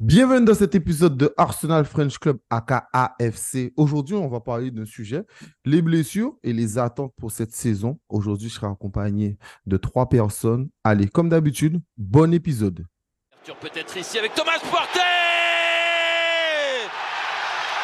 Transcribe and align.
Bienvenue 0.00 0.44
dans 0.44 0.54
cet 0.54 0.76
épisode 0.76 1.16
de 1.16 1.34
Arsenal 1.36 1.84
French 1.84 2.20
Club 2.20 2.38
aka 2.50 2.88
AFC. 2.92 3.72
Aujourd'hui, 3.76 4.14
on 4.14 4.28
va 4.28 4.38
parler 4.38 4.70
d'un 4.70 4.84
sujet, 4.84 5.24
les 5.64 5.82
blessures 5.82 6.36
et 6.44 6.52
les 6.52 6.78
attentes 6.78 7.12
pour 7.16 7.32
cette 7.32 7.50
saison. 7.50 7.98
Aujourd'hui, 8.08 8.48
je 8.48 8.54
serai 8.54 8.68
accompagné 8.68 9.38
de 9.66 9.76
trois 9.76 10.08
personnes. 10.08 10.68
Allez, 10.84 11.08
comme 11.08 11.28
d'habitude, 11.28 11.80
bon 11.96 12.32
épisode. 12.32 12.86
Peut-être 13.60 13.96
ici 13.96 14.20
avec 14.20 14.34
Thomas 14.34 14.60
Partey 14.70 15.00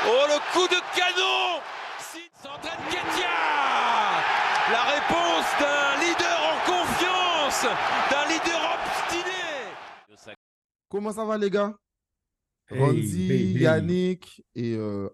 Oh, 0.06 0.26
le 0.28 0.38
coup 0.52 0.68
de 0.68 0.80
canon 0.96 1.60
S'entraîne 2.40 2.84
Ketia 2.90 3.26
La 4.70 4.82
réponse 4.84 5.46
d'un 5.58 5.98
leader 5.98 6.38
en 6.46 6.58
confiance, 6.64 7.66
d'un 8.08 8.28
leader 8.32 8.78
obstiné. 8.78 10.36
Comment 10.88 11.10
ça 11.10 11.24
va, 11.24 11.36
les 11.38 11.50
gars? 11.50 11.74
Hey, 12.70 13.02
baby. 13.28 13.60
Yannick 13.60 14.42
et 14.54 14.74
euh, 14.76 15.08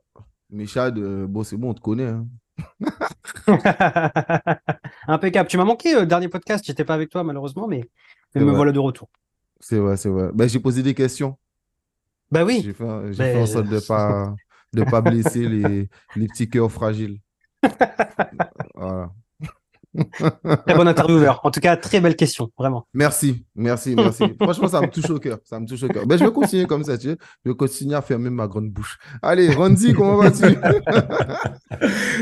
Michad, 0.50 0.98
euh, 0.98 1.27
bon, 1.27 1.42
c'est 1.45 1.56
bon, 1.56 1.70
on 1.70 1.74
te 1.74 1.80
connaît. 1.80 2.06
hein. 2.06 2.26
Impeccable. 5.09 5.48
Tu 5.48 5.56
m'as 5.56 5.64
manqué 5.64 5.95
euh, 5.95 6.00
le 6.00 6.06
dernier 6.06 6.28
podcast, 6.28 6.64
j'étais 6.66 6.84
pas 6.84 6.95
avec 6.95 7.10
toi 7.10 7.24
malheureusement, 7.24 7.66
mais, 7.68 7.82
mais 8.34 8.45
me 8.45 8.46
vrai. 8.46 8.56
voilà 8.56 8.73
de 8.73 8.78
retour. 8.78 9.09
C'est 9.60 9.78
vrai, 9.78 9.96
c'est 9.96 10.09
vrai. 10.09 10.30
Ben, 10.34 10.48
j'ai 10.48 10.60
posé 10.60 10.82
des 10.82 10.95
questions. 10.95 11.38
Bah 12.30 12.45
oui, 12.45 12.62
J'ai 12.62 12.73
fait, 12.73 13.12
j'ai 13.12 13.18
Ben, 13.18 13.32
fait 13.34 13.42
en 13.42 13.46
sorte 13.46 13.66
de 13.68 13.74
ne 13.76 13.80
pas, 13.87 14.34
de 14.73 14.84
pas 14.84 15.01
blesser 15.01 15.48
les, 15.48 15.88
les 16.14 16.26
petits 16.28 16.48
cœurs 16.48 16.70
fragiles. 16.70 17.18
Très 19.96 20.74
bon 20.74 20.86
intervieweur. 20.86 21.40
En 21.44 21.50
tout 21.50 21.60
cas, 21.60 21.76
très 21.76 22.00
belle 22.00 22.16
question, 22.16 22.50
vraiment. 22.56 22.86
Merci, 22.94 23.44
merci, 23.54 23.94
merci. 23.96 24.24
Franchement, 24.40 24.68
ça 24.68 24.80
me 24.80 24.88
touche 24.88 25.10
au 25.10 25.18
cœur. 25.18 25.38
Ça 25.44 25.58
me 25.58 25.66
touche 25.66 25.82
au 25.82 25.88
cœur. 25.88 26.06
Ben, 26.06 26.18
je 26.18 26.24
vais 26.24 26.32
continuer 26.32 26.66
comme 26.66 26.84
ça, 26.84 26.96
tu 26.96 27.08
sais. 27.08 27.16
Je 27.44 27.50
vais 27.50 27.56
continuer 27.56 27.95
à 27.95 28.02
fermer 28.02 28.30
ma 28.30 28.46
grande 28.46 28.70
bouche. 28.70 28.98
Allez, 29.22 29.52
Ronzi, 29.52 29.92
comment 29.92 30.16
vas-tu? 30.16 30.56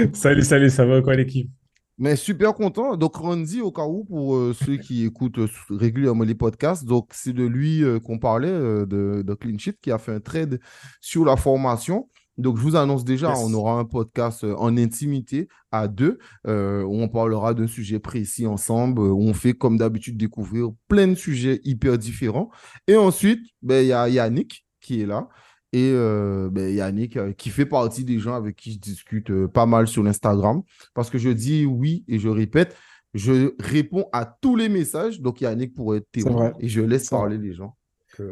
Salut, 0.12 0.42
salut, 0.42 0.70
ça 0.70 0.84
va 0.84 1.02
quoi 1.02 1.14
l'équipe? 1.14 1.50
Mais 1.98 2.14
super 2.14 2.54
content. 2.54 2.96
Donc, 2.96 3.16
Ronzi, 3.16 3.60
au 3.60 3.72
cas 3.72 3.84
où, 3.84 4.04
pour 4.04 4.36
euh, 4.36 4.54
ceux 4.54 4.76
qui 4.76 5.04
écoutent 5.04 5.38
euh, 5.38 5.48
régulièrement 5.68 6.22
les 6.22 6.36
podcasts, 6.36 6.84
donc 6.84 7.08
c'est 7.12 7.32
de 7.32 7.44
lui 7.44 7.82
euh, 7.82 7.98
qu'on 7.98 8.18
parlait, 8.18 8.48
euh, 8.48 8.86
de, 8.86 9.22
de 9.22 9.34
Clean 9.34 9.58
Sheet, 9.58 9.78
qui 9.82 9.90
a 9.90 9.98
fait 9.98 10.12
un 10.12 10.20
trade 10.20 10.60
sur 11.00 11.24
la 11.24 11.36
formation. 11.36 12.08
Donc, 12.38 12.56
je 12.56 12.62
vous 12.62 12.76
annonce 12.76 13.04
déjà, 13.04 13.30
Yes. 13.30 13.38
on 13.44 13.52
aura 13.54 13.72
un 13.78 13.84
podcast 13.84 14.44
euh, 14.44 14.54
en 14.56 14.76
intimité 14.76 15.48
à 15.72 15.88
deux, 15.88 16.18
euh, 16.46 16.82
où 16.84 16.94
on 16.94 17.08
parlera 17.08 17.52
d'un 17.52 17.66
sujet 17.66 17.98
précis 17.98 18.46
ensemble, 18.46 19.02
euh, 19.02 19.10
où 19.10 19.22
on 19.22 19.34
fait 19.34 19.52
comme 19.54 19.76
d'habitude 19.76 20.16
découvrir 20.16 20.68
plein 20.88 21.08
de 21.08 21.14
sujets 21.14 21.60
hyper 21.64 21.98
différents. 21.98 22.50
Et 22.86 22.96
ensuite, 22.96 23.40
ben, 23.62 23.84
il 23.84 23.88
y 23.88 23.92
a 23.92 24.08
Yannick 24.08 24.64
qui 24.80 25.02
est 25.02 25.06
là. 25.06 25.28
Et 25.74 25.90
euh, 25.92 26.48
ben, 26.50 26.72
Yannick, 26.74 27.16
euh, 27.18 27.32
qui 27.32 27.50
fait 27.50 27.66
partie 27.66 28.02
des 28.04 28.18
gens 28.18 28.34
avec 28.34 28.56
qui 28.56 28.72
je 28.72 28.78
discute 28.78 29.46
pas 29.48 29.66
mal 29.66 29.86
sur 29.86 30.02
l'Instagram 30.02 30.62
parce 30.94 31.10
que 31.10 31.18
je 31.18 31.28
dis 31.28 31.66
oui 31.66 32.04
et 32.08 32.18
je 32.18 32.30
répète, 32.30 32.74
je 33.12 33.54
réponds 33.60 34.06
à 34.12 34.24
tous 34.40 34.56
les 34.56 34.70
messages. 34.70 35.20
Donc 35.20 35.42
Yannick 35.42 35.74
pourrait 35.74 35.98
être 35.98 36.10
témoin 36.10 36.52
et 36.60 36.68
je 36.68 36.80
laisse 36.80 37.10
parler 37.10 37.36
les 37.36 37.52
gens. 37.52 37.74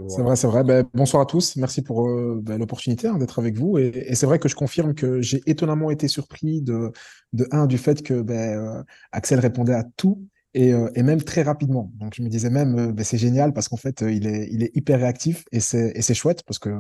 C'est 0.09 0.23
vrai, 0.23 0.37
c'est 0.37 0.47
vrai. 0.47 0.65
Ben, 0.65 0.85
bonsoir 0.95 1.23
à 1.23 1.27
tous. 1.27 1.57
Merci 1.57 1.83
pour 1.83 2.09
euh, 2.09 2.41
ben, 2.43 2.59
l'opportunité 2.59 3.07
hein, 3.09 3.19
d'être 3.19 3.39
avec 3.39 3.57
vous. 3.57 3.79
Et, 3.79 3.87
et 4.09 4.15
c'est 4.15 4.27
vrai 4.27 4.39
que 4.39 4.49
je 4.49 4.55
confirme 4.57 4.95
que 4.95 5.21
j'ai 5.21 5.43
étonnamment 5.47 5.91
été 5.91 6.09
surpris 6.09 6.61
de, 6.61 6.93
de 7.33 7.47
un, 7.53 7.67
du 7.67 7.79
fait 7.79 8.03
que 8.03 8.21
ben, 8.21 8.59
euh, 8.59 8.83
Axel 9.13 9.39
répondait 9.39 9.75
à 9.75 9.85
tout 9.97 10.23
et, 10.55 10.73
euh, 10.73 10.91
et 10.95 11.03
même 11.03 11.23
très 11.23 11.43
rapidement. 11.43 11.93
Donc 11.95 12.15
je 12.17 12.23
me 12.23 12.29
disais 12.29 12.51
même, 12.51 12.79
euh, 12.79 12.93
ben, 12.93 13.05
c'est 13.05 13.19
génial 13.19 13.53
parce 13.53 13.69
qu'en 13.69 13.77
fait, 13.77 14.03
euh, 14.03 14.11
il 14.13 14.27
est, 14.27 14.49
il 14.51 14.63
est 14.65 14.71
hyper 14.75 14.99
réactif 14.99 15.45
et 15.53 15.61
c'est 15.61 15.93
et 15.95 16.03
c'est 16.03 16.15
chouette 16.15 16.43
parce 16.45 16.59
que 16.59 16.71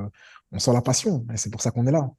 on 0.52 0.58
sent 0.58 0.72
la 0.72 0.82
passion. 0.82 1.24
Et 1.32 1.36
c'est 1.36 1.50
pour 1.50 1.62
ça 1.62 1.70
qu'on 1.70 1.86
est 1.86 1.92
là. 1.92 2.10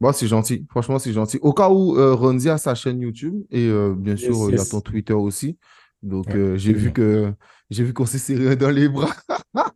Bon, 0.00 0.12
c'est 0.12 0.28
gentil. 0.28 0.64
Franchement, 0.70 0.98
c'est 0.98 1.12
gentil. 1.12 1.38
Au 1.42 1.52
cas 1.52 1.70
où 1.70 1.96
euh, 1.96 2.14
Ronzi 2.14 2.48
a 2.48 2.58
sa 2.58 2.74
chaîne 2.74 3.00
YouTube 3.00 3.42
et 3.50 3.66
euh, 3.66 3.94
bien 3.96 4.14
Yes, 4.14 4.22
sûr, 4.24 4.50
il 4.50 4.56
y 4.56 4.60
a 4.60 4.64
ton 4.64 4.80
Twitter 4.80 5.12
aussi. 5.14 5.58
Donc 6.02 6.26
Ouais, 6.28 6.36
euh, 6.36 6.56
j'ai 6.56 6.72
vu 6.72 6.92
que 6.92 7.32
j'ai 7.70 7.84
vu 7.84 7.92
qu'on 7.92 8.06
s'est 8.06 8.18
serré 8.18 8.54
dans 8.56 8.70
les 8.70 8.88
bras. 8.88 9.14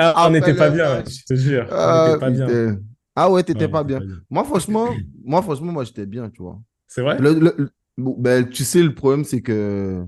Ah, 0.00 0.26
on 0.28 0.30
n'était 0.30 0.54
pas 0.54 0.70
bien, 0.70 1.02
je 1.04 1.24
te 1.24 1.34
jure. 1.34 1.66
On 1.70 1.74
Ah, 1.74 2.04
n'était 2.06 2.20
pas 2.20 2.30
bien. 2.30 2.78
Ah 3.16 3.30
ouais, 3.30 3.42
t'étais 3.42 3.60
Ouais, 3.60 3.66
on 3.68 3.72
pas 3.72 3.84
bien. 3.84 3.98
pas 3.98 4.04
bien. 4.06 4.16
Moi, 4.30 4.44
franchement, 4.44 4.88
moi, 5.24 5.42
franchement, 5.42 5.72
moi, 5.72 5.84
j'étais 5.84 6.06
bien, 6.06 6.30
tu 6.30 6.42
vois. 6.42 6.60
C'est 6.86 7.02
vrai? 7.02 7.18
Le- 7.18 7.34
le- 7.34 7.54
le- 7.58 7.70
bon, 7.96 8.14
ben, 8.18 8.48
tu 8.48 8.64
sais, 8.64 8.82
le 8.82 8.94
problème, 8.94 9.24
c'est 9.24 9.40
que 9.42 10.04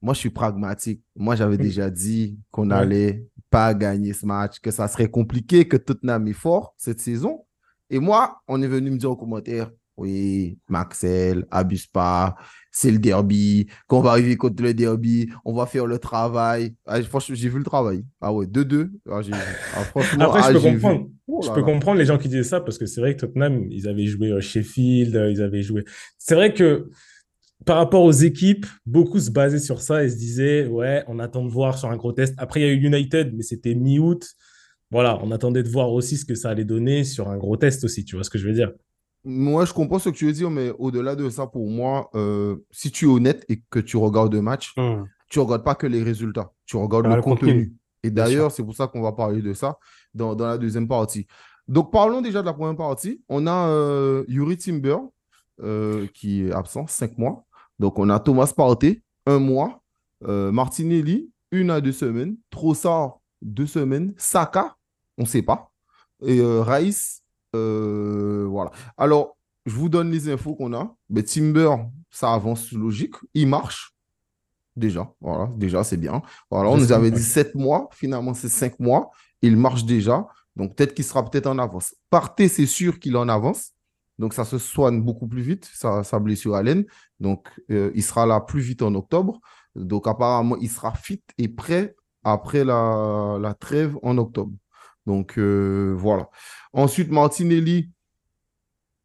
moi, 0.00 0.14
je 0.14 0.20
suis 0.20 0.30
pragmatique. 0.30 1.02
Moi, 1.14 1.36
j'avais 1.36 1.58
déjà 1.58 1.90
dit 1.90 2.38
qu'on 2.50 2.70
Ouais. 2.70 2.76
allait 2.76 3.26
pas 3.50 3.74
gagner 3.74 4.12
ce 4.12 4.24
match, 4.26 4.58
que 4.60 4.70
ça 4.70 4.88
serait 4.88 5.10
compliqué, 5.10 5.68
que 5.68 5.76
Tottenham 5.76 6.26
est 6.28 6.32
fort 6.32 6.74
cette 6.78 7.00
saison. 7.00 7.44
Et 7.90 7.98
moi, 7.98 8.40
on 8.48 8.60
est 8.62 8.66
venu 8.68 8.90
me 8.90 8.96
dire 8.96 9.10
en 9.10 9.16
commentaire, 9.16 9.70
oui, 9.96 10.58
Maxel, 10.68 11.46
abuse 11.50 11.86
pas, 11.86 12.36
c'est 12.78 12.90
le 12.90 12.98
derby, 12.98 13.68
qu'on 13.86 14.02
va 14.02 14.10
arriver 14.10 14.36
contre 14.36 14.62
le 14.62 14.74
derby, 14.74 15.30
on 15.46 15.54
va 15.54 15.64
faire 15.64 15.86
le 15.86 15.98
travail. 15.98 16.74
Ah, 16.84 17.00
franchement, 17.04 17.34
j'ai 17.34 17.48
vu 17.48 17.56
le 17.56 17.64
travail. 17.64 18.04
Ah 18.20 18.34
ouais, 18.34 18.44
2-2. 18.44 18.90
Ah. 19.08 19.20
Ah, 19.74 19.80
Après, 20.20 20.42
je 20.42 20.52
peux 20.52 20.60
comprendre. 20.60 21.06
Oh 21.26 21.40
Je 21.42 21.48
peux 21.52 21.60
là. 21.60 21.62
comprendre 21.62 21.98
les 21.98 22.04
gens 22.04 22.18
qui 22.18 22.28
disaient 22.28 22.42
ça 22.42 22.60
parce 22.60 22.76
que 22.76 22.84
c'est 22.84 23.00
vrai 23.00 23.14
que 23.16 23.20
Tottenham, 23.20 23.66
ils 23.70 23.88
avaient 23.88 24.04
joué 24.04 24.30
euh, 24.30 24.42
Sheffield, 24.42 25.16
euh, 25.16 25.30
ils 25.30 25.40
avaient 25.40 25.62
joué. 25.62 25.84
C'est 26.18 26.34
vrai 26.34 26.52
que 26.52 26.90
par 27.64 27.78
rapport 27.78 28.02
aux 28.02 28.12
équipes, 28.12 28.66
beaucoup 28.84 29.20
se 29.20 29.30
basaient 29.30 29.58
sur 29.58 29.80
ça 29.80 30.04
et 30.04 30.10
se 30.10 30.16
disaient, 30.16 30.66
ouais, 30.66 31.02
on 31.08 31.18
attend 31.18 31.46
de 31.46 31.50
voir 31.50 31.78
sur 31.78 31.90
un 31.90 31.96
gros 31.96 32.12
test. 32.12 32.34
Après, 32.36 32.60
il 32.60 32.66
y 32.66 32.68
a 32.68 32.72
eu 32.72 32.84
United, 32.84 33.32
mais 33.34 33.42
c'était 33.42 33.74
mi-août. 33.74 34.28
Voilà, 34.90 35.18
on 35.22 35.30
attendait 35.30 35.62
de 35.62 35.70
voir 35.70 35.90
aussi 35.92 36.18
ce 36.18 36.26
que 36.26 36.34
ça 36.34 36.50
allait 36.50 36.66
donner 36.66 37.04
sur 37.04 37.30
un 37.30 37.38
gros 37.38 37.56
test 37.56 37.84
aussi, 37.84 38.04
tu 38.04 38.16
vois 38.16 38.22
ce 38.24 38.28
que 38.30 38.36
je 38.36 38.46
veux 38.46 38.54
dire? 38.54 38.70
Moi, 39.28 39.64
je 39.64 39.72
comprends 39.72 39.98
ce 39.98 40.08
que 40.10 40.14
tu 40.14 40.26
veux 40.26 40.32
dire, 40.32 40.50
mais 40.50 40.70
au-delà 40.78 41.16
de 41.16 41.28
ça, 41.28 41.46
pour 41.48 41.68
moi, 41.68 42.08
euh, 42.14 42.56
si 42.70 42.92
tu 42.92 43.06
es 43.06 43.08
honnête 43.08 43.44
et 43.48 43.60
que 43.70 43.80
tu 43.80 43.96
regardes 43.96 44.32
le 44.32 44.40
match, 44.40 44.72
Hmm. 44.76 45.04
tu 45.28 45.40
regardes 45.40 45.64
pas 45.64 45.74
que 45.74 45.88
les 45.88 46.02
résultats, 46.02 46.52
tu 46.64 46.76
regardes 46.76 47.06
Ah, 47.10 47.16
le 47.16 47.22
contenu. 47.22 47.48
contenu. 47.48 47.74
Et 48.04 48.10
d'ailleurs, 48.10 48.52
c'est 48.52 48.62
pour 48.62 48.74
ça 48.76 48.86
qu'on 48.86 49.02
va 49.02 49.10
parler 49.12 49.42
de 49.42 49.52
ça 49.52 49.78
dans, 50.14 50.36
dans 50.36 50.46
la 50.46 50.56
deuxième 50.58 50.86
partie. 50.86 51.26
Donc, 51.66 51.90
parlons 51.90 52.20
déjà 52.20 52.40
de 52.40 52.46
la 52.46 52.52
première 52.52 52.76
partie. 52.76 53.20
On 53.28 53.48
a 53.48 53.68
euh, 53.68 54.24
Yuri 54.28 54.56
Timber 54.56 54.98
euh, 55.60 56.06
qui 56.14 56.44
est 56.44 56.52
absent, 56.52 56.86
cinq 56.86 57.18
mois. 57.18 57.44
Donc, 57.80 57.98
on 57.98 58.08
a 58.10 58.20
Thomas 58.20 58.52
Partey, 58.56 59.02
un 59.26 59.40
mois. 59.40 59.82
Martinelli, 60.52 61.30
une 61.50 61.70
à 61.70 61.80
deux 61.80 61.92
semaines. 61.92 62.36
Trossard, 62.50 63.20
deux 63.42 63.66
semaines. 63.66 64.14
Saka, 64.16 64.76
on 65.18 65.22
ne 65.22 65.26
sait 65.26 65.42
pas. 65.42 65.70
Et 66.24 66.40
Rice, 66.42 67.22
euh, 67.56 68.46
voilà. 68.48 68.70
Alors, 68.96 69.36
je 69.66 69.74
vous 69.74 69.88
donne 69.88 70.10
les 70.10 70.28
infos 70.28 70.54
qu'on 70.54 70.72
a. 70.72 70.94
Mais 71.10 71.22
Timber, 71.22 71.74
ça 72.10 72.32
avance 72.32 72.72
logique. 72.72 73.14
Il 73.34 73.48
marche. 73.48 73.92
Déjà, 74.76 75.10
voilà, 75.20 75.50
déjà, 75.56 75.82
c'est 75.84 75.96
bien. 75.96 76.22
Voilà, 76.50 76.68
on 76.68 76.76
nous 76.76 76.92
avait 76.92 77.10
dit 77.10 77.22
7 77.22 77.54
mois, 77.54 77.88
finalement, 77.92 78.34
c'est 78.34 78.50
5 78.50 78.78
mois. 78.78 79.10
Il 79.40 79.56
marche 79.56 79.84
déjà. 79.84 80.26
Donc, 80.54 80.76
peut-être 80.76 80.94
qu'il 80.94 81.04
sera 81.04 81.24
peut-être 81.24 81.46
en 81.46 81.58
avance. 81.58 81.94
Partez, 82.10 82.48
c'est 82.48 82.66
sûr 82.66 82.98
qu'il 82.98 83.14
est 83.14 83.18
en 83.18 83.28
avance. 83.28 83.72
Donc, 84.18 84.34
ça 84.34 84.44
se 84.44 84.58
soigne 84.58 85.02
beaucoup 85.02 85.26
plus 85.26 85.42
vite, 85.42 85.68
sa, 85.72 86.18
blessure 86.18 86.56
à. 86.56 86.62
Donc, 87.20 87.48
euh, 87.70 87.90
il 87.94 88.02
sera 88.02 88.26
là 88.26 88.40
plus 88.40 88.60
vite 88.60 88.82
en 88.82 88.94
octobre. 88.94 89.40
Donc, 89.74 90.06
apparemment, 90.06 90.56
il 90.56 90.70
sera 90.70 90.94
fit 90.94 91.22
et 91.38 91.48
prêt 91.48 91.94
après 92.22 92.64
la 92.64 93.54
trêve 93.58 93.96
en 94.02 94.16
octobre. 94.18 94.52
Donc, 95.06 95.38
euh, 95.38 95.94
voilà. 95.96 96.28
Ensuite, 96.72 97.10
Martinelli, 97.10 97.90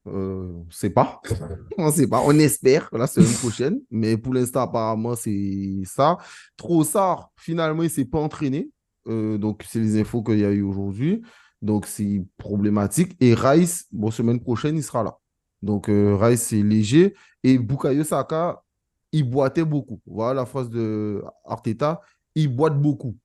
euh, 0.07 0.51
on 0.53 0.65
ne 0.65 0.71
sait 0.71 0.89
pas. 0.89 1.21
On 1.77 1.85
ne 1.87 1.91
sait 1.91 2.07
pas. 2.07 2.21
On 2.25 2.37
espère 2.39 2.89
la 2.91 3.05
semaine 3.05 3.33
prochaine. 3.33 3.81
Mais 3.91 4.17
pour 4.17 4.33
l'instant, 4.33 4.61
apparemment, 4.61 5.15
c'est 5.15 5.83
ça. 5.85 6.17
Trossard, 6.57 7.31
finalement, 7.37 7.83
il 7.83 7.85
ne 7.85 7.91
s'est 7.91 8.05
pas 8.05 8.19
entraîné. 8.19 8.69
Euh, 9.07 9.37
donc, 9.37 9.63
c'est 9.67 9.79
les 9.79 9.99
infos 10.01 10.23
qu'il 10.23 10.39
y 10.39 10.45
a 10.45 10.51
eu 10.51 10.63
aujourd'hui. 10.63 11.21
Donc, 11.61 11.85
c'est 11.85 12.25
problématique. 12.37 13.15
Et 13.19 13.35
Rice, 13.35 13.85
bon, 13.91 14.09
semaine 14.09 14.39
prochaine, 14.39 14.75
il 14.75 14.83
sera 14.83 15.03
là. 15.03 15.17
Donc, 15.61 15.85
Rice, 15.87 16.41
c'est 16.41 16.63
léger. 16.63 17.13
Et 17.43 17.59
Bukayo 17.59 18.03
Saka, 18.03 18.63
il 19.11 19.29
boitait 19.29 19.65
beaucoup. 19.65 20.01
Voilà 20.07 20.41
la 20.41 20.45
phrase 20.47 20.69
de 20.71 21.23
Arteta. 21.45 22.01
Il 22.33 22.47
boite 22.47 22.81
beaucoup. 22.81 23.15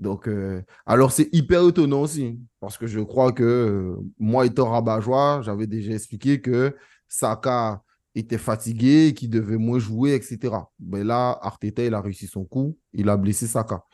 Donc, 0.00 0.28
euh, 0.28 0.62
alors 0.86 1.12
c'est 1.12 1.28
hyper 1.30 1.68
étonnant 1.68 2.00
aussi, 2.00 2.40
parce 2.58 2.78
que 2.78 2.86
je 2.86 3.00
crois 3.00 3.32
que 3.32 3.42
euh, 3.44 3.96
moi 4.18 4.46
étant 4.46 4.70
rabat-joie, 4.70 5.42
j'avais 5.42 5.66
déjà 5.66 5.92
expliqué 5.92 6.40
que 6.40 6.74
Saka 7.06 7.82
était 8.14 8.38
fatigué, 8.38 9.12
qu'il 9.14 9.28
devait 9.28 9.58
moins 9.58 9.78
jouer, 9.78 10.14
etc. 10.14 10.54
Mais 10.80 11.04
là, 11.04 11.38
Arteta, 11.42 11.84
il 11.84 11.92
a 11.92 12.00
réussi 12.00 12.26
son 12.26 12.44
coup, 12.44 12.78
il 12.94 13.10
a 13.10 13.16
blessé 13.18 13.46
Saka. 13.46 13.84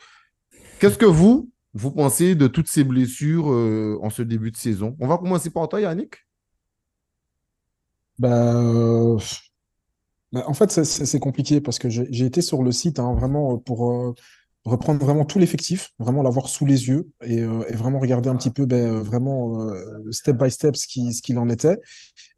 Qu'est-ce 0.78 0.96
que 0.96 1.06
vous, 1.06 1.50
vous 1.74 1.90
pensez 1.90 2.36
de 2.36 2.46
toutes 2.46 2.68
ces 2.68 2.84
blessures 2.84 3.50
euh, 3.50 3.98
en 4.00 4.08
ce 4.08 4.22
début 4.22 4.52
de 4.52 4.56
saison? 4.56 4.96
On 5.00 5.08
va 5.08 5.18
commencer 5.18 5.50
par 5.50 5.68
toi, 5.68 5.80
Yannick. 5.80 6.14
Ben, 8.18 9.18
en 10.32 10.54
fait, 10.54 10.70
c'est- 10.70 11.18
compliqué 11.18 11.60
parce 11.60 11.78
que 11.80 11.88
j'ai 11.88 12.24
été 12.26 12.42
sur 12.42 12.62
le 12.62 12.70
site 12.70 13.00
hein, 13.00 13.12
vraiment 13.14 13.58
pour, 13.58 14.14
reprendre 14.66 15.02
vraiment 15.04 15.24
tout 15.24 15.38
l'effectif, 15.38 15.92
vraiment 15.98 16.22
l'avoir 16.22 16.48
sous 16.48 16.66
les 16.66 16.88
yeux 16.88 17.08
et, 17.22 17.40
euh, 17.40 17.64
vraiment 17.72 18.00
regarder 18.00 18.28
un 18.28 18.36
petit 18.36 18.50
peu 18.50 18.66
ben, 18.66 18.96
euh, 18.96 19.00
vraiment 19.00 19.62
euh, 19.62 20.10
step 20.10 20.36
by 20.36 20.50
step 20.50 20.76
ce 20.76 20.86
qu'il 20.86 21.38
en 21.38 21.48
était. 21.48 21.80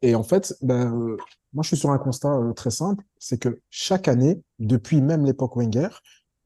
Et 0.03 0.13
en 0.13 0.23
fait, 0.23 0.53
ben, 0.61 1.17
moi 1.53 1.63
je 1.63 1.69
suis 1.69 1.77
sur 1.77 1.89
un 1.91 1.97
constat 1.97 2.37
très 2.55 2.69
simple, 2.69 3.03
c'est 3.17 3.39
que 3.39 3.59
chaque 3.71 4.07
année, 4.07 4.41
depuis 4.59 5.01
même 5.01 5.25
l'époque 5.25 5.55
Wenger, 5.57 5.89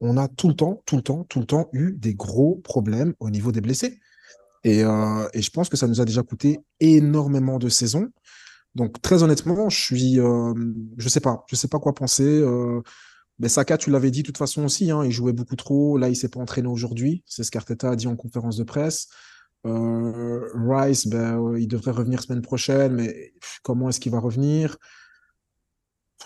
on 0.00 0.16
a 0.16 0.26
tout 0.26 0.48
le 0.48 0.54
temps, 0.54 0.82
tout 0.86 0.96
le 0.96 1.02
temps, 1.02 1.24
tout 1.24 1.40
le 1.40 1.46
temps 1.46 1.68
eu 1.72 1.92
des 1.92 2.14
gros 2.14 2.56
problèmes 2.56 3.14
au 3.20 3.30
niveau 3.30 3.52
des 3.52 3.60
blessés. 3.60 3.98
Et, 4.64 4.80
et 4.80 5.42
je 5.42 5.50
pense 5.50 5.68
que 5.68 5.76
ça 5.76 5.86
nous 5.86 6.00
a 6.00 6.06
déjà 6.06 6.22
coûté 6.22 6.58
énormément 6.80 7.58
de 7.58 7.68
saisons. 7.68 8.08
Donc 8.74 9.00
très 9.02 9.22
honnêtement, 9.22 9.68
je 9.68 9.78
suis, 9.78 10.14
je 10.16 11.08
sais 11.08 11.20
pas, 11.20 11.44
je 11.48 11.56
sais 11.56 11.68
pas 11.68 11.78
quoi 11.78 11.94
penser. 11.94 12.42
Mais 13.38 13.48
Saka, 13.48 13.76
tu 13.78 13.90
l'avais 13.90 14.10
dit 14.10 14.22
de 14.22 14.26
toute 14.26 14.38
façon 14.38 14.64
aussi, 14.64 14.90
hein, 14.90 15.04
il 15.04 15.10
jouait 15.10 15.32
beaucoup 15.32 15.56
trop. 15.56 15.98
Là, 15.98 16.08
il 16.08 16.16
s'est 16.16 16.28
pas 16.28 16.40
entraîné 16.40 16.68
aujourd'hui. 16.68 17.22
C'est 17.26 17.42
ce 17.42 17.50
qu'Arteta 17.50 17.90
a 17.90 17.96
dit 17.96 18.06
en 18.06 18.16
conférence 18.16 18.56
de 18.56 18.64
presse. 18.64 19.08
Euh, 19.66 20.46
Rice, 20.54 21.06
ben, 21.06 21.56
il 21.58 21.66
devrait 21.66 21.90
revenir 21.90 22.22
semaine 22.22 22.42
prochaine, 22.42 22.92
mais 22.92 23.32
comment 23.62 23.88
est-ce 23.88 23.98
qu'il 23.98 24.12
va 24.12 24.20
revenir? 24.20 24.76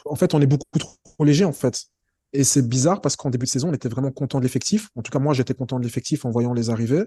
En 0.05 0.17
fait, 0.17 0.35
on 0.35 0.41
est 0.41 0.47
beaucoup 0.47 0.65
trop 0.79 1.25
léger, 1.25 1.45
en 1.45 1.53
fait. 1.53 1.85
Et 2.33 2.45
c'est 2.45 2.69
bizarre 2.69 3.01
parce 3.01 3.17
qu'en 3.17 3.31
début 3.31 3.47
de 3.47 3.51
saison, 3.51 3.71
on 3.71 3.73
était 3.73 3.89
vraiment 3.89 4.11
content 4.11 4.39
de 4.39 4.43
l'effectif. 4.43 4.91
En 4.97 5.03
tout 5.03 5.11
cas, 5.11 5.19
moi, 5.19 5.33
j'étais 5.33 5.55
content 5.55 5.79
de 5.79 5.85
l'effectif 5.85 6.25
en 6.25 6.31
voyant 6.31 6.53
les 6.53 6.69
arrivées. 6.69 7.05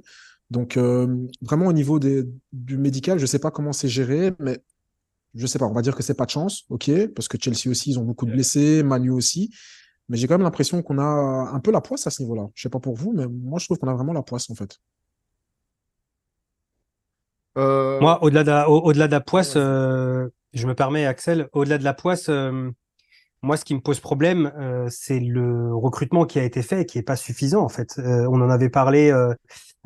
Donc, 0.50 0.78
euh, 0.78 1.16
vraiment, 1.42 1.68
au 1.68 1.74
niveau 1.74 2.00
des, 2.00 2.26
du 2.52 2.78
médical, 2.78 3.20
je 3.20 3.26
sais 3.26 3.40
pas 3.40 3.52
comment 3.52 3.72
c'est 3.72 3.88
géré, 3.88 4.34
mais 4.40 4.60
je 5.36 5.46
sais 5.46 5.60
pas. 5.60 5.66
On 5.66 5.74
va 5.74 5.82
dire 5.82 5.96
que 5.96 6.04
c'est 6.04 6.16
pas 6.16 6.26
de 6.26 6.32
chance, 6.32 6.64
ok, 6.70 7.08
parce 7.16 7.28
que 7.28 7.38
Chelsea 7.40 7.70
aussi, 7.70 7.92
ils 7.92 8.00
ont 8.00 8.04
beaucoup 8.04 8.26
de 8.26 8.32
blessés, 8.32 8.84
Manu 8.84 9.12
aussi. 9.12 9.54
Mais 10.12 10.18
j'ai 10.18 10.28
quand 10.28 10.34
même 10.34 10.44
l'impression 10.44 10.82
qu'on 10.84 10.98
a 10.98 11.04
un 11.54 11.60
peu 11.62 11.72
la 11.72 11.80
poisse 11.80 12.06
à 12.06 12.10
ce 12.10 12.22
niveau-là. 12.22 12.50
Je 12.54 12.64
sais 12.64 12.70
pas 12.70 12.82
pour 12.82 12.96
vous, 12.96 13.14
mais 13.14 13.28
moi, 13.28 13.60
je 13.60 13.66
trouve 13.66 13.78
qu'on 13.78 13.88
a 13.88 13.94
vraiment 13.94 14.12
la 14.12 14.22
poisse, 14.22 14.50
en 14.50 14.56
fait. 14.56 14.78
Euh... 17.58 17.98
Moi, 18.02 18.22
au-delà 18.22 18.44
de, 18.44 18.50
la, 18.50 18.70
au, 18.70 18.92
-delà 18.92 19.08
de 19.08 19.12
la 19.12 19.22
poisse, 19.22 19.54
euh, 19.56 20.28
je 20.52 20.68
me 20.68 20.76
permets, 20.76 21.06
Axel, 21.06 21.48
au-delà 21.54 21.78
de 21.78 21.86
la 21.86 21.94
poisse, 21.94 22.28
euh, 22.28 22.70
moi, 23.42 23.56
ce 23.56 23.64
qui 23.64 23.74
me 23.74 23.80
pose 23.80 24.02
problème, 24.02 24.52
euh, 24.60 24.88
c'est 24.90 25.22
le 25.22 25.74
recrutement 25.74 26.26
qui 26.26 26.40
a 26.40 26.44
été 26.44 26.62
fait 26.62 26.82
et 26.82 26.86
qui 26.86 26.98
est 26.98 27.04
pas 27.04 27.16
suffisant, 27.16 27.64
en 27.64 27.70
fait. 27.70 27.98
on 27.98 28.42
en 28.42 28.50
avait 28.50 28.70
parlé 28.70 29.12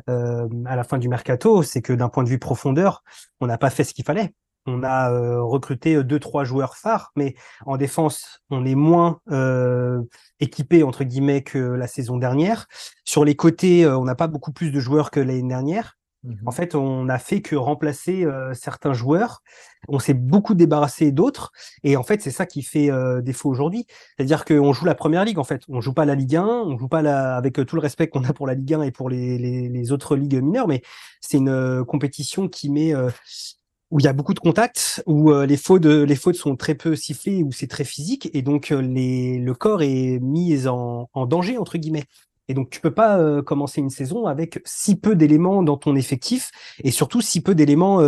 à 0.08 0.76
la 0.76 0.84
fin 0.84 0.98
du 0.98 1.08
mercato, 1.08 1.62
c'est 1.62 1.84
que 1.84 1.94
d'un 1.94 2.10
point 2.10 2.24
de 2.24 2.30
vue 2.30 2.40
profondeur, 2.40 3.04
on 3.42 3.46
n'a 3.46 3.60
pas 3.60 3.70
fait 3.70 3.84
ce 3.84 3.94
qu'il 3.94 4.06
fallait. 4.06 4.34
On 4.66 4.84
a 4.84 5.12
euh, 5.12 5.44
recruté 5.44 6.04
deux 6.04 6.20
trois 6.20 6.44
joueurs 6.44 6.76
phares, 6.76 7.12
mais 7.16 7.36
en 7.66 7.78
défense, 7.78 8.42
on 8.50 8.66
est 8.66 8.76
moins 8.76 9.20
euh, 9.32 10.02
équipé 10.40 10.84
entre 10.84 11.04
guillemets 11.04 11.44
que 11.44 11.60
la 11.60 11.88
saison 11.88 12.18
dernière. 12.18 12.68
Sur 13.04 13.26
les 13.26 13.36
côtés, 13.36 13.86
euh, 13.86 13.98
on 13.98 14.06
n'a 14.06 14.16
pas 14.16 14.28
beaucoup 14.28 14.52
plus 14.52 14.72
de 14.72 14.80
joueurs 14.80 15.12
que 15.12 15.20
l'année 15.20 15.48
dernière. 15.48 15.98
Mhm. 16.24 16.40
En 16.48 16.52
fait, 16.52 16.74
on 16.74 17.04
n'a 17.06 17.20
fait 17.20 17.42
que 17.42 17.56
remplacer 17.56 18.26
euh, 18.26 18.54
certains 18.56 18.94
joueurs. 18.94 19.44
On 19.88 20.00
s'est 20.00 20.16
beaucoup 20.16 20.56
débarrassé 20.56 21.12
d'autres, 21.12 21.52
et 21.84 21.96
en 21.96 22.02
fait, 22.02 22.22
c'est 22.24 22.32
ça 22.32 22.48
qui 22.48 22.64
fait 22.64 22.90
euh, 22.90 23.22
défaut 23.22 23.50
aujourd'hui. 23.52 23.86
C'est-à-dire 24.18 24.46
qu'on 24.46 24.74
joue 24.74 24.86
la 24.86 24.96
première 24.96 25.24
ligue. 25.26 25.38
En 25.38 25.44
fait, 25.44 25.62
on 25.70 25.80
joue 25.82 25.94
pas 25.94 26.06
la 26.06 26.16
Ligue 26.16 26.38
1, 26.38 26.44
on 26.44 26.78
joue 26.80 26.88
pas 26.88 27.04
la... 27.04 27.36
avec 27.36 27.54
tout 27.54 27.76
le 27.76 27.82
respect 27.82 28.08
qu'on 28.08 28.24
a 28.24 28.34
pour 28.34 28.48
la 28.48 28.56
Ligue 28.56 28.74
1 28.74 28.82
et 28.82 28.92
pour 28.92 29.10
les, 29.10 29.38
les, 29.38 29.70
les 29.70 29.92
autres 29.92 30.16
ligues 30.16 30.42
mineures, 30.42 30.68
mais 30.68 30.82
c'est 31.22 31.38
une 31.38 31.86
compétition 31.86 32.48
qui 32.48 32.72
met 32.72 32.94
où 33.96 34.00
il 34.00 34.04
y 34.04 34.10
a 34.10 34.14
beaucoup 34.14 34.34
de 34.34 34.42
contacts, 34.42 35.02
où 35.06 35.32
euh, 35.32 35.46
les 35.46 35.56
fautes 35.56 35.86
les 35.86 36.16
fautes 36.18 36.36
sont 36.36 36.58
très 36.58 36.76
peu 36.76 36.98
sifflées, 36.98 37.44
où 37.44 37.54
c'est 37.54 37.68
très 37.68 37.86
physique, 37.86 38.30
et 38.34 38.42
donc 38.42 38.72
euh, 38.74 38.82
les, 38.82 39.38
le 39.38 39.54
corps 39.54 39.82
est 39.84 40.20
mis 40.20 40.68
en, 40.68 41.10
en, 41.14 41.26
danger 41.26 41.58
entre 41.58 41.78
guillemets. 41.78 42.04
Et 42.50 42.54
donc 42.54 42.70
tu 42.70 42.82
peux 42.82 42.94
pas 42.94 43.18
euh, 43.18 43.42
commencer 43.42 43.80
une 43.80 43.90
saison 43.90 44.26
avec 44.26 44.60
si 44.66 45.00
peu 45.00 45.16
d'éléments 45.16 45.64
dans 45.64 45.78
ton 45.78 45.96
effectif 45.96 46.52
et 46.84 46.92
surtout 46.92 47.22
si 47.22 47.40
peu 47.40 47.56
d'éléments 47.56 48.02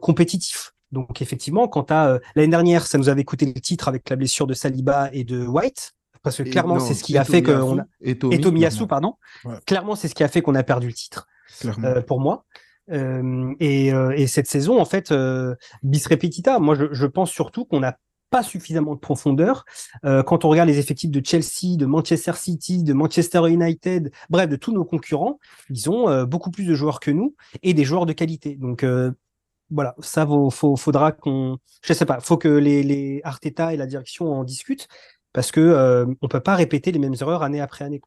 compétitifs. 0.00 0.74
Donc 0.92 1.20
effectivement, 1.20 1.66
quand 1.66 1.84
tu 1.84 1.92
l'année 1.92 2.48
dernière, 2.48 2.86
ça 2.86 2.96
nous 2.96 3.08
avait 3.08 3.24
coûté 3.24 3.46
le 3.46 3.60
titre 3.60 3.88
avec 3.88 4.08
la 4.10 4.14
blessure 4.14 4.46
de 4.46 4.54
Saliba 4.54 5.10
et 5.12 5.24
de 5.24 5.44
White. 5.44 5.92
Parce 6.22 6.36
que 6.36 6.44
clairement, 6.44 6.78
c'est 6.78 6.94
ce 6.94 7.02
qui 7.02 7.18
a 7.18 7.24
fait 7.24 7.42
qu'on 7.42 7.80
a... 7.80 7.84
Et 8.00 8.16
Tomiyasu, 8.16 8.86
pardon. 8.86 9.16
Clairement, 9.66 9.96
c'est 9.96 10.06
ce 10.06 10.14
qui 10.14 10.22
a 10.22 10.28
fait 10.28 10.40
qu'on 10.40 10.54
a 10.54 10.62
perdu 10.62 10.86
le 10.86 10.92
titre. 10.92 11.26
pour 12.06 12.20
moi. 12.20 12.44
Euh, 12.90 13.54
et, 13.60 13.92
euh, 13.92 14.12
et, 14.16 14.26
cette 14.26 14.46
saison, 14.46 14.80
en 14.80 14.84
fait, 14.84 15.12
euh, 15.12 15.54
bis 15.82 16.06
repetita. 16.06 16.58
Moi, 16.58 16.74
je, 16.74 16.86
je 16.92 17.06
pense 17.06 17.30
surtout 17.30 17.64
qu'on 17.64 17.80
n'a 17.80 17.96
pas 18.30 18.42
suffisamment 18.42 18.94
de 18.94 19.00
profondeur. 19.00 19.64
Euh, 20.04 20.22
quand 20.22 20.44
on 20.44 20.48
regarde 20.48 20.68
les 20.68 20.78
effectifs 20.78 21.10
de 21.10 21.20
Chelsea, 21.24 21.76
de 21.76 21.86
Manchester 21.86 22.32
City, 22.34 22.82
de 22.82 22.92
Manchester 22.92 23.48
United, 23.48 24.10
bref, 24.30 24.48
de 24.48 24.56
tous 24.56 24.72
nos 24.72 24.84
concurrents, 24.84 25.38
ils 25.68 25.90
ont 25.90 26.08
euh, 26.08 26.24
beaucoup 26.24 26.50
plus 26.50 26.64
de 26.64 26.74
joueurs 26.74 27.00
que 27.00 27.10
nous 27.10 27.34
et 27.62 27.74
des 27.74 27.84
joueurs 27.84 28.06
de 28.06 28.12
qualité. 28.12 28.56
Donc 28.56 28.84
euh, 28.84 29.10
voilà, 29.70 29.94
ça 30.00 30.24
vaut, 30.24 30.50
faut, 30.50 30.76
faudra 30.76 31.12
qu'on, 31.12 31.58
je 31.82 31.92
sais 31.92 32.06
pas, 32.06 32.20
faut 32.20 32.38
que 32.38 32.48
les, 32.48 32.82
les 32.82 33.20
Arteta 33.24 33.74
et 33.74 33.76
la 33.76 33.86
direction 33.86 34.32
en 34.32 34.44
discutent 34.44 34.88
parce 35.32 35.52
que 35.52 36.06
on 36.22 36.28
peut 36.28 36.40
pas 36.40 36.56
répéter 36.56 36.90
les 36.90 36.98
mêmes 36.98 37.14
erreurs 37.20 37.44
année 37.44 37.60
après 37.60 37.84
année. 37.84 38.00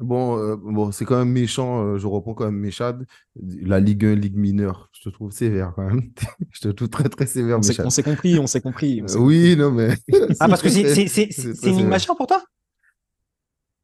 Bon, 0.00 0.38
euh, 0.38 0.56
bon 0.56 0.92
c'est 0.92 1.04
quand 1.04 1.18
même 1.18 1.30
méchant, 1.30 1.84
euh, 1.84 1.98
je 1.98 2.06
reprends 2.06 2.34
quand 2.34 2.46
même 2.46 2.56
Méchad. 2.56 3.06
La 3.36 3.80
Ligue 3.80 4.06
1, 4.06 4.14
Ligue 4.14 4.36
mineure, 4.36 4.88
je 4.92 5.02
te 5.02 5.08
trouve 5.10 5.30
sévère 5.30 5.72
quand 5.76 5.84
même. 5.84 6.10
je 6.50 6.60
te 6.60 6.68
trouve 6.68 6.88
très 6.88 7.08
très 7.08 7.26
sévère, 7.26 7.58
On 7.58 7.90
s'est 7.90 8.02
compris, 8.02 8.38
on 8.38 8.46
s'est 8.46 8.60
compris. 8.60 9.02
Euh, 9.02 9.18
oui, 9.18 9.56
non 9.56 9.70
mais. 9.70 9.94
ah, 10.40 10.48
parce 10.48 10.62
que 10.62 10.68
c'est 10.70 11.50
une 11.64 11.88
machin 11.88 12.14
pour 12.14 12.26
toi? 12.26 12.42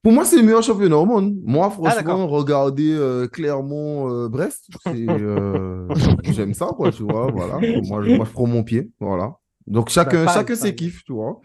Pour 0.03 0.13
moi, 0.13 0.25
c'est 0.25 0.37
le 0.37 0.45
meilleur 0.45 0.63
championnat 0.63 0.97
au 0.97 1.05
monde. 1.05 1.35
Moi, 1.45 1.67
ah, 1.67 1.71
franchement, 1.71 2.29
regarder 2.29 3.27
Clermont, 3.33 4.29
Brest, 4.29 4.69
j'aime 4.85 6.55
ça, 6.55 6.67
quoi, 6.77 6.93
tu 6.93 7.03
vois. 7.03 7.31
Voilà. 7.31 7.55
Moi, 7.83 8.05
je, 8.05 8.15
moi, 8.15 8.25
je 8.25 8.33
prends 8.33 8.47
mon 8.47 8.63
pied, 8.63 8.91
voilà. 9.01 9.35
Donc 9.67 9.89
chacun, 9.89 10.25
bah, 10.25 10.33
chacun 10.33 10.55
ses 10.55 10.77
kiffs, 10.77 11.03
tu 11.05 11.13
vois. 11.13 11.41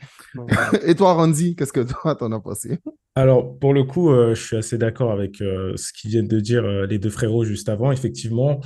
Et 0.86 0.94
toi, 0.94 1.14
Randy, 1.14 1.56
qu'est-ce 1.56 1.74
que 1.74 1.82
toi, 1.82 2.14
t'en 2.14 2.32
as 2.32 2.40
passé 2.40 2.78
Alors, 3.16 3.58
pour 3.60 3.74
le 3.74 3.84
coup, 3.84 4.10
euh, 4.10 4.36
je 4.36 4.42
suis 4.42 4.56
assez 4.56 4.78
d'accord 4.78 5.12
avec 5.12 5.42
euh, 5.42 5.74
ce 5.75 5.92
qu'ils 5.92 6.12
viennent 6.12 6.30
de 6.30 6.40
dire 6.40 6.63
euh, 6.63 6.86
les 6.88 6.98
deux 6.98 7.10
frérots 7.10 7.44
juste 7.44 7.68
avant. 7.68 7.92
Effectivement, 7.92 8.60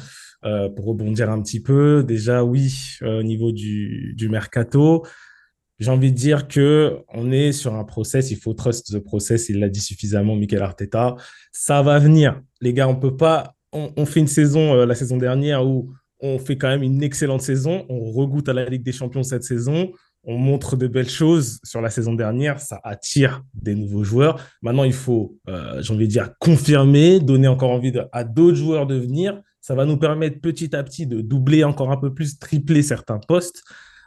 pour 0.75 0.85
rebondir 0.85 1.31
un 1.31 1.41
petit 1.41 1.59
peu, 1.59 2.03
déjà, 2.03 2.43
oui, 2.43 2.99
au 3.01 3.23
niveau 3.23 3.51
du, 3.51 4.27
mercato, 4.29 5.03
j'ai 5.79 5.89
envie 5.89 6.11
de 6.11 6.15
dire 6.15 6.47
que 6.47 6.99
on 7.11 7.31
est 7.31 7.51
sur 7.51 7.73
un 7.73 7.83
process, 7.83 8.29
il 8.29 8.37
faut 8.37 8.53
trust 8.53 8.93
the 8.93 8.99
process, 8.99 9.49
il 9.49 9.59
l'a 9.59 9.69
dit 9.69 9.79
suffisamment, 9.79 10.35
Michael 10.35 10.61
Arteta. 10.61 11.15
Ça 11.51 11.81
va 11.81 11.97
venir. 11.97 12.39
Les 12.61 12.73
gars, 12.73 12.87
on 12.87 12.95
peut 12.95 13.17
pas... 13.17 13.55
On, 13.71 13.91
on 13.97 14.05
fait 14.05 14.19
une 14.19 14.27
saison, 14.27 14.85
la 14.85 14.93
saison 14.93 15.17
dernière, 15.17 15.65
où 15.65 15.91
on 16.21 16.37
fait 16.37 16.57
quand 16.57 16.67
même 16.67 16.83
une 16.83 17.01
excellente 17.01 17.41
saison. 17.41 17.83
On 17.89 18.11
regoute 18.11 18.47
à 18.47 18.53
la 18.53 18.65
Ligue 18.65 18.83
des 18.83 18.91
Champions 18.91 19.23
cette 19.23 19.43
saison. 19.43 19.93
On 20.25 20.37
montre 20.37 20.75
de 20.75 20.87
belles 20.87 21.09
choses 21.09 21.59
sur 21.63 21.81
la 21.81 21.89
saison 21.89 22.13
dernière. 22.13 22.59
Ça 22.59 22.79
attire 22.83 23.43
des 23.53 23.75
nouveaux 23.75 24.03
joueurs. 24.03 24.39
Maintenant, 24.61 24.83
il 24.83 24.93
faut, 24.93 25.37
euh, 25.49 25.81
j'ai 25.81 25.93
envie 25.93 26.07
de 26.07 26.11
dire, 26.11 26.31
confirmer, 26.39 27.19
donner 27.19 27.47
encore 27.47 27.71
envie 27.71 27.93
à 28.11 28.23
d'autres 28.23 28.57
joueurs 28.57 28.87
de 28.87 28.95
venir. 28.95 29.41
Ça 29.61 29.75
va 29.75 29.85
nous 29.85 29.97
permettre 29.97 30.41
petit 30.41 30.75
à 30.75 30.83
petit 30.83 31.07
de 31.07 31.21
doubler 31.21 31.63
encore 31.63 31.91
un 31.91 31.97
peu 31.97 32.13
plus, 32.13 32.39
tripler 32.39 32.81
certains 32.81 33.19
postes. 33.19 33.63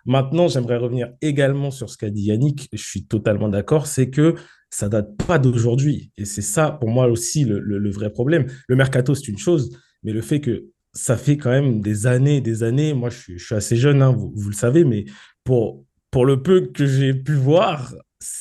Maintenant, 0.07 0.49
j'aimerais 0.49 0.77
revenir 0.77 1.11
également 1.21 1.71
sur 1.71 1.91
ce 1.91 1.97
qu'a 1.97 2.11
dit 2.11 2.23
Yannick. 2.23 2.69
Je 2.73 2.83
suis 2.83 3.05
totalement 3.05 3.49
d'accord. 3.49 3.87
C'est 3.87 4.11
que 4.11 4.35
ça 4.71 4.89
date 4.89 5.17
pas 5.27 5.39
d'aujourd'hui. 5.39 6.13
Et 6.17 6.25
c'est 6.25 6.43
ça, 6.43 6.71
pour 6.71 6.89
moi 6.89 7.07
aussi, 7.09 7.45
le, 7.45 7.91
vrai 7.91 8.11
problème. 8.11 8.47
Le 8.69 8.77
mercato, 8.77 9.15
c'est 9.15 9.29
une 9.29 9.39
chose, 9.39 9.77
mais 10.03 10.13
le 10.13 10.21
fait 10.21 10.41
que 10.41 10.67
ça 10.93 11.17
fait 11.17 11.37
quand 11.37 11.51
même 11.51 11.81
des 11.81 12.07
années 12.07 12.41
des 12.41 12.63
années. 12.63 12.95
Moi, 12.95 13.11
je 13.11 13.19
suis, 13.19 13.39
je 13.39 13.47
suis 13.47 13.55
assez 13.55 13.77
jeune, 13.77 14.03
hein, 14.03 14.13
vous, 14.13 14.33
vous, 14.35 14.49
le 14.49 14.55
savez, 14.55 14.85
mais 14.85 15.05
pour, 15.45 15.85
pour 16.19 16.27
le 16.27 16.43
peu 16.43 16.63
que 16.63 16.85
j'ai 16.85 17.15
pu 17.15 17.35
voir, 17.35 17.95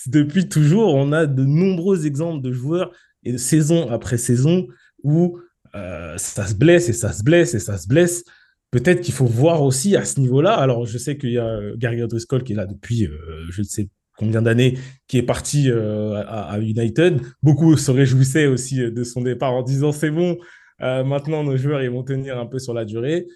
depuis 0.07 0.49
toujours, 0.49 0.95
on 0.95 1.11
a 1.11 1.27
de 1.27 1.45
nombreux 1.45 2.07
exemples 2.07 2.41
de 2.41 2.51
joueurs, 2.51 2.91
et 3.23 3.37
saison 3.37 3.91
après 3.91 4.17
saison, 4.17 4.67
où 5.03 5.37
euh, 5.75 6.17
ça 6.17 6.47
se 6.47 6.55
blesse 6.55 6.89
et 6.89 6.93
ça 6.93 7.13
se 7.13 7.21
blesse 7.23 7.53
et 7.53 7.59
ça 7.59 7.77
se 7.77 7.87
blesse. 7.87 8.23
Peut-être 8.71 9.01
qu'il 9.01 9.13
faut 9.13 9.27
voir 9.27 9.61
aussi 9.61 9.95
à 9.95 10.05
ce 10.05 10.19
niveau-là. 10.19 10.55
Alors, 10.55 10.87
je 10.87 10.97
sais 10.97 11.19
qu'il 11.19 11.33
y 11.33 11.37
a 11.37 11.59
Gary 11.75 12.01
O'Driscoll 12.01 12.43
qui 12.43 12.53
est 12.53 12.55
là 12.55 12.65
depuis 12.65 13.05
euh, 13.05 13.45
je 13.51 13.61
ne 13.61 13.67
sais 13.67 13.89
combien 14.17 14.41
d'années, 14.41 14.79
qui 15.07 15.19
est 15.19 15.23
parti 15.23 15.69
euh, 15.69 16.15
à, 16.15 16.53
à, 16.53 16.59
United. 16.59 17.21
Beaucoup 17.43 17.77
se 17.77 17.91
réjouissaient 17.91 18.47
aussi 18.47 18.77
de 18.91 19.03
son 19.03 19.21
départ 19.21 19.53
en 19.53 19.61
disant 19.61 19.91
c'est 19.91 20.09
bon, 20.09 20.39
euh, 20.81 21.03
maintenant, 21.03 21.43
nos 21.43 21.57
joueurs, 21.57 21.81
ils 21.81 21.89
vont 21.89 22.03
tenir 22.03 22.37
un 22.37 22.45
peu 22.45 22.59
sur 22.59 22.73
la 22.73 22.85
durée. 22.85 23.27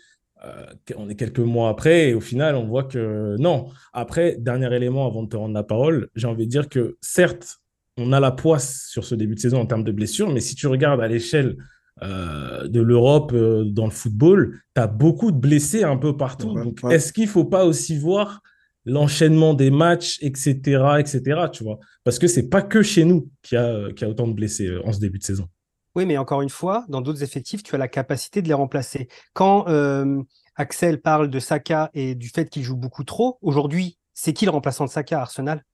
Euh, 0.43 0.65
on 0.97 1.09
est 1.09 1.15
quelques 1.15 1.39
mois 1.39 1.69
après 1.69 2.09
et 2.09 2.13
au 2.13 2.21
final, 2.21 2.55
on 2.55 2.65
voit 2.65 2.83
que 2.83 3.35
non. 3.37 3.69
Après, 3.93 4.37
dernier 4.39 4.73
élément 4.75 5.05
avant 5.07 5.23
de 5.23 5.29
te 5.29 5.37
rendre 5.37 5.53
la 5.53 5.63
parole, 5.63 6.09
j'ai 6.15 6.27
envie 6.27 6.45
de 6.45 6.51
dire 6.51 6.67
que 6.67 6.97
certes, 7.01 7.59
on 7.97 8.11
a 8.11 8.19
la 8.19 8.31
poisse 8.31 8.87
sur 8.89 9.05
ce 9.05 9.13
début 9.15 9.35
de 9.35 9.39
saison 9.39 9.59
en 9.59 9.65
termes 9.65 9.83
de 9.83 9.91
blessures, 9.91 10.31
mais 10.31 10.39
si 10.39 10.55
tu 10.55 10.67
regardes 10.67 11.01
à 11.01 11.07
l'échelle 11.07 11.57
euh, 12.01 12.67
de 12.67 12.81
l'Europe 12.81 13.35
dans 13.35 13.85
le 13.85 13.91
football, 13.91 14.59
tu 14.75 14.81
as 14.81 14.87
beaucoup 14.87 15.31
de 15.31 15.37
blessés 15.37 15.83
un 15.83 15.97
peu 15.97 16.17
partout. 16.17 16.53
Donc, 16.53 16.79
est-ce 16.89 17.13
qu'il 17.13 17.25
ne 17.25 17.29
faut 17.29 17.45
pas 17.45 17.65
aussi 17.65 17.97
voir 17.97 18.41
l'enchaînement 18.85 19.53
des 19.53 19.69
matchs, 19.69 20.17
etc., 20.21 20.55
etc., 20.99 21.21
tu 21.51 21.63
vois? 21.63 21.79
Parce 22.03 22.17
que 22.17 22.27
c'est 22.27 22.49
pas 22.49 22.61
que 22.61 22.81
chez 22.81 23.05
nous 23.05 23.29
qu'il 23.43 23.57
y, 23.57 23.59
a, 23.59 23.89
a 23.89 24.07
autant 24.07 24.27
de 24.27 24.33
blessés 24.33 24.67
euh, 24.67 24.81
en 24.85 24.91
ce 24.91 24.99
début 24.99 25.19
de 25.19 25.23
saison. 25.23 25.47
Oui, 25.95 26.05
mais 26.05 26.17
encore 26.17 26.41
une 26.41 26.49
fois, 26.49 26.85
dans 26.87 27.01
d'autres 27.01 27.23
effectifs, 27.23 27.63
tu 27.63 27.75
as 27.75 27.77
la 27.77 27.89
capacité 27.89 28.41
de 28.41 28.47
les 28.47 28.53
remplacer. 28.53 29.09
Quand 29.33 29.67
euh, 29.67 30.21
Axel 30.55 31.01
parle 31.01 31.29
de 31.29 31.39
Saka 31.39 31.89
et 31.93 32.15
du 32.15 32.29
fait 32.29 32.49
qu'il 32.49 32.63
joue 32.63 32.77
beaucoup 32.77 33.03
trop, 33.03 33.37
aujourd'hui, 33.41 33.97
c'est 34.13 34.33
qui 34.33 34.45
le 34.45 34.51
remplaçant 34.51 34.85
de 34.85 34.89
Saka 34.89 35.19
à 35.19 35.21
Arsenal? 35.21 35.65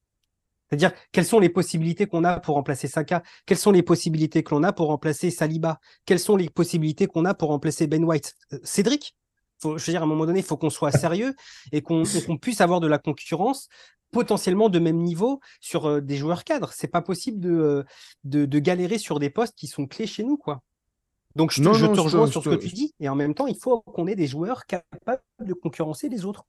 C'est-à-dire, 0.70 0.92
quelles 1.12 1.26
sont 1.26 1.40
les 1.40 1.50
possibilités 1.50 2.08
qu'on 2.08 2.24
a 2.24 2.40
pour 2.40 2.56
remplacer 2.56 2.88
Saka? 2.88 3.22
Quelles 3.46 3.58
sont 3.58 3.72
les 3.72 3.84
possibilités 3.84 4.44
que 4.44 4.54
l'on 4.54 4.64
a 4.64 4.74
pour 4.74 4.88
remplacer 4.88 5.32
Saliba? 5.32 5.80
Quelles 6.06 6.20
sont 6.20 6.36
les 6.36 6.50
possibilités 6.50 7.08
qu'on 7.08 7.26
a 7.26 7.34
pour 7.34 7.50
remplacer 7.50 7.88
Ben 7.88 8.04
White? 8.04 8.34
Euh, 8.54 8.60
Cédric? 8.64 9.16
Je 9.64 9.70
veux 9.70 9.78
dire, 9.78 10.02
à 10.02 10.04
un 10.04 10.08
moment 10.08 10.26
donné, 10.26 10.40
il 10.40 10.46
faut 10.46 10.58
qu'on 10.58 10.70
soit 10.70 10.92
sérieux 10.92 11.34
et 11.72 11.82
qu'on 11.82 12.04
puisse 12.40 12.62
avoir 12.62 12.80
de 12.80 12.88
la 12.88 13.00
concurrence 13.00 13.70
potentiellement 14.12 14.70
de 14.70 14.80
même 14.80 14.98
niveau 14.98 15.40
sur 15.60 16.02
des 16.02 16.18
joueurs 16.18 16.44
cadres. 16.44 16.72
C'est 16.74 16.88
pas 16.88 17.02
possible 17.02 17.40
de, 17.40 17.86
de, 18.24 18.60
galérer 18.60 18.98
sur 18.98 19.20
des 19.20 19.30
postes 19.30 19.56
qui 19.56 19.68
sont 19.68 19.86
clés 19.86 20.08
chez 20.08 20.24
nous, 20.24 20.38
quoi. 20.38 20.62
Donc 21.36 21.52
je 21.52 21.62
te, 21.62 21.70
rejoins 21.70 22.26
sur 22.26 22.44
ce 22.44 22.50
que 22.50 22.56
tu 22.56 22.70
dis, 22.70 22.96
et 23.00 23.10
en 23.10 23.16
même 23.16 23.36
temps, 23.36 23.46
il 23.46 23.58
faut 23.58 23.82
qu'on 23.82 24.08
ait 24.08 24.16
des 24.16 24.26
joueurs 24.26 24.66
capables 24.66 25.22
de 25.40 25.54
concurrencer 25.54 26.10
les 26.10 26.26
autres. 26.26 26.46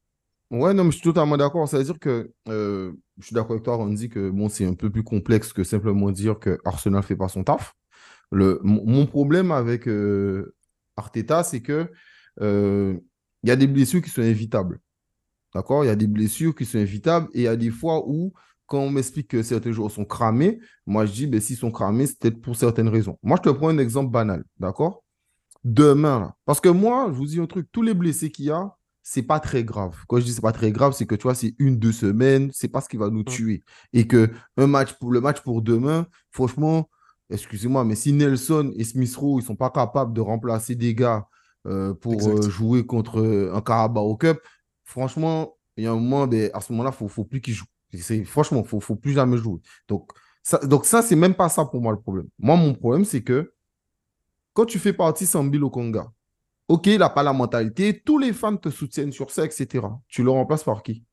Ouais, 0.50 0.73
non, 0.73 0.85
mais 0.85 0.93
je 0.93 0.97
suis 0.97 1.05
totalement 1.05 1.37
d'accord. 1.37 1.69
C'est-à-dire 1.69 1.99
que 1.99 2.33
euh, 2.49 2.93
je 3.19 3.27
suis 3.27 3.35
d'accord 3.35 3.53
avec 3.53 3.65
toi, 3.65 3.77
on 3.77 3.88
dit 3.88 4.09
que 4.09 4.31
bon, 4.31 4.49
c'est 4.49 4.65
un 4.65 4.73
peu 4.73 4.88
plus 4.88 5.05
complexe 5.05 5.53
que 5.53 5.62
simplement 5.62 6.11
dire 6.11 6.38
que 6.38 6.59
Arsenal 6.65 7.03
fait 7.03 7.17
pas 7.17 7.29
son 7.29 7.45
taf. 7.45 7.75
Le, 8.31 8.61
mon, 8.62 9.07
problème 9.07 9.53
avec 9.53 9.87
Arteta, 10.97 11.45
c'est 11.45 11.61
que 11.61 11.93
il 12.41 13.49
y 13.49 13.50
a 13.50 13.57
des 13.57 13.67
blessures 13.67 14.00
qui 14.00 14.11
sont 14.11 14.23
évitables. 14.23 14.81
D'accord? 15.55 15.85
Il 15.85 15.88
y 15.88 15.90
a 15.90 15.97
des 15.97 16.07
blessures 16.07 16.55
qui 16.55 16.64
sont 16.64 16.78
évitables 16.78 17.28
et 17.33 17.40
il 17.40 17.45
y 17.45 17.49
a 17.49 17.57
des 17.57 17.71
fois 17.71 18.07
où, 18.07 18.33
quand 18.67 18.81
on 18.81 18.90
m'explique 18.90 19.28
que 19.28 19.43
certains 19.43 19.73
joueurs 19.73 19.90
sont 19.90 20.05
cramés, 20.05 20.61
moi 20.87 21.07
je 21.07 21.12
dis, 21.12 21.26
ben, 21.26 21.40
s'ils 21.40 21.57
sont 21.57 21.71
cramés, 21.71 22.07
c'est 22.07 22.19
peut-être 22.19 22.40
pour 22.40 22.57
certaines 22.57 22.88
raisons. 22.88 23.19
Moi, 23.23 23.38
je 23.43 23.50
te 23.50 23.55
prends 23.55 23.69
un 23.69 23.78
exemple 23.78 24.11
banal, 24.11 24.45
d'accord? 24.59 25.02
Demain, 25.64 26.35
parce 26.45 26.61
que 26.61 26.69
moi, 26.69 27.07
je 27.09 27.14
vous 27.14 27.26
dis 27.26 27.40
un 27.40 27.47
truc, 27.47 27.69
tous 27.73 27.83
les 27.83 27.95
blessés 27.95 28.31
qu'il 28.31 28.47
y 28.47 28.50
a, 28.50 28.75
c'est 29.02 29.23
pas 29.23 29.40
très 29.40 29.64
grave. 29.64 29.97
Quand 30.07 30.19
je 30.19 30.25
dis 30.25 30.35
c'est 30.35 30.43
pas 30.43 30.52
très 30.52 30.71
grave, 30.71 30.93
c'est 30.93 31.07
que 31.07 31.14
tu 31.14 31.23
vois, 31.23 31.35
c'est 31.35 31.55
une, 31.59 31.78
deux 31.78 31.93
semaines, 31.93 32.50
c'est 32.52 32.69
pas 32.69 32.83
ce 32.83 32.90
qui 32.90 32.99
va 32.99 33.09
nous 33.09 33.21
mmh. 33.21 33.25
tuer. 33.25 33.62
Et 33.95 34.07
que 34.07 34.31
un 34.59 34.67
match 34.67 34.93
pour 35.00 35.12
le 35.12 35.23
match 35.23 35.40
pour 35.40 35.62
demain, 35.62 36.07
franchement, 36.31 36.90
excusez-moi, 37.31 37.85
mais 37.85 37.95
si 37.95 38.12
Nelson 38.12 38.71
et 38.76 38.85
Smith 38.85 39.17
Rowe, 39.17 39.40
ils 39.40 39.45
sont 39.45 39.57
pas 39.57 39.71
capables 39.71 40.12
de 40.12 40.21
remplacer 40.21 40.75
des 40.75 40.95
gars 40.95 41.26
euh, 41.67 41.95
pour 41.95 42.28
euh, 42.28 42.43
jouer 42.50 42.85
contre 42.85 43.21
euh, 43.21 43.55
un 43.55 43.62
Carabao 43.62 44.14
Cup, 44.17 44.40
franchement, 44.88 45.54
il 45.76 45.85
y 45.85 45.87
a 45.87 45.92
un 45.92 45.95
moment, 45.95 46.26
ben, 46.26 46.50
à 46.54 46.61
ce 46.61 46.73
moment-là, 46.73 46.90
il 46.99 47.04
ne 47.04 47.09
faut, 47.09 47.25
plus 47.25 47.40
qu'il 47.40 47.54
joue. 47.54 47.66
Franchement, 48.25 48.64
il 48.71 48.75
ne 48.75 48.80
faut, 48.80 48.97
plus 48.97 49.12
jamais 49.12 49.37
jouer. 49.37 49.61
Donc, 49.87 50.11
ça, 50.42 50.59
donc 50.59 50.87
ça, 50.87 51.02
c'est 51.02 51.14
même 51.14 51.35
pas 51.35 51.49
ça 51.49 51.64
pour 51.66 51.80
moi 51.80 51.92
le 51.92 52.00
problème. 52.00 52.26
Moi, 52.38 52.57
mon 52.57 52.75
problème, 52.75 53.04
c'est 53.04 53.23
que 53.23 53.52
quand 54.54 54.64
tu 54.64 54.78
fais 54.78 54.95
partie 54.95 55.26
Sambi 55.26 55.59
Lokonga, 55.59 56.11
ok, 56.68 56.87
il 56.87 56.99
n'a 56.99 57.11
pas 57.11 57.23
la 57.23 57.35
mentalité, 57.35 58.00
tous 58.00 58.18
les 58.18 58.33
fans 58.33 58.57
te 58.57 58.71
soutiennent 58.71 59.12
sur 59.12 59.30
ça, 59.30 59.45
etc. 59.45 59.87
Tu 60.09 60.23
le 60.23 60.30
remplaces 60.30 60.64
par 60.64 60.83
qui? 60.83 61.04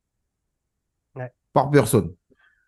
Par 1.51 1.69
personne. 1.69 2.13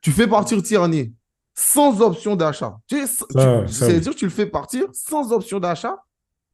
Tu 0.01 0.11
fais 0.11 0.27
partir 0.27 0.61
Tierney 0.61 1.13
sans 1.53 2.01
option 2.01 2.35
d'achat. 2.35 2.77
C'est-à-dire 2.89 4.11
que 4.11 4.17
tu 4.17 4.25
le 4.25 4.31
fais 4.31 4.45
partir 4.45 4.85
sans 4.93 5.31
option 5.31 5.59
d'achat, 5.59 5.97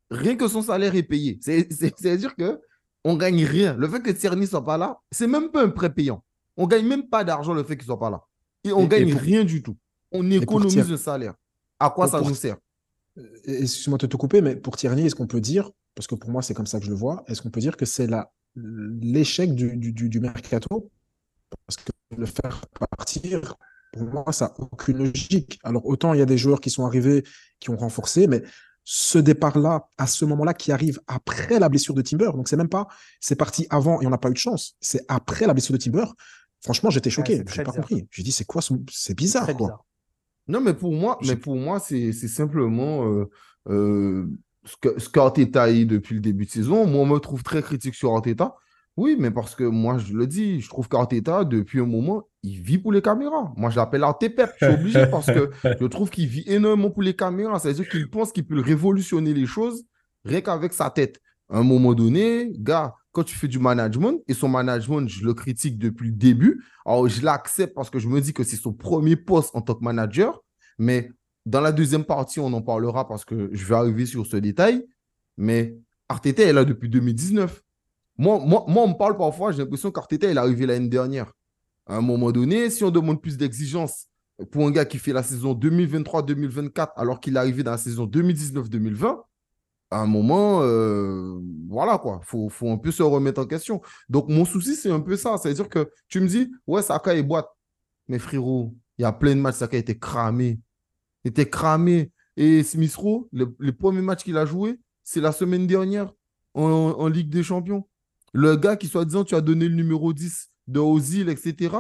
rien 0.10 0.36
que 0.36 0.48
son 0.48 0.62
salaire 0.62 0.96
est 0.96 1.04
payé. 1.04 1.40
C'est-à-dire 1.42 2.36
que 2.36 2.60
on 3.04 3.16
gagne 3.16 3.44
rien. 3.46 3.76
Le 3.76 3.88
fait 3.88 4.02
que 4.02 4.12
Tierney 4.12 4.42
ne 4.42 4.48
soit 4.48 4.64
pas 4.64 4.78
là, 4.78 5.00
c'est 5.12 5.28
même 5.28 5.50
pas 5.50 5.64
un 5.64 5.70
prêt 5.70 5.94
payant. 5.94 6.24
On 6.58 6.68
gagne 6.68 6.88
même 6.88 7.10
pas 7.10 7.24
d'argent 7.24 7.54
le 7.54 7.64
fait 7.64 7.76
qu'il 7.76 7.86
soit 7.86 8.00
pas 8.00 8.10
là. 8.10 8.24
Et 8.64 8.72
on 8.72 8.86
gagne 8.86 9.14
rien 9.14 9.44
du 9.44 9.62
tout. 9.62 9.78
On 10.12 10.30
économise 10.32 10.92
un 10.92 10.98
salaire. 10.98 11.34
À 11.80 11.90
quoi 11.90 12.08
ça 12.08 12.22
nous 12.22 12.36
sert? 12.36 12.58
Euh, 13.18 13.28
Excuse-moi 13.46 13.98
de 13.98 14.08
te 14.08 14.16
couper, 14.16 14.42
mais 14.42 14.56
pour 14.56 14.78
Tierney, 14.78 15.06
est-ce 15.06 15.16
qu'on 15.16 15.28
peut 15.28 15.42
dire, 15.42 15.70
parce 15.96 16.08
que 16.08 16.16
pour 16.16 16.30
moi 16.30 16.42
c'est 16.42 16.54
comme 16.54 16.66
ça 16.66 16.80
que 16.80 16.86
je 16.86 16.90
le 16.90 16.96
vois, 16.96 17.24
est-ce 17.28 17.42
qu'on 17.42 17.50
peut 17.50 17.60
dire 17.60 17.78
que 17.78 17.86
c'est 17.86 18.08
l'échec 18.56 19.54
du, 19.54 19.76
du, 19.76 20.20
mercato? 20.20 20.90
Parce 21.68 21.78
que 21.78 21.92
le 22.18 22.26
faire 22.26 22.62
partir, 22.80 23.56
pour 23.92 24.04
moi, 24.04 24.32
ça 24.32 24.54
n'a 24.58 24.66
aucune 24.72 24.98
logique. 24.98 25.60
Alors 25.64 25.86
autant 25.86 26.14
il 26.14 26.20
y 26.20 26.22
a 26.22 26.26
des 26.26 26.38
joueurs 26.38 26.62
qui 26.62 26.70
sont 26.70 26.86
arrivés, 26.86 27.24
qui 27.60 27.70
ont 27.70 27.78
renforcé, 27.78 28.28
mais 28.28 28.44
ce 28.84 29.18
départ-là, 29.18 29.88
à 29.98 30.08
ce 30.08 30.26
moment-là, 30.26 30.54
qui 30.54 30.72
arrive 30.72 31.00
après 31.08 31.60
la 31.60 31.70
blessure 31.70 31.94
de 31.94 32.02
Timber. 32.02 32.32
Donc, 32.34 32.48
c'est 32.48 32.58
même 32.58 32.70
pas, 32.70 32.88
c'est 33.20 33.36
parti 33.36 33.66
avant 33.70 34.02
et 34.02 34.08
on 34.08 34.10
n'a 34.10 34.18
pas 34.18 34.30
eu 34.30 34.34
de 34.34 34.38
chance. 34.38 34.76
C'est 34.80 35.06
après 35.08 35.48
la 35.48 35.54
blessure 35.54 35.74
de 35.74 35.82
Timber. 35.82 36.06
Franchement, 36.62 36.90
j'étais 36.90 37.10
choqué. 37.10 37.44
Je 37.48 37.58
n'ai 37.58 37.64
pas 37.64 37.72
compris. 37.72 38.08
J'ai 38.12 38.24
dit, 38.24 38.32
c'est 38.32 38.46
quoi 38.46 38.62
C'est 38.92 39.16
bizarre, 39.16 39.56
quoi. 39.56 39.86
Non, 40.48 40.60
mais 40.60 40.74
pour 40.74 40.92
moi, 40.94 41.18
mais 41.26 41.38
pour 41.38 41.56
moi, 41.56 41.80
c'est 41.80 42.12
simplement 42.12 43.08
euh, 43.08 43.30
euh, 43.70 44.28
ce 44.66 45.10
qu'Arteta 45.10 45.70
est 45.70 45.86
depuis 45.86 46.16
le 46.16 46.22
début 46.22 46.46
de 46.46 46.52
saison. 46.52 46.86
Moi, 46.86 47.02
on 47.02 47.06
me 47.06 47.20
trouve 47.20 47.44
très 47.44 47.62
critique 47.62 47.96
sur 47.96 48.14
Arteta. 48.14 48.56
Oui, 48.96 49.16
mais 49.18 49.32
parce 49.32 49.56
que 49.56 49.64
moi, 49.64 49.98
je 49.98 50.14
le 50.14 50.28
dis, 50.28 50.62
je 50.62 50.70
trouve 50.70 50.88
qu'Arteta, 50.88 51.44
depuis 51.46 51.80
un 51.80 51.86
moment, 51.86 52.28
il 52.44 52.62
vit 52.62 52.78
pour 52.78 52.92
les 52.92 53.02
caméras. 53.02 53.52
Moi, 53.58 53.72
je 53.72 53.78
l'appelle 53.78 54.04
Artepep. 54.04 54.52
Je 54.60 54.66
suis 54.66 54.76
obligé 54.76 55.08
parce 55.08 55.26
que 55.26 55.50
je 55.80 55.86
trouve 55.86 56.10
qu'il 56.12 56.28
vit 56.28 56.44
énormément 56.46 56.92
pour 56.92 57.02
les 57.02 57.16
caméras. 57.16 57.60
C'est-à-dire 57.60 57.90
qu'il 57.90 58.10
pense 58.10 58.32
qu'il 58.32 58.46
peut 58.46 58.60
révolutionner 58.60 59.34
les 59.34 59.48
choses 59.48 59.84
rien 60.26 60.42
qu'avec 60.42 60.74
sa 60.74 60.90
tête. 60.90 61.22
À 61.50 61.58
un 61.58 61.64
moment 61.64 61.94
donné, 61.94 62.52
gars, 62.54 62.96
quand 63.12 63.24
tu 63.24 63.36
fais 63.36 63.48
du 63.48 63.60
management, 63.60 64.22
et 64.28 64.34
son 64.34 64.48
management, 64.48 65.08
je 65.08 65.24
le 65.24 65.34
critique 65.34 65.78
depuis 65.78 66.08
le 66.08 66.16
début, 66.16 66.64
alors 66.86 67.08
je 67.08 67.24
l'accepte 67.24 67.76
parce 67.76 67.90
que 67.90 68.00
je 68.00 68.08
me 68.08 68.22
dis 68.22 68.34
que 68.34 68.44
c'est 68.44 68.56
son 68.56 68.74
premier 68.74 69.16
poste 69.16 69.56
en 69.56 69.62
tant 69.62 69.76
que 69.76 69.84
manager, 69.84 70.42
mais 70.80 71.12
dans 71.46 71.62
la 71.62 71.72
deuxième 71.72 72.06
partie, 72.06 72.40
on 72.40 72.52
en 72.54 72.62
parlera 72.62 73.08
parce 73.08 73.26
que 73.26 73.50
je 73.52 73.66
vais 73.66 73.76
arriver 73.76 74.06
sur 74.06 74.26
ce 74.26 74.38
détail, 74.38 74.86
mais 75.38 75.78
Arteta 76.10 76.44
est 76.44 76.54
là 76.54 76.66
depuis 76.66 76.90
2019. 76.90 77.62
Moi, 78.18 78.40
on 78.44 78.88
me 78.88 78.98
parle 78.98 79.18
parfois, 79.18 79.52
j'ai 79.52 79.60
l'impression 79.60 79.92
qu'Arteta 79.92 80.28
est 80.28 80.38
arrivé 80.38 80.66
l'année 80.66 80.90
dernière. 80.90 81.32
À 81.86 81.98
un 81.98 82.02
moment 82.02 82.32
donné, 82.32 82.70
si 82.70 82.84
on 82.84 82.92
demande 82.92 83.22
plus 83.22 83.38
d'exigence 83.38 84.08
pour 84.52 84.68
un 84.68 84.72
gars 84.72 84.86
qui 84.86 85.00
fait 85.00 85.14
la 85.14 85.24
saison 85.24 85.54
2023-2024 85.54 86.92
alors 86.96 87.20
qu'il 87.20 87.36
est 87.36 87.40
arrivé 87.40 87.64
dans 87.64 87.72
la 87.72 87.78
saison 87.78 88.06
2019-2020, 88.06 89.22
à 89.92 89.98
un 89.98 90.08
moment, 90.08 90.62
euh, 90.64 91.40
voilà 91.70 91.98
quoi, 91.98 92.20
il 92.22 92.26
faut, 92.26 92.50
faut, 92.50 92.70
un 92.72 92.78
peu 92.78 92.92
se 92.92 93.04
remettre 93.04 93.42
en 93.42 93.46
question. 93.46 93.82
Donc, 94.10 94.28
mon 94.30 94.46
souci, 94.46 94.76
c'est 94.76 94.92
un 94.92 95.00
peu 95.00 95.16
ça. 95.18 95.38
C'est-à-dire 95.38 95.70
que 95.70 95.90
tu 96.08 96.20
me 96.20 96.28
dis, 96.28 96.52
ouais, 96.66 96.82
Saka 96.82 97.16
est 97.16 97.24
boîte. 97.24 97.48
Mais 98.08 98.18
frérot, 98.20 98.76
il 98.98 99.04
y 99.04 99.06
a 99.06 99.12
plein 99.12 99.36
de 99.36 99.42
matchs, 99.42 99.58
Saka 99.58 99.78
était 99.78 99.98
cramé. 99.98 100.60
Il 101.24 101.30
était 101.30 101.50
cramé. 101.50 102.12
Et 102.38 102.64
Smith 102.64 102.98
le, 103.32 103.72
premier 103.72 104.02
match 104.02 104.24
qu'il 104.24 104.38
a 104.38 104.46
joué, 104.46 104.80
c'est 105.04 105.22
la 105.22 105.32
semaine 105.32 105.68
dernière 105.68 106.12
en 106.56 107.08
Ligue 107.08 107.30
des 107.30 107.44
Champions. 107.44 107.88
Le 108.34 108.56
gars 108.56 108.76
qui, 108.76 108.88
soi-disant, 108.88 109.24
tu 109.24 109.36
as 109.36 109.42
donné 109.42 109.68
le 109.68 109.76
numéro 109.76 110.12
10 110.12 110.50
de 110.68 110.80
Ozil, 110.80 111.30
etc., 111.30 111.76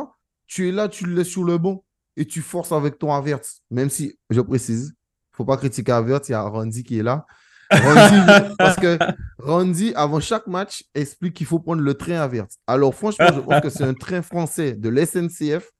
tu 0.47 0.69
es 0.69 0.71
là, 0.71 0.87
tu 0.87 1.05
le 1.05 1.15
laisses 1.15 1.29
sur 1.29 1.43
le 1.43 1.57
banc 1.57 1.83
et 2.15 2.25
tu 2.25 2.41
forces 2.41 2.71
avec 2.71 2.99
ton 2.99 3.11
Avert. 3.11 3.39
Même 3.71 3.89
si, 3.89 4.17
je 4.29 4.39
précise, 4.39 4.93
il 4.93 5.33
ne 5.33 5.37
faut 5.37 5.45
pas 5.45 5.57
critiquer 5.57 5.91
Avert, 5.91 6.21
il 6.27 6.31
y 6.31 6.35
a 6.35 6.43
Randy 6.43 6.83
qui 6.83 6.99
est 6.99 7.03
là. 7.03 7.25
parce 8.57 8.75
que 8.75 8.99
Randy, 9.39 9.93
avant 9.95 10.19
chaque 10.19 10.45
match, 10.45 10.83
explique 10.93 11.33
qu'il 11.33 11.47
faut 11.47 11.59
prendre 11.59 11.81
le 11.81 11.93
train 11.95 12.19
Avert. 12.19 12.45
Alors, 12.67 12.93
franchement, 12.93 13.29
je 13.33 13.39
pense 13.39 13.61
que 13.61 13.69
c'est 13.69 13.83
un 13.83 13.95
train 13.95 14.21
français 14.21 14.73
de 14.73 14.89
l'SNCF 14.89 15.71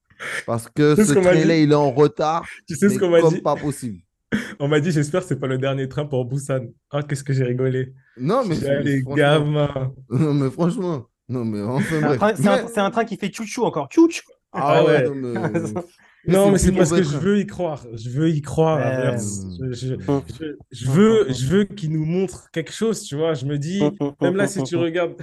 parce 0.46 0.68
que 0.68 0.96
ce 0.96 1.12
train-là, 1.12 1.56
il 1.56 1.72
est 1.72 1.74
en 1.74 1.92
retard. 1.92 2.44
Tu 2.66 2.74
sais 2.74 2.88
ce 2.88 2.98
qu'on 2.98 3.10
m'a 3.10 3.22
dit? 3.22 3.40
pas 3.40 3.54
possible. 3.54 3.98
On 4.60 4.68
m'a 4.68 4.80
dit, 4.80 4.92
j'espère 4.92 5.22
que 5.22 5.28
ce 5.28 5.34
n'est 5.34 5.40
pas 5.40 5.46
le 5.46 5.58
dernier 5.58 5.88
train 5.88 6.04
pour 6.04 6.24
Busan. 6.24 6.66
Ah, 6.90 7.02
qu'est-ce 7.02 7.24
que 7.24 7.32
j'ai 7.32 7.44
rigolé. 7.44 7.94
Non, 8.16 8.44
mais. 8.44 8.56
Les 8.82 9.02
gamins. 9.02 9.92
Non, 10.10 10.34
mais 10.34 10.50
franchement. 10.50 11.06
Non, 11.28 11.44
mais 11.44 11.62
enfin, 11.62 12.34
C'est 12.36 12.80
un, 12.80 12.90
train 12.90 13.04
qui 13.04 13.16
fait 13.16 13.32
chouchou 13.32 13.64
encore. 13.64 13.88
Chouchou. 13.90 14.22
Ah, 14.52 14.76
ah, 14.76 14.84
ouais. 14.84 15.08
Non, 16.26 16.50
mais, 16.50 16.58
c'est 16.58 16.72
parce 16.72 16.90
que 16.90 17.02
je 17.02 17.16
veux 17.16 17.38
y 17.40 17.46
croire. 17.46 17.84
Je 17.94 18.10
veux 18.10 18.28
y 18.28 18.40
croire. 18.40 18.78
Je, 19.18 20.90
veux, 20.90 21.32
je 21.32 21.46
veux 21.46 21.64
qu'il 21.64 21.92
nous 21.92 22.04
montre 22.04 22.50
quelque 22.52 22.72
chose, 22.72 23.02
tu 23.02 23.16
vois. 23.16 23.34
Je 23.34 23.46
me 23.46 23.58
dis, 23.58 23.82
même 24.20 24.36
là, 24.36 24.46
si 24.46 24.62
tu 24.62 24.76
regardes. 24.76 25.14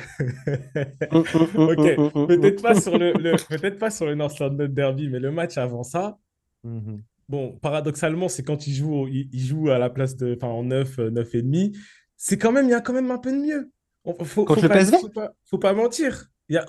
ok, 1.12 2.28
peut-être 2.28 2.62
pas 2.62 2.80
sur 2.80 2.98
le, 2.98 3.14
peut-être 3.48 3.78
pas 3.78 3.90
sur 3.90 4.06
le 4.06 4.16
North 4.16 4.38
London 4.40 4.68
Derby, 4.70 5.08
mais 5.08 5.20
le 5.20 5.32
match 5.32 5.58
avant 5.58 5.84
ça. 5.84 6.18
Mhm. 6.64 7.02
Bon, 7.32 7.58
paradoxalement, 7.62 8.28
c'est 8.28 8.44
quand 8.44 8.68
il 8.68 8.74
joue, 8.74 9.08
il, 9.08 9.40
joue 9.40 9.70
à 9.70 9.80
la 9.80 9.90
place 9.90 10.18
de, 10.18 10.36
enfin, 10.36 10.50
en 10.50 10.66
9, 10.66 10.98
9 10.98 11.36
et 11.36 11.42
demi. 11.42 11.72
C'est 12.18 12.38
quand 12.38 12.52
même, 12.52 12.66
il 12.66 12.72
y 12.72 12.74
a 12.74 12.82
quand 12.82 12.92
même 12.92 13.10
un 13.10 13.18
peu 13.18 13.32
de 13.32 13.38
mieux. 13.38 13.72
Faut, 14.04 14.26
faut, 14.26 14.46
pas, 14.46 15.32
faut, 15.46 15.58
pas, 15.58 15.74
mentir. 15.74 16.26
Il, 16.50 16.58
a, 16.58 16.66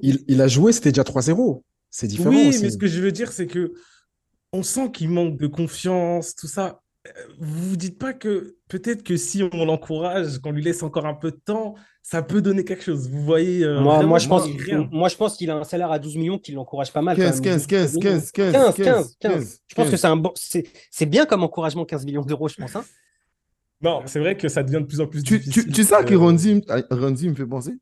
il, 0.00 0.40
a 0.40 0.46
joué, 0.46 0.70
c'était 0.70 0.92
déjà 0.92 1.02
3-0. 1.02 1.62
C'est 1.90 2.06
différent. 2.06 2.30
Oui, 2.30 2.56
mais 2.62 2.70
ce 2.70 2.78
que 2.78 2.86
je 2.86 3.00
veux 3.00 3.10
dire, 3.10 3.32
c'est 3.32 3.48
que 3.48 3.72
on 4.52 4.62
sent 4.62 4.92
qu'il 4.92 5.10
manque 5.10 5.38
de 5.38 5.48
confiance, 5.48 6.36
tout 6.36 6.46
ça. 6.46 6.80
Vous 7.38 7.70
vous 7.70 7.76
dites 7.76 7.98
pas 7.98 8.12
que 8.12 8.56
peut-être 8.68 9.02
que 9.02 9.16
si 9.16 9.42
on 9.52 9.64
l'encourage, 9.64 10.38
qu'on 10.38 10.52
lui 10.52 10.62
laisse 10.62 10.82
encore 10.82 11.06
un 11.06 11.14
peu 11.14 11.30
de 11.30 11.36
temps, 11.36 11.74
ça 12.02 12.22
peut 12.22 12.40
donner 12.40 12.64
quelque 12.64 12.82
chose. 12.82 13.08
Vous 13.10 13.22
voyez 13.22 13.62
euh, 13.62 13.80
moi, 13.80 14.02
moi, 14.04 14.18
je 14.18 14.28
pense, 14.28 14.48
moi, 14.90 15.08
je 15.08 15.16
pense 15.16 15.36
qu'il 15.36 15.50
a 15.50 15.56
un 15.56 15.64
salaire 15.64 15.90
à 15.90 15.98
12 15.98 16.16
millions 16.16 16.38
qui 16.38 16.52
l'encourage 16.52 16.92
pas 16.92 17.02
mal. 17.02 17.16
15, 17.16 17.40
15, 17.40 17.66
15, 17.66 17.98
15, 17.98 18.30
15, 18.32 18.74
15, 18.74 19.16
15, 19.20 19.60
Je 19.66 19.74
pense 19.74 19.90
que 19.90 19.96
c'est 19.96 20.06
un 20.06 20.16
bon, 20.16 20.32
c'est 20.34 21.06
bien 21.06 21.26
comme 21.26 21.42
encouragement 21.42 21.84
15 21.84 22.06
millions 22.06 22.22
d'euros, 22.22 22.48
je 22.48 22.56
pense. 22.56 22.76
Hein. 22.76 22.84
non, 23.82 24.02
c'est 24.06 24.20
vrai 24.20 24.36
que 24.36 24.48
ça 24.48 24.62
devient 24.62 24.80
de 24.80 24.86
plus 24.86 25.00
en 25.00 25.06
plus 25.06 25.22
tu, 25.22 25.38
difficile. 25.38 25.64
Tu, 25.64 25.72
tu 25.72 25.84
sais 25.84 25.94
à 25.94 26.04
qui 26.04 26.14
Randy, 26.14 26.62
me 26.62 27.34
fait 27.34 27.46
penser? 27.46 27.72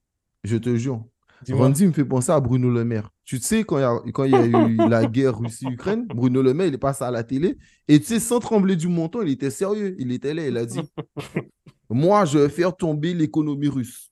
Je 0.45 0.57
te 0.57 0.75
jure. 0.77 1.05
Randy 1.51 1.87
me 1.87 1.93
fait 1.93 2.05
penser 2.05 2.31
à 2.31 2.41
Bruno 2.41 2.71
Le 2.71 2.85
Maire. 2.85 3.11
Tu 3.25 3.39
sais, 3.39 3.65
quand 3.65 3.79
il 3.79 3.81
y 3.81 3.85
a, 3.85 3.99
quand 4.13 4.25
il 4.25 4.33
y 4.33 4.35
a 4.35 4.47
eu 4.47 4.77
la 4.89 5.07
guerre 5.07 5.39
Russie-Ukraine, 5.39 6.07
Bruno 6.07 6.43
Le 6.43 6.55
Maire, 6.55 6.69
il 6.69 6.75
est 6.75 6.79
passé 6.79 7.05
à 7.05 7.11
la 7.11 7.25
télé. 7.25 7.59
Et 7.89 7.99
tu 8.01 8.07
sais, 8.07 8.21
sans 8.21 8.39
trembler 8.41 8.77
du 8.77 8.89
montant, 8.89 9.23
il 9.23 9.31
était 9.31 9.51
sérieux. 9.51 9.97
Il 9.99 10.13
était 10.13 10.35
là, 10.35 10.47
il 10.47 10.57
a 10.57 10.67
dit 10.67 10.81
Moi, 11.91 12.25
je 12.25 12.39
vais 12.39 12.49
faire 12.49 12.77
tomber 12.77 13.15
l'économie 13.15 13.69
russe. 13.69 14.11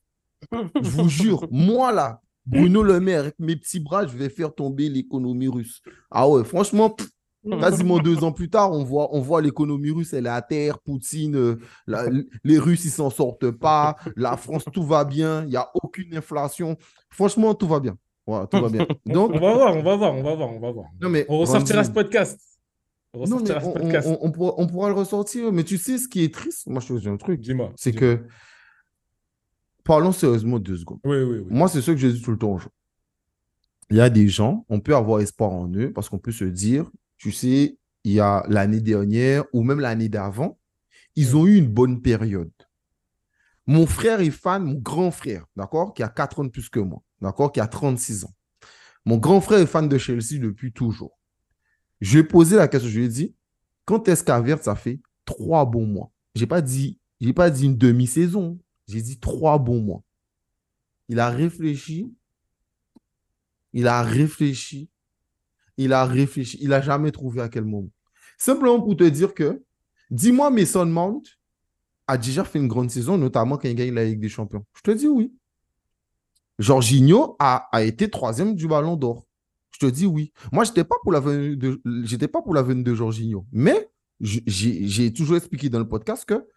Je 0.51 0.89
vous 0.89 1.09
jure, 1.09 1.47
moi 1.51 1.91
là, 1.91 2.21
Bruno 2.45 2.83
Le 2.83 2.99
Maire, 2.99 3.21
avec 3.21 3.35
mes 3.39 3.55
petits 3.55 3.79
bras, 3.79 4.07
je 4.07 4.17
vais 4.17 4.29
faire 4.29 4.53
tomber 4.53 4.89
l'économie 4.89 5.47
russe. 5.47 5.81
Ah 6.09 6.27
ouais, 6.27 6.43
franchement, 6.43 6.95
quasiment 7.49 7.99
deux 7.99 8.23
ans 8.23 8.31
plus 8.31 8.49
tard, 8.49 8.71
on 8.71 8.83
voit, 8.83 9.13
on 9.15 9.21
voit 9.21 9.41
l'économie 9.41 9.91
russe, 9.91 10.13
elle 10.13 10.25
est 10.25 10.29
à 10.29 10.41
terre. 10.41 10.79
Poutine, 10.79 11.35
euh, 11.35 12.23
les 12.43 12.59
Russes, 12.59 12.85
ils 12.85 12.91
s'en 12.91 13.09
sortent 13.09 13.51
pas. 13.51 13.95
La 14.15 14.37
France, 14.37 14.65
tout 14.71 14.83
va 14.83 15.03
bien. 15.03 15.43
Il 15.43 15.49
n'y 15.49 15.55
a 15.55 15.69
aucune 15.75 16.15
inflation. 16.15 16.77
Franchement, 17.09 17.53
tout 17.53 17.67
va 17.67 17.79
bien. 17.79 17.97
tout 18.27 18.61
va 18.61 18.69
bien. 18.69 18.85
Donc, 19.05 19.31
on 19.33 19.39
va 19.39 19.53
voir, 19.53 19.75
on 19.75 19.83
va 19.83 19.95
voir, 19.95 20.13
on 20.13 20.23
va 20.23 20.35
voir, 20.35 20.49
on 20.49 20.59
va 20.59 20.71
voir. 20.71 20.85
Non, 21.01 21.09
mais, 21.09 21.25
on 21.29 21.39
ressortira 21.39 21.83
ce 21.83 21.91
podcast. 21.91 22.39
On, 23.13 23.25
non, 23.27 23.41
mais 23.43 23.51
on, 24.21 24.31
pourra, 24.31 24.53
on, 24.57 24.67
pourra, 24.67 24.87
le 24.87 24.95
ressortir. 24.95 25.51
Mais 25.51 25.65
tu 25.65 25.77
sais, 25.77 25.97
ce 25.97 26.07
qui 26.07 26.23
est 26.23 26.33
triste, 26.33 26.67
moi, 26.67 26.81
je 26.81 26.93
te 26.93 26.99
dis 26.99 27.09
un 27.09 27.17
truc. 27.17 27.41
Dis-moi. 27.41 27.73
C'est 27.75 27.91
que 27.91 28.25
parlons 29.83 30.11
sérieusement 30.13 30.59
deux 30.59 30.77
secondes. 30.77 30.99
Oui, 31.03 31.17
oui, 31.17 31.39
oui. 31.39 31.47
Moi, 31.49 31.67
c'est 31.67 31.81
ce 31.81 31.91
que 31.91 31.97
je 31.97 32.07
dis 32.07 32.21
tout 32.21 32.31
le 32.31 32.37
temps 32.37 32.57
Il 33.89 33.97
y 33.97 34.01
a 34.01 34.09
des 34.09 34.29
gens, 34.29 34.65
on 34.69 34.79
peut 34.79 34.95
avoir 34.95 35.19
espoir 35.19 35.51
en 35.51 35.69
eux 35.73 35.91
parce 35.91 36.07
qu'on 36.07 36.19
peut 36.19 36.31
se 36.31 36.45
dire, 36.45 36.89
tu 37.21 37.31
sais, 37.31 37.77
il 38.03 38.13
y 38.13 38.19
a 38.19 38.43
l'année 38.49 38.81
dernière 38.81 39.43
ou 39.53 39.61
même 39.61 39.79
l'année 39.79 40.09
d'avant, 40.09 40.57
ils 41.15 41.35
ont 41.37 41.45
eu 41.45 41.55
une 41.55 41.67
bonne 41.67 42.01
période. 42.01 42.51
Mon 43.67 43.85
frère 43.85 44.21
est 44.21 44.31
fan, 44.31 44.63
mon 44.63 44.79
grand 44.79 45.11
frère, 45.11 45.45
d'accord, 45.55 45.93
qui 45.93 46.01
a 46.01 46.09
4 46.09 46.39
ans 46.39 46.45
de 46.45 46.49
plus 46.49 46.67
que 46.67 46.79
moi, 46.79 47.03
d'accord, 47.21 47.51
qui 47.51 47.59
a 47.59 47.67
36 47.67 48.23
ans. 48.23 48.33
Mon 49.05 49.17
grand 49.17 49.39
frère 49.39 49.59
est 49.59 49.67
fan 49.67 49.87
de 49.87 49.99
Chelsea 49.99 50.39
depuis 50.39 50.73
toujours. 50.73 51.15
Je 51.99 52.13
lui 52.13 52.19
ai 52.21 52.23
posé 52.23 52.55
la 52.55 52.67
question, 52.67 52.89
je 52.89 52.97
lui 52.97 53.05
ai 53.05 53.09
dit, 53.09 53.35
quand 53.85 54.07
est-ce 54.07 54.23
qu'Avert, 54.23 54.63
ça 54.63 54.73
fait 54.75 54.99
trois 55.23 55.69
bons 55.69 55.85
mois? 55.85 56.11
Je 56.33 56.41
n'ai 56.41 56.47
pas 56.47 56.61
dit, 56.61 56.99
pas 57.35 57.51
dit 57.51 57.65
une 57.65 57.77
demi-saison. 57.77 58.59
J'ai 58.87 59.03
dit 59.03 59.19
trois 59.19 59.59
bons 59.59 59.79
mois. 59.79 60.03
Il 61.07 61.19
a 61.19 61.29
réfléchi. 61.29 62.11
Il 63.73 63.85
a 63.85 64.01
réfléchi. 64.01 64.89
Il 65.77 65.93
a 65.93 66.05
réfléchi. 66.05 66.57
Il 66.61 66.69
n'a 66.69 66.81
jamais 66.81 67.11
trouvé 67.11 67.41
à 67.41 67.49
quel 67.49 67.65
moment. 67.65 67.89
Simplement 68.37 68.81
pour 68.81 68.95
te 68.95 69.03
dire 69.03 69.33
que, 69.33 69.63
dis-moi, 70.09 70.49
Mason 70.49 70.85
Mount 70.85 71.23
a 72.07 72.17
déjà 72.17 72.43
fait 72.43 72.59
une 72.59 72.67
grande 72.67 72.89
saison, 72.89 73.17
notamment 73.17 73.57
quand 73.57 73.67
il 73.67 73.75
gagne 73.75 73.93
la 73.93 74.05
Ligue 74.05 74.19
des 74.19 74.29
Champions. 74.29 74.65
Je 74.73 74.81
te 74.81 74.91
dis 74.91 75.07
oui. 75.07 75.33
Jorginho 76.59 77.35
a, 77.39 77.69
a 77.71 77.83
été 77.83 78.09
troisième 78.09 78.55
du 78.55 78.67
Ballon 78.67 78.95
d'Or. 78.95 79.25
Je 79.71 79.79
te 79.79 79.85
dis 79.91 80.05
oui. 80.05 80.31
Moi, 80.51 80.63
je 80.63 80.69
n'étais 80.69 80.83
pas 80.83 80.95
pour 81.01 81.11
la 81.11 81.19
venue 81.19 81.57
de, 81.57 81.81
j'étais 82.03 82.27
pas 82.27 82.41
pour 82.41 82.53
la 82.53 82.61
venue 82.61 82.83
de 82.83 82.93
Jorginho. 82.93 83.45
Mais 83.51 83.89
j'ai 84.19 85.13
toujours 85.13 85.37
expliqué 85.37 85.69
dans 85.69 85.79
le 85.79 85.87
podcast 85.87 86.25
que 86.25 86.47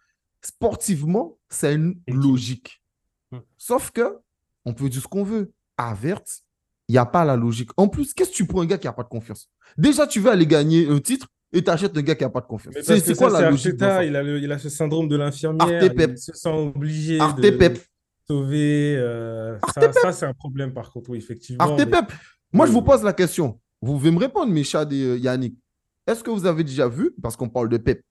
sportivement, 0.41 1.37
c'est 1.49 1.73
une 1.73 1.99
logique. 2.07 2.83
Hmm. 3.31 3.39
Sauf 3.57 3.91
que, 3.91 4.19
on 4.65 4.73
peut 4.73 4.89
dire 4.89 5.01
ce 5.01 5.07
qu'on 5.07 5.23
veut. 5.23 5.51
À 5.77 5.93
Vert, 5.93 6.21
il 6.87 6.93
n'y 6.93 6.97
a 6.97 7.05
pas 7.05 7.25
la 7.25 7.35
logique. 7.35 7.69
En 7.77 7.87
plus, 7.87 8.13
qu'est-ce 8.13 8.31
que 8.31 8.35
tu 8.35 8.45
prends 8.45 8.61
un 8.61 8.65
gars 8.65 8.77
qui 8.77 8.87
n'a 8.87 8.93
pas 8.93 9.03
de 9.03 9.09
confiance? 9.09 9.49
Déjà, 9.77 10.05
tu 10.07 10.19
veux 10.19 10.29
aller 10.29 10.45
gagner 10.45 10.87
un 10.87 10.99
titre 10.99 11.27
et 11.51 11.63
tu 11.63 11.69
achètes 11.69 11.97
un 11.97 12.01
gars 12.01 12.15
qui 12.15 12.23
n'a 12.23 12.29
pas 12.29 12.41
de 12.41 12.45
confiance. 12.45 12.75
C'est 12.81 13.17
quoi 13.17 13.29
la 13.29 13.49
logique 13.49 13.75
il, 13.79 13.83
a 13.83 14.03
il 14.03 14.51
a 14.51 14.59
ce 14.59 14.69
syndrome 14.69 15.07
de 15.07 15.15
l'infirmière. 15.15 15.83
Il 15.83 16.17
se 16.17 16.33
sent 16.33 16.49
obligé 16.49 17.17
de 17.17 17.73
sauver. 18.27 18.95
Euh, 18.97 19.57
ça, 19.73 20.11
c'est 20.11 20.25
un 20.25 20.33
problème, 20.33 20.73
par 20.73 20.91
contre, 20.91 21.09
oui, 21.11 21.17
effectivement. 21.17 21.77
Moi, 22.51 22.65
je 22.67 22.71
vous 22.71 22.81
pose 22.81 23.03
la 23.03 23.13
question. 23.13 23.59
Vous 23.81 23.93
pouvez 23.93 24.11
me 24.11 24.19
répondre, 24.19 24.51
mes 24.51 24.63
chats 24.63 24.87
et 24.89 25.03
euh, 25.03 25.17
Yannick. 25.17 25.57
Est-ce 26.07 26.23
que 26.23 26.29
vous 26.29 26.45
avez 26.45 26.63
déjà 26.63 26.87
vu, 26.87 27.13
parce 27.21 27.35
qu'on 27.35 27.49
parle 27.49 27.69
de 27.69 27.77
Pep, 27.77 28.01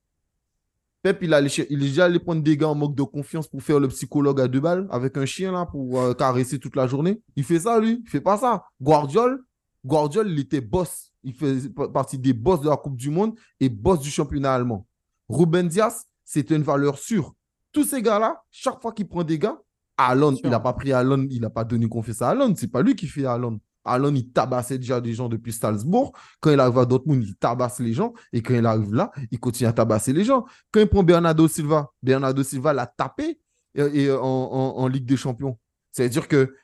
Pep, 1.04 1.18
il, 1.20 1.28
il 1.68 1.82
est 1.82 1.86
déjà 1.86 2.06
allé 2.06 2.18
prendre 2.18 2.42
des 2.42 2.56
gars 2.56 2.68
en 2.68 2.74
manque 2.74 2.94
de 2.94 3.02
confiance 3.02 3.46
pour 3.46 3.62
faire 3.62 3.78
le 3.78 3.88
psychologue 3.88 4.40
à 4.40 4.48
deux 4.48 4.60
balles 4.60 4.88
avec 4.90 5.18
un 5.18 5.26
chien 5.26 5.52
là 5.52 5.66
pour 5.66 6.00
euh, 6.00 6.14
caresser 6.14 6.58
toute 6.58 6.76
la 6.76 6.86
journée. 6.86 7.20
Il 7.36 7.44
fait 7.44 7.60
ça, 7.60 7.78
lui. 7.78 8.00
Il 8.02 8.08
fait 8.08 8.22
pas 8.22 8.38
ça. 8.38 8.64
Guardiol, 8.80 9.44
Guardiol, 9.84 10.30
il 10.30 10.38
était 10.38 10.62
boss. 10.62 11.12
Il 11.22 11.34
fait 11.34 11.68
partie 11.92 12.16
des 12.16 12.32
boss 12.32 12.62
de 12.62 12.70
la 12.70 12.78
Coupe 12.78 12.96
du 12.96 13.10
Monde 13.10 13.38
et 13.60 13.68
boss 13.68 14.00
du 14.00 14.08
championnat 14.08 14.54
allemand. 14.54 14.86
Ruben 15.28 15.68
Diaz, 15.68 16.06
c'était 16.24 16.56
une 16.56 16.62
valeur 16.62 16.96
sûre. 16.96 17.34
Tous 17.70 17.84
ces 17.84 18.00
gars-là, 18.00 18.42
chaque 18.50 18.80
fois 18.80 18.92
qu'il 18.92 19.06
prend 19.06 19.24
des 19.24 19.38
gars, 19.38 19.60
Alon, 19.98 20.34
il 20.42 20.48
n'a 20.48 20.58
pas 20.58 20.72
pris 20.72 20.94
Alon, 20.94 21.26
il 21.28 21.42
n'a 21.42 21.50
pas 21.50 21.64
donné 21.64 21.86
confiance 21.86 22.22
à 22.22 22.30
Alon. 22.30 22.54
C'est 22.56 22.72
pas 22.72 22.80
lui 22.80 22.96
qui 22.96 23.08
fait 23.08 23.26
Alon. 23.26 23.60
Alon, 23.84 24.14
il 24.14 24.30
tabassait 24.30 24.78
déjà 24.78 25.00
des 25.00 25.12
gens 25.12 25.28
depuis 25.28 25.52
Salzbourg. 25.52 26.12
Quand 26.40 26.50
il 26.50 26.60
arrive 26.60 26.78
à 26.78 26.86
Dortmund, 26.86 27.22
il 27.22 27.36
tabasse 27.36 27.80
les 27.80 27.92
gens. 27.92 28.14
Et 28.32 28.42
quand 28.42 28.54
il 28.54 28.64
arrive 28.64 28.94
là, 28.94 29.10
il 29.30 29.38
continue 29.38 29.68
à 29.68 29.72
tabasser 29.72 30.12
les 30.12 30.24
gens. 30.24 30.44
Quand 30.72 30.80
il 30.80 30.88
prend 30.88 31.02
Bernardo 31.02 31.46
Silva, 31.46 31.90
Bernardo 32.02 32.42
Silva 32.42 32.72
l'a 32.72 32.86
tapé 32.86 33.38
euh, 33.78 33.90
et, 33.92 34.10
en, 34.10 34.86
Ligue 34.88 35.06
des 35.06 35.16
Champions. 35.16 35.58
C'est-à-dire 35.92 36.28
que 36.28 36.54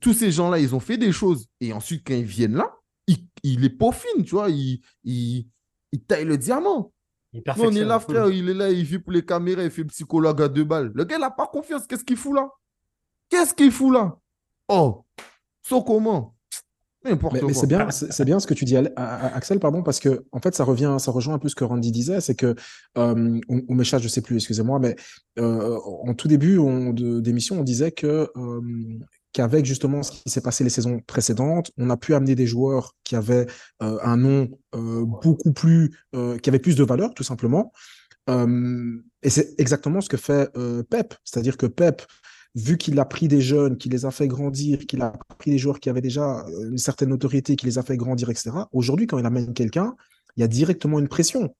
tous 0.00 0.12
ces 0.12 0.30
gens-là, 0.30 0.58
ils 0.58 0.74
ont 0.74 0.80
fait 0.80 0.96
des 0.96 1.12
choses. 1.12 1.46
Et 1.60 1.72
ensuite, 1.72 2.06
quand 2.06 2.14
ils 2.14 2.24
viennent 2.24 2.56
là, 2.56 2.74
il, 3.06 3.18
il 3.42 3.64
est 3.64 3.70
peaufine, 3.70 4.24
tu 4.24 4.34
vois. 4.34 4.50
Il, 4.50 4.80
il, 5.04 5.46
taille 6.06 6.24
le 6.24 6.38
diamant. 6.38 6.92
Il 7.32 7.42
on 7.58 7.70
est 7.72 7.84
là, 7.84 8.00
frère, 8.00 8.30
il 8.30 8.48
est 8.48 8.54
là, 8.54 8.70
il 8.70 8.84
vit 8.84 8.98
pour 8.98 9.12
les 9.12 9.24
caméras, 9.24 9.62
il 9.62 9.70
fait 9.70 9.84
psychologue 9.84 10.40
à 10.40 10.48
deux 10.48 10.64
balles. 10.64 10.90
Le 10.94 11.04
gars, 11.04 11.16
il 11.16 11.20
n'a 11.20 11.30
pas 11.30 11.46
confiance. 11.46 11.86
Qu'est-ce 11.86 12.04
qu'il 12.04 12.16
fout 12.16 12.34
là? 12.34 12.48
Qu'est-ce 13.28 13.52
qu'il 13.52 13.70
fout 13.70 13.92
là? 13.92 14.18
Oh, 14.68 15.04
so 15.62 15.82
comment? 15.82 16.37
Mais, 17.04 17.12
c'est 17.54 17.66
bien, 17.66 17.90
c'est 17.90 18.24
bien 18.24 18.40
ce 18.40 18.46
que 18.46 18.54
tu 18.54 18.64
dis, 18.64 18.76
Axel, 18.96 19.60
pardon, 19.60 19.82
parce 19.82 20.00
que 20.00 20.24
en 20.32 20.40
fait, 20.40 20.54
ça 20.54 20.64
revient, 20.64 20.96
ça 20.98 21.12
rejoint 21.12 21.34
un 21.34 21.38
peu 21.38 21.48
ce 21.48 21.54
que 21.54 21.64
Randy 21.64 21.92
disait, 21.92 22.20
c'est 22.20 22.34
que 22.34 22.56
euh, 22.96 23.40
ou, 23.48 23.74
mes 23.74 23.84
chats, 23.84 23.98
je 23.98 24.08
sais 24.08 24.20
plus, 24.20 24.36
excusez-moi, 24.36 24.78
mais 24.80 24.96
euh, 25.38 25.78
en 26.04 26.14
tout 26.14 26.26
début 26.26 26.58
d'émission, 26.92 27.60
on 27.60 27.62
disait 27.62 27.92
que 27.92 28.30
euh, 28.36 28.60
qu'avec 29.32 29.64
justement 29.64 30.02
ce 30.02 30.10
qui 30.10 30.28
s'est 30.28 30.40
passé 30.40 30.64
les 30.64 30.70
saisons 30.70 31.00
précédentes, 31.06 31.70
on 31.78 31.88
a 31.90 31.96
pu 31.96 32.14
amener 32.14 32.34
des 32.34 32.46
joueurs 32.46 32.96
qui 33.04 33.14
avaient 33.14 33.46
euh, 33.82 33.98
un 34.02 34.16
nom 34.16 34.48
beaucoup 34.72 35.52
plus, 35.52 35.90
qui 36.12 36.50
avait 36.50 36.58
plus 36.58 36.76
de 36.76 36.84
valeur, 36.84 37.14
tout 37.14 37.22
simplement. 37.24 37.72
et 38.28 39.30
c'est 39.30 39.54
exactement 39.58 40.00
ce 40.00 40.08
que 40.08 40.16
fait 40.16 40.50
Pep, 40.90 41.14
c'est-à-dire 41.24 41.56
que 41.56 41.66
Pep 41.66 42.02
vu 42.58 42.76
qu'il 42.76 42.98
a 42.98 43.04
pris 43.04 43.28
des 43.28 43.40
jeunes, 43.40 43.78
qu'il 43.78 43.92
les 43.92 44.04
a 44.04 44.10
fait 44.10 44.26
grandir, 44.26 44.86
qu'il 44.86 45.02
a 45.02 45.12
pris 45.38 45.50
des 45.50 45.58
joueurs 45.58 45.80
qui 45.80 45.88
avaient 45.88 46.00
déjà 46.00 46.44
euh, 46.46 46.70
une 46.70 46.78
certaine 46.78 47.12
autorité, 47.12 47.56
qu'il 47.56 47.68
les 47.68 47.78
a 47.78 47.82
fait 47.82 47.96
grandir, 47.96 48.30
etc., 48.30 48.50
aujourd'hui, 48.72 49.06
quand 49.06 49.18
il 49.18 49.26
amène 49.26 49.54
quelqu'un, 49.54 49.94
il 50.36 50.40
y 50.40 50.44
a 50.44 50.48
directement 50.48 50.98
une 50.98 51.08
pression. 51.08 51.54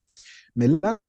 Mais 0.55 0.67
là, 0.67 0.99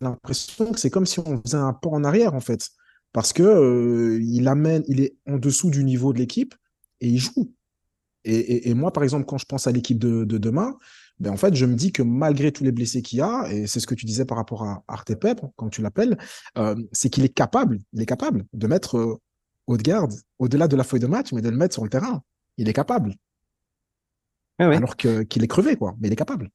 l'impression 0.00 0.72
que 0.72 0.78
c'est 0.78 0.90
comme 0.90 1.06
si 1.06 1.20
on 1.20 1.40
faisait 1.42 1.56
un 1.56 1.72
pas 1.72 1.90
en 1.90 2.04
arrière, 2.04 2.34
en 2.34 2.40
fait. 2.40 2.70
Parce 3.12 3.32
que 3.32 3.42
euh, 3.42 4.20
il 4.22 4.48
amène, 4.48 4.84
il 4.88 5.00
est 5.00 5.16
en 5.26 5.36
dessous 5.36 5.70
du 5.70 5.84
niveau 5.84 6.12
de 6.12 6.18
l'équipe 6.18 6.54
et 7.00 7.08
il 7.08 7.18
joue. 7.18 7.52
Et, 8.24 8.72
moi, 8.74 8.92
par 8.92 9.02
exemple, 9.02 9.24
quand 9.24 9.38
je 9.38 9.46
pense 9.46 9.66
à 9.66 9.72
l'équipe 9.72 9.98
de, 9.98 10.24
demain, 10.24 10.76
ben 11.22 11.30
en 11.30 11.36
fait, 11.36 11.54
je 11.54 11.66
me 11.66 11.76
dis 11.76 11.92
que 11.92 12.02
malgré 12.02 12.50
tous 12.50 12.64
les 12.64 12.72
blessés 12.72 13.00
qu'il 13.00 13.20
y 13.20 13.22
a, 13.22 13.46
et 13.48 13.68
c'est 13.68 13.78
ce 13.78 13.86
que 13.86 13.94
tu 13.94 14.06
disais 14.06 14.24
par 14.24 14.36
rapport 14.36 14.64
à 14.64 14.82
Artepep, 14.88 15.40
comme 15.54 15.70
tu 15.70 15.80
l'appelles, 15.80 16.18
euh, 16.58 16.74
c'est 16.90 17.10
qu'il 17.10 17.24
est 17.24 17.32
capable, 17.32 17.78
il 17.92 18.02
est 18.02 18.06
capable 18.06 18.44
de 18.52 18.66
mettre 18.66 18.98
euh, 18.98 19.20
Haute-Garde 19.68 20.12
au-delà 20.40 20.66
de 20.66 20.74
la 20.74 20.82
feuille 20.82 20.98
de 20.98 21.06
match, 21.06 21.32
mais 21.32 21.40
de 21.40 21.48
le 21.48 21.56
mettre 21.56 21.74
sur 21.74 21.84
le 21.84 21.90
terrain. 21.90 22.22
Il 22.56 22.68
est 22.68 22.72
capable. 22.72 23.14
Alors 24.58 24.96
qu'il 24.96 25.42
est 25.44 25.48
crevé, 25.48 25.76
quoi, 25.76 25.94
mais 26.00 26.08
il 26.08 26.12
est 26.12 26.16
capable. 26.16 26.50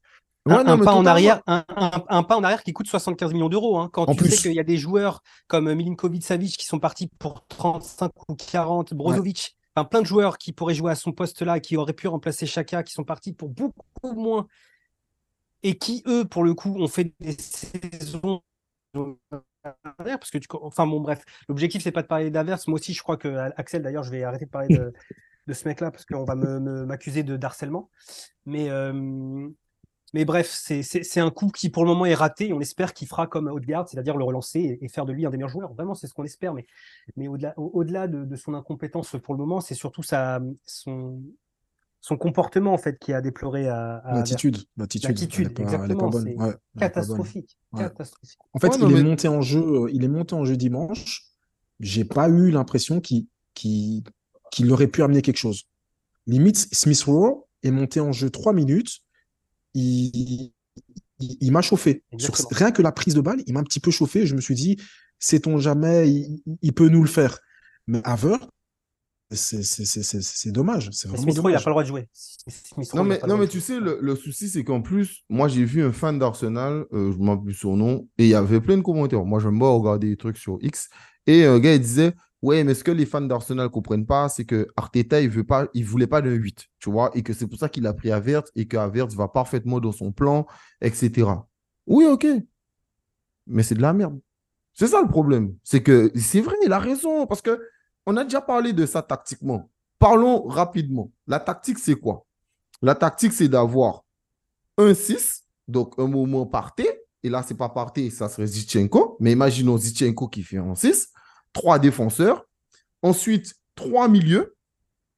un, 0.46 0.78
pas 0.78 0.94
en 0.94 1.06
arrière, 1.06 1.42
un, 1.48 2.24
pas 2.24 2.38
en 2.38 2.44
arrière 2.44 2.64
qui 2.64 2.72
coûte 2.74 2.88
75 2.88 3.34
millions 3.34 3.50
d'euros. 3.50 3.80
Hein. 3.80 3.90
Quand 3.92 4.06
tu 4.16 4.30
sais 4.30 4.38
qu'il 4.38 4.54
y 4.54 4.60
a 4.60 4.64
des 4.64 4.78
joueurs 4.78 5.22
comme 5.48 5.74
Milinkovic-Savic 5.74 6.58
qui 6.58 6.66
sont 6.66 6.80
partis 6.80 7.10
pour 7.20 7.46
35 7.48 8.12
ou 8.30 8.36
40, 8.36 8.94
Brozovic, 8.94 9.57
plein 9.86 10.02
de 10.02 10.08
joueurs 10.08 10.38
qui 10.38 10.54
pourraient 10.54 10.74
jouer 10.74 10.92
à 10.92 10.96
son 10.96 11.12
poste 11.12 11.42
là, 11.42 11.60
qui 11.60 11.78
auraient 11.78 11.94
pu 11.94 12.08
remplacer 12.08 12.46
Chaka, 12.46 12.84
qui 12.84 12.94
sont 12.94 13.04
partis 13.04 13.34
pour 13.34 13.50
beaucoup 13.50 14.14
moins 14.14 14.48
et 15.64 15.78
qui, 15.78 16.04
eux, 16.08 16.26
pour 16.26 16.44
le 16.44 16.54
coup, 16.54 16.76
ont 16.80 16.88
fait 16.88 17.14
des 17.20 17.34
saisons 17.34 18.42
parce 20.04 20.32
que 20.32 20.38
enfin 20.62 20.88
bon 20.88 21.02
bref 21.02 21.24
l'objectif 21.50 21.84
c'est 21.84 21.92
pas 21.92 22.02
de 22.02 22.08
parler 22.08 22.32
d'inverse 22.32 22.68
moi 22.68 22.80
aussi 22.80 22.94
je 22.94 23.04
crois 23.04 23.18
que 23.18 23.28
Axel 23.58 23.84
d'ailleurs 23.84 24.04
je 24.04 24.12
vais 24.12 24.24
arrêter 24.24 24.46
de 24.46 24.50
parler 24.50 24.76
de, 25.48 25.54
ce 25.54 25.68
mec 25.68 25.82
là 25.82 25.92
parce 25.92 26.06
qu'on 26.06 26.24
va 26.24 26.36
m'accuser 26.36 27.24
de 27.24 27.38
d'harcèlement. 27.38 27.90
Mais 28.46 28.70
euh, 28.70 29.50
Mais 30.14 30.24
bref, 30.24 30.50
c'est 30.52 31.20
un 31.20 31.32
coup 31.32 31.50
qui 31.50 31.70
pour 31.70 31.84
le 31.84 31.90
moment 31.90 32.06
est 32.06 32.14
raté. 32.14 32.54
On 32.54 32.62
espère 32.62 32.94
qu'il 32.94 33.08
fera 33.08 33.28
comme 33.28 33.48
Haute-Garde, 33.48 33.90
c'est-à-dire 33.90 34.16
le 34.16 34.24
relancer 34.24 34.80
et, 34.82 34.88
faire 34.88 35.06
de 35.06 35.12
lui 35.12 35.26
un 35.26 35.30
des 35.30 35.38
meilleurs 35.38 35.50
joueurs. 35.50 35.74
Vraiment, 35.74 35.96
c'est 35.96 36.08
ce 36.08 36.14
qu'on 36.14 36.24
espère. 36.24 36.54
Mais, 36.54 36.66
mais 37.18 37.28
au-delà 37.28 37.54
au 37.58 37.84
-delà 37.84 38.08
de, 38.08 38.36
son 38.38 38.54
incompétence 38.54 39.16
pour 39.22 39.34
le 39.34 39.40
moment, 39.40 39.60
c'est 39.60 39.76
surtout 39.76 40.04
sa, 40.04 40.40
son, 40.64 41.22
son 42.02 42.18
comportement 42.18 42.74
en 42.74 42.78
fait 42.78 42.98
qui 43.00 43.12
a 43.12 43.22
déploré 43.22 43.68
à, 43.68 44.02
l'attitude. 44.14 44.58
L'attitude 44.78 45.60
exactement 45.60 46.12
c'est 46.12 46.38
catastrophique, 46.80 47.58
catastrophique. 47.76 48.40
En 48.54 48.60
fait 48.60 48.78
il 48.78 48.96
est 48.96 49.04
monté 49.04 49.28
en 49.28 49.42
jeu 49.42 49.60
euh, 49.60 49.90
il 49.92 50.04
est 50.06 50.08
monté 50.08 50.34
en 50.36 50.46
jeu 50.46 50.56
dimanche. 50.56 51.24
J'ai 51.80 52.06
pas 52.06 52.30
eu 52.30 52.50
l'impression 52.50 53.02
qu'il 53.02 53.28
qu'il 53.54 54.72
aurait 54.72 54.88
pu 54.88 55.04
amener 55.04 55.22
quelque 55.22 55.38
chose. 55.38 55.64
Limite 56.28 56.74
Smith 56.74 57.04
Rowe 57.04 57.48
est 57.64 57.72
monté 57.72 58.00
en 58.00 58.14
jeu 58.14 58.30
trois 58.30 58.54
minutes 58.54 59.02
il, 59.78 60.52
il, 61.20 61.52
m'a 61.52 61.62
chauffé 61.62 62.04
Sur, 62.18 62.34
rien 62.52 62.72
que 62.72 62.82
la 62.82 62.92
prise 62.92 63.14
de 63.14 63.22
balle 63.22 63.42
il 63.48 63.54
m'a 63.54 63.60
un 63.60 63.64
petit 63.64 63.80
peu 63.80 63.92
chauffé 63.92 64.26
je 64.26 64.36
me 64.36 64.42
suis 64.42 64.56
dit 64.56 64.78
sait-on 65.20 65.58
jamais 65.58 66.10
il, 66.62 66.74
peut 66.74 66.90
nous 66.90 67.02
le 67.02 67.10
faire 67.10 67.40
mais 67.88 68.02
Haver 68.04 68.38
c'est 69.32 70.52
dommage. 70.52 70.90
C'est 70.94 71.10
vraiment 71.10 71.50
il 71.50 71.54
n'a 71.54 71.60
pas 71.60 71.70
le 71.70 71.74
droit 71.74 71.84
de 71.84 71.88
jouer. 71.88 72.08
non, 72.94 73.04
mais, 73.04 73.20
non, 73.28 73.38
mais 73.38 73.48
tu 73.48 73.60
sais, 73.60 73.78
le, 73.80 74.16
souci, 74.16 74.48
c'est 74.48 74.64
qu'en 74.64 74.82
plus, 74.82 75.26
moi, 75.30 75.50
j'ai 75.50 75.66
vu 75.66 75.84
un 75.84 75.92
fan 75.92 76.18
d'Arsenal, 76.18 76.86
euh, 76.94 77.12
je 77.12 77.18
m'en 77.18 77.38
plus 77.38 77.54
son 77.54 77.76
nom, 77.76 78.08
et 78.18 78.24
il 78.24 78.30
y 78.30 78.36
avait 78.36 78.62
plein 78.62 78.78
de 78.78 78.82
commentaires. 78.82 79.26
Moi, 79.26 79.40
j'aime 79.40 79.60
bien 79.60 79.68
regarder 79.68 80.10
des 80.10 80.18
trucs 80.18 80.38
sur 80.38 80.58
X. 80.62 80.90
Et 81.26 81.44
un 81.44 81.60
gars, 81.60 81.74
il 81.74 81.82
disait 81.82 82.14
Ouais, 82.48 82.64
mais 82.64 82.76
ce 82.76 82.82
que 82.82 82.92
les 82.92 83.06
fans 83.06 83.20
d'Arsenal 83.20 83.66
ne 83.66 83.70
comprennent 83.70 84.06
pas, 84.06 84.30
c'est 84.30 84.46
que 84.46 84.70
Arteta, 84.78 85.20
il 85.20 85.28
ne 85.28 85.84
voulait 85.84 86.08
pas 86.08 86.22
d'un 86.22 86.32
8, 86.32 86.66
tu 86.80 86.90
vois, 86.90 87.12
et 87.14 87.22
que 87.22 87.34
c'est 87.34 87.46
pour 87.46 87.60
ça 87.60 87.68
qu'il 87.68 87.86
a 87.86 87.94
pris 87.94 88.10
Avert, 88.10 88.44
et 88.56 88.66
qu'Avert 88.70 89.08
va 89.08 89.28
parfaitement 89.28 89.82
dans 89.82 89.92
son 89.92 90.14
plan, 90.14 90.48
etc. 90.80 91.28
Oui, 91.88 92.06
ok. 92.06 92.26
Mais 93.48 93.64
c'est 93.64 93.76
de 93.76 93.82
la 93.82 93.92
merde. 93.92 94.18
C'est 94.74 94.88
ça 94.88 95.02
le 95.02 95.10
problème. 95.10 95.58
C'est 95.62 95.84
que 95.84 96.10
c'est 96.16 96.40
vrai, 96.40 96.56
il 96.64 96.72
a 96.72 96.80
raison, 96.80 97.28
parce 97.28 97.42
que 97.42 97.60
on 98.06 98.16
a 98.16 98.24
déjà 98.24 98.40
parlé 98.40 98.72
de 98.72 98.86
ça 98.86 99.02
tactiquement. 99.02 99.70
Parlons 100.00 100.48
rapidement. 100.48 101.12
La 101.28 101.42
tactique, 101.42 101.80
c'est 101.80 101.96
quoi? 101.96 102.26
La 102.82 102.96
tactique, 102.96 103.34
c'est 103.34 103.50
d'avoir 103.50 104.06
un 104.78 104.94
6, 104.94 105.44
donc 105.68 105.96
un 105.98 106.08
moment 106.08 106.46
parté. 106.46 106.88
Et 107.24 107.30
là, 107.30 107.44
ce 107.44 107.52
n'est 107.52 107.58
pas 107.58 107.68
parté, 107.68 108.10
ça 108.10 108.30
serait 108.30 108.48
Zichenko. 108.48 109.18
Mais 109.20 109.34
imaginons 109.34 109.78
Zichenko 109.78 110.30
qui 110.30 110.44
fait 110.44 110.60
un 110.60 110.76
6. 110.76 111.10
Trois 111.54 111.80
défenseurs. 111.80 112.46
Ensuite, 113.02 113.56
trois 113.76 114.08
milieux 114.08 114.56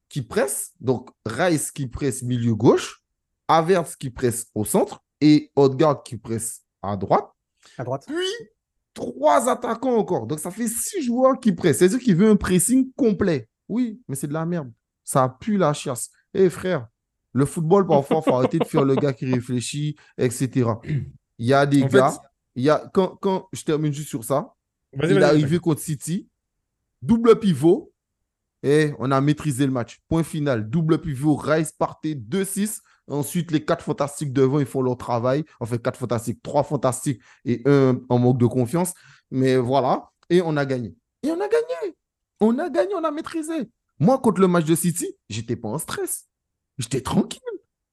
qui 0.10 0.22
pressent. 0.22 0.72
Donc, 0.80 1.10
Rice 1.26 1.72
qui 1.72 1.88
presse 1.88 2.24
milieu 2.24 2.56
gauche. 2.56 3.04
Averse 3.48 3.96
qui 3.96 4.10
presse 4.10 4.48
au 4.56 4.66
centre. 4.66 5.04
Et 5.22 5.52
Odegaard 5.56 6.04
qui 6.04 6.18
presse 6.18 6.62
à 6.82 6.96
droite. 6.96 7.30
À 7.78 7.84
droite. 7.84 8.06
Puis, 8.08 8.50
trois 8.94 9.50
attaquants 9.50 9.98
encore. 9.98 10.28
Donc, 10.28 10.40
ça 10.40 10.52
fait 10.52 10.68
six 10.68 11.02
joueurs 11.02 11.40
qui 11.40 11.52
pressent. 11.52 11.80
C'est-à-dire 11.80 12.00
qu'il 12.00 12.16
veut 12.16 12.30
un 12.30 12.36
pressing 12.36 12.92
complet. 12.94 13.48
Oui, 13.68 14.02
mais 14.08 14.16
c'est 14.16 14.28
de 14.28 14.34
la 14.34 14.46
merde. 14.46 14.72
Ça 15.04 15.38
pue 15.40 15.58
la 15.58 15.74
chasse. 15.74 16.10
Eh 16.34 16.50
frère, 16.50 16.88
le 17.34 17.46
football, 17.46 17.86
parfois, 17.88 18.18
il 18.18 18.30
faut 18.30 18.36
arrêter 18.36 18.60
de 18.60 18.66
faire 18.66 18.86
le 18.86 18.96
gars 18.96 19.14
qui 19.14 19.32
réfléchit, 19.32 19.96
etc. 20.18 20.70
Il 21.38 21.46
y 21.46 21.54
a 21.54 21.66
des 21.66 21.86
gars, 21.86 22.22
il 22.56 22.64
y 22.64 22.70
a, 22.70 22.90
quand, 22.94 23.16
quand 23.18 23.48
je 23.54 23.64
termine 23.64 23.94
juste 23.94 24.10
sur 24.10 24.24
ça, 24.24 24.56
il 24.94 25.12
est 25.12 25.24
arrivé 25.24 25.60
contre 25.60 25.82
City, 25.82 26.28
double 27.02 27.40
pivot, 27.40 27.92
et 28.64 28.94
on 29.00 29.12
a 29.12 29.22
maîtrisé 29.22 29.66
le 29.66 29.72
match. 29.72 30.00
Point 30.08 30.24
final, 30.24 30.70
double 30.70 31.00
pivot, 31.00 31.36
Rice 31.36 31.72
partait 31.72 32.14
2-6. 32.16 32.80
Ensuite, 33.08 33.52
les 33.52 33.64
quatre 33.64 33.84
fantastiques 33.84 34.34
devant, 34.34 34.60
ils 34.60 34.66
font 34.66 34.82
leur 34.82 34.98
travail. 34.98 35.44
En 35.60 35.66
fait, 35.66 35.82
quatre 35.82 35.98
fantastiques, 35.98 36.42
trois 36.44 36.64
fantastiques 36.64 37.22
et 37.46 37.62
un 37.66 38.00
en 38.10 38.20
manque 38.20 38.38
de 38.38 38.46
confiance. 38.46 38.94
Mais 39.32 39.56
voilà. 39.58 40.10
Et 40.30 40.42
on 40.42 40.58
a 40.58 40.66
gagné. 40.66 40.96
Et 41.24 41.32
on 41.32 41.40
a 41.40 41.48
gagné. 41.48 41.96
On 42.42 42.60
a 42.60 42.70
gagné, 42.70 42.94
on 42.96 43.04
a 43.04 43.12
maîtrisé. 43.12 43.70
Moi, 44.00 44.18
contre 44.20 44.42
le 44.42 44.48
match 44.48 44.66
de 44.66 44.76
City, 44.76 45.08
j'étais 45.30 45.56
pas 45.56 45.70
en 45.70 45.78
stress. 45.78 46.28
J'étais 46.78 47.02
tranquille. 47.02 47.42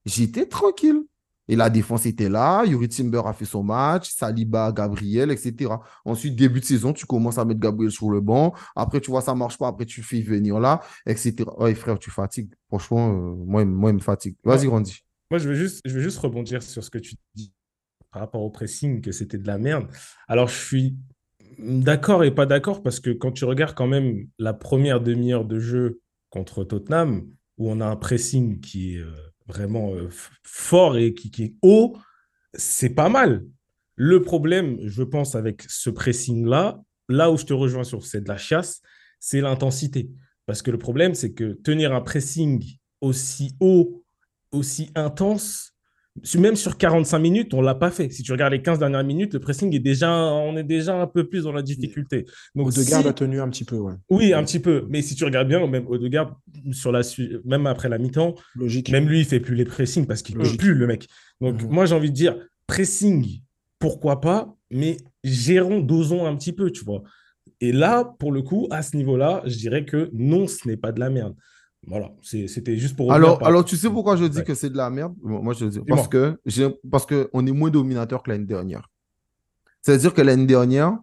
J'étais 0.05 0.45
tranquille. 0.45 1.03
Et 1.47 1.55
la 1.55 1.69
défense 1.69 2.05
était 2.05 2.29
là. 2.29 2.65
Yuri 2.65 2.89
Timber 2.89 3.21
a 3.25 3.33
fait 3.33 3.45
son 3.45 3.63
match. 3.63 4.11
Saliba, 4.11 4.71
Gabriel, 4.71 5.31
etc. 5.31 5.71
Ensuite, 6.05 6.35
début 6.35 6.59
de 6.59 6.65
saison, 6.65 6.93
tu 6.93 7.05
commences 7.05 7.37
à 7.37 7.45
mettre 7.45 7.59
Gabriel 7.59 7.91
sur 7.91 8.09
le 8.09 8.21
banc. 8.21 8.53
Après, 8.75 8.99
tu 8.99 9.11
vois, 9.11 9.21
ça 9.21 9.33
marche 9.33 9.57
pas. 9.57 9.67
Après, 9.67 9.85
tu 9.85 10.03
fais 10.03 10.21
venir 10.21 10.59
là, 10.59 10.81
etc. 11.05 11.35
Ouais, 11.57 11.73
frère, 11.75 11.99
tu 11.99 12.11
fatigues. 12.11 12.53
Franchement, 12.67 13.09
euh, 13.09 13.35
moi, 13.45 13.65
moi, 13.65 13.91
il 13.91 13.95
me 13.95 13.99
fatigue. 13.99 14.35
Vas-y, 14.43 14.67
Randy. 14.67 15.03
Moi, 15.31 15.39
je 15.39 15.49
veux, 15.49 15.55
juste, 15.55 15.81
je 15.85 15.93
veux 15.93 16.01
juste 16.01 16.19
rebondir 16.19 16.63
sur 16.63 16.83
ce 16.83 16.89
que 16.89 16.99
tu 16.99 17.15
dis 17.35 17.51
par 18.11 18.21
rapport 18.21 18.41
au 18.41 18.49
pressing, 18.49 19.01
que 19.01 19.11
c'était 19.11 19.37
de 19.37 19.47
la 19.47 19.57
merde. 19.57 19.87
Alors, 20.27 20.47
je 20.47 20.55
suis 20.55 20.95
d'accord 21.59 22.23
et 22.23 22.31
pas 22.31 22.45
d'accord 22.45 22.83
parce 22.83 22.99
que 22.99 23.09
quand 23.09 23.31
tu 23.31 23.45
regardes 23.45 23.75
quand 23.75 23.87
même 23.87 24.27
la 24.39 24.53
première 24.53 25.01
demi-heure 25.01 25.45
de 25.45 25.59
jeu 25.59 26.01
contre 26.29 26.63
Tottenham, 26.63 27.27
où 27.57 27.69
on 27.69 27.81
a 27.81 27.85
un 27.85 27.95
pressing 27.95 28.59
qui 28.59 28.95
est 28.95 28.99
euh, 28.99 29.11
vraiment 29.47 29.93
euh, 29.93 30.09
fort 30.43 30.97
et 30.97 31.13
qui, 31.13 31.31
qui 31.31 31.43
est 31.43 31.55
haut, 31.61 31.97
c'est 32.53 32.89
pas 32.89 33.09
mal. 33.09 33.45
Le 33.95 34.21
problème, 34.21 34.77
je 34.81 35.03
pense, 35.03 35.35
avec 35.35 35.63
ce 35.67 35.89
pressing-là, 35.89 36.79
là 37.09 37.31
où 37.31 37.37
je 37.37 37.45
te 37.45 37.53
rejoins 37.53 37.83
sur 37.83 38.05
c'est 38.05 38.21
de 38.21 38.27
la 38.27 38.37
chasse, 38.37 38.81
c'est 39.19 39.41
l'intensité. 39.41 40.09
Parce 40.45 40.61
que 40.61 40.71
le 40.71 40.77
problème, 40.77 41.15
c'est 41.15 41.33
que 41.33 41.53
tenir 41.53 41.93
un 41.93 42.01
pressing 42.01 42.63
aussi 43.01 43.55
haut 43.59 44.03
aussi 44.51 44.91
intense. 44.95 45.73
Même 46.37 46.55
sur 46.55 46.77
45 46.77 47.19
minutes, 47.19 47.53
on 47.53 47.61
ne 47.61 47.65
l'a 47.65 47.75
pas 47.75 47.91
fait. 47.91 48.11
Si 48.11 48.23
tu 48.23 48.31
regardes 48.31 48.53
les 48.53 48.61
15 48.61 48.79
dernières 48.79 49.03
minutes, 49.03 49.33
le 49.33 49.39
pressing 49.39 49.73
est 49.75 49.79
déjà, 49.79 50.11
on 50.11 50.57
est 50.57 50.63
déjà 50.63 50.99
un 50.99 51.07
peu 51.07 51.27
plus 51.27 51.43
dans 51.43 51.51
la 51.51 51.61
difficulté. 51.61 52.25
Donc, 52.55 52.67
Odegaard 52.67 53.05
a 53.05 53.13
tenu 53.13 53.39
un 53.39 53.49
petit 53.49 53.65
peu, 53.65 53.77
ouais. 53.77 53.93
Oui, 54.09 54.33
un 54.33 54.43
petit 54.43 54.59
peu. 54.59 54.85
Mais 54.89 55.01
si 55.01 55.15
tu 55.15 55.25
regardes 55.25 55.47
bien, 55.47 55.65
même 55.67 55.87
Odegaard, 55.87 56.39
sur 56.71 56.91
la, 56.91 57.01
même 57.45 57.67
après 57.67 57.89
la 57.89 57.97
mi-temps, 57.97 58.35
Logique. 58.55 58.91
même 58.91 59.07
lui, 59.07 59.19
il 59.19 59.25
fait 59.25 59.39
plus 59.39 59.55
les 59.55 59.65
pressings 59.65 60.05
parce 60.05 60.21
qu'il 60.21 60.37
ne 60.37 60.43
peut 60.43 60.57
plus, 60.57 60.73
le 60.73 60.87
mec. 60.87 61.07
Donc, 61.41 61.61
mhm. 61.61 61.69
moi, 61.69 61.85
j'ai 61.85 61.95
envie 61.95 62.11
de 62.11 62.15
dire, 62.15 62.37
pressing, 62.67 63.41
pourquoi 63.79 64.21
pas, 64.21 64.55
mais 64.71 64.97
gérons, 65.23 65.79
dosons 65.79 66.25
un 66.25 66.35
petit 66.35 66.53
peu, 66.53 66.71
tu 66.71 66.83
vois. 66.83 67.03
Et 67.61 67.71
là, 67.71 68.03
pour 68.19 68.31
le 68.31 68.41
coup, 68.41 68.67
à 68.71 68.81
ce 68.81 68.95
niveau-là, 68.95 69.41
je 69.45 69.57
dirais 69.57 69.85
que 69.85 70.09
non, 70.13 70.47
ce 70.47 70.67
n'est 70.67 70.77
pas 70.77 70.91
de 70.91 70.99
la 70.99 71.09
merde. 71.09 71.35
Voilà, 71.85 72.11
c'était 72.21 72.77
juste 72.77 72.95
pour. 72.95 73.13
Alors, 73.13 73.45
alors, 73.45 73.63
tu 73.63 73.77
sais 73.77 73.89
pourquoi 73.89 74.17
je 74.17 74.25
dis 74.25 74.43
que 74.43 74.55
c'est 74.55 74.69
de 74.69 74.77
la 74.77 74.89
merde? 74.89 75.15
Moi, 75.21 75.53
je 75.53 75.65
dis 75.65 75.79
parce 75.87 76.07
que 76.07 76.37
parce 76.89 77.05
qu'on 77.05 77.45
est 77.45 77.51
moins 77.51 77.69
dominateur 77.69 78.23
que 78.23 78.31
l'année 78.31 78.45
dernière. 78.45 78.89
C'est-à-dire 79.81 80.13
que 80.13 80.21
l'année 80.21 80.47
dernière, 80.47 80.97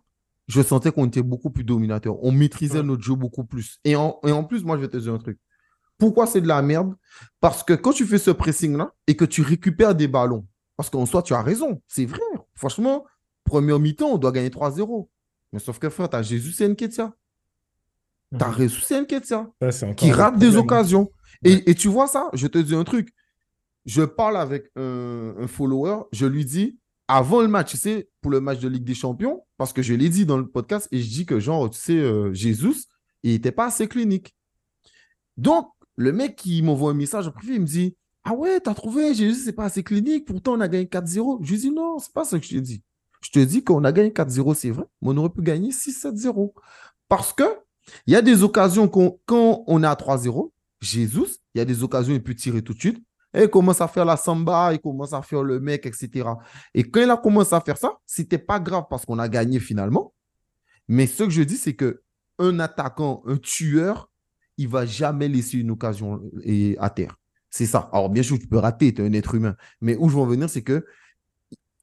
je 0.46 0.60
sentais 0.60 0.92
qu'on 0.92 1.06
était 1.06 1.22
beaucoup 1.22 1.50
plus 1.50 1.64
dominateur. 1.64 2.22
On 2.22 2.32
maîtrisait 2.32 2.82
notre 2.82 3.02
jeu 3.02 3.14
beaucoup 3.14 3.44
plus. 3.44 3.78
Et 3.84 3.96
en, 3.96 4.18
et 4.26 4.32
en 4.32 4.44
plus, 4.44 4.62
moi, 4.62 4.76
je 4.76 4.82
vais 4.82 4.88
te 4.88 4.96
dire 4.98 5.14
un 5.14 5.18
truc. 5.18 5.38
Pourquoi 5.96 6.26
c'est 6.26 6.40
de 6.42 6.48
la 6.48 6.60
merde? 6.60 6.94
Parce 7.40 7.62
que 7.62 7.72
quand 7.72 7.92
tu 7.92 8.04
fais 8.04 8.18
ce 8.18 8.30
pressing-là 8.30 8.92
et 9.06 9.16
que 9.16 9.24
tu 9.24 9.40
récupères 9.40 9.94
des 9.94 10.08
ballons, 10.08 10.44
parce 10.76 10.90
qu'en 10.90 11.06
soi, 11.06 11.22
tu 11.22 11.32
as 11.32 11.40
raison, 11.40 11.80
c'est 11.87 12.04
vrai. 12.04 12.20
Franchement, 12.54 13.06
première 13.44 13.78
mi-temps, 13.78 14.10
on 14.10 14.18
doit 14.18 14.32
gagner 14.32 14.50
3-0. 14.50 15.08
Mais 15.52 15.60
sauf 15.60 15.78
que 15.78 15.88
frère, 15.88 16.10
tu 16.10 16.16
as 16.16 16.22
Jésus 16.22 16.62
et 16.62 16.68
Nketia. 16.68 17.14
T'as 18.38 18.49
mhm. 18.49 18.53
un 19.61 19.70
ça 19.70 19.94
qui 19.94 20.12
rate 20.12 20.38
des 20.38 20.57
occasions. 20.57 21.11
Et, 21.44 21.75
tu 21.75 21.88
vois 21.88 22.07
ça, 22.07 22.31
je 22.33 22.47
te 22.47 22.59
dis 22.59 22.75
un 22.75 22.85
truc. 22.85 23.12
Je 23.85 24.03
parle 24.03 24.37
avec 24.37 24.70
un, 24.77 25.47
follower, 25.47 26.05
je 26.12 26.27
lui 26.27 26.44
dis, 26.44 26.79
avant 27.07 27.42
le 27.42 27.49
match, 27.49 27.73
tu 27.73 27.77
sais, 27.77 28.09
pour 28.23 28.31
le 28.31 28.40
match 28.40 28.61
de 28.61 28.68
Ligue 28.68 28.85
des 28.85 28.94
Champions, 28.94 29.44
parce 29.59 29.75
que 29.75 29.83
je 29.83 29.92
l'ai 29.92 30.09
dit 30.09 30.25
dans 30.25 30.38
le 30.38 30.47
podcast, 30.47 30.88
et 30.90 31.03
je 31.03 31.09
dis 31.09 31.27
que, 31.27 31.38
genre, 31.38 31.68
tu 31.68 31.79
sais, 31.79 31.99
euh, 31.99 32.33
Jésus, 32.33 32.87
il 33.23 33.33
n'était 33.33 33.53
pas 33.53 33.66
assez 33.66 33.87
clinique. 33.87 34.35
Donc, 35.37 35.68
le 35.97 36.12
mec 36.12 36.37
qui 36.37 36.62
m'envoie 36.62 36.92
un 36.92 36.94
message 36.94 37.29
en 37.29 37.31
privé, 37.31 37.55
il 37.55 37.61
me 37.61 37.66
dit, 37.66 37.94
ah 38.25 38.33
ouais, 38.33 38.59
t'as 38.61 38.75
trouvé, 38.75 39.12
Jésus, 39.14 39.42
c'est 39.44 39.53
pas 39.53 39.64
assez 39.64 39.83
clinique, 39.83 40.25
pourtant 40.25 40.55
on 40.55 40.61
a 40.61 40.68
gagné 40.68 40.87
4-0. 40.87 41.40
Je 41.42 41.51
lui 41.51 41.59
dis, 41.59 41.70
non, 41.70 41.99
c'est 41.99 42.12
pas 42.12 42.25
ça 42.25 42.38
que 42.38 42.47
je 42.47 42.57
te 42.57 42.61
dis. 42.61 42.83
Je 43.20 43.31
te 43.31 43.38
dis 43.38 43.62
qu'on 43.62 43.85
a 43.85 43.92
gagné 43.92 44.11
4-0, 44.11 44.55
c'est 44.55 44.70
vrai, 44.70 44.85
mais 45.03 45.11
on 45.11 45.16
aurait 45.18 45.31
pu 45.31 45.42
gagner 45.42 45.70
6-7-0. 45.70 46.53
Parce 47.09 47.33
que 47.33 47.44
il 48.07 48.12
y 48.12 48.16
a 48.16 48.23
des 48.23 48.42
occasions 48.42 48.88
quand 48.88 49.64
on 49.66 49.83
est 49.83 49.87
à 49.87 49.94
3-0, 49.94 50.51
Jésus, 50.81 51.27
il 51.55 51.59
y 51.59 51.61
a 51.61 51.64
des 51.64 51.83
occasions, 51.83 52.14
il 52.14 52.23
peut 52.23 52.35
tirer 52.35 52.62
tout 52.62 52.75
de 52.75 52.81
suite. 52.81 53.03
Et 53.35 53.42
il 53.42 53.49
commence 53.49 53.81
à 53.81 53.88
faire 53.88 54.05
la 54.05 54.16
samba, 54.16 54.73
il 54.73 54.81
commence 54.81 55.12
à 55.12 55.20
faire 55.20 55.42
le 55.42 55.59
mec, 55.59 55.87
etc. 55.87 56.29
Et 56.73 56.85
quand 56.85 57.01
il 57.01 57.11
a 57.11 57.16
commencé 57.16 57.55
à 57.55 57.61
faire 57.61 57.77
ça, 57.77 57.99
c'était 58.07 58.38
pas 58.38 58.61
grave 58.61 58.85
parce 58.88 59.05
qu'on 59.05 59.18
a 59.18 59.29
gagné 59.29 59.59
finalement. 59.59 60.14
Mais 60.87 61.07
ce 61.07 61.25
que 61.25 61.31
je 61.31 61.42
dis, 61.42 61.57
c'est 61.57 61.75
que 61.75 62.03
un 62.38 62.61
attaquant, 62.61 63.23
un 63.27 63.37
tueur, 63.37 64.11
il 64.57 64.68
va 64.68 64.87
jamais 64.87 65.29
laisser 65.29 65.59
une 65.59 65.73
occasion 65.73 66.23
à 66.79 66.90
terre. 66.90 67.16
C'est 67.51 67.66
ça. 67.66 67.88
Alors, 67.92 68.09
bien 68.09 68.23
sûr, 68.23 68.38
tu 68.38 68.47
peux 68.47 68.59
rater, 68.59 68.94
tu 68.94 69.03
es 69.03 69.07
un 69.07 69.12
être 69.12 69.35
humain. 69.35 69.57
Mais 69.81 69.97
où 69.97 70.09
je 70.09 70.14
veux 70.14 70.20
en 70.20 70.27
venir, 70.27 70.49
c'est 70.49 70.62
que 70.62 70.85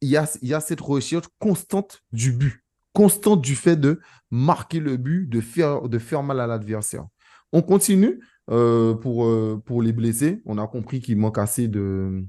il 0.02 0.10
y 0.10 0.18
a, 0.18 0.30
y 0.42 0.54
a 0.54 0.60
cette 0.60 0.82
recherche 0.82 1.28
constante 1.38 2.02
du 2.12 2.32
but 2.32 2.61
constante 2.94 3.42
du 3.42 3.56
fait 3.56 3.76
de 3.76 4.00
marquer 4.30 4.80
le 4.80 4.98
but, 4.98 5.28
de 5.28 5.42
faire, 5.42 5.88
de 5.88 6.00
faire 6.00 6.24
mal 6.24 6.40
à 6.40 6.48
l'adversaire. 6.48 7.06
On 7.54 7.62
continue 7.62 8.20
euh, 8.50 8.94
pour, 8.94 9.26
euh, 9.26 9.62
pour 9.66 9.82
les 9.82 9.94
blessés. 9.94 10.42
On 10.46 10.58
a 10.58 10.68
compris 10.68 11.00
qu'il 11.00 11.18
manque 11.18 11.38
assez 11.38 11.68
de, 11.68 12.24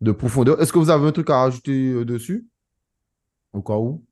de 0.00 0.12
profondeur. 0.12 0.60
Est-ce 0.60 0.72
que 0.72 0.78
vous 0.78 0.90
avez 0.90 1.06
un 1.06 1.12
truc 1.12 1.30
à 1.30 1.42
rajouter 1.42 2.04
dessus? 2.04 2.46
Au 3.52 3.62
cas 3.62 3.76
où? 3.76 4.04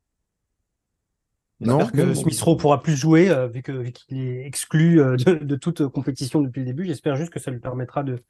Non, 1.60 1.86
que 1.88 2.14
Smith 2.14 2.40
Rowe 2.40 2.56
pourra 2.56 2.82
plus 2.82 2.94
jouer 2.94 3.34
vu 3.52 3.62
qu'il 3.62 4.18
est 4.18 4.46
exclu 4.46 4.96
de, 4.96 5.56
toute 5.56 5.88
compétition 5.88 6.40
depuis 6.40 6.60
le 6.60 6.66
début. 6.66 6.84
J'espère 6.84 7.16
juste 7.16 7.32
que 7.32 7.40
ça 7.40 7.50
lui 7.50 7.58
permettra 7.58 8.04
de 8.04 8.20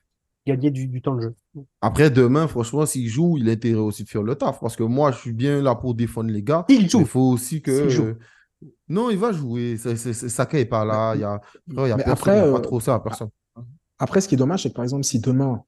gagner 0.49 0.71
du, 0.71 1.01
temps 1.01 1.15
de 1.15 1.23
jeu. 1.23 1.35
Après, 1.81 2.11
demain, 2.11 2.49
franchement, 2.49 2.87
s'il 2.87 3.09
joue, 3.09 3.37
il 3.39 3.49
a 3.49 3.53
intérêt 3.53 3.81
aussi 3.81 4.05
de 4.05 4.09
faire 4.09 4.23
le 4.23 4.35
taf. 4.35 4.61
Parce 4.61 4.77
que 4.77 4.83
moi, 4.83 5.13
je 5.13 5.19
suis 5.19 5.33
bien 5.33 5.63
là 5.63 5.75
pour 5.75 5.95
défendre 5.95 6.31
les 6.31 6.43
gars. 6.43 6.65
Il 6.69 6.89
joue. 6.89 7.01
Il 7.01 7.07
faut 7.07 7.33
aussi 7.33 7.63
que. 7.63 8.17
Non, 8.89 9.11
il 9.11 9.19
va 9.19 9.33
jouer. 9.33 9.77
Saka 9.77 10.57
n'est 10.57 10.65
pas 10.65 10.85
là. 10.85 11.15
Il 11.15 11.21
y 11.21 11.25
a, 11.25 11.41
il 11.69 11.75
y 11.75 11.93
a 11.93 11.97
personne, 11.97 12.13
après, 12.13 12.53
pas 12.53 12.61
trop 12.61 12.81
ça, 12.81 12.99
personne. 12.99 13.29
Après, 13.99 14.21
ce 14.21 14.29
qui 14.29 14.35
est 14.35 14.39
dommage, 14.39 14.63
c'est 14.63 14.71
que 14.71 14.75
par 14.75 14.85
exemple, 14.85 15.05
si 15.05 15.19
demain, 15.19 15.63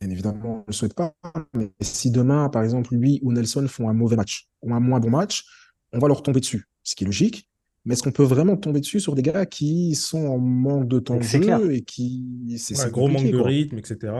bien 0.00 0.10
évidemment, 0.10 0.40
on 0.44 0.58
ne 0.58 0.64
le 0.66 0.72
souhaite 0.72 0.94
pas, 0.94 1.14
mais 1.54 1.72
si 1.80 2.10
demain, 2.10 2.48
par 2.48 2.62
exemple, 2.62 2.94
lui 2.94 3.20
ou 3.22 3.32
Nelson 3.32 3.66
font 3.68 3.88
un 3.88 3.92
mauvais 3.92 4.16
match 4.16 4.48
ou 4.62 4.74
un 4.74 4.80
moins 4.80 5.00
bon 5.00 5.10
match, 5.10 5.44
on 5.92 5.98
va 5.98 6.08
leur 6.08 6.22
tomber 6.22 6.40
dessus, 6.40 6.68
ce 6.82 6.94
qui 6.94 7.04
est 7.04 7.06
logique. 7.06 7.48
Mais 7.86 7.94
est-ce 7.94 8.02
qu'on 8.02 8.12
peut 8.12 8.24
vraiment 8.24 8.56
tomber 8.56 8.80
dessus 8.80 9.00
sur 9.00 9.14
des 9.14 9.22
gars 9.22 9.46
qui 9.46 9.94
sont 9.94 10.26
en 10.26 10.38
manque 10.38 10.88
de 10.88 10.98
temps 10.98 11.16
de 11.16 11.22
jeu 11.22 11.72
et 11.72 11.82
qui. 11.82 12.56
C'est 12.58 12.78
un 12.80 12.88
gros 12.88 13.08
manque 13.08 13.30
de 13.30 13.38
rythme, 13.38 13.78
etc. 13.78 14.12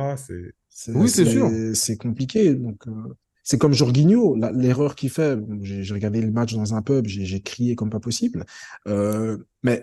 Oui, 0.95 1.09
c'est 1.09 1.27
sûr. 1.27 1.51
C'est 1.75 1.97
compliqué. 1.97 2.55
Donc, 2.55 2.87
euh, 2.87 2.93
c'est 3.43 3.59
comme 3.59 3.73
Jorginho, 3.73 4.37
l'erreur 4.55 4.95
qu'il 4.95 5.11
fait. 5.11 5.39
j'ai 5.63 5.93
regardé 5.93 6.21
le 6.21 6.31
match 6.31 6.55
dans 6.55 6.75
un 6.75 6.83
pub, 6.83 7.07
j'ai 7.07 7.41
crié 7.41 7.75
comme 7.75 7.91
pas 7.91 8.01
possible. 8.01 8.45
Euh, 8.87 9.39
mais 9.63 9.83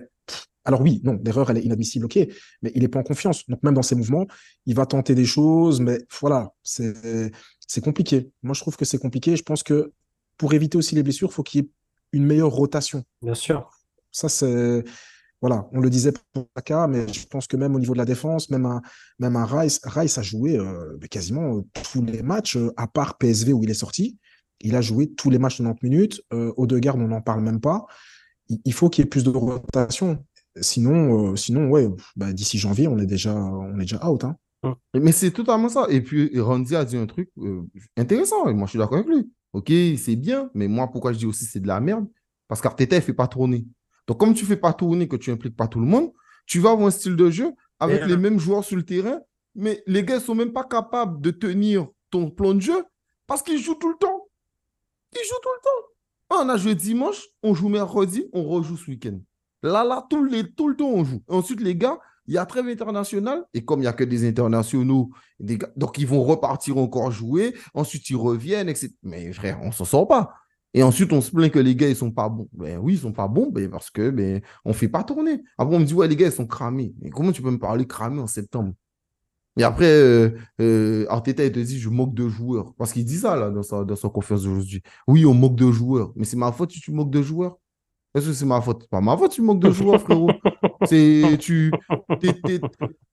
alors 0.66 0.82
oui, 0.82 1.02
non, 1.04 1.20
l'erreur, 1.24 1.52
elle 1.52 1.58
est 1.58 1.64
inadmissible, 1.64 2.06
ok, 2.06 2.20
mais 2.62 2.72
il 2.74 2.82
n'est 2.82 2.88
pas 2.88 3.00
en 3.00 3.04
confiance. 3.04 3.48
Donc 3.50 3.62
même 3.64 3.74
dans 3.74 3.82
ses 3.82 3.96
mouvements, 3.96 4.28
il 4.66 4.76
va 4.76 4.86
tenter 4.86 5.14
des 5.14 5.26
choses, 5.26 5.82
mais 5.82 6.00
voilà, 6.22 6.54
c'est 6.64 7.84
compliqué. 7.84 8.30
Moi, 8.44 8.54
je 8.54 8.62
trouve 8.62 8.78
que 8.78 8.86
c'est 8.86 8.98
compliqué. 8.98 9.36
Je 9.36 9.44
pense 9.44 9.64
que 9.64 9.92
pour 10.38 10.54
éviter 10.54 10.78
aussi 10.78 10.96
les 10.96 11.04
blessures, 11.04 11.30
il 11.30 11.34
faut 11.34 11.44
qu'il 11.44 11.62
y 11.62 11.64
ait 11.66 11.70
une 12.14 12.26
meilleure 12.26 12.52
rotation. 12.52 13.04
Bien 13.22 13.36
sûr. 13.36 13.70
Ça, 14.12 14.30
c'est. 14.30 14.84
Voilà, 15.42 15.68
on 15.74 15.82
le 15.82 15.90
disait 15.90 16.14
pour 16.32 16.48
Saka, 16.56 16.88
mais 16.88 17.06
je 17.12 17.28
pense 17.28 17.48
que 17.48 17.58
même 17.58 17.76
au 17.76 17.80
niveau 17.80 17.92
de 17.92 17.98
la 17.98 18.06
défense, 18.06 18.50
même 18.50 18.66
un, 18.66 18.82
même 19.20 19.36
un 19.36 19.44
Rice, 19.44 19.82
Rice 19.84 20.18
a 20.18 20.22
joué 20.22 20.58
euh, 20.58 20.98
quasiment 21.12 21.58
euh, 21.58 21.62
tous 21.92 22.02
les 22.02 22.22
matchs, 22.22 22.56
euh, 22.56 22.72
à 22.78 22.88
part 22.88 23.18
PSV 23.18 23.52
où 23.52 23.62
il 23.62 23.70
est 23.70 23.74
sorti. 23.74 24.18
Il 24.62 24.74
a 24.78 24.80
joué 24.80 25.12
tous 25.12 25.30
les 25.30 25.40
matchs 25.40 25.58
de 25.60 25.66
90 25.66 25.90
minutes. 25.90 26.22
Au 26.32 26.66
deux 26.66 26.80
gardes, 26.80 27.02
on 27.02 27.10
n'en 27.10 27.20
parle 27.20 27.42
même 27.42 27.60
pas. 27.60 27.86
Il, 28.48 28.74
faut 28.74 28.90
qu'il 28.90 29.04
y 29.04 29.06
ait 29.06 29.10
plus 29.10 29.26
de 29.26 29.30
rotation. 29.30 30.24
Sinon, 30.62 31.36
sinon 31.36 31.68
ouais, 31.68 31.90
bah, 32.16 32.32
d'ici 32.32 32.58
janvier, 32.58 32.88
on 32.88 32.98
est 32.98 33.06
déjà, 33.06 33.36
on 33.36 33.78
est 33.80 33.82
déjà 33.82 34.10
out. 34.10 34.24
Hein. 34.24 34.38
Mais 34.94 35.12
c'est 35.12 35.32
totalement 35.32 35.68
ça. 35.68 35.88
Et 35.90 36.00
puis, 36.00 36.40
Randy 36.40 36.78
a 36.78 36.86
dit 36.86 36.96
un 36.96 37.08
truc 37.08 37.30
intéressant. 37.98 38.48
Et 38.48 38.54
moi, 38.54 38.68
je 38.68 38.70
suis 38.70 38.80
d'accord 38.80 39.00
avec 39.00 39.10
lui. 39.10 39.30
Ok, 39.54 39.72
c'est 39.98 40.16
bien, 40.16 40.50
mais 40.54 40.68
moi, 40.68 40.88
pourquoi 40.88 41.14
je 41.14 41.20
dis 41.20 41.26
aussi 41.26 41.46
c'est 41.46 41.60
de 41.60 41.68
la 41.68 41.80
merde? 41.80 42.08
Parce 42.48 42.60
qu'Arteta, 42.60 42.96
il 42.96 43.00
ne 43.00 43.04
fait 43.04 43.14
pas 43.14 43.28
tourner. 43.28 43.66
Donc, 44.08 44.20
comme 44.20 44.34
tu 44.34 44.44
ne 44.44 44.48
fais 44.48 44.58
pas 44.58 44.74
tourner, 44.74 45.08
que 45.08 45.16
tu 45.16 45.32
impliques 45.32 45.56
pas 45.56 45.68
tout 45.68 45.80
le 45.80 45.86
monde, 45.86 46.12
tu 46.46 46.60
vas 46.60 46.72
avoir 46.72 46.88
un 46.88 46.92
style 46.92 47.16
de 47.16 47.30
jeu 47.30 47.54
avec 47.80 48.06
les 48.06 48.18
mêmes 48.18 48.40
joueurs 48.40 48.64
sur 48.64 48.76
le 48.76 48.84
terrain, 48.84 49.20
mais 49.56 49.84
les 49.88 50.04
gars 50.04 50.16
ne 50.16 50.20
sont 50.20 50.36
même 50.36 50.52
pas 50.52 50.64
capables 50.64 51.22
de 51.22 51.32
tenir 51.32 51.88
ton 52.10 52.30
plan 52.30 52.54
de 52.54 52.62
jeu 52.62 52.84
parce 53.28 53.42
qu'ils 53.42 53.60
jouent 53.60 53.76
tout 53.76 53.90
le 53.90 53.98
temps. 53.98 54.28
Ils 55.14 55.26
jouent 55.28 55.42
tout 55.42 55.50
le 55.56 55.62
temps. 55.64 55.88
Ah, 56.30 56.44
on 56.46 56.50
a 56.50 56.58
joué 56.58 56.76
dimanche, 56.76 57.22
on 57.44 57.54
joue 57.54 57.70
mercredi, 57.70 58.28
on 58.34 58.44
rejoue 58.44 58.78
ce 58.78 58.90
week-end. 58.90 59.20
Là, 59.62 59.84
là, 59.84 60.06
tout, 60.10 60.24
les, 60.26 60.52
tout 60.52 60.68
le 60.68 60.76
temps, 60.76 60.90
on 60.90 61.04
joue. 61.04 61.24
Ensuite, 61.28 61.62
les 61.62 61.76
gars, 61.76 62.00
il 62.28 62.34
y 62.34 62.38
a 62.38 62.46
trêve 62.46 62.68
internationale, 62.68 63.44
et 63.54 63.64
comme 63.66 63.80
il 63.80 63.84
n'y 63.84 63.88
a 63.88 63.94
que 63.94 64.04
des 64.04 64.28
internationaux, 64.28 65.12
donc 65.76 65.98
ils 65.98 66.08
vont 66.08 66.24
repartir 66.24 66.78
encore 66.78 67.12
jouer, 67.12 67.54
ensuite 67.74 68.10
ils 68.10 68.16
reviennent, 68.16 68.70
etc. 68.70 68.90
Mais 69.04 69.32
frère, 69.34 69.60
on 69.62 69.72
s'en 69.72 69.86
sort 69.86 70.08
pas. 70.08 70.34
Et 70.74 70.82
ensuite, 70.82 71.14
on 71.14 71.22
se 71.22 71.32
plaint 71.32 71.52
que 71.52 71.60
les 71.60 71.76
gars, 71.76 71.88
ils 71.88 71.96
sont 71.96 72.12
pas 72.12 72.30
bons. 72.30 72.50
Ben 72.52 72.80
oui, 72.80 72.94
ils 72.94 73.00
sont 73.00 73.12
pas 73.12 73.28
bons, 73.28 73.52
ben 73.52 73.70
parce 73.70 73.92
que 73.92 74.10
ben, 74.10 74.42
on 74.66 74.74
fait 74.74 74.88
pas 74.88 75.04
tourner. 75.04 75.44
Après, 75.58 75.76
on 75.76 75.80
me 75.80 75.86
dit, 75.86 75.94
ouais, 75.94 76.08
les 76.08 76.16
gars, 76.16 76.28
ils 76.28 76.32
sont 76.32 76.48
cramés. 76.48 76.96
Mais 77.02 77.12
comment 77.12 77.32
tu 77.32 77.42
peux 77.44 77.52
me 77.52 77.60
parler 77.60 77.86
cramés 77.86 78.22
en 78.22 78.28
septembre? 78.28 78.74
Et 79.56 79.64
après, 79.64 79.86
euh, 79.86 80.32
euh, 80.62 81.06
Arteta, 81.10 81.46
il 81.46 81.52
te 81.52 81.60
dit, 81.60 81.80
je 81.80 81.90
moque 81.90 82.16
de 82.16 82.28
joueurs. 82.28 82.74
Parce 82.78 82.92
qu'il 82.92 83.06
dit 83.06 83.18
ça, 83.18 83.36
là, 83.36 83.52
dans 83.52 83.62
sa, 83.62 83.84
dans 83.84 83.96
sa 83.96 84.10
conférence 84.10 84.44
d'aujourd'hui. 84.44 84.82
Oui, 85.08 85.26
on 85.26 85.36
moque 85.36 85.56
de 85.56 85.72
joueurs. 85.72 86.12
Mais 86.16 86.26
c'est 86.26 86.38
ma 86.38 86.52
faute 86.52 86.72
si 86.72 86.80
tu 86.80 86.92
moques 86.92 87.12
de 87.12 87.22
joueurs. 87.22 87.58
Est-ce 88.16 88.28
que 88.28 88.34
c'est 88.34 88.46
ma 88.46 88.62
faute 88.62 88.88
Pas 88.90 89.02
ma 89.02 89.18
faute, 89.18 89.32
tu 89.32 89.42
moques 89.42 89.60
de 89.60 89.72
joueurs, 89.72 90.02
frérot. 90.02 90.30
C'est, 90.86 91.38
tu, 91.40 91.72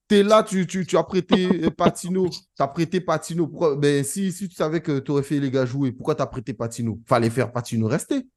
es, 0.09 0.23
là, 0.23 0.43
tu, 0.43 0.67
tu, 0.67 0.85
tu, 0.85 0.97
as 0.97 1.03
prêté 1.03 1.71
Patino. 1.71 2.29
Tu 2.29 2.39
as 2.59 2.67
prêté 2.67 3.01
Patino. 3.01 3.47
ben, 3.77 4.03
si, 4.03 4.31
si 4.31 4.47
tu 4.47 4.55
savais 4.55 4.81
que 4.81 4.99
tu 4.99 5.11
aurais 5.11 5.23
fait 5.23 5.39
les 5.39 5.49
gars 5.49 5.65
jouer, 5.65 5.91
pourquoi 5.91 6.15
tu 6.15 6.21
as 6.21 6.27
prêté 6.27 6.53
Patino? 6.53 6.99
Fallait 7.07 7.29
faire 7.29 7.51
Patino 7.51 7.87
rester. 7.87 8.27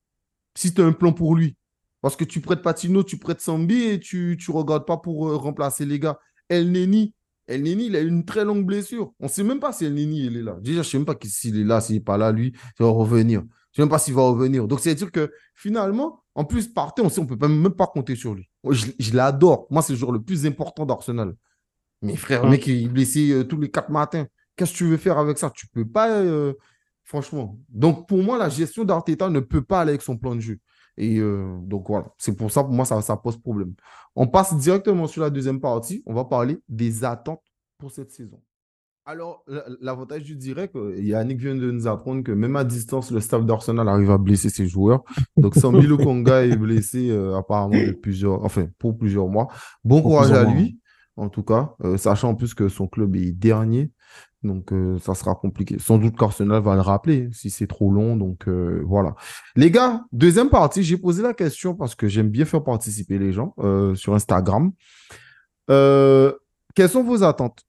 Si 0.54 0.72
tu 0.72 0.80
as 0.80 0.84
un 0.84 0.92
plan 0.92 1.12
pour 1.12 1.34
lui. 1.34 1.56
Parce 2.00 2.16
que 2.16 2.24
tu 2.24 2.40
prêtes 2.40 2.62
Patino, 2.62 3.02
tu 3.02 3.16
prêtes 3.18 3.40
Sambi 3.40 3.82
et 3.84 3.98
tu 3.98 4.38
ne 4.38 4.52
regardes 4.52 4.86
pas 4.86 4.98
pour 4.98 5.28
euh, 5.28 5.36
remplacer 5.36 5.86
les 5.86 5.98
gars. 5.98 6.18
El 6.50 6.70
Neni, 6.70 7.14
El 7.46 7.62
Neni, 7.62 7.86
il 7.86 7.96
a 7.96 8.00
une 8.00 8.24
très 8.24 8.44
longue 8.44 8.64
blessure. 8.64 9.12
On 9.20 9.24
ne 9.24 9.30
sait 9.30 9.42
même 9.42 9.60
pas 9.60 9.72
si 9.72 9.84
El 9.84 9.94
Neni, 9.94 10.26
il 10.26 10.36
est 10.36 10.42
là. 10.42 10.56
Déjà, 10.60 10.82
je 10.82 10.88
ne 10.88 10.90
sais 10.90 10.98
même 10.98 11.06
pas 11.06 11.16
s'il 11.24 11.58
est 11.58 11.64
là, 11.64 11.80
s'il 11.80 11.96
n'est 11.96 12.02
pas 12.02 12.18
là, 12.18 12.30
lui, 12.30 12.52
il 12.78 12.82
va 12.82 12.90
revenir. 12.90 13.42
Je 13.74 13.80
ne 13.80 13.84
sais 13.84 13.86
même 13.86 13.90
pas 13.90 13.98
s'il 13.98 14.14
va 14.14 14.22
revenir. 14.22 14.68
Donc, 14.68 14.78
c'est-à-dire 14.78 15.10
que 15.10 15.32
finalement, 15.56 16.22
en 16.36 16.44
plus, 16.44 16.68
Partey, 16.68 17.02
on 17.02 17.08
sait, 17.08 17.20
on 17.20 17.26
peut 17.26 17.36
même 17.48 17.70
pas 17.70 17.88
compter 17.88 18.14
sur 18.14 18.32
lui. 18.32 18.48
Je, 18.70 19.16
l'adore. 19.16 19.66
Moi, 19.68 19.82
c'est 19.82 19.94
le 19.94 19.98
joueur 19.98 20.12
le 20.12 20.22
plus 20.22 20.46
important 20.46 20.86
d'Arsenal. 20.86 21.34
Mais 22.00 22.14
frère, 22.14 22.44
le 22.44 22.50
mec, 22.50 22.64
il 22.68 22.84
est 22.84 22.88
blessé 22.88 23.32
euh, 23.32 23.42
tous 23.42 23.58
les 23.60 23.70
quatre 23.70 23.90
matins. 23.90 24.26
Qu'est-ce 24.54 24.72
que 24.72 24.76
tu 24.78 24.84
veux 24.84 24.96
faire 24.96 25.18
avec 25.18 25.38
ça? 25.38 25.50
Tu 25.50 25.66
peux 25.66 25.84
pas, 25.84 26.08
euh, 26.10 26.54
franchement. 27.02 27.58
Donc, 27.68 28.06
pour 28.06 28.22
moi, 28.22 28.38
la 28.38 28.48
gestion 28.48 28.84
d'Arteta 28.84 29.28
ne 29.28 29.40
peut 29.40 29.62
pas 29.62 29.80
aller 29.80 29.90
avec 29.90 30.02
son 30.02 30.16
plan 30.16 30.36
de 30.36 30.40
jeu. 30.40 30.58
Et 30.96 31.18
euh, 31.18 31.58
donc, 31.62 31.88
voilà. 31.88 32.06
C'est 32.16 32.36
pour 32.36 32.52
ça, 32.52 32.62
pour 32.62 32.72
moi, 32.72 32.84
ça, 32.84 33.02
ça 33.02 33.16
pose 33.16 33.36
problème. 33.36 33.74
On 34.14 34.28
passe 34.28 34.56
directement 34.56 35.08
sur 35.08 35.22
la 35.22 35.30
deuxième 35.30 35.60
partie. 35.60 36.00
On 36.06 36.14
va 36.14 36.24
parler 36.24 36.60
des 36.68 37.02
attentes 37.02 37.42
pour 37.78 37.90
cette 37.90 38.12
saison. 38.12 38.40
Alors, 39.06 39.44
l'avantage 39.82 40.22
du 40.22 40.34
direct, 40.34 40.74
euh, 40.76 40.98
Yannick 40.98 41.38
vient 41.38 41.54
de 41.54 41.70
nous 41.70 41.86
apprendre 41.86 42.22
que 42.22 42.32
même 42.32 42.56
à 42.56 42.64
distance, 42.64 43.10
le 43.10 43.20
staff 43.20 43.44
d'Arsenal 43.44 43.86
arrive 43.86 44.10
à 44.10 44.16
blesser 44.16 44.48
ses 44.48 44.66
joueurs. 44.66 45.04
Donc, 45.36 45.54
Sambi 45.56 45.86
Konga 45.88 46.46
est 46.46 46.56
blessé 46.56 47.10
euh, 47.10 47.36
apparemment 47.36 47.76
de 47.76 47.92
plusieurs, 47.92 48.42
enfin, 48.42 48.66
pour 48.78 48.96
plusieurs 48.96 49.28
mois. 49.28 49.48
Bon 49.84 50.00
courage 50.00 50.32
à 50.32 50.44
lui, 50.44 50.80
en 51.16 51.28
tout 51.28 51.42
cas, 51.42 51.74
euh, 51.84 51.98
sachant 51.98 52.30
en 52.30 52.34
plus 52.34 52.54
que 52.54 52.68
son 52.68 52.86
club 52.86 53.14
est 53.16 53.32
dernier. 53.32 53.92
Donc, 54.42 54.74
ça 55.00 55.14
sera 55.14 55.34
compliqué. 55.34 55.78
Sans 55.78 55.96
doute 55.96 56.18
qu'Arsenal 56.18 56.62
va 56.62 56.74
le 56.74 56.82
rappeler 56.82 57.30
si 57.32 57.48
c'est 57.48 57.66
trop 57.66 57.90
long. 57.90 58.14
Donc, 58.14 58.46
voilà. 58.46 59.14
Les 59.56 59.70
gars, 59.70 60.04
deuxième 60.12 60.50
partie, 60.50 60.82
j'ai 60.82 60.98
posé 60.98 61.22
la 61.22 61.32
question 61.32 61.74
parce 61.74 61.94
que 61.94 62.08
j'aime 62.08 62.28
bien 62.28 62.44
faire 62.44 62.62
participer 62.62 63.18
les 63.18 63.32
gens 63.32 63.54
sur 63.94 64.14
Instagram. 64.14 64.70
quelles 65.66 66.88
sont 66.90 67.02
vos 67.02 67.22
attentes? 67.22 67.64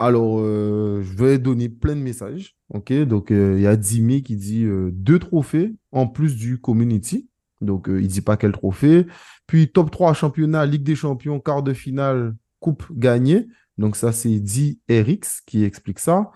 Alors, 0.00 0.38
euh, 0.40 1.02
je 1.02 1.14
vais 1.14 1.38
donner 1.38 1.68
plein 1.68 1.94
de 1.94 2.00
messages. 2.00 2.56
OK? 2.70 2.90
Donc, 3.04 3.30
euh, 3.30 3.56
il 3.58 3.62
y 3.62 3.66
a 3.66 3.76
Dimi 3.76 4.22
qui 4.22 4.34
dit 4.34 4.64
euh, 4.64 4.90
deux 4.94 5.18
trophées 5.18 5.76
en 5.92 6.06
plus 6.06 6.36
du 6.36 6.58
community. 6.58 7.28
Donc, 7.60 7.84
il 7.86 7.94
ne 7.94 8.06
dit 8.06 8.22
pas 8.22 8.38
quel 8.38 8.52
trophée. 8.52 9.06
Puis, 9.46 9.70
top 9.70 9.90
3 9.90 10.14
championnat, 10.14 10.64
Ligue 10.64 10.84
des 10.84 10.96
champions, 10.96 11.38
quart 11.38 11.62
de 11.62 11.74
finale, 11.74 12.34
coupe 12.60 12.86
gagnée. 12.92 13.46
Donc, 13.76 13.94
ça, 13.94 14.10
c'est 14.12 14.40
Di 14.40 14.80
RX 14.90 15.42
qui 15.44 15.64
explique 15.64 15.98
ça. 15.98 16.30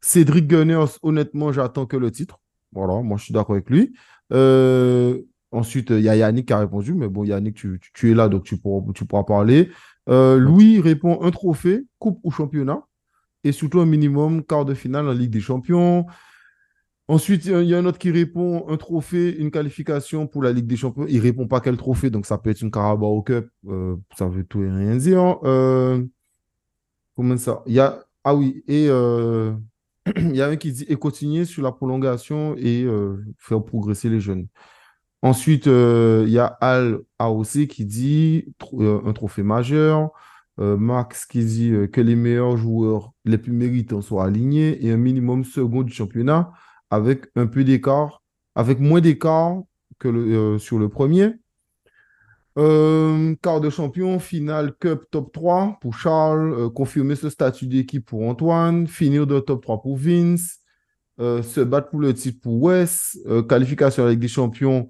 Cédric 0.00 0.48
Gunners, 0.48 0.98
honnêtement, 1.02 1.52
j'attends 1.52 1.86
que 1.86 1.96
le 1.96 2.10
titre. 2.10 2.40
Voilà, 2.72 3.00
moi, 3.02 3.16
je 3.16 3.24
suis 3.24 3.32
d'accord 3.32 3.54
avec 3.54 3.70
lui. 3.70 3.94
ensuite, 5.52 5.90
il 5.90 6.00
y 6.00 6.08
a 6.08 6.16
Yannick 6.16 6.48
qui 6.48 6.52
a 6.52 6.58
répondu. 6.58 6.94
Mais 6.94 7.08
bon, 7.08 7.22
Yannick, 7.22 7.54
tu, 7.54 8.10
es 8.10 8.14
là, 8.14 8.28
donc 8.28 8.42
tu 8.42 8.56
pourras 8.56 9.24
parler. 9.24 9.70
Euh, 10.10 10.38
Louis 10.38 10.80
répond 10.80 11.22
un 11.22 11.30
trophée, 11.30 11.86
coupe 11.98 12.18
ou 12.24 12.30
championnat, 12.30 12.82
et 13.44 13.52
surtout 13.52 13.80
un 13.80 13.86
minimum 13.86 14.44
quart 14.44 14.64
de 14.64 14.74
finale 14.74 15.08
en 15.08 15.12
Ligue 15.12 15.30
des 15.30 15.40
Champions. 15.40 16.06
Ensuite, 17.08 17.46
il 17.46 17.64
y 17.64 17.74
a 17.74 17.78
un 17.78 17.86
autre 17.86 17.98
qui 17.98 18.10
répond 18.10 18.68
un 18.68 18.76
trophée, 18.76 19.36
une 19.36 19.50
qualification 19.50 20.26
pour 20.26 20.42
la 20.42 20.52
Ligue 20.52 20.66
des 20.66 20.76
Champions. 20.76 21.06
Il 21.08 21.20
répond 21.20 21.46
pas 21.46 21.60
quel 21.60 21.76
trophée, 21.76 22.10
donc 22.10 22.26
ça 22.26 22.38
peut 22.38 22.50
être 22.50 22.60
une 22.60 22.70
Carabao 22.70 23.22
Cup, 23.22 23.48
euh, 23.66 23.96
ça 24.16 24.28
veut 24.28 24.44
tout 24.44 24.62
et 24.62 24.70
rien 24.70 24.96
dire. 24.96 25.38
Euh, 25.44 26.04
comment 27.16 27.36
ça? 27.36 27.62
Y 27.66 27.80
a 27.80 28.04
ah 28.22 28.34
oui 28.34 28.62
et 28.68 28.86
il 30.16 30.36
y 30.36 30.42
a 30.42 30.48
un 30.48 30.56
qui 30.56 30.72
dit 30.72 30.84
et 30.88 30.96
continuer 30.96 31.46
sur 31.46 31.62
la 31.62 31.72
prolongation 31.72 32.54
et 32.58 32.86
faire 33.38 33.64
progresser 33.64 34.08
les 34.08 34.20
jeunes. 34.20 34.46
Ensuite, 35.22 35.66
euh, 35.66 36.24
il 36.26 36.32
y 36.32 36.38
a 36.38 36.46
Al 36.46 37.00
AOC 37.18 37.66
qui 37.68 37.84
dit 37.84 38.54
euh, 38.74 39.00
un 39.04 39.12
trophée 39.12 39.42
majeur. 39.42 40.10
Euh, 40.58 40.76
Max 40.76 41.26
qui 41.26 41.44
dit 41.44 41.72
que 41.92 42.00
les 42.00 42.16
meilleurs 42.16 42.56
joueurs 42.56 43.12
les 43.24 43.38
plus 43.38 43.52
méritants 43.52 44.02
soient 44.02 44.24
alignés 44.26 44.84
et 44.84 44.90
un 44.90 44.96
minimum 44.96 45.44
second 45.44 45.82
du 45.82 45.92
championnat 45.92 46.52
avec 46.90 47.26
un 47.36 47.46
peu 47.46 47.64
d'écart, 47.64 48.22
avec 48.54 48.80
moins 48.80 49.00
d'écart 49.00 49.62
que 49.98 50.58
sur 50.58 50.78
le 50.78 50.88
premier. 50.88 51.34
Quart 52.56 53.60
de 53.60 53.70
champion, 53.70 54.18
finale 54.18 54.74
Cup 54.78 55.04
top 55.10 55.32
3 55.32 55.78
pour 55.80 55.94
Charles, 55.94 56.70
confirmer 56.74 57.14
ce 57.14 57.30
statut 57.30 57.66
d'équipe 57.66 58.04
pour 58.04 58.28
Antoine, 58.28 58.86
finir 58.86 59.26
de 59.26 59.38
top 59.40 59.62
3 59.62 59.80
pour 59.80 59.96
Vince, 59.96 60.58
se 61.18 61.60
battre 61.60 61.88
pour 61.88 62.00
le 62.00 62.12
titre 62.12 62.40
pour 62.42 62.60
Wes, 62.60 63.16
qualification 63.48 64.04
avec 64.04 64.18
des 64.18 64.28
champions 64.28 64.88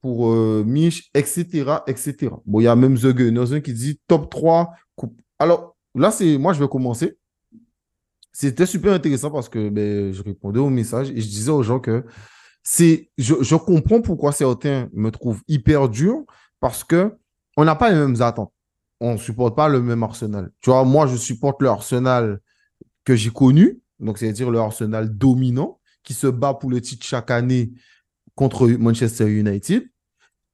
pour 0.00 0.34
Mich, 0.64 1.10
etc., 1.14 1.82
etc. 1.86 2.30
Bon, 2.46 2.60
il 2.60 2.64
y 2.64 2.68
a 2.68 2.76
même 2.76 2.98
The 2.98 3.08
Gunners 3.08 3.60
qui 3.62 3.72
dit 3.72 4.00
top 4.08 4.30
3. 4.30 4.70
Coupe. 4.96 5.20
Alors, 5.38 5.76
là, 5.94 6.10
c'est 6.10 6.38
moi, 6.38 6.52
je 6.52 6.60
vais 6.60 6.68
commencer. 6.68 7.18
C'était 8.32 8.66
super 8.66 8.92
intéressant 8.92 9.30
parce 9.30 9.48
que 9.48 9.68
ben, 9.68 10.12
je 10.12 10.22
répondais 10.22 10.60
au 10.60 10.70
message 10.70 11.10
et 11.10 11.20
je 11.20 11.26
disais 11.28 11.50
aux 11.50 11.62
gens 11.62 11.80
que 11.80 12.04
c'est, 12.62 13.10
je, 13.18 13.34
je 13.40 13.56
comprends 13.56 14.00
pourquoi 14.00 14.32
certains 14.32 14.88
me 14.92 15.10
trouvent 15.10 15.42
hyper 15.48 15.88
dur 15.88 16.24
parce 16.60 16.84
que 16.84 17.16
on 17.56 17.64
n'a 17.64 17.74
pas 17.74 17.90
les 17.90 17.96
mêmes 17.96 18.20
attentes. 18.22 18.52
On 19.00 19.14
ne 19.14 19.18
supporte 19.18 19.56
pas 19.56 19.68
le 19.68 19.80
même 19.80 20.02
Arsenal. 20.02 20.50
Tu 20.60 20.70
vois, 20.70 20.84
moi, 20.84 21.06
je 21.06 21.16
supporte 21.16 21.60
le 21.62 21.68
Arsenal 21.68 22.40
que 23.04 23.16
j'ai 23.16 23.30
connu, 23.30 23.80
donc 23.98 24.18
c'est-à-dire 24.18 24.50
le 24.50 24.58
Arsenal 24.58 25.16
dominant, 25.16 25.80
qui 26.02 26.14
se 26.14 26.26
bat 26.26 26.54
pour 26.54 26.70
le 26.70 26.80
titre 26.80 27.04
chaque 27.04 27.30
année 27.30 27.72
contre 28.34 28.66
Manchester 28.68 29.28
United. 29.28 29.88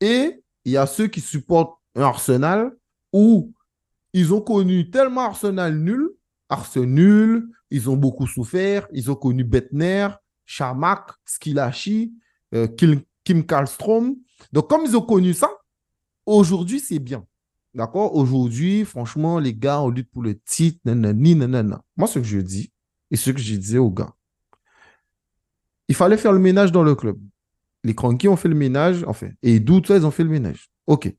Et 0.01 0.43
il 0.65 0.73
y 0.73 0.77
a 0.77 0.87
ceux 0.87 1.07
qui 1.07 1.21
supportent 1.21 1.79
un 1.95 2.03
Arsenal 2.03 2.73
où 3.13 3.53
ils 4.13 4.33
ont 4.33 4.41
connu 4.41 4.91
tellement 4.91 5.23
Arsenal 5.23 5.77
nul, 5.77 6.11
Arsenal 6.49 6.89
nul, 6.89 7.49
ils 7.71 7.89
ont 7.91 7.97
beaucoup 7.97 8.27
souffert, 8.27 8.87
ils 8.93 9.11
ont 9.11 9.15
connu 9.15 9.45
Bettner, 9.45 10.09
Chamak, 10.45 11.11
Skilashi, 11.25 12.13
euh, 12.55 12.67
Kim 13.25 13.47
Karlstrom. 13.47 14.17
Donc, 14.53 14.69
comme 14.69 14.83
ils 14.85 14.97
ont 14.97 15.03
connu 15.03 15.35
ça, 15.35 15.51
Aujourd'hui, 16.27 16.81
c'est 16.81 16.99
bien. 16.99 17.25
D'accord? 17.73 18.15
Aujourd'hui, 18.17 18.85
franchement, 18.85 19.39
les 19.39 19.55
gars, 19.55 19.81
on 19.81 19.91
lutte 19.91 20.11
pour 20.11 20.23
le 20.23 20.37
titre. 20.39 20.81
Moi, 21.97 22.09
ce 22.09 22.19
que 22.19 22.25
je 22.25 22.39
dis, 22.39 22.73
et 23.11 23.17
ce 23.17 23.31
que 23.31 23.39
je 23.39 23.55
disais 23.55 23.79
aux 23.79 23.91
gars, 23.91 24.13
il 25.89 25.95
fallait 25.95 26.17
faire 26.17 26.33
le 26.33 26.41
ménage 26.41 26.73
dans 26.73 26.83
le 26.83 26.97
club. 26.97 27.17
Les 27.87 27.95
crankies 27.95 28.29
ont 28.29 28.37
fait 28.37 28.49
le 28.49 28.55
ménage, 28.55 29.05
enfin, 29.07 29.29
et 29.43 29.61
d'autres, 29.61 29.97
ils 29.97 30.05
ont 30.05 30.11
fait 30.11 30.25
le 30.25 30.31
ménage. 30.31 30.69
OK. 30.87 31.15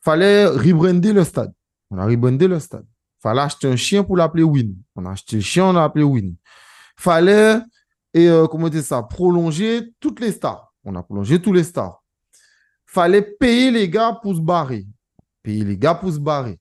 Fallait 0.00 0.46
rebrander 0.46 1.12
le 1.12 1.24
stade. 1.24 1.52
On 1.90 1.98
a 1.98 2.04
rebrandé 2.04 2.48
le 2.48 2.58
stade. 2.58 2.86
Fallait 3.20 3.42
acheter 3.42 3.68
un 3.68 3.76
chien 3.76 4.02
pour 4.02 4.16
l'appeler 4.16 4.42
Win. 4.42 4.74
On 4.96 5.06
a 5.06 5.12
acheté 5.12 5.36
le 5.36 5.42
chien, 5.42 5.66
on 5.66 5.72
l'a 5.72 5.84
appelé 5.84 6.04
Win. 6.04 6.34
Fallait, 6.96 7.60
et 8.12 8.28
euh, 8.28 8.46
comment 8.46 8.68
dire 8.68 8.82
ça, 8.82 9.02
prolonger 9.02 9.92
toutes 10.00 10.20
les 10.20 10.32
stars. 10.32 10.74
On 10.84 10.94
a 10.96 11.02
prolongé 11.02 11.40
tous 11.40 11.52
les 11.52 11.64
stars 11.64 12.02
fallait 12.92 13.22
payer 13.22 13.70
les 13.70 13.88
gars 13.88 14.18
pour 14.20 14.34
se 14.34 14.40
barrer. 14.40 14.86
Payer 15.42 15.64
les 15.64 15.78
gars 15.78 15.94
pour 15.94 16.12
se 16.12 16.18
barrer. 16.18 16.58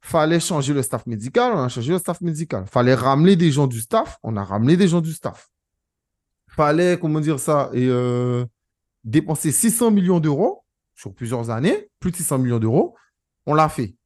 Fallait 0.00 0.40
changer 0.40 0.72
le 0.72 0.82
staff 0.82 1.04
médical, 1.06 1.52
on 1.54 1.62
a 1.62 1.68
changé 1.68 1.92
le 1.92 1.98
staff 1.98 2.22
médical. 2.22 2.64
Fallait 2.66 2.94
ramener 2.94 3.36
des 3.36 3.50
gens 3.50 3.66
du 3.66 3.80
staff, 3.80 4.18
on 4.22 4.38
a 4.38 4.42
ramené 4.42 4.78
des 4.78 4.88
gens 4.88 5.02
du 5.02 5.12
staff. 5.12 5.50
Fallait, 6.48 6.98
comment 6.98 7.20
dire 7.20 7.38
ça, 7.38 7.70
et 7.74 7.86
euh, 7.88 8.46
dépenser 9.04 9.52
600 9.52 9.90
millions 9.90 10.20
d'euros 10.20 10.64
sur 10.94 11.14
plusieurs 11.14 11.50
années, 11.50 11.90
plus 12.00 12.10
de 12.10 12.16
600 12.16 12.38
millions 12.38 12.58
d'euros, 12.58 12.94
on 13.46 13.54
l'a 13.54 13.68
fait. 13.68 13.96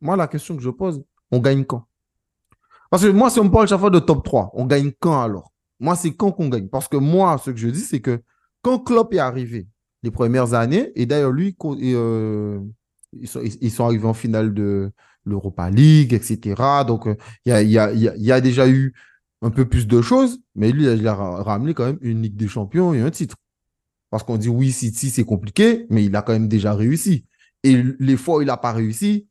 Moi, 0.00 0.16
la 0.16 0.28
question 0.28 0.56
que 0.56 0.62
je 0.62 0.70
pose, 0.70 1.02
on 1.30 1.38
gagne 1.38 1.64
quand? 1.64 1.86
Parce 2.90 3.02
que 3.02 3.08
moi, 3.08 3.30
si 3.30 3.40
on 3.40 3.48
parle 3.48 3.68
chaque 3.68 3.80
fois 3.80 3.90
de 3.90 3.98
top 3.98 4.24
3, 4.24 4.50
on 4.54 4.66
gagne 4.66 4.92
quand 5.00 5.20
alors? 5.20 5.52
Moi, 5.80 5.96
c'est 5.96 6.14
quand 6.14 6.32
qu'on 6.32 6.48
gagne? 6.48 6.68
Parce 6.68 6.88
que 6.88 6.96
moi, 6.96 7.38
ce 7.38 7.50
que 7.50 7.56
je 7.56 7.68
dis, 7.68 7.80
c'est 7.80 8.00
que 8.00 8.22
quand 8.62 8.78
Klopp 8.78 9.14
est 9.14 9.18
arrivé, 9.18 9.66
les 10.02 10.10
premières 10.10 10.54
années. 10.54 10.92
Et 10.94 11.06
d'ailleurs, 11.06 11.32
lui, 11.32 11.56
euh, 11.64 12.60
ils, 13.12 13.28
sont, 13.70 13.84
arrivés 13.84 14.06
en 14.06 14.14
finale 14.14 14.52
de 14.54 14.90
l'Europa 15.24 15.70
League, 15.70 16.12
etc. 16.12 16.54
Donc, 16.86 17.06
euh, 17.06 17.14
il 17.44 17.52
y, 17.52 17.78
a, 17.78 17.92
y, 17.92 18.32
a, 18.32 18.40
déjà 18.40 18.68
eu 18.68 18.94
un 19.42 19.50
peu 19.50 19.68
plus 19.68 19.86
de 19.86 20.02
choses, 20.02 20.40
mais 20.54 20.70
lui, 20.72 20.84
il 20.84 21.06
a 21.06 21.14
ramené 21.14 21.74
quand 21.74 21.86
même 21.86 21.98
une 22.00 22.22
Ligue 22.22 22.36
des 22.36 22.48
Champions 22.48 22.94
et 22.94 23.00
un 23.00 23.10
titre. 23.10 23.36
Parce 24.12 24.24
qu'on 24.24 24.36
dit 24.36 24.50
oui, 24.50 24.70
City, 24.72 25.08
c'est 25.08 25.24
compliqué, 25.24 25.86
mais 25.88 26.04
il 26.04 26.14
a 26.14 26.20
quand 26.20 26.34
même 26.34 26.46
déjà 26.46 26.74
réussi. 26.74 27.24
Et 27.64 27.82
où 27.82 28.40
il 28.42 28.46
n'a 28.46 28.58
pas 28.58 28.72
réussi, 28.72 29.26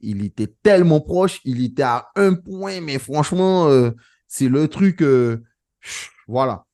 il 0.00 0.24
était 0.24 0.48
tellement 0.62 1.02
proche, 1.02 1.42
il 1.44 1.62
était 1.62 1.82
à 1.82 2.06
un 2.16 2.32
point, 2.32 2.80
mais 2.80 2.98
franchement, 2.98 3.68
euh, 3.68 3.90
c'est 4.28 4.48
le 4.48 4.68
truc. 4.68 5.04
voilà. 6.26 6.64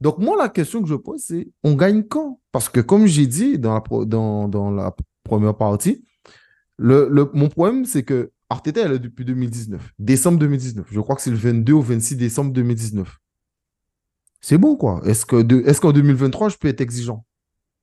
Donc, 0.00 0.18
moi, 0.18 0.36
la 0.36 0.48
question 0.48 0.82
que 0.82 0.88
je 0.88 0.94
pose, 0.94 1.20
c'est 1.26 1.48
on 1.64 1.74
gagne 1.74 2.04
quand? 2.04 2.38
Parce 2.52 2.68
que, 2.68 2.78
comme 2.78 3.06
j'ai 3.06 3.26
dit 3.26 3.58
dans 3.58 3.74
la, 3.74 4.04
dans, 4.04 4.46
dans 4.46 4.70
la 4.70 4.94
première 5.24 5.56
partie, 5.56 6.04
le, 6.76 7.08
le, 7.10 7.28
mon 7.34 7.48
problème, 7.48 7.86
c'est 7.86 8.04
que 8.04 8.30
Arteta 8.50 8.82
est 8.82 8.88
là 8.88 8.98
depuis 8.98 9.24
2019, 9.24 9.94
décembre 9.98 10.38
2019. 10.38 10.86
Je 10.92 11.00
crois 11.00 11.16
que 11.16 11.22
c'est 11.22 11.30
le 11.30 11.36
22 11.36 11.72
ou 11.72 11.82
26 11.82 12.14
décembre 12.14 12.52
2019. 12.52 13.18
C'est 14.44 14.58
bon, 14.58 14.76
quoi. 14.76 15.00
Est-ce 15.06 15.24
est 15.24 15.80
qu'en 15.80 15.90
2023, 15.92 16.50
je 16.50 16.58
peux 16.58 16.68
être 16.68 16.82
exigeant? 16.82 17.24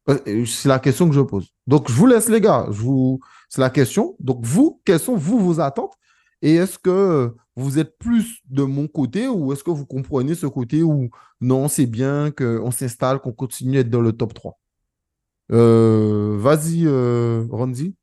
Euh, 0.09 0.45
C'est 0.45 0.69
la 0.69 0.77
question 0.77 1.09
que 1.09 1.15
je 1.15 1.21
pose. 1.21 1.55
Donc, 1.65 1.89
je 1.89 1.95
vous 1.95 2.05
laisse, 2.05 2.29
les 2.29 2.39
gars. 2.39 2.67
C'est 3.49 3.61
la 3.61 3.71
question. 3.71 4.15
Donc, 4.19 4.45
vous, 4.45 4.79
quelles 4.85 4.99
sont, 4.99 5.15
vous, 5.15 5.39
vos 5.39 5.59
attentes? 5.59 5.95
Et 6.43 6.53
est-ce 6.53 6.77
que 6.77 7.33
vous 7.55 7.79
êtes 7.79 7.97
plus 7.97 8.41
de 8.47 8.61
mon 8.61 8.87
côté 8.87 9.27
ou 9.27 9.51
est-ce 9.51 9.63
que 9.63 9.71
vous 9.71 9.87
comprenez 9.87 10.35
ce 10.35 10.45
côté 10.45 10.83
où 10.83 11.09
non, 11.39 11.67
c'est 11.67 11.87
bien 11.87 12.29
qu'on 12.29 12.69
s'installe, 12.69 13.17
qu'on 13.21 13.33
continue 13.33 13.77
à 13.77 13.79
être 13.79 13.89
dans 13.89 14.01
le 14.01 14.13
top 14.13 14.35
3 14.35 14.59
euh, 15.53 16.37
Vas-y, 16.39 16.83
euh, 16.85 17.43
Randy. 17.49 17.95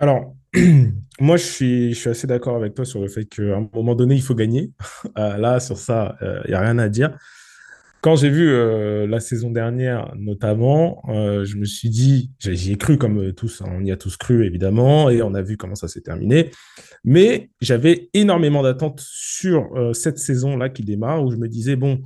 Alors, 0.00 0.34
moi, 1.20 1.36
je 1.36 1.44
suis, 1.44 2.08
assez 2.08 2.26
d'accord 2.26 2.56
avec 2.56 2.74
toi 2.74 2.84
sur 2.84 3.00
le 3.00 3.08
fait 3.08 3.26
qu'à 3.26 3.56
un 3.56 3.68
moment 3.72 3.94
donné, 3.94 4.16
il 4.16 4.22
faut 4.22 4.34
gagner. 4.34 4.72
Euh, 5.18 5.38
là, 5.38 5.60
sur 5.60 5.78
ça, 5.78 6.16
il 6.20 6.50
n'y 6.50 6.54
a 6.54 6.60
rien 6.60 6.78
à 6.78 6.88
dire. 6.88 7.16
Quand 8.00 8.16
j'ai 8.16 8.30
vu 8.30 8.48
euh, 8.48 9.06
la 9.06 9.20
saison 9.20 9.50
dernière, 9.50 10.14
notamment, 10.16 11.02
euh, 11.08 11.44
je 11.44 11.56
me 11.56 11.66
suis 11.66 11.90
dit, 11.90 12.30
j'y 12.38 12.72
ai 12.72 12.76
cru 12.76 12.96
comme 12.96 13.18
euh, 13.18 13.32
tous, 13.34 13.60
hein, 13.60 13.70
on 13.76 13.84
y 13.84 13.92
a 13.92 13.96
tous 13.98 14.16
cru 14.16 14.46
évidemment, 14.46 15.10
et 15.10 15.20
on 15.20 15.34
a 15.34 15.42
vu 15.42 15.58
comment 15.58 15.74
ça 15.74 15.86
s'est 15.86 16.00
terminé. 16.00 16.50
Mais 17.04 17.50
j'avais 17.60 18.08
énormément 18.14 18.62
d'attentes 18.62 19.00
sur 19.00 19.68
cette 19.94 20.18
saison-là 20.18 20.70
qui 20.70 20.82
démarre, 20.82 21.22
où 21.22 21.30
je 21.30 21.36
me 21.36 21.48
disais, 21.48 21.76
bon, 21.76 22.00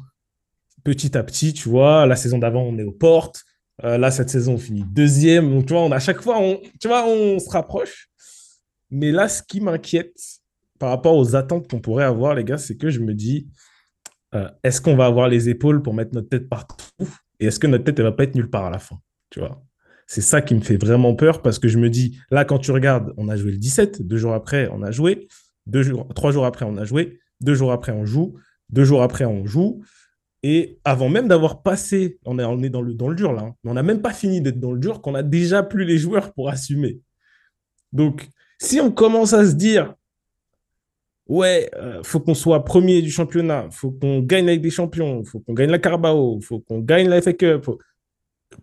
petit 0.83 1.17
à 1.17 1.23
petit, 1.23 1.53
tu 1.53 1.69
vois, 1.69 2.07
la 2.07 2.17
saison 2.17 2.39
d'avant, 2.39 2.63
on 2.63 2.77
est 2.79 2.85
aux 2.85 2.93
portes. 2.93 3.45
Là, 3.83 4.11
cette 4.11 4.31
saison, 4.31 4.55
on 4.55 4.59
finit 4.59 4.85
deuxième. 4.85 5.51
Donc, 5.51 5.67
tu 5.67 5.73
vois, 5.73 5.83
on, 5.83 5.93
à 5.93 5.99
chaque 5.99 6.21
fois, 6.21 6.39
on, 6.39 6.61
tu 6.81 6.89
vois, 6.89 7.07
on 7.07 7.39
se 7.39 7.51
rapproche. 7.51 8.09
Mais 8.91 9.11
là, 9.11 9.29
ce 9.29 9.43
qui 9.43 9.61
m'inquiète 9.61 10.17
par 10.79 10.91
rapport 10.91 11.17
aux 11.17 11.35
attentes 11.35 11.69
qu'on 11.69 11.81
pourrait 11.81 12.05
avoir, 12.05 12.35
les 12.35 12.45
gars, 12.45 12.59
c'est 12.59 12.77
que 12.77 12.91
je 12.91 13.01
me 13.01 13.15
dis, 13.15 13.49
euh, 14.35 14.49
est-ce 14.63 14.81
qu'on 14.81 14.97
va 14.97 15.07
avoir 15.07 15.29
les 15.29 15.49
épaules 15.49 15.83
pour 15.83 15.95
mettre 15.95 16.15
notre 16.15 16.29
tête 16.29 16.49
partout? 16.49 16.85
Et 17.41 17.47
est-ce 17.47 17.59
que 17.59 17.67
notre 17.67 17.85
tête, 17.85 17.99
elle 17.99 18.05
va 18.05 18.13
pas 18.13 18.25
être 18.25 18.35
nulle 18.35 18.51
part 18.51 18.67
à 18.67 18.71
la 18.71 18.79
fin? 18.79 18.97
Tu 19.31 19.41
vois? 19.41 19.63
C'est 20.07 20.21
ça 20.21 20.43
qui 20.43 20.55
me 20.55 20.61
fait 20.61 20.77
vraiment 20.77 21.15
peur 21.15 21.43
parce 21.43 21.59
que 21.59 21.69
je 21.69 21.79
me 21.79 21.89
dis, 21.89 22.19
là, 22.31 22.45
quand 22.45 22.59
tu 22.59 22.71
regardes, 22.71 23.13
on 23.17 23.29
a 23.29 23.37
joué 23.37 23.53
le 23.53 23.59
17, 23.59 24.03
deux 24.07 24.17
jours 24.17 24.35
après, 24.35 24.69
on 24.71 24.83
a 24.83 24.91
joué, 24.91 25.29
deux 25.67 25.83
jours, 25.83 26.07
trois 26.15 26.31
jours 26.31 26.45
après, 26.45 26.65
on 26.65 26.77
a 26.77 26.85
joué, 26.85 27.21
deux 27.41 27.55
jours 27.55 27.73
après, 27.73 27.93
on 27.93 28.05
joue, 28.05 28.35
deux 28.71 28.85
jours 28.85 29.03
après, 29.03 29.25
on 29.25 29.47
joue. 29.47 29.83
Et 30.47 30.79
avant 30.85 31.09
même 31.09 31.27
d'avoir 31.27 31.63
passé, 31.63 32.19
on 32.27 32.39
est, 32.39 32.69
dans, 32.69 32.83
le, 32.83 32.93
dans 32.93 33.09
le 33.09 33.15
dur 33.15 33.33
là, 33.33 33.45
hein, 33.45 33.55
mais 33.65 33.71
on 33.71 33.75
n'a 33.75 33.83
même 33.83 34.03
pas 34.03 34.13
fini 34.13 34.43
d'être 34.43 34.61
dans 34.61 34.73
le 34.73 34.79
dur 34.79 35.01
qu'on 35.01 35.15
a 35.15 35.23
déjà 35.23 35.63
plus 35.63 35.87
les 35.87 35.97
joueurs 35.97 36.35
pour 36.35 36.51
assumer. 36.51 37.01
Donc, 37.95 38.29
si 38.59 38.79
on 38.79 38.91
commence 38.91 39.33
à 39.33 39.47
se 39.47 39.55
dire, 39.55 39.95
ouais, 41.29 41.71
euh, 41.77 42.03
faut 42.03 42.21
qu'on 42.21 42.35
soit 42.35 42.63
premier 42.63 43.01
du 43.01 43.11
championnat, 43.11 43.69
faut 43.71 43.91
qu'on 43.91 44.21
gagne 44.21 44.47
avec 44.49 44.61
des 44.61 44.69
champions, 44.69 45.25
faut 45.25 45.41
qu'on 45.41 45.55
gagne 45.55 45.71
la 45.71 45.79
Carabao, 45.79 46.39
faut 46.43 46.61
qu'on 46.61 46.81
gagne 46.81 47.09
la 47.09 47.23
FA 47.23 47.33
Cup. 47.33 47.71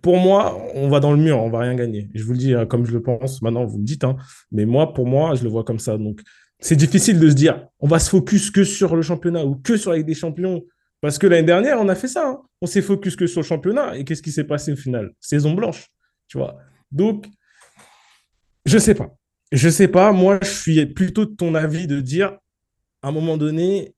Pour 0.04 0.18
moi, 0.18 0.62
on 0.76 0.88
va 0.88 1.00
dans 1.00 1.14
le 1.14 1.18
mur, 1.18 1.40
on 1.40 1.50
va 1.50 1.62
rien 1.62 1.74
gagner. 1.74 2.12
Je 2.14 2.24
vous 2.24 2.34
le 2.34 2.38
dis 2.38 2.54
hein, 2.54 2.68
comme 2.68 2.86
je 2.86 2.92
le 2.92 3.02
pense. 3.02 3.42
Maintenant, 3.42 3.66
vous 3.66 3.80
me 3.80 3.86
dites, 3.86 4.04
hein, 4.04 4.18
mais 4.52 4.66
moi, 4.66 4.94
pour 4.94 5.08
moi, 5.08 5.34
je 5.34 5.44
le 5.44 5.50
vois 5.50 5.64
comme 5.64 5.80
ça. 5.80 5.98
Donc, 5.98 6.22
c'est 6.60 6.76
difficile 6.76 7.20
de 7.20 7.28
se 7.28 7.34
dire, 7.34 7.66
on 7.80 7.88
va 7.88 7.98
se 7.98 8.12
focus 8.12 8.52
que 8.52 8.64
sur 8.64 8.96
le 8.96 9.02
championnat 9.02 9.44
ou 9.44 9.56
que 9.56 9.78
sur 9.78 9.90
avec 9.90 10.06
des 10.06 10.14
champions. 10.14 10.64
Parce 11.02 11.18
que 11.18 11.28
l'année 11.28 11.46
dernière, 11.46 11.80
on 11.82 11.90
a 11.90 11.96
fait 11.96 12.08
ça. 12.08 12.28
Hein. 12.28 12.42
On 12.62 12.68
s'est 12.68 12.84
focus 12.84 13.16
que 13.16 13.28
sur 13.28 13.42
le 13.42 13.46
championnat. 13.46 13.98
Et 13.98 14.06
qu'est-ce 14.06 14.22
qui 14.22 14.32
s'est 14.32 14.44
passé 14.44 14.72
au 14.72 14.76
final? 14.76 15.12
Saison 15.20 15.54
blanche. 15.54 15.88
Tu 16.28 16.38
vois. 16.38 16.58
Donc, 16.92 17.26
je 18.66 18.78
sais 18.78 18.94
pas. 18.94 19.16
Je 19.52 19.68
sais 19.68 19.88
pas. 19.88 20.12
Moi, 20.12 20.40
je 20.44 20.50
suis 20.50 20.86
plutôt 20.86 21.26
de 21.26 21.36
ton 21.36 21.56
avis 21.56 21.88
de 21.88 22.00
dire 22.00 22.38
à 23.02 23.08
un 23.08 23.12
moment 23.12 23.36
donné, 23.36 23.96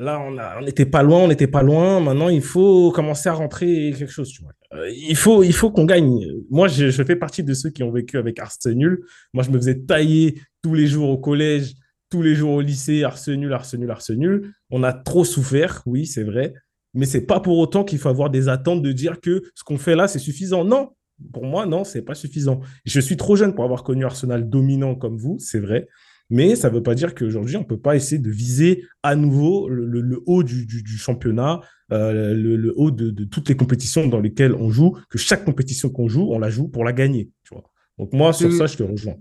là, 0.00 0.20
on 0.20 0.62
n'était 0.62 0.84
pas 0.84 1.04
loin, 1.04 1.20
on 1.20 1.28
n'était 1.28 1.46
pas 1.46 1.62
loin. 1.62 2.00
Maintenant, 2.00 2.28
il 2.28 2.42
faut 2.42 2.90
commencer 2.90 3.28
à 3.28 3.34
rentrer 3.34 3.94
quelque 3.96 4.10
chose. 4.10 4.32
Euh, 4.74 4.90
il 4.90 5.16
faut, 5.16 5.44
il 5.44 5.52
faut 5.52 5.70
qu'on 5.70 5.84
gagne. 5.84 6.26
Moi, 6.50 6.68
je, 6.68 6.90
fais 6.90 7.16
partie 7.16 7.44
de 7.44 7.54
ceux 7.54 7.70
qui 7.70 7.82
ont 7.82 7.92
vécu 7.92 8.18
avec 8.18 8.38
Arsenal. 8.40 8.98
Moi, 9.32 9.44
je 9.44 9.50
me 9.50 9.58
faisais 9.58 9.78
tailler 9.78 10.40
tous 10.62 10.74
les 10.74 10.88
jours 10.88 11.08
au 11.08 11.18
collège, 11.18 11.74
tous 12.12 12.20
les 12.20 12.34
jours 12.34 12.52
au 12.52 12.60
lycée, 12.60 13.04
Arsenal, 13.04 13.54
Arsenal, 13.54 13.90
Arsenal. 13.90 14.42
On 14.70 14.82
a 14.82 14.92
trop 14.92 15.24
souffert, 15.24 15.82
oui, 15.86 16.04
c'est 16.04 16.24
vrai. 16.24 16.52
Mais 16.92 17.06
c'est 17.06 17.22
pas 17.22 17.40
pour 17.40 17.56
autant 17.56 17.84
qu'il 17.84 17.98
faut 17.98 18.10
avoir 18.10 18.28
des 18.28 18.50
attentes 18.50 18.82
de 18.82 18.92
dire 18.92 19.18
que 19.18 19.42
ce 19.54 19.64
qu'on 19.64 19.78
fait 19.78 19.96
là, 19.96 20.08
c'est 20.08 20.18
suffisant. 20.18 20.62
Non, 20.62 20.90
Pour 21.32 21.46
moi, 21.46 21.64
non, 21.64 21.84
c'est 21.84 22.02
pas 22.02 22.14
suffisant. 22.14 22.60
Je 22.84 23.00
suis 23.00 23.16
trop 23.16 23.34
jeune 23.34 23.54
pour 23.54 23.64
avoir 23.64 23.82
connu 23.82 24.04
Arsenal 24.04 24.50
dominant 24.50 24.94
comme 24.94 25.16
vous, 25.16 25.38
c'est 25.38 25.58
vrai. 25.58 25.88
Mais 26.28 26.54
ça 26.54 26.68
ne 26.68 26.74
veut 26.74 26.82
pas 26.82 26.94
dire 26.94 27.14
qu'aujourd'hui, 27.14 27.56
on 27.56 27.60
ne 27.60 27.66
peut 27.66 27.80
pas 27.80 27.96
essayer 27.96 28.20
de 28.20 28.30
viser 28.30 28.84
à 29.02 29.16
nouveau 29.16 29.70
le, 29.70 30.22
haut 30.26 30.42
du, 30.42 30.66
championnat, 30.98 31.60
euh, 31.92 32.34
le, 32.34 32.74
haut 32.76 32.90
de, 32.90 33.24
toutes 33.24 33.48
les 33.48 33.56
compétitions 33.56 34.06
dans 34.06 34.20
lesquelles 34.20 34.54
on 34.54 34.68
joue, 34.68 34.98
que 35.08 35.16
chaque 35.16 35.46
compétition 35.46 35.88
qu'on 35.88 36.08
joue, 36.08 36.28
on 36.30 36.38
la 36.38 36.50
joue 36.50 36.68
pour 36.68 36.84
la 36.84 36.92
gagner. 36.92 37.30
Tu 37.42 37.54
vois. 37.54 37.64
Donc 37.96 38.12
moi, 38.12 38.34
sur 38.34 38.52
ça, 38.52 38.66
je 38.66 38.76
te 38.76 38.82
rejoins. 38.82 39.16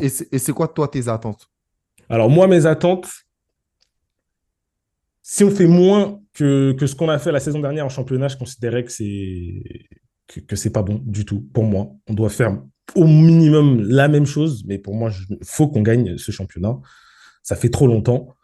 Et 0.00 0.38
c'est 0.38 0.52
quoi, 0.52 0.68
toi, 0.68 0.88
tes 0.88 1.06
attentes? 1.08 1.50
Alors 2.08 2.30
moi, 2.30 2.46
mes 2.46 2.66
attentes, 2.66 3.08
si 5.22 5.44
on 5.44 5.50
fait 5.50 5.66
moins 5.66 6.20
que, 6.34 6.76
ce 6.78 6.94
qu'on 6.94 7.08
a 7.08 7.18
fait 7.18 7.32
la 7.32 7.40
saison 7.40 7.60
dernière 7.60 7.86
en 7.86 7.88
championnat, 7.90 8.28
je 8.28 8.36
considérais 8.36 8.84
que 8.84 8.92
c'est 8.92 9.62
que, 10.26 10.40
que 10.40 10.56
c'est 10.56 10.70
pas 10.70 10.82
bon 10.82 11.00
du 11.04 11.24
tout 11.24 11.40
pour 11.52 11.64
moi. 11.64 11.88
On 12.08 12.14
doit 12.14 12.30
faire 12.30 12.60
au 12.94 13.06
minimum 13.06 13.82
la 13.82 14.08
même 14.08 14.26
chose, 14.26 14.64
mais 14.66 14.78
pour 14.78 14.94
moi, 14.94 15.10
il 15.30 15.38
faut 15.42 15.68
qu'on 15.68 15.82
gagne 15.82 16.18
ce 16.18 16.30
championnat. 16.30 16.78
Ça 17.42 17.56
fait 17.56 17.70
trop 17.70 17.86
longtemps. 17.86 18.34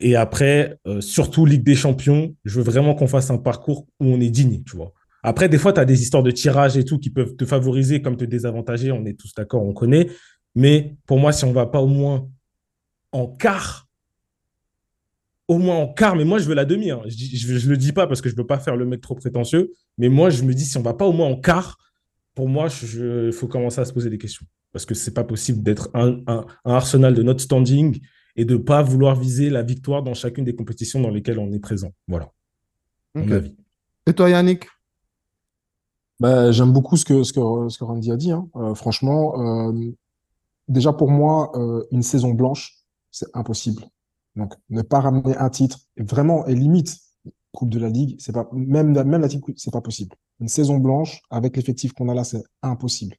Et 0.00 0.16
après, 0.16 0.78
euh, 0.86 1.00
surtout 1.00 1.46
Ligue 1.46 1.62
des 1.62 1.76
Champions, 1.76 2.34
je 2.44 2.58
veux 2.58 2.64
vraiment 2.64 2.94
qu'on 2.94 3.06
fasse 3.06 3.30
un 3.30 3.38
parcours 3.38 3.86
où 4.00 4.06
on 4.06 4.20
est 4.20 4.30
digne, 4.30 4.62
tu 4.64 4.76
vois. 4.76 4.92
Après, 5.22 5.48
des 5.48 5.58
fois, 5.58 5.72
tu 5.72 5.80
as 5.80 5.84
des 5.84 6.02
histoires 6.02 6.24
de 6.24 6.32
tirage 6.32 6.76
et 6.76 6.84
tout 6.84 6.98
qui 6.98 7.10
peuvent 7.10 7.36
te 7.36 7.44
favoriser 7.44 8.02
comme 8.02 8.16
te 8.16 8.24
désavantager, 8.24 8.90
on 8.90 9.04
est 9.06 9.18
tous 9.18 9.32
d'accord, 9.34 9.62
on 9.62 9.72
connaît. 9.72 10.08
Mais 10.56 10.96
pour 11.06 11.18
moi, 11.18 11.32
si 11.32 11.44
on 11.44 11.50
ne 11.50 11.54
va 11.54 11.66
pas 11.66 11.80
au 11.80 11.86
moins 11.86 12.28
en 13.12 13.26
quart, 13.26 13.88
au 15.48 15.58
moins 15.58 15.76
en 15.76 15.92
quart, 15.92 16.16
mais 16.16 16.24
moi, 16.24 16.38
je 16.38 16.48
veux 16.48 16.54
la 16.54 16.64
demi. 16.64 16.90
Hein. 16.90 17.02
Je 17.06 17.52
ne 17.52 17.70
le 17.70 17.76
dis 17.76 17.92
pas 17.92 18.06
parce 18.06 18.20
que 18.20 18.28
je 18.28 18.34
ne 18.34 18.40
veux 18.40 18.46
pas 18.46 18.58
faire 18.58 18.76
le 18.76 18.86
mec 18.86 19.00
trop 19.00 19.14
prétentieux, 19.14 19.72
mais 19.98 20.08
moi, 20.08 20.30
je 20.30 20.42
me 20.42 20.54
dis, 20.54 20.64
si 20.64 20.76
on 20.76 20.80
ne 20.80 20.84
va 20.84 20.94
pas 20.94 21.06
au 21.06 21.12
moins 21.12 21.28
en 21.28 21.36
quart, 21.36 21.78
pour 22.34 22.48
moi, 22.48 22.68
il 22.82 23.32
faut 23.32 23.48
commencer 23.48 23.80
à 23.80 23.84
se 23.84 23.92
poser 23.92 24.10
des 24.10 24.18
questions. 24.18 24.46
Parce 24.72 24.86
que 24.86 24.94
ce 24.94 25.08
n'est 25.08 25.14
pas 25.14 25.24
possible 25.24 25.62
d'être 25.62 25.90
un, 25.94 26.22
Arsenal 26.64 27.14
de 27.14 27.22
notre 27.22 27.40
standing 27.40 28.00
et 28.36 28.46
de 28.46 28.54
ne 28.54 28.58
pas 28.58 28.82
vouloir 28.82 29.14
viser 29.14 29.50
la 29.50 29.62
victoire 29.62 30.02
dans 30.02 30.14
chacune 30.14 30.44
des 30.44 30.54
compétitions 30.54 31.00
dans 31.00 31.10
lesquelles 31.10 31.38
on 31.38 31.52
est 31.52 31.58
présent. 31.58 31.92
Voilà. 32.08 32.30
Mon 33.14 33.30
avis. 33.30 33.54
Et 34.06 34.14
toi, 34.14 34.30
Yannick? 34.30 34.66
Bah, 36.18 36.50
J'aime 36.52 36.72
beaucoup 36.72 36.96
ce 36.96 37.04
que, 37.04 37.22
ce, 37.24 37.32
que, 37.32 37.68
ce 37.68 37.76
que 37.76 37.84
Randy 37.84 38.10
a 38.10 38.16
dit. 38.16 38.32
Hein. 38.32 38.48
Euh, 38.56 38.74
franchement, 38.74 39.68
euh, 39.68 39.72
déjà 40.68 40.92
pour 40.92 41.10
moi, 41.10 41.52
euh, 41.56 41.84
une 41.90 42.02
saison 42.02 42.30
blanche, 42.30 42.81
c'est 43.12 43.28
impossible. 43.34 43.84
Donc, 44.34 44.54
ne 44.70 44.82
pas 44.82 45.00
ramener 45.00 45.36
un 45.36 45.50
titre, 45.50 45.78
vraiment, 45.96 46.44
et 46.46 46.54
limite, 46.54 46.98
Coupe 47.52 47.68
de 47.68 47.78
la 47.78 47.90
Ligue, 47.90 48.16
c'est 48.18 48.32
pas 48.32 48.48
même 48.52 48.92
même 48.92 49.20
la 49.20 49.28
Coupe, 49.28 49.58
c'est 49.58 49.70
pas 49.70 49.82
possible. 49.82 50.16
Une 50.40 50.48
saison 50.48 50.78
blanche 50.78 51.20
avec 51.30 51.56
l'effectif 51.56 51.92
qu'on 51.92 52.08
a 52.08 52.14
là, 52.14 52.24
c'est 52.24 52.42
impossible. 52.62 53.14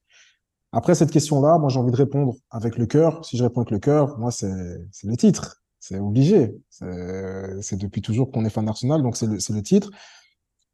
Après 0.72 0.96
cette 0.96 1.12
question-là, 1.12 1.60
moi 1.60 1.70
j'ai 1.70 1.80
envie 1.80 1.91
de 1.91 1.96
répondre 1.96 2.34
avec 2.50 2.78
le 2.78 2.88
cœur. 2.88 3.24
Si 3.24 3.38
je 3.38 3.44
réponds 3.44 3.62
avec 3.62 3.70
le 3.70 3.78
cœur, 3.78 4.18
moi 4.18 4.32
c'est 4.32 4.52
c'est 4.91 5.08
le 5.08 5.16
titre, 5.16 5.62
c'est 5.80 6.00
obligé. 6.00 6.56
C'est 6.72 7.78
depuis 7.78 8.02
toujours 8.02 8.32
qu'on 8.32 8.44
est 8.44 8.50
fan 8.50 8.66
d'Arsenal, 8.66 9.04
donc 9.04 9.18
c'est 9.18 9.28
le 9.28 9.39
c'est 9.39 9.54
le 9.54 9.62
titre. 9.62 9.91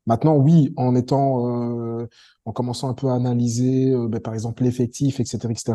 Maintenant, 0.05 0.37
oui, 0.37 0.73
en 0.77 0.95
étant 0.95 1.99
euh, 1.99 2.07
en 2.45 2.53
commençant 2.53 2.89
un 2.89 2.93
peu 2.93 3.09
à 3.09 3.15
analyser, 3.15 3.91
euh, 3.91 4.07
ben, 4.07 4.21
par 4.21 4.33
exemple 4.33 4.63
l'effectif, 4.63 5.19
etc., 5.19 5.37
etc. 5.51 5.73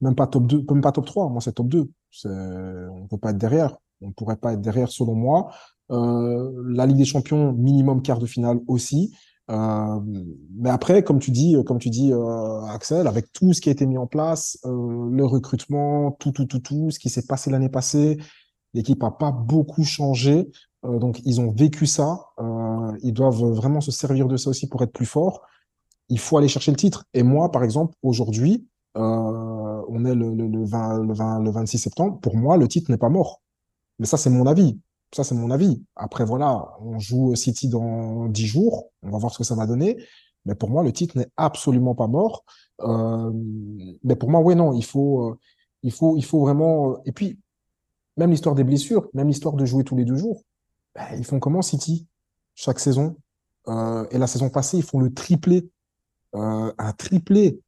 même 0.00 0.14
pas 0.14 0.26
top 0.26 0.46
2, 0.46 0.64
même 0.70 0.80
pas 0.80 0.92
top 0.92 1.06
3. 1.06 1.28
Moi 1.28 1.40
c'est 1.40 1.52
top 1.52 1.68
2. 1.68 1.90
On 2.24 3.06
peut 3.08 3.18
pas 3.18 3.30
être 3.30 3.38
derrière 3.38 3.76
on 4.02 4.08
ne 4.08 4.12
pourrait 4.12 4.36
pas 4.36 4.52
être 4.52 4.60
derrière 4.60 4.90
selon 4.90 5.14
moi. 5.14 5.50
Euh, 5.90 6.52
la 6.68 6.86
Ligue 6.86 6.98
des 6.98 7.04
Champions, 7.04 7.52
minimum 7.52 8.02
quart 8.02 8.18
de 8.18 8.26
finale 8.26 8.60
aussi. 8.66 9.14
Euh, 9.50 10.00
mais 10.56 10.70
après, 10.70 11.02
comme 11.02 11.18
tu 11.18 11.30
dis, 11.30 11.56
comme 11.64 11.78
tu 11.78 11.88
dis, 11.88 12.12
euh, 12.12 12.62
Axel, 12.66 13.06
avec 13.06 13.32
tout 13.32 13.52
ce 13.52 13.60
qui 13.60 13.70
a 13.70 13.72
été 13.72 13.86
mis 13.86 13.98
en 13.98 14.06
place, 14.06 14.58
le 14.64 15.24
recrutement, 15.24 16.12
tout, 16.12 16.32
tout, 16.32 16.44
tout, 16.44 16.60
tout, 16.60 16.90
ce 16.90 16.98
qui 16.98 17.08
s'est 17.08 17.26
passé 17.26 17.50
l'année 17.50 17.70
passée, 17.70 18.18
l'équipe 18.74 19.02
a 19.02 19.10
pas 19.10 19.32
beaucoup 19.32 19.84
changé. 19.84 20.50
donc, 20.84 21.20
ils 21.24 21.40
ont 21.40 21.50
vécu 21.50 21.86
ça. 21.86 22.20
ils 23.02 23.12
doivent 23.12 23.44
vraiment 23.52 23.80
se 23.80 23.90
servir 23.90 24.28
de 24.28 24.36
ça 24.36 24.50
aussi 24.50 24.68
pour 24.68 24.82
être 24.82 24.92
plus 24.92 25.06
forts. 25.06 25.42
Il 26.10 26.18
faut 26.18 26.36
aller 26.36 26.48
chercher 26.48 26.70
le 26.70 26.76
titre. 26.76 27.04
Et 27.14 27.22
moi, 27.22 27.50
par 27.50 27.64
exemple, 27.64 27.94
aujourd'hui, 28.02 28.66
on 29.88 30.04
est 30.04 30.14
le, 30.14 30.34
le, 30.34 30.46
le, 30.46 30.64
20, 30.64 31.04
le, 31.04 31.14
20, 31.14 31.40
le 31.40 31.50
26 31.50 31.78
septembre. 31.78 32.18
Pour 32.20 32.36
moi, 32.36 32.56
le 32.56 32.68
titre 32.68 32.90
n'est 32.90 32.98
pas 32.98 33.08
mort. 33.08 33.42
Mais 33.98 34.06
ça, 34.06 34.16
c'est 34.16 34.30
mon 34.30 34.46
avis. 34.46 34.78
Ça, 35.12 35.24
c'est 35.24 35.34
mon 35.34 35.50
avis. 35.50 35.82
Après, 35.96 36.24
voilà, 36.24 36.76
on 36.80 36.98
joue 36.98 37.34
City 37.34 37.68
dans 37.68 38.26
dix 38.26 38.46
jours. 38.46 38.90
On 39.02 39.10
va 39.10 39.18
voir 39.18 39.32
ce 39.32 39.38
que 39.38 39.44
ça 39.44 39.54
va 39.54 39.66
donner. 39.66 39.96
Mais 40.44 40.54
pour 40.54 40.70
moi, 40.70 40.82
le 40.82 40.92
titre 40.92 41.16
n'est 41.18 41.30
absolument 41.36 41.94
pas 41.94 42.06
mort. 42.06 42.44
Euh, 42.82 43.30
mais 44.04 44.16
pour 44.16 44.30
moi, 44.30 44.40
oui, 44.40 44.54
non, 44.54 44.72
il 44.72 44.84
faut, 44.84 45.36
euh, 45.84 46.38
vraiment. 46.40 46.92
Euh, 46.92 46.96
et 47.06 47.12
puis, 47.12 47.38
même 48.16 48.30
l'histoire 48.30 48.54
des 48.54 48.64
blessures, 48.64 49.08
même 49.14 49.28
l'histoire 49.28 49.54
de 49.54 49.64
jouer 49.64 49.84
tous 49.84 49.96
les 49.96 50.04
deux 50.04 50.16
jours. 50.16 50.42
Ben, 50.94 51.06
ils 51.16 51.24
font 51.24 51.38
comment 51.38 51.62
City 51.62 52.06
chaque 52.54 52.80
saison? 52.80 53.16
Et 54.10 54.16
la 54.16 54.26
saison 54.26 54.48
passée, 54.48 54.78
ils 54.78 54.82
font 54.82 54.98
le 54.98 55.12
triplé, 55.12 55.68
un 56.32 56.92
triplé. 56.96 57.60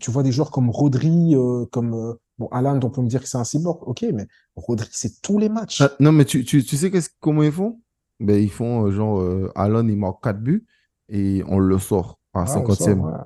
Tu 0.00 0.10
vois 0.10 0.22
des 0.22 0.32
joueurs 0.32 0.50
comme 0.50 0.70
Rodri, 0.70 1.34
comme 1.72 2.16
Bon, 2.38 2.48
Alan, 2.48 2.78
on 2.82 2.90
peut 2.90 3.00
me 3.00 3.08
dire 3.08 3.22
que 3.22 3.28
c'est 3.28 3.38
un 3.38 3.44
cyborg, 3.44 3.82
ok, 3.88 4.04
mais 4.12 4.26
Rodri, 4.56 4.88
c'est 4.92 5.22
tous 5.22 5.38
les 5.38 5.48
matchs. 5.48 5.80
Ah, 5.80 5.90
non, 6.00 6.12
mais 6.12 6.26
tu, 6.26 6.44
tu, 6.44 6.62
tu 6.62 6.76
sais 6.76 6.90
comment 7.18 7.42
ils 7.42 7.52
font? 7.52 7.80
Ben, 8.20 8.42
Ils 8.42 8.50
font 8.50 8.86
euh, 8.86 8.90
genre, 8.90 9.20
euh, 9.20 9.50
Alan, 9.54 9.86
il 9.88 9.96
marque 9.96 10.22
4 10.22 10.40
buts 10.40 10.66
et 11.08 11.42
on 11.46 11.58
le 11.58 11.78
sort 11.78 12.18
à 12.34 12.44
50e. 12.44 13.24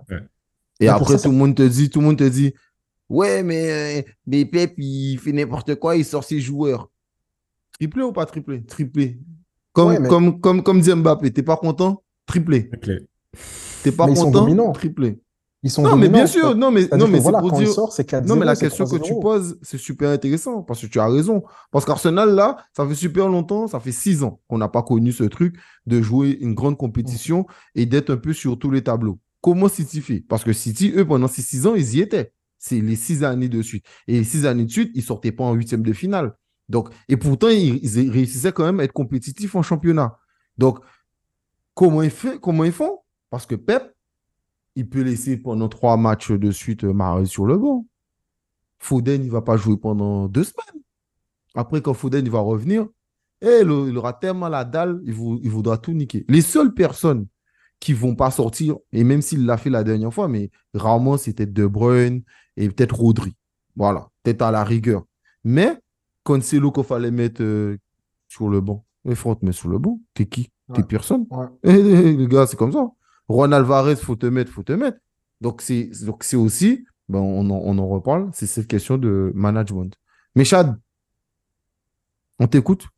Et 0.78 0.88
après, 0.88 1.18
tout, 1.18 1.30
le 1.30 1.36
monde 1.36 1.56
te 1.56 1.62
dit, 1.62 1.90
tout 1.90 2.00
le 2.00 2.06
monde 2.06 2.18
te 2.18 2.28
dit, 2.28 2.54
ouais, 3.08 3.42
mais, 3.42 3.98
euh, 3.98 4.02
mais 4.26 4.44
Pep, 4.44 4.74
il 4.78 5.18
fait 5.18 5.32
n'importe 5.32 5.74
quoi, 5.74 5.96
il 5.96 6.04
sort 6.04 6.24
ses 6.24 6.40
joueurs. 6.40 6.88
Triplé 7.72 8.02
ou 8.02 8.12
pas 8.12 8.26
triplé? 8.26 8.64
Triplé. 8.64 9.18
Comme, 9.72 10.06
comme, 10.06 10.40
comme, 10.40 10.62
comme 10.62 10.80
dit 10.80 10.94
Mbappé, 10.94 11.32
t'es 11.32 11.42
pas 11.42 11.56
content? 11.56 12.02
Triplé. 12.26 12.70
T'es 13.82 13.92
pas 13.92 14.06
content? 14.06 14.72
Triplé. 14.72 15.20
Ils 15.62 15.70
sont 15.70 15.82
non, 15.82 15.94
mais 15.96 16.08
bien 16.08 16.26
sûr, 16.26 16.56
non, 16.56 16.70
mais, 16.70 16.88
non, 16.96 17.06
mais 17.06 17.20
c'est 17.20 17.32
pour 17.32 17.52
dire. 17.52 17.68
non, 18.24 18.36
mais 18.36 18.46
la 18.46 18.56
question 18.56 18.86
que 18.86 18.96
tu 18.96 19.12
poses, 19.20 19.58
c'est 19.60 19.76
super 19.76 20.08
intéressant 20.08 20.62
parce 20.62 20.80
que 20.80 20.86
tu 20.86 20.98
as 20.98 21.06
raison. 21.06 21.42
Parce 21.70 21.84
qu'Arsenal, 21.84 22.34
là, 22.34 22.56
ça 22.74 22.86
fait 22.88 22.94
super 22.94 23.28
longtemps, 23.28 23.66
ça 23.66 23.78
fait 23.78 23.92
six 23.92 24.22
ans 24.22 24.40
qu'on 24.48 24.56
n'a 24.56 24.68
pas 24.68 24.82
connu 24.82 25.12
ce 25.12 25.24
truc 25.24 25.56
de 25.84 26.00
jouer 26.00 26.38
une 26.40 26.54
grande 26.54 26.78
compétition 26.78 27.46
et 27.74 27.84
d'être 27.84 28.10
un 28.10 28.16
peu 28.16 28.32
sur 28.32 28.58
tous 28.58 28.70
les 28.70 28.82
tableaux. 28.82 29.18
Comment 29.42 29.68
City 29.68 30.00
fait? 30.00 30.24
Parce 30.26 30.44
que 30.44 30.54
City, 30.54 30.92
eux, 30.96 31.06
pendant 31.06 31.28
ces 31.28 31.42
six 31.42 31.66
ans, 31.66 31.74
ils 31.74 31.96
y 31.96 32.00
étaient. 32.00 32.32
C'est 32.58 32.80
les 32.80 32.96
six 32.96 33.22
années 33.22 33.48
de 33.48 33.60
suite. 33.60 33.84
Et 34.06 34.18
les 34.18 34.24
six 34.24 34.46
années 34.46 34.64
de 34.64 34.70
suite, 34.70 34.90
ils 34.94 35.02
sortaient 35.02 35.32
pas 35.32 35.44
en 35.44 35.52
huitième 35.52 35.82
de 35.82 35.92
finale. 35.92 36.36
Donc, 36.70 36.88
et 37.08 37.16
pourtant, 37.16 37.48
ils, 37.48 37.84
ils 37.84 38.10
réussissaient 38.10 38.52
quand 38.52 38.64
même 38.64 38.80
à 38.80 38.84
être 38.84 38.92
compétitifs 38.92 39.54
en 39.54 39.62
championnat. 39.62 40.18
Donc, 40.56 40.78
comment 41.74 42.02
ils, 42.02 42.10
fait, 42.10 42.38
comment 42.40 42.64
ils 42.64 42.72
font? 42.72 42.98
Parce 43.30 43.44
que 43.46 43.54
Pep, 43.54 43.94
il 44.76 44.88
peut 44.88 45.02
laisser 45.02 45.36
pendant 45.36 45.68
trois 45.68 45.96
matchs 45.96 46.32
de 46.32 46.50
suite 46.50 46.84
euh, 46.84 46.92
Marais 46.92 47.26
sur 47.26 47.46
le 47.46 47.56
banc. 47.58 47.86
Foden, 48.78 49.22
il 49.22 49.26
ne 49.26 49.32
va 49.32 49.42
pas 49.42 49.56
jouer 49.56 49.76
pendant 49.76 50.28
deux 50.28 50.44
semaines. 50.44 50.82
Après, 51.54 51.82
quand 51.82 51.94
Foden 51.94 52.24
il 52.24 52.30
va 52.30 52.40
revenir, 52.40 52.86
eh, 53.42 53.60
il, 53.62 53.96
aura 53.96 54.12
tellement 54.12 54.48
la 54.48 54.64
dalle, 54.64 55.00
il, 55.04 55.14
il, 55.42 55.50
voudra 55.50 55.78
tout 55.78 55.92
niquer. 55.92 56.24
Les 56.28 56.42
seules 56.42 56.74
personnes 56.74 57.26
qui 57.78 57.92
ne 57.92 57.96
vont 57.96 58.14
pas 58.14 58.30
sortir, 58.30 58.76
et 58.92 59.04
même 59.04 59.22
s'il 59.22 59.46
l'a 59.46 59.56
fait 59.56 59.70
la 59.70 59.82
dernière 59.82 60.12
fois, 60.12 60.28
mais 60.28 60.50
rarement, 60.74 61.16
c'était 61.16 61.46
De 61.46 61.66
Bruyne 61.66 62.22
et 62.56 62.68
peut-être 62.68 62.94
Rodri. 62.94 63.34
Voilà, 63.76 64.10
peut-être 64.22 64.42
à 64.42 64.50
la 64.50 64.64
rigueur. 64.64 65.04
Mais 65.44 65.78
quand 66.22 66.42
c'est 66.42 66.58
l'eau 66.58 66.70
qu'il 66.70 66.84
fallait 66.84 67.10
mettre 67.10 67.42
euh, 67.42 67.78
sur 68.28 68.48
le 68.48 68.60
banc, 68.60 68.84
il 69.06 69.16
faut 69.16 69.34
te 69.34 69.44
mettre 69.44 69.58
sur 69.58 69.70
le 69.70 69.78
banc. 69.78 69.98
T'es 70.14 70.26
qui? 70.26 70.50
T'es 70.74 70.82
personne. 70.82 71.26
Les 71.64 72.28
gars, 72.28 72.46
c'est 72.46 72.56
comme 72.56 72.72
ça. 72.72 72.90
Juan 73.30 73.52
Alvarez, 73.52 73.94
faut 73.96 74.16
te 74.16 74.26
mettre, 74.26 74.50
faut 74.50 74.64
te 74.64 74.72
mettre. 74.72 74.98
Donc 75.40 75.62
c'est 75.62 75.90
aussi, 76.34 76.84
ben 77.08 77.20
on, 77.20 77.48
en, 77.50 77.88
reparle, 77.88 78.28
c'est 78.34 78.46
cette 78.46 78.66
question 78.66 78.98
de 78.98 79.30
management. 79.34 79.94
Mais 80.34 80.44
on 82.40 82.46
t'écoute. 82.46 82.88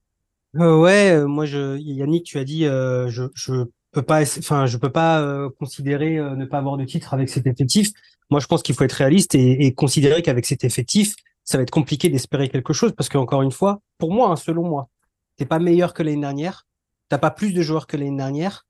Euh, 0.57 0.79
ouais, 0.79 1.13
euh, 1.13 1.27
moi 1.27 1.45
je 1.45 1.77
Yannick, 1.79 2.25
tu 2.25 2.39
as 2.39 2.45
dit 2.45 2.67
euh, 2.67 3.09
je 3.09 3.25
je 3.35 3.65
peux 3.91 4.03
pas 4.03 4.23
enfin 4.39 4.67
je 4.67 4.77
peux 4.77 4.91
pas 4.91 5.49
considérer 5.59 6.17
ne 6.17 6.45
pas 6.47 6.59
avoir 6.59 6.77
de 6.77 6.85
titre 6.85 7.13
avec 7.13 7.29
cet 7.29 7.47
effectif. 7.47 7.91
Moi 8.31 8.41
je 8.41 8.47
pense 8.47 8.63
qu'il 8.63 8.75
faut 8.75 8.85
être 8.85 8.93
réaliste 8.93 9.35
et, 9.35 9.75
considérer 9.75 10.23
qu'avec 10.23 10.47
cet 10.47 10.65
effectif, 10.65 11.15
ça 11.45 11.59
va 11.59 11.63
être 11.63 11.71
compliqué 11.71 12.09
d'espérer 12.09 12.49
quelque 12.49 12.73
chose 12.73 12.93
parce 12.97 13.09
qu'encore 13.11 13.43
une 13.43 13.53
fois, 13.53 13.81
pour 13.99 14.13
moi, 14.13 14.31
hein, 14.31 14.37
selon 14.37 14.67
moi, 14.67 14.89
t'es 15.37 15.45
pas 15.47 15.59
meilleur 15.59 15.93
que 15.93 16.03
l'année 16.03 16.21
dernière, 16.21 16.67
t'as 17.09 17.19
pas 17.19 17.31
plus 17.31 17.53
de 17.53 17.61
joueurs 17.61 17.87
que 17.87 17.97
l'année 17.99 18.17
dernière, 18.17 18.65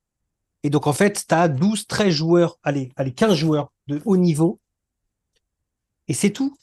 et 0.63 0.69
donc, 0.69 0.87
en 0.87 0.93
fait, 0.93 1.25
tu 1.27 1.35
as 1.35 1.49
12, 1.49 1.87
13 1.87 2.09
joueurs, 2.09 2.57
allez, 2.63 2.91
allez, 2.95 3.13
15 3.13 3.35
joueurs 3.35 3.71
de 3.87 4.01
haut 4.05 4.17
niveau. 4.17 4.59
Et 6.07 6.13
c'est 6.13 6.31
tout. 6.31 6.57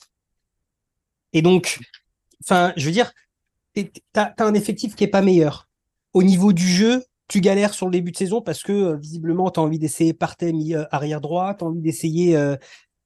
Et 1.32 1.42
donc, 1.42 1.78
enfin, 2.42 2.72
je 2.76 2.86
veux 2.86 2.92
dire, 2.92 3.12
tu 3.74 3.90
as, 4.14 4.34
un 4.38 4.55
effectif 4.55 4.96
qui 4.96 5.05
est 5.05 5.09
pas 5.09 5.22
meilleur. 5.22 5.68
Au 6.14 6.22
niveau 6.22 6.53
du 6.53 6.66
jeu, 6.66 7.05
tu 7.28 7.40
galères 7.40 7.74
sur 7.74 7.86
le 7.86 7.92
début 7.92 8.11
de 8.11 8.16
saison 8.16 8.40
parce 8.40 8.62
que 8.62 8.96
visiblement, 8.96 9.51
tu 9.51 9.61
as 9.61 9.62
envie 9.62 9.78
d'essayer 9.78 10.12
Partey 10.12 10.53
arrière 10.90 11.20
droit, 11.20 11.55
tu 11.55 11.64
as 11.64 11.68
envie 11.68 11.80
d'essayer 11.80 12.36
euh, 12.36 12.57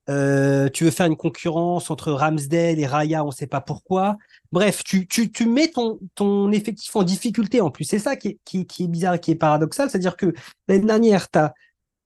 tu 0.07 0.85
veux 0.85 0.91
faire 0.91 1.07
une 1.07 1.17
concurrence 1.17 1.91
entre 1.91 2.13
Ramsdale 2.13 2.79
et 2.79 2.87
Raya, 2.87 3.25
on 3.25 3.29
ne 3.29 3.33
sait 3.33 3.47
pas 3.47 3.61
pourquoi. 3.61 4.17
Bref, 4.53 4.85
tu, 4.85 5.07
tu, 5.07 5.33
tu 5.33 5.47
mets 5.47 5.69
ton, 5.69 5.99
ton 6.15 6.53
effectif 6.53 6.95
en 6.97 7.03
difficulté 7.03 7.61
en 7.61 7.71
plus. 7.71 7.85
C'est 7.85 7.99
ça 7.99 8.17
qui 8.17 8.39
qui, 8.45 8.67
qui 8.67 8.85
est 8.85 8.89
bizarre, 8.89 9.19
qui 9.19 9.31
est 9.31 9.37
paradoxal. 9.37 9.91
C'est-à-dire 9.91 10.17
que 10.17 10.33
l'année 10.69 10.87
dernière, 10.87 11.31
tu 11.31 11.39
as 11.39 11.55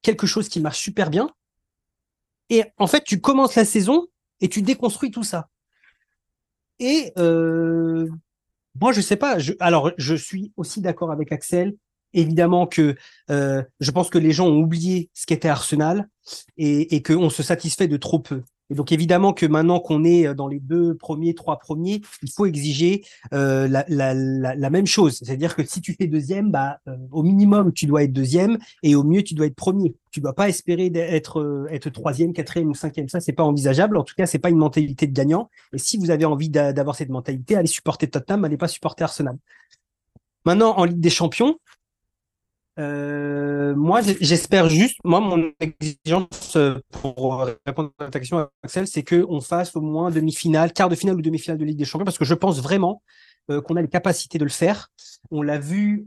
quelque 0.03 0.27
chose 0.27 0.49
qui 0.49 0.61
marche 0.61 0.81
super 0.81 1.11
bien. 1.11 1.29
Et 2.51 2.65
en 2.79 2.87
fait, 2.87 3.05
tu 3.05 3.21
commences 3.21 3.57
la 3.57 3.65
saison 3.65 4.07
et 4.41 4.49
tu 4.49 4.63
déconstruis 4.63 5.11
tout 5.11 5.25
ça. 5.25 5.49
Et 6.79 7.13
euh, 7.19 8.09
moi, 8.81 8.93
je 8.93 9.01
sais 9.01 9.17
pas. 9.17 9.39
Alors, 9.61 9.91
je 9.99 10.15
suis 10.15 10.53
aussi 10.57 10.81
d'accord 10.81 11.11
avec 11.11 11.33
Axel 11.33 11.75
évidemment 12.15 12.67
que 12.67 12.97
euh, 13.31 13.63
je 13.81 13.91
pense 13.91 14.11
que 14.11 14.19
les 14.19 14.33
gens 14.33 14.47
ont 14.47 14.59
oublié 14.59 15.11
ce 15.15 15.27
qu'était 15.27 15.49
Arsenal 15.49 16.09
et, 16.57 17.03
qu'on 17.03 17.31
se 17.31 17.43
satisfait 17.43 17.89
de 17.89 17.97
trop 17.97 18.19
peu. 18.19 18.43
Et 18.71 18.75
donc 18.75 18.93
évidemment 18.93 19.33
que 19.33 19.47
maintenant 19.47 19.81
qu'on 19.81 20.05
est 20.05 20.35
dans 20.35 20.47
les 20.47 20.61
deux 20.61 20.95
premiers, 20.95 21.35
trois 21.35 21.59
premiers, 21.59 22.03
il 22.23 22.31
faut 22.31 22.45
exiger 22.45 23.03
euh, 23.33 23.67
la, 23.67 24.71
même 24.71 24.87
chose. 24.87 25.19
C'est-à-dire 25.23 25.57
que 25.57 25.65
si 25.65 25.81
tu 25.81 25.95
fais 25.95 26.07
deuxième, 26.07 26.51
bah, 26.51 26.79
euh, 26.87 26.97
au 27.11 27.23
minimum 27.23 27.73
tu 27.73 27.87
dois 27.87 28.03
être 28.03 28.13
deuxième 28.13 28.59
et 28.83 28.95
au 28.95 29.05
mieux 29.05 29.23
tu 29.23 29.35
dois 29.35 29.47
être 29.47 29.55
premier. 29.55 29.95
Tu 30.11 30.21
dois 30.21 30.35
pas 30.35 30.51
espérer 30.51 30.93
être 30.95 31.41
euh, 31.41 31.91
troisième, 31.93 32.35
quatrième 32.35 32.69
ou 32.69 32.75
cinquième. 32.75 33.09
Ça 33.09 33.21
c'est 33.21 33.33
pas 33.33 33.45
envisageable. 33.45 33.97
En 33.97 34.05
tout 34.05 34.15
cas 34.15 34.27
c'est 34.27 34.39
pas 34.39 34.51
une 34.51 34.59
mentalité 34.59 35.07
de 35.07 35.13
gagnant. 35.13 35.49
Et 35.73 35.79
si 35.79 35.97
vous 35.97 36.11
avez 36.11 36.27
envie 36.27 36.51
d'avoir 36.51 36.95
cette 36.95 37.09
mentalité, 37.09 37.57
allez 37.57 37.69
supporter 37.69 38.07
Tottenham, 38.11 38.45
allez 38.45 38.59
pas 38.59 38.69
supporter 38.69 39.05
Arsenal. 39.05 39.39
Maintenant 40.45 40.77
en 40.77 40.85
Ligue 40.85 41.01
des 41.01 41.11
Champions, 41.11 41.59
euh, 42.79 43.75
moi, 43.75 44.01
j'espère 44.21 44.69
juste, 44.69 44.99
moi, 45.05 45.21
mon 45.21 45.51
exigence 45.61 46.55
euh, 46.57 46.79
pour 46.91 47.45
répondre 47.67 47.91
à 47.99 48.09
ta 48.09 48.21
question, 48.21 48.49
Axel, 48.63 48.87
c'est 48.87 49.03
qu'on 49.03 49.41
fasse 49.41 49.75
au 49.75 49.81
moins 49.81 50.11
demi-finale, 50.11 50.73
quart 50.73 50.89
de 50.89 50.95
finale 50.95 51.17
ou 51.17 51.23
demi-finale 51.23 51.59
de 51.59 51.65
Ligue 51.65 51.79
des 51.79 51.85
Champions, 51.85 52.05
parce 52.05 52.19
que 52.19 52.25
je 52.25 52.35
pense 52.35 52.61
vraiment 52.63 53.03
euh, 53.51 53.61
qu'on 53.61 53.75
a 53.77 53.83
les 53.83 53.89
capacités 53.89 54.39
de 54.39 54.45
le 54.45 54.51
faire. 54.51 54.91
On 55.33 55.43
l'a 55.43 55.59
vu 55.59 56.07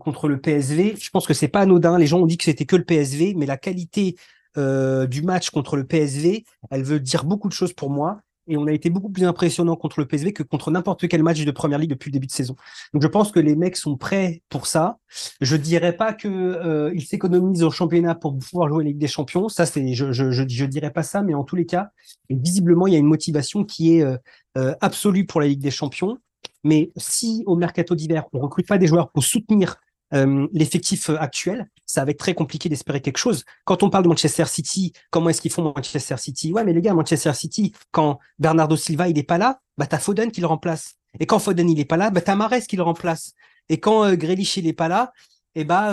contre 0.00 0.28
le 0.28 0.40
PSV. 0.40 0.96
Je 0.98 1.10
pense 1.10 1.26
que 1.26 1.34
c'est 1.34 1.48
pas 1.48 1.60
anodin. 1.60 1.98
Les 1.98 2.06
gens 2.06 2.20
ont 2.20 2.26
dit 2.26 2.38
que 2.38 2.44
c'était 2.44 2.64
que 2.64 2.76
le 2.76 2.84
PSV, 2.84 3.34
mais 3.36 3.46
la 3.46 3.58
qualité 3.58 4.16
du 4.56 5.22
match 5.22 5.50
contre 5.50 5.76
le 5.76 5.86
PSV, 5.86 6.44
elle 6.70 6.82
veut 6.82 6.98
dire 6.98 7.24
beaucoup 7.24 7.48
de 7.48 7.52
choses 7.52 7.74
pour 7.74 7.90
moi 7.90 8.22
et 8.48 8.56
on 8.56 8.66
a 8.66 8.72
été 8.72 8.90
beaucoup 8.90 9.10
plus 9.10 9.24
impressionnant 9.24 9.76
contre 9.76 10.00
le 10.00 10.06
PSV 10.06 10.32
que 10.32 10.42
contre 10.42 10.70
n'importe 10.70 11.08
quel 11.08 11.22
match 11.22 11.44
de 11.44 11.50
première 11.50 11.78
ligue 11.78 11.90
depuis 11.90 12.10
le 12.10 12.12
début 12.12 12.26
de 12.26 12.32
saison. 12.32 12.56
Donc 12.92 13.02
je 13.02 13.08
pense 13.08 13.32
que 13.32 13.40
les 13.40 13.56
mecs 13.56 13.76
sont 13.76 13.96
prêts 13.96 14.42
pour 14.48 14.66
ça. 14.66 14.98
Je 15.40 15.56
dirais 15.56 15.96
pas 15.96 16.12
que 16.12 16.28
euh, 16.28 16.92
ils 16.94 17.04
s'économisent 17.04 17.62
au 17.62 17.70
championnat 17.70 18.14
pour 18.14 18.38
pouvoir 18.38 18.68
jouer 18.68 18.84
la 18.84 18.90
Ligue 18.90 18.98
des 18.98 19.08
Champions. 19.08 19.48
Ça 19.48 19.66
c'est 19.66 19.92
je, 19.92 20.12
je 20.12 20.30
je 20.30 20.64
dirais 20.64 20.92
pas 20.92 21.02
ça, 21.02 21.22
mais 21.22 21.34
en 21.34 21.44
tous 21.44 21.56
les 21.56 21.66
cas, 21.66 21.90
visiblement 22.30 22.86
il 22.86 22.92
y 22.92 22.96
a 22.96 23.00
une 23.00 23.06
motivation 23.06 23.64
qui 23.64 23.96
est 23.96 24.02
euh, 24.02 24.16
euh, 24.58 24.74
absolue 24.80 25.26
pour 25.26 25.40
la 25.40 25.48
Ligue 25.48 25.62
des 25.62 25.70
Champions. 25.70 26.18
Mais 26.64 26.90
si 26.96 27.42
au 27.46 27.56
mercato 27.56 27.94
d'hiver 27.94 28.24
on 28.32 28.40
recrute 28.40 28.66
pas 28.66 28.78
des 28.78 28.86
joueurs 28.86 29.10
pour 29.10 29.24
soutenir 29.24 29.76
euh, 30.14 30.46
l'effectif 30.52 31.10
euh, 31.10 31.16
actuel, 31.18 31.68
ça 31.84 32.04
va 32.04 32.10
être 32.10 32.18
très 32.18 32.34
compliqué 32.34 32.68
d'espérer 32.68 33.00
quelque 33.00 33.18
chose. 33.18 33.44
Quand 33.64 33.82
on 33.82 33.90
parle 33.90 34.04
de 34.04 34.08
Manchester 34.08 34.44
City, 34.46 34.92
comment 35.10 35.30
est-ce 35.30 35.40
qu'ils 35.40 35.52
font 35.52 35.72
Manchester 35.74 36.16
City? 36.16 36.52
Ouais, 36.52 36.64
mais 36.64 36.72
les 36.72 36.82
gars, 36.82 36.94
Manchester 36.94 37.32
City, 37.34 37.72
quand 37.90 38.18
Bernardo 38.38 38.76
Silva 38.76 39.08
il 39.08 39.18
est 39.18 39.24
pas 39.24 39.38
là, 39.38 39.60
bah 39.76 39.86
t'as 39.86 39.98
Foden 39.98 40.30
qui 40.30 40.40
le 40.40 40.46
remplace. 40.46 40.94
Et 41.18 41.26
quand 41.26 41.38
Foden 41.38 41.68
il 41.68 41.80
est 41.80 41.84
pas 41.84 41.96
là, 41.96 42.10
bah 42.10 42.20
t'as 42.20 42.36
Mares 42.36 42.60
qui 42.68 42.76
le 42.76 42.82
remplace. 42.82 43.32
Et 43.68 43.78
quand 43.80 44.04
euh, 44.04 44.14
il 44.16 44.66
est 44.66 44.72
pas 44.72 44.88
là, 44.88 45.12
et 45.56 45.60
eh 45.60 45.64
bah 45.64 45.88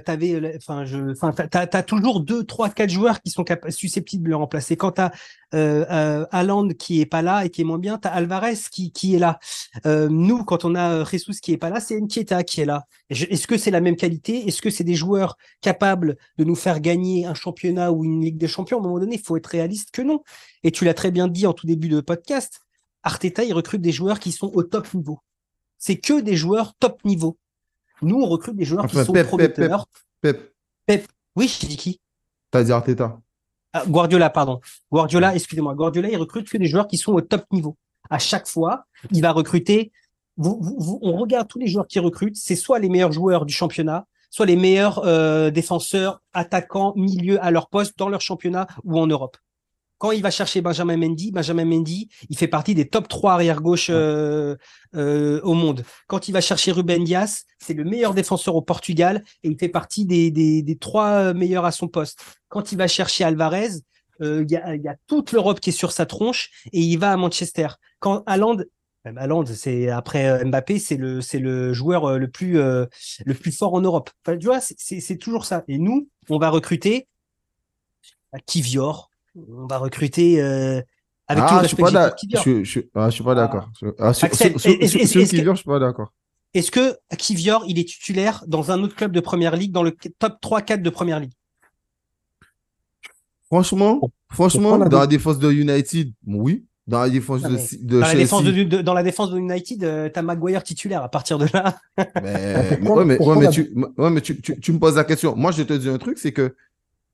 t'avais 0.00 0.34
euh, 0.34 0.52
enfin 0.58 0.84
je 0.84 1.12
t'as 1.48 1.66
as 1.72 1.82
toujours 1.82 2.20
deux 2.20 2.44
trois 2.44 2.70
quatre 2.70 2.88
joueurs 2.88 3.20
qui 3.20 3.30
sont 3.30 3.44
susceptibles 3.68 4.22
de 4.22 4.28
le 4.28 4.36
remplacer. 4.36 4.76
Quand 4.76 4.92
t'as 4.92 5.10
euh, 5.54 6.24
euh, 6.32 6.72
qui 6.74 7.00
est 7.00 7.06
pas 7.06 7.20
là 7.20 7.44
et 7.44 7.50
qui 7.50 7.62
est 7.62 7.64
moins 7.64 7.80
bien 7.80 7.98
t'as 7.98 8.10
Alvarez 8.10 8.54
qui 8.70 9.16
est 9.16 9.18
là. 9.18 9.40
Nous 9.84 10.44
quand 10.44 10.64
on 10.64 10.76
a 10.76 11.02
Jesus 11.02 11.40
qui 11.42 11.52
est 11.52 11.56
pas 11.56 11.68
là 11.68 11.80
c'est 11.80 12.00
Nkieta 12.00 12.44
qui 12.44 12.60
est 12.60 12.64
là. 12.64 12.86
Est-ce 13.10 13.48
que 13.48 13.58
c'est 13.58 13.72
la 13.72 13.80
même 13.80 13.96
qualité? 13.96 14.46
Est-ce 14.46 14.62
que 14.62 14.70
c'est 14.70 14.84
des 14.84 14.94
joueurs 14.94 15.36
capables 15.62 16.16
de 16.38 16.44
nous 16.44 16.54
faire 16.54 16.78
gagner 16.78 17.26
un 17.26 17.34
championnat 17.34 17.90
ou 17.90 18.04
une 18.04 18.20
ligue 18.20 18.38
des 18.38 18.46
champions? 18.46 18.76
À 18.76 18.80
un 18.80 18.84
moment 18.84 19.00
donné 19.00 19.16
il 19.16 19.20
faut 19.20 19.36
être 19.36 19.48
réaliste 19.48 19.90
que 19.90 20.02
non. 20.02 20.22
Et 20.62 20.70
tu 20.70 20.84
l'as 20.84 20.94
très 20.94 21.10
bien 21.10 21.26
dit 21.26 21.48
en 21.48 21.54
tout 21.54 21.66
début 21.66 21.88
de 21.88 22.00
podcast 22.00 22.60
Arteta 23.02 23.42
il 23.42 23.52
recrute 23.52 23.82
des 23.82 23.90
joueurs 23.90 24.20
qui 24.20 24.30
sont 24.30 24.52
au 24.54 24.62
top 24.62 24.94
niveau. 24.94 25.18
C'est 25.78 25.96
que 25.96 26.20
des 26.20 26.36
joueurs 26.36 26.74
top 26.78 27.04
niveau 27.04 27.36
nous, 28.02 28.20
on 28.20 28.26
recrute 28.26 28.56
des 28.56 28.64
joueurs 28.64 28.86
qui 28.86 28.96
sont 28.96 29.12
prometteurs. 29.12 29.86
Pep, 30.20 30.54
Pep. 30.86 31.06
Oui, 31.36 31.48
je 31.48 31.66
dis 31.66 31.76
qui 31.76 32.00
T'as 32.50 32.62
dit 32.62 32.72
Arteta. 32.72 33.18
Ah, 33.72 33.84
Guardiola, 33.86 34.28
pardon. 34.28 34.60
Guardiola, 34.90 35.34
excusez-moi. 35.34 35.74
Guardiola, 35.74 36.10
il 36.10 36.16
recrute 36.16 36.48
que 36.48 36.58
des 36.58 36.66
joueurs 36.66 36.86
qui 36.86 36.98
sont 36.98 37.12
au 37.12 37.20
top 37.22 37.44
niveau. 37.52 37.76
À 38.10 38.18
chaque 38.18 38.46
fois, 38.46 38.84
il 39.10 39.22
va 39.22 39.32
recruter. 39.32 39.92
on 40.36 41.16
regarde 41.16 41.48
tous 41.48 41.58
les 41.58 41.68
joueurs 41.68 41.86
qui 41.86 41.98
recrutent. 41.98 42.36
C'est 42.36 42.56
soit 42.56 42.78
les 42.78 42.90
meilleurs 42.90 43.12
joueurs 43.12 43.46
du 43.46 43.54
championnat, 43.54 44.06
soit 44.30 44.46
les 44.46 44.56
meilleurs 44.56 45.00
euh, 45.06 45.50
défenseurs, 45.50 46.20
attaquants, 46.34 46.92
milieux 46.96 47.42
à 47.42 47.50
leur 47.50 47.68
poste 47.68 47.98
dans 47.98 48.10
leur 48.10 48.20
championnat 48.20 48.66
ou 48.84 48.98
en 48.98 49.06
Europe. 49.06 49.38
Quand 50.02 50.10
il 50.10 50.20
va 50.20 50.32
chercher 50.32 50.62
Benjamin 50.62 50.96
Mendy, 50.96 51.30
Benjamin 51.30 51.64
Mendy, 51.64 52.08
il 52.28 52.36
fait 52.36 52.48
partie 52.48 52.74
des 52.74 52.88
top 52.88 53.06
3 53.06 53.34
arrière-gauche 53.34 53.86
euh, 53.88 54.56
euh, 54.96 55.40
au 55.42 55.54
monde. 55.54 55.84
Quand 56.08 56.26
il 56.26 56.32
va 56.32 56.40
chercher 56.40 56.72
Ruben 56.72 57.04
Dias, 57.04 57.44
c'est 57.60 57.72
le 57.72 57.84
meilleur 57.84 58.12
défenseur 58.12 58.56
au 58.56 58.62
Portugal 58.62 59.22
et 59.44 59.48
il 59.48 59.56
fait 59.56 59.68
partie 59.68 60.04
des, 60.04 60.32
des, 60.32 60.62
des 60.62 60.76
trois 60.76 61.32
meilleurs 61.34 61.64
à 61.64 61.70
son 61.70 61.86
poste. 61.86 62.20
Quand 62.48 62.72
il 62.72 62.78
va 62.78 62.88
chercher 62.88 63.22
Alvarez, 63.22 63.68
euh, 64.22 64.42
il 64.42 64.50
y, 64.50 64.56
a, 64.56 64.74
y, 64.74 64.88
a, 64.88 64.96
toute 65.06 65.30
l'Europe 65.30 65.60
qui 65.60 65.70
est 65.70 65.72
sur 65.72 65.92
sa 65.92 66.04
tronche 66.04 66.50
et 66.72 66.80
il 66.80 66.96
va 66.98 67.12
à 67.12 67.16
Manchester. 67.16 67.68
Quand 68.00 68.24
Haaland, 68.26 68.56
Haaland, 69.04 69.46
c'est 69.46 69.88
après 69.88 70.44
Mbappé, 70.44 70.80
c'est 70.80 70.96
le 70.96 71.20
c'est 71.20 71.38
le 71.38 71.72
joueur 71.72 72.18
le 72.18 72.28
plus 72.28 72.54
le 72.54 73.34
plus 73.40 73.56
fort 73.56 73.74
en 73.74 73.80
Europe. 73.80 74.10
Enfin, 74.26 74.36
tu 74.36 74.46
vois, 74.46 74.58
c'est 74.60 75.18
toujours 75.18 75.44
ça. 75.44 75.62
Et 75.68 75.78
nous, 75.78 76.08
on 76.28 76.38
va 76.38 76.50
recruter 76.50 77.06
Kivior, 78.46 79.11
on 79.36 79.66
va 79.66 79.78
recruter 79.78 80.40
euh, 80.42 80.80
avec 81.28 81.44
ah, 81.46 81.48
tout 81.48 81.56
le 81.56 81.62
je 81.62 81.66
suis 81.68 81.76
pas 81.76 82.14
je, 82.44 82.64
je, 82.64 82.80
ah, 82.94 83.08
je 83.08 83.14
suis 83.14 83.24
pas 83.24 83.34
d'accord. 83.34 83.70
Ah, 83.98 84.12
sur, 84.12 84.32
sur, 84.34 84.60
sur, 84.60 85.26
Kivior, 85.26 85.54
je 85.54 85.60
suis 85.60 85.68
pas 85.68 85.78
d'accord. 85.78 86.12
Est-ce 86.54 86.70
que 86.70 86.96
Kivior, 87.16 87.64
il 87.66 87.78
est 87.78 87.88
titulaire 87.88 88.44
dans 88.46 88.70
un 88.70 88.82
autre 88.82 88.94
club 88.94 89.12
de 89.12 89.20
première 89.20 89.56
ligue, 89.56 89.72
dans 89.72 89.82
le 89.82 89.92
top 90.18 90.36
3-4 90.42 90.82
de 90.82 90.90
première 90.90 91.20
ligue? 91.20 91.32
Franchement, 93.46 94.00
franchement, 94.30 94.78
dans 94.78 95.00
la 95.00 95.06
défense 95.06 95.38
de 95.38 95.50
United, 95.50 96.12
oui. 96.26 96.64
Dans 96.88 97.00
la 97.00 97.10
défense 97.10 97.42
de, 97.42 97.48
de, 97.48 98.00
dans, 98.00 98.06
la 98.06 98.14
défense 98.14 98.42
de, 98.42 98.82
dans 98.82 98.94
la 98.94 99.02
défense 99.04 99.30
de 99.30 99.38
United, 99.38 99.84
euh, 99.84 100.08
t'as 100.08 100.22
Maguire 100.22 100.64
titulaire 100.64 101.04
à 101.04 101.08
partir 101.08 101.38
de 101.38 101.46
là. 101.52 101.78
mais, 102.22 102.88
ouais, 102.88 103.04
mais, 103.04 103.18
ouais, 103.18 103.36
mais, 103.38 103.50
tu, 103.50 103.72
ouais, 103.96 104.10
mais 104.10 104.20
tu, 104.20 104.40
tu, 104.40 104.58
tu, 104.58 104.72
me 104.72 104.80
poses 104.80 104.96
la 104.96 105.04
question. 105.04 105.36
Moi, 105.36 105.52
je 105.52 105.62
te 105.62 105.72
dis 105.74 105.88
un 105.88 105.98
truc, 105.98 106.18
c'est 106.18 106.32
que 106.32 106.56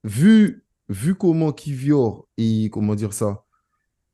vu 0.04 0.64
vu 0.88 1.14
comment 1.14 1.52
Kivior 1.52 2.26
et 2.36 2.70
comment 2.70 2.94
dire 2.94 3.12
ça, 3.12 3.44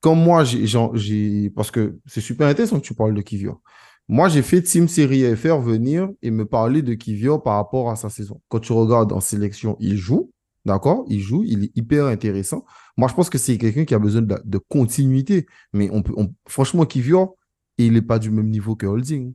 comme 0.01 0.23
moi, 0.23 0.45
j'ai, 0.45 1.51
parce 1.57 1.71
que 1.71 1.99
c'est 2.05 2.21
super 2.21 2.47
intéressant 2.47 2.79
que 2.79 2.85
tu 2.85 2.95
parles 2.95 3.15
de 3.15 3.23
Kivior. 3.23 3.63
Moi, 4.07 4.29
j'ai 4.29 4.43
fait 4.43 4.61
Team 4.61 4.87
Série 4.87 5.35
FR 5.35 5.61
venir 5.61 6.11
et 6.21 6.31
me 6.31 6.45
parler 6.45 6.83
de 6.83 6.93
Kivior 6.93 7.43
par 7.43 7.55
rapport 7.55 7.91
à 7.91 7.97
sa 7.97 8.11
saison. 8.11 8.39
Quand 8.49 8.59
tu 8.59 8.73
regardes 8.73 9.13
en 9.15 9.21
sélection, 9.21 9.79
il 9.81 9.97
joue, 9.97 10.31
d'accord? 10.67 11.07
Il 11.09 11.21
joue, 11.21 11.43
il 11.45 11.65
est 11.65 11.71
hyper 11.75 12.05
intéressant. 12.05 12.67
Moi, 12.99 13.09
je 13.09 13.15
pense 13.15 13.31
que 13.31 13.39
c'est 13.39 13.57
quelqu'un 13.57 13.87
qui 13.87 13.95
a 13.95 13.99
besoin 13.99 14.21
de, 14.21 14.59
continuité. 14.69 15.47
Mais 15.73 15.89
on 15.91 16.03
peut, 16.03 16.13
franchement, 16.47 16.85
Kivior, 16.85 17.35
il 17.79 17.95
n'est 17.95 18.03
pas 18.03 18.19
du 18.19 18.31
même 18.31 18.51
niveau 18.51 18.77
que 18.77 18.85
Holding. 18.85 19.33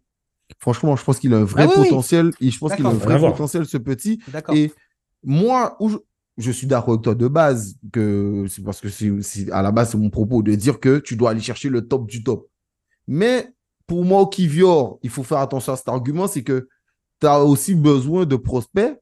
Franchement, 0.59 0.95
je 0.95 1.03
pense 1.03 1.17
qu'il 1.17 1.33
a 1.33 1.37
un 1.37 1.43
vrai 1.45 1.67
ah 1.67 1.73
potentiel. 1.73 2.31
Et 2.41 2.51
je 2.51 2.59
pense 2.59 2.75
qu'il 2.75 2.85
a 2.85 2.89
un 2.89 2.93
vrai 2.93 3.19
potentiel, 3.19 3.65
ce 3.65 3.77
petit. 3.77 4.21
Et 4.53 4.71
moi, 5.23 5.77
où 5.79 5.89
je 5.89 5.97
suis 6.51 6.67
d'accord 6.67 6.93
avec 6.93 7.03
toi 7.03 7.15
de 7.15 7.27
base, 7.27 7.75
que 7.91 8.45
c'est 8.49 8.63
parce 8.63 8.79
que 8.79 8.89
c'est 8.89 9.51
à 9.51 9.61
la 9.61 9.71
base, 9.71 9.91
c'est 9.91 9.97
mon 9.97 10.09
propos 10.09 10.41
de 10.41 10.55
dire 10.55 10.79
que 10.79 10.99
tu 10.99 11.15
dois 11.15 11.31
aller 11.31 11.41
chercher 11.41 11.69
le 11.69 11.87
top 11.87 12.07
du 12.07 12.23
top. 12.23 12.47
Mais 13.07 13.53
pour 13.87 14.05
moi, 14.05 14.21
au 14.21 14.27
Kivior, 14.27 14.99
il 15.03 15.09
faut 15.09 15.23
faire 15.23 15.39
attention 15.39 15.73
à 15.73 15.77
cet 15.77 15.89
argument, 15.89 16.27
c'est 16.27 16.43
que 16.43 16.69
tu 17.19 17.27
as 17.27 17.43
aussi 17.43 17.75
besoin 17.75 18.25
de 18.25 18.35
prospects 18.35 18.97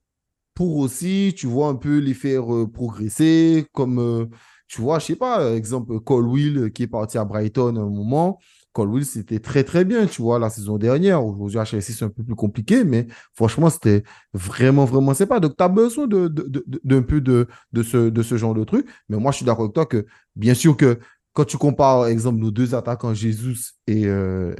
pour 0.55 0.77
aussi, 0.77 1.35
tu 1.37 1.45
vois, 1.45 1.67
un 1.67 1.75
peu 1.75 1.99
les 1.99 2.15
faire 2.15 2.51
euh, 2.51 2.65
progresser, 2.65 3.67
comme, 3.73 3.99
euh, 3.99 4.25
tu 4.67 4.81
vois, 4.81 4.97
je 4.97 5.05
sais 5.05 5.15
pas, 5.15 5.53
exemple, 5.53 5.99
Colwill 5.99 6.71
qui 6.73 6.83
est 6.83 6.87
parti 6.87 7.17
à 7.19 7.25
Brighton 7.25 7.75
à 7.75 7.81
un 7.81 7.89
moment, 7.89 8.39
Colwill, 8.77 9.05
c'était 9.05 9.39
très, 9.39 9.63
très 9.63 9.83
bien, 9.85 10.05
tu 10.05 10.21
vois, 10.21 10.37
la 10.39 10.49
saison 10.49 10.77
dernière. 10.77 11.25
Aujourd'hui, 11.25 11.57
à 11.57 11.65
Chelsea, 11.65 11.93
c'est 11.97 12.05
un 12.05 12.09
peu 12.09 12.23
plus 12.23 12.35
compliqué, 12.35 12.83
mais 12.83 13.07
franchement, 13.33 13.69
c'était 13.71 14.03
vraiment, 14.33 14.85
vraiment 14.85 15.15
sympa. 15.15 15.39
Donc, 15.39 15.57
tu 15.57 15.63
as 15.63 15.67
besoin 15.67 16.05
d'un 16.07 16.29
de, 16.29 16.63
de, 16.83 16.99
peu 16.99 17.19
de, 17.19 17.47
de, 17.73 17.83
ce, 17.83 18.09
de 18.09 18.21
ce 18.23 18.37
genre 18.37 18.53
de 18.53 18.63
truc. 18.63 18.85
Mais 19.09 19.17
moi, 19.17 19.31
je 19.31 19.37
suis 19.37 19.45
d'accord 19.45 19.65
avec 19.65 19.73
toi 19.73 19.87
que, 19.87 20.05
bien 20.35 20.53
sûr 20.53 20.77
que 20.77 20.99
quand 21.33 21.45
tu 21.45 21.57
compares, 21.57 22.01
par 22.01 22.07
exemple, 22.07 22.39
nos 22.39 22.51
deux 22.51 22.75
attaquants, 22.75 23.13
Jesus 23.15 23.73
et 23.87 24.05
euh, 24.05 24.53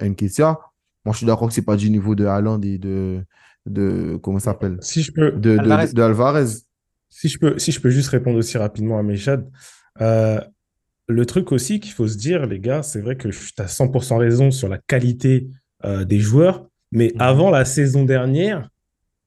moi, 1.06 1.14
je 1.14 1.18
suis 1.18 1.26
d'accord 1.28 1.48
que 1.48 1.54
ce 1.54 1.60
n'est 1.60 1.66
pas 1.66 1.78
du 1.78 1.90
niveau 1.90 2.16
de 2.16 2.26
Haaland 2.26 2.62
et 2.62 2.78
de, 2.78 3.24
de 3.66 4.20
comment 4.22 4.40
ça 4.40 4.52
s'appelle? 4.52 4.78
Si 4.82 5.04
je 5.04 5.12
peux. 5.12 5.32
de, 5.32 5.54
de- 5.54 5.60
Alvarez. 5.60 5.94
de 5.94 6.02
Alvarez. 6.02 6.46
Si 7.10 7.30
je 7.30 7.38
peux, 7.40 7.58
si 7.60 7.72
je 7.72 7.80
peux 7.80 7.90
juste 7.90 8.10
répondre 8.10 8.38
aussi 8.38 8.58
rapidement 8.58 8.98
à 9.00 9.04
Meshad, 9.04 9.48
euh, 10.02 10.42
le 11.08 11.26
truc 11.26 11.52
aussi 11.52 11.80
qu'il 11.80 11.94
faut 11.94 12.08
se 12.08 12.18
dire, 12.18 12.46
les 12.46 12.60
gars, 12.60 12.84
c'est 12.84 13.02
vrai 13.02 13.16
que 13.18 13.30
tu 13.30 13.54
as 13.60 13.68
100% 13.68 14.18
raison 14.18 14.52
sur 14.52 14.68
la 14.70 14.78
qualité 14.78 15.50
euh, 15.86 16.06
des 16.06 16.20
joueurs, 16.20 16.68
mais 16.92 17.14
Mhm. 17.14 17.22
avant 17.22 17.50
la 17.50 17.66
saison 17.66 18.04
dernière, 18.04 18.70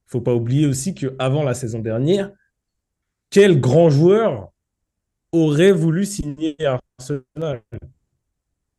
faut 0.07 0.21
pas 0.21 0.35
oublier 0.35 0.67
aussi 0.67 0.95
qu'avant 0.95 1.43
la 1.43 1.53
saison 1.55 1.79
dernière, 1.79 2.31
quel 3.29 3.59
grand 3.59 3.89
joueur 3.89 4.49
aurait 5.33 5.71
voulu 5.73 6.05
signer 6.05 6.55
à 6.65 6.79
Arsenal? 6.99 7.61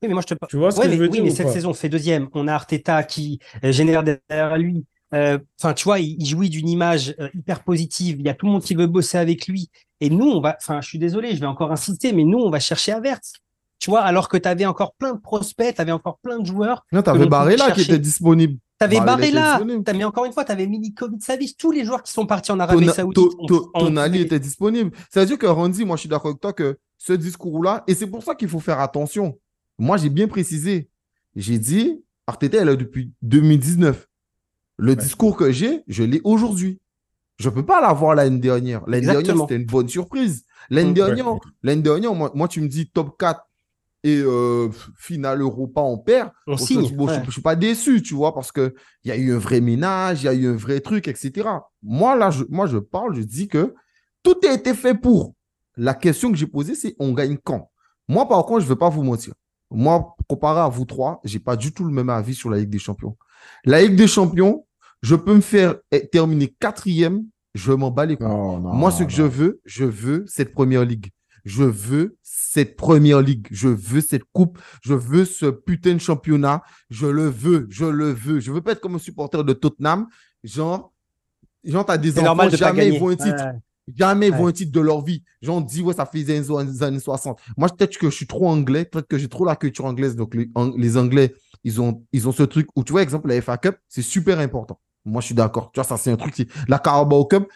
Oui, 0.02 0.08
mais 0.08 0.14
moi, 0.14 0.22
je 0.28 0.34
te 0.34 0.38
Tu 0.48 0.56
vois 0.56 0.70
ce 0.70 0.80
Ouais, 0.80 0.86
que 0.86 0.90
mais, 0.90 0.96
je 0.96 1.00
veux 1.02 1.08
oui, 1.08 1.18
dire 1.18 1.24
mais 1.24 1.30
cette 1.30 1.48
saison 1.48 1.74
fait 1.74 1.88
deuxième. 1.88 2.28
On 2.32 2.48
a 2.48 2.54
Arteta 2.54 3.04
qui 3.04 3.38
euh, 3.64 3.72
génère 3.72 4.02
derrière 4.02 4.56
lui. 4.58 4.84
euh, 5.14 5.38
Enfin, 5.60 5.74
tu 5.74 5.84
vois, 5.84 6.00
il, 6.00 6.16
il 6.20 6.26
jouit 6.26 6.50
d'une 6.50 6.68
image 6.68 7.14
hyper 7.34 7.62
positive. 7.62 8.16
Il 8.18 8.26
y 8.26 8.28
a 8.28 8.34
tout 8.34 8.46
le 8.46 8.52
monde 8.52 8.62
qui 8.64 8.74
veut 8.74 8.86
bosser 8.86 9.18
avec 9.18 9.46
lui. 9.46 9.70
Et 10.04 10.10
nous, 10.10 10.26
on 10.28 10.40
va. 10.40 10.56
Enfin, 10.60 10.80
je 10.80 10.88
suis 10.88 10.98
désolé, 10.98 11.34
je 11.36 11.40
vais 11.40 11.46
encore 11.46 11.70
insister, 11.70 12.12
mais 12.12 12.24
nous, 12.24 12.38
on 12.38 12.50
va 12.50 12.58
chercher 12.58 12.90
Avertz. 12.90 13.34
Tu 13.78 13.88
vois, 13.88 14.00
alors 14.00 14.28
que 14.28 14.36
tu 14.36 14.48
avais 14.48 14.66
encore 14.66 14.94
plein 14.94 15.12
de 15.14 15.20
prospects, 15.20 15.74
tu 15.76 15.80
avais 15.80 15.92
encore 15.92 16.18
plein 16.18 16.40
de 16.40 16.46
joueurs. 16.46 16.84
Non, 16.92 17.02
t'avais 17.02 17.18
l'on 17.20 17.24
pouvait 17.26 17.30
Barella 17.56 17.70
qui 17.70 17.82
était 17.82 17.98
disponible. 18.00 18.58
Tu 18.80 18.84
avais 18.84 19.00
Barella. 19.00 19.50
disponible. 19.58 19.84
T'as- 19.84 19.92
Mais 19.92 20.02
encore 20.04 20.24
une 20.24 20.32
fois, 20.32 20.44
tu 20.44 20.50
avais 20.50 20.66
Milinkovic 20.66 21.22
Savic, 21.22 21.56
tous 21.56 21.70
les 21.70 21.84
joueurs 21.84 22.02
qui 22.02 22.12
sont 22.12 22.26
partis 22.26 22.50
en 22.50 22.58
Arabie 22.58 22.88
Saoudite. 22.88 23.14
To- 23.14 23.34
on- 23.38 23.46
To- 23.46 23.70
on 23.74 23.80
Tonali 23.86 24.10
pouvait- 24.18 24.24
était 24.26 24.40
disponible. 24.40 24.90
C'est-à-dire 25.10 25.38
que 25.38 25.46
Randy, 25.46 25.84
moi 25.84 25.94
je 25.96 26.00
suis 26.00 26.08
d'accord 26.08 26.30
avec 26.30 26.40
toi 26.40 26.52
que 26.52 26.78
ce 26.98 27.12
discours-là, 27.12 27.84
et 27.86 27.94
c'est 27.94 28.06
pour 28.08 28.22
ça 28.24 28.34
qu'il 28.34 28.48
faut 28.48 28.60
faire 28.60 28.80
attention. 28.80 29.38
Moi 29.78 29.98
j'ai 29.98 30.10
bien 30.10 30.26
précisé. 30.28 30.88
J'ai 31.36 31.58
dit, 31.58 32.02
Arteta 32.26 32.58
est 32.58 32.64
là 32.64 32.74
depuis 32.76 33.12
2019. 33.22 34.08
Le 34.78 34.96
discours 34.96 35.36
que 35.36 35.52
j'ai, 35.52 35.82
je 35.86 36.02
l'ai 36.02 36.20
aujourd'hui. 36.24 36.78
Je 37.42 37.48
ne 37.48 37.54
peux 37.54 37.64
pas 37.66 37.80
l'avoir 37.80 38.14
l'année 38.14 38.38
dernière. 38.38 38.82
L'année 38.86 39.06
dernière, 39.06 39.36
c'était 39.42 39.56
une 39.56 39.66
bonne 39.66 39.88
surprise. 39.88 40.44
L'année 40.70 40.90
Mm. 40.90 40.94
dernière, 40.94 41.26
l'année 41.62 41.82
dernière 41.82 42.14
moi, 42.14 42.30
moi, 42.34 42.46
tu 42.48 42.60
me 42.60 42.68
dis 42.68 42.88
top 42.88 43.18
4 43.18 43.40
et 44.04 44.18
euh, 44.24 44.68
finale 44.96 45.40
Europa, 45.40 45.80
on 45.80 45.98
perd. 45.98 46.30
On 46.46 46.52
Bon, 46.52 46.56
signe. 46.56 46.86
je, 46.88 46.94
bon, 46.94 47.08
je- 47.08 47.14
ouais. 47.14 47.22
je 47.26 47.30
suis 47.30 47.42
pas 47.42 47.56
déçu, 47.56 48.00
tu 48.02 48.14
vois, 48.14 48.34
parce 48.34 48.50
qu'il 48.52 48.72
y 49.04 49.10
a 49.10 49.16
eu 49.16 49.32
un 49.34 49.38
vrai 49.38 49.60
ménage, 49.60 50.22
il 50.22 50.26
y 50.26 50.28
a 50.28 50.34
eu 50.34 50.46
un 50.48 50.56
vrai 50.56 50.80
truc, 50.80 51.08
etc. 51.08 51.48
Moi, 51.82 52.16
là, 52.16 52.30
je, 52.30 52.44
moi, 52.48 52.66
je 52.66 52.78
parle, 52.78 53.14
je 53.16 53.22
dis 53.22 53.48
que 53.48 53.74
tout 54.22 54.36
a 54.48 54.52
été 54.52 54.74
fait 54.74 54.94
pour. 54.94 55.34
La 55.76 55.94
question 55.94 56.30
que 56.30 56.36
j'ai 56.36 56.46
posée, 56.46 56.74
c'est 56.74 56.94
on 56.98 57.12
gagne 57.12 57.38
quand? 57.42 57.70
Moi, 58.08 58.28
par 58.28 58.44
contre, 58.44 58.60
je 58.60 58.66
ne 58.66 58.70
vais 58.70 58.76
pas 58.78 58.88
vous 58.88 59.02
mentir. 59.02 59.34
Moi, 59.70 60.14
comparé 60.28 60.60
à 60.60 60.68
vous 60.68 60.84
trois, 60.84 61.20
je 61.24 61.32
n'ai 61.34 61.40
pas 61.42 61.56
du 61.56 61.72
tout 61.72 61.84
le 61.84 61.92
même 61.92 62.10
avis 62.10 62.34
sur 62.34 62.50
la 62.50 62.58
Ligue 62.58 62.68
des 62.70 62.78
Champions. 62.78 63.16
La 63.64 63.80
Ligue 63.82 63.96
des 63.96 64.06
Champions, 64.06 64.66
je 65.00 65.14
peux 65.16 65.34
me 65.34 65.40
faire 65.40 65.76
eh, 65.90 66.06
terminer 66.08 66.48
quatrième, 66.60 67.24
je 67.54 67.72
m'en 67.72 67.90
bats 67.90 68.06
les 68.06 68.16
couilles. 68.16 68.26
Non, 68.26 68.58
non, 68.58 68.72
Moi, 68.72 68.90
ce 68.90 69.04
que 69.04 69.10
je 69.10 69.22
veux, 69.22 69.60
je 69.64 69.84
veux 69.84 70.24
cette 70.26 70.52
première 70.52 70.84
ligue. 70.84 71.10
Je 71.44 71.64
veux 71.64 72.16
cette 72.22 72.76
première 72.76 73.20
ligue. 73.20 73.48
Je 73.50 73.68
veux 73.68 74.00
cette 74.00 74.24
coupe. 74.32 74.58
Je 74.82 74.94
veux 74.94 75.24
ce 75.24 75.46
putain 75.46 75.94
de 75.94 75.98
championnat. 75.98 76.62
Je 76.90 77.06
le 77.06 77.28
veux. 77.28 77.66
Je 77.68 77.84
le 77.84 78.12
veux. 78.12 78.40
Je 78.40 78.52
veux 78.52 78.60
pas 78.60 78.72
être 78.72 78.80
comme 78.80 78.94
un 78.94 78.98
supporter 78.98 79.44
de 79.44 79.52
Tottenham. 79.52 80.06
Genre, 80.44 80.92
genre 81.64 81.84
t'as 81.84 81.98
des 81.98 82.18
enfants, 82.18 82.48
de 82.48 82.56
jamais 82.56 82.88
ils 82.88 82.98
vont 82.98 83.10
un 83.10 83.16
titre. 83.16 83.44
Ouais. 83.44 83.58
Jamais 83.96 84.28
ils 84.28 84.34
vont 84.34 84.46
un 84.46 84.52
titre 84.52 84.72
de 84.72 84.80
leur 84.80 85.02
vie. 85.02 85.24
Genre, 85.40 85.56
on 85.56 85.60
dit, 85.60 85.82
ouais, 85.82 85.94
ça 85.94 86.06
fait 86.06 86.22
des 86.22 86.50
années, 86.50 86.70
des 86.70 86.82
années 86.82 87.00
60. 87.00 87.38
Moi, 87.56 87.68
peut-être 87.68 87.98
que 87.98 88.10
je 88.10 88.14
suis 88.14 88.28
trop 88.28 88.48
anglais, 88.48 88.84
peut-être 88.84 89.08
que 89.08 89.18
j'ai 89.18 89.28
trop 89.28 89.44
la 89.44 89.56
culture 89.56 89.84
anglaise. 89.84 90.14
Donc, 90.14 90.34
les, 90.36 90.48
les 90.76 90.96
Anglais, 90.96 91.34
ils 91.64 91.80
ont, 91.80 92.04
ils 92.12 92.28
ont 92.28 92.32
ce 92.32 92.44
truc 92.44 92.68
où, 92.76 92.84
tu 92.84 92.92
vois, 92.92 93.02
exemple, 93.02 93.28
la 93.28 93.42
FA 93.42 93.58
Cup, 93.58 93.76
c'est 93.88 94.02
super 94.02 94.38
important. 94.38 94.78
Moi, 95.04 95.20
je 95.20 95.26
suis 95.26 95.34
d'accord. 95.34 95.70
Tu 95.72 95.80
vois, 95.80 95.84
ça, 95.84 95.96
c'est 95.96 96.10
un 96.10 96.16
truc. 96.16 96.34
La 96.68 96.78
Carabao 96.78 97.24
Cup, 97.26 97.48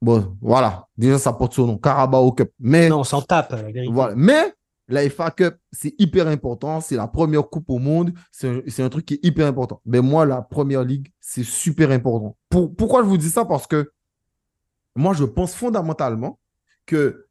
bon, 0.00 0.36
voilà. 0.40 0.88
Déjà, 0.96 1.18
ça 1.18 1.32
porte 1.32 1.54
son 1.54 1.66
nom. 1.66 1.78
Carabao 1.78 2.32
Cup. 2.32 2.52
Mais, 2.58 2.88
Non, 2.88 3.00
on 3.00 3.04
s'en 3.04 3.22
tape, 3.22 3.52
la 3.52 3.90
voilà. 3.90 4.14
Mais, 4.16 4.54
la 4.88 5.08
FA 5.10 5.30
Cup, 5.30 5.56
c'est 5.70 5.94
hyper 5.98 6.26
important. 6.26 6.80
C'est 6.80 6.96
la 6.96 7.06
première 7.06 7.46
coupe 7.48 7.68
au 7.68 7.78
monde. 7.78 8.12
C'est 8.30 8.80
un, 8.80 8.88
truc 8.88 9.04
qui 9.04 9.14
est 9.14 9.24
hyper 9.24 9.46
important. 9.46 9.82
Mais 9.84 10.00
moi, 10.00 10.24
la 10.24 10.40
première 10.40 10.82
ligue, 10.82 11.12
c'est 11.20 11.44
super 11.44 11.90
important. 11.90 12.36
Pour- 12.48 12.74
pourquoi 12.74 13.02
je 13.02 13.08
vous 13.08 13.18
dis 13.18 13.28
ça? 13.28 13.44
Parce 13.44 13.66
que 13.66 13.92
moi, 14.96 15.12
je 15.12 15.24
pense 15.24 15.54
fondamentalement 15.54 16.38
que 16.86 17.28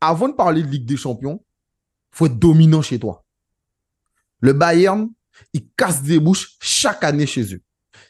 avant 0.00 0.28
de 0.28 0.34
parler 0.34 0.62
de 0.62 0.68
Ligue 0.68 0.84
des 0.84 0.96
Champions, 0.96 1.42
il 2.12 2.16
faut 2.16 2.26
être 2.26 2.38
dominant 2.38 2.82
chez 2.82 2.98
toi. 2.98 3.24
Le 4.40 4.52
Bayern, 4.52 5.08
il 5.54 5.68
casse 5.76 6.02
des 6.02 6.20
bouches 6.20 6.56
chaque 6.60 7.04
année 7.04 7.26
chez 7.26 7.54
eux. 7.54 7.62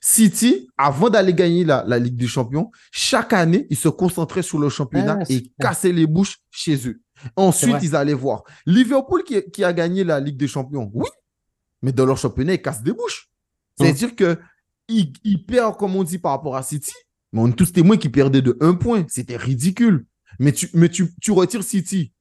City, 0.05 0.69
avant 0.77 1.11
d'aller 1.11 1.33
gagner 1.33 1.65
la, 1.65 1.85
la 1.87 1.99
Ligue 1.99 2.17
des 2.17 2.27
Champions, 2.27 2.73
chaque 2.91 3.33
année, 3.33 3.69
ils 3.71 3.77
se 3.77 3.89
concentraient 3.89 4.43
sur 4.43 4.59
le 4.59 4.69
championnat 4.69 5.21
et 5.29 5.53
cassaient 5.61 5.93
les 5.93 6.09
bouches 6.09 6.39
chez 6.51 6.89
eux. 6.89 7.01
Ensuite, 7.37 7.77
ils 7.83 7.95
allaient 7.95 8.13
voir. 8.13 8.43
Liverpool 8.67 9.23
qui, 9.23 9.41
qui 9.53 9.63
a 9.63 9.73
gagné 9.73 10.03
la 10.03 10.19
Ligue 10.19 10.37
des 10.37 10.49
Champions, 10.49 10.91
oui, 10.93 11.09
mais 11.83 11.93
dans 11.93 12.05
leur 12.05 12.19
championnat, 12.19 12.55
ils 12.55 12.63
cassent 12.63 12.83
des 12.83 12.93
bouches. 12.93 13.31
C'est-à-dire 13.79 14.17
que 14.17 14.39
ils, 14.89 15.13
ils 15.23 15.47
perdent, 15.47 15.77
comme 15.77 15.95
on 15.95 16.03
dit, 16.03 16.19
par 16.19 16.33
rapport 16.33 16.57
à 16.57 16.65
City, 16.65 16.93
mais 17.33 17.41
on 17.41 17.49
est 17.49 17.53
tous 17.57 17.73
témoins 17.73 17.97
qu'ils 17.97 18.13
perdaient 18.13 18.43
de 18.43 18.59
un 18.61 18.75
point. 18.75 19.07
C'était 19.09 19.37
ridicule. 19.37 20.07
Mais 20.41 20.51
tu, 20.53 20.69
mais 20.75 20.89
tu, 20.89 21.15
tu 21.21 21.31
retires 21.31 21.63
City 21.63 22.13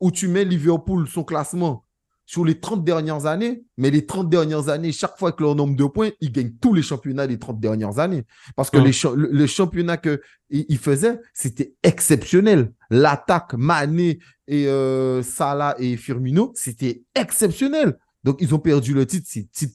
ou 0.00 0.10
tu 0.10 0.28
mets 0.28 0.44
Liverpool, 0.44 1.06
son 1.08 1.24
classement, 1.24 1.84
sur 2.30 2.44
les 2.44 2.60
30 2.60 2.84
dernières 2.84 3.24
années, 3.24 3.64
mais 3.78 3.90
les 3.90 4.04
30 4.04 4.28
dernières 4.28 4.68
années, 4.68 4.92
chaque 4.92 5.16
fois 5.18 5.32
que 5.32 5.42
leur 5.42 5.54
nombre 5.54 5.74
de 5.74 5.84
points, 5.86 6.10
ils 6.20 6.30
gagnent 6.30 6.52
tous 6.60 6.74
les 6.74 6.82
championnats 6.82 7.26
des 7.26 7.38
30 7.38 7.58
dernières 7.58 7.98
années. 7.98 8.26
Parce 8.54 8.68
que 8.68 8.76
les, 8.76 8.92
cha- 8.92 9.14
le, 9.16 9.30
le 9.32 9.46
championnat 9.46 9.96
qu'ils 9.96 10.20
ils 10.50 10.76
faisaient, 10.76 11.18
c'était 11.32 11.72
exceptionnel. 11.82 12.70
L'attaque, 12.90 13.54
Mané 13.54 14.18
et 14.46 14.66
euh, 14.68 15.22
Salah 15.22 15.74
et 15.78 15.96
Firmino, 15.96 16.52
c'était 16.54 17.02
exceptionnel. 17.14 17.96
Donc, 18.24 18.36
ils 18.42 18.54
ont 18.54 18.58
perdu 18.58 18.92
le 18.92 19.06
titre. 19.06 19.26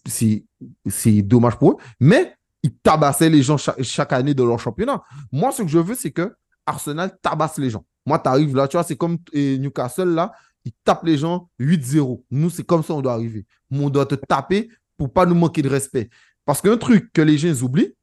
C'est- 0.06 1.22
dommage 1.24 1.58
pour 1.58 1.72
eux. 1.72 1.78
Mais 2.00 2.36
ils 2.62 2.76
tabassaient 2.78 3.32
les 3.32 3.42
gens 3.42 3.58
chaque, 3.58 3.82
chaque 3.82 4.14
année 4.14 4.36
de 4.36 4.44
leur 4.44 4.60
championnat. 4.60 5.02
Moi, 5.32 5.52
ce 5.52 5.64
que 5.64 5.68
je 5.70 5.80
veux, 5.80 5.96
c'est 5.96 6.12
que 6.12 6.32
Arsenal 6.68 7.18
tabasse 7.20 7.58
les 7.58 7.72
gens. 7.72 7.84
Moi, 8.06 8.20
tu 8.20 8.30
arrives 8.30 8.56
là, 8.56 8.68
tu 8.68 8.78
vois, 8.78 8.84
c'est 8.84 8.96
comme 8.96 9.18
Newcastle, 9.34 10.10
là, 10.10 10.34
ils 10.66 10.74
tapent 10.84 11.06
les 11.06 11.18
gens 11.18 11.50
8-0. 11.60 12.24
Nous, 12.32 12.50
c'est 12.50 12.64
comme 12.64 12.84
ça 12.84 12.94
on 12.94 13.02
doit 13.02 13.14
arriver. 13.14 13.46
On 13.72 13.90
doit 13.90 14.06
te 14.06 14.16
taper 14.16 14.70
pour 14.98 15.12
pas 15.12 15.26
nous 15.26 15.36
manquer 15.36 15.62
de 15.62 15.70
respect. 15.70 16.10
Parce 16.46 16.62
qu'un 16.62 16.78
truc 16.78 17.12
que 17.14 17.22
les 17.22 17.38
gens 17.38 17.64
oublient, 17.64 17.94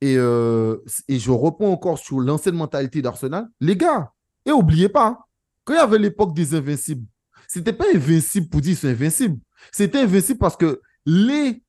et, 0.00 0.16
euh, 0.16 0.76
et 1.08 1.18
je 1.18 1.30
reprends 1.30 1.70
encore 1.72 1.98
sur 1.98 2.20
l'ancienne 2.20 2.54
mentalité 2.54 3.02
d'Arsenal, 3.02 3.48
les 3.60 3.76
gars, 3.76 4.12
et 4.46 4.52
oubliez 4.52 4.88
pas, 4.88 5.28
quand 5.64 5.74
il 5.74 5.78
y 5.78 5.80
avait 5.80 5.98
l'époque 5.98 6.34
des 6.34 6.54
invincibles, 6.54 7.06
c'était 7.46 7.72
pas 7.72 7.86
invincible 7.94 8.48
pour 8.48 8.60
dire 8.60 8.70
qu'ils 8.70 8.80
sont 8.80 8.88
invincibles. 8.88 9.38
C'était 9.72 10.00
invincible 10.00 10.38
parce 10.38 10.56
que 10.56 10.80
les 11.04 11.62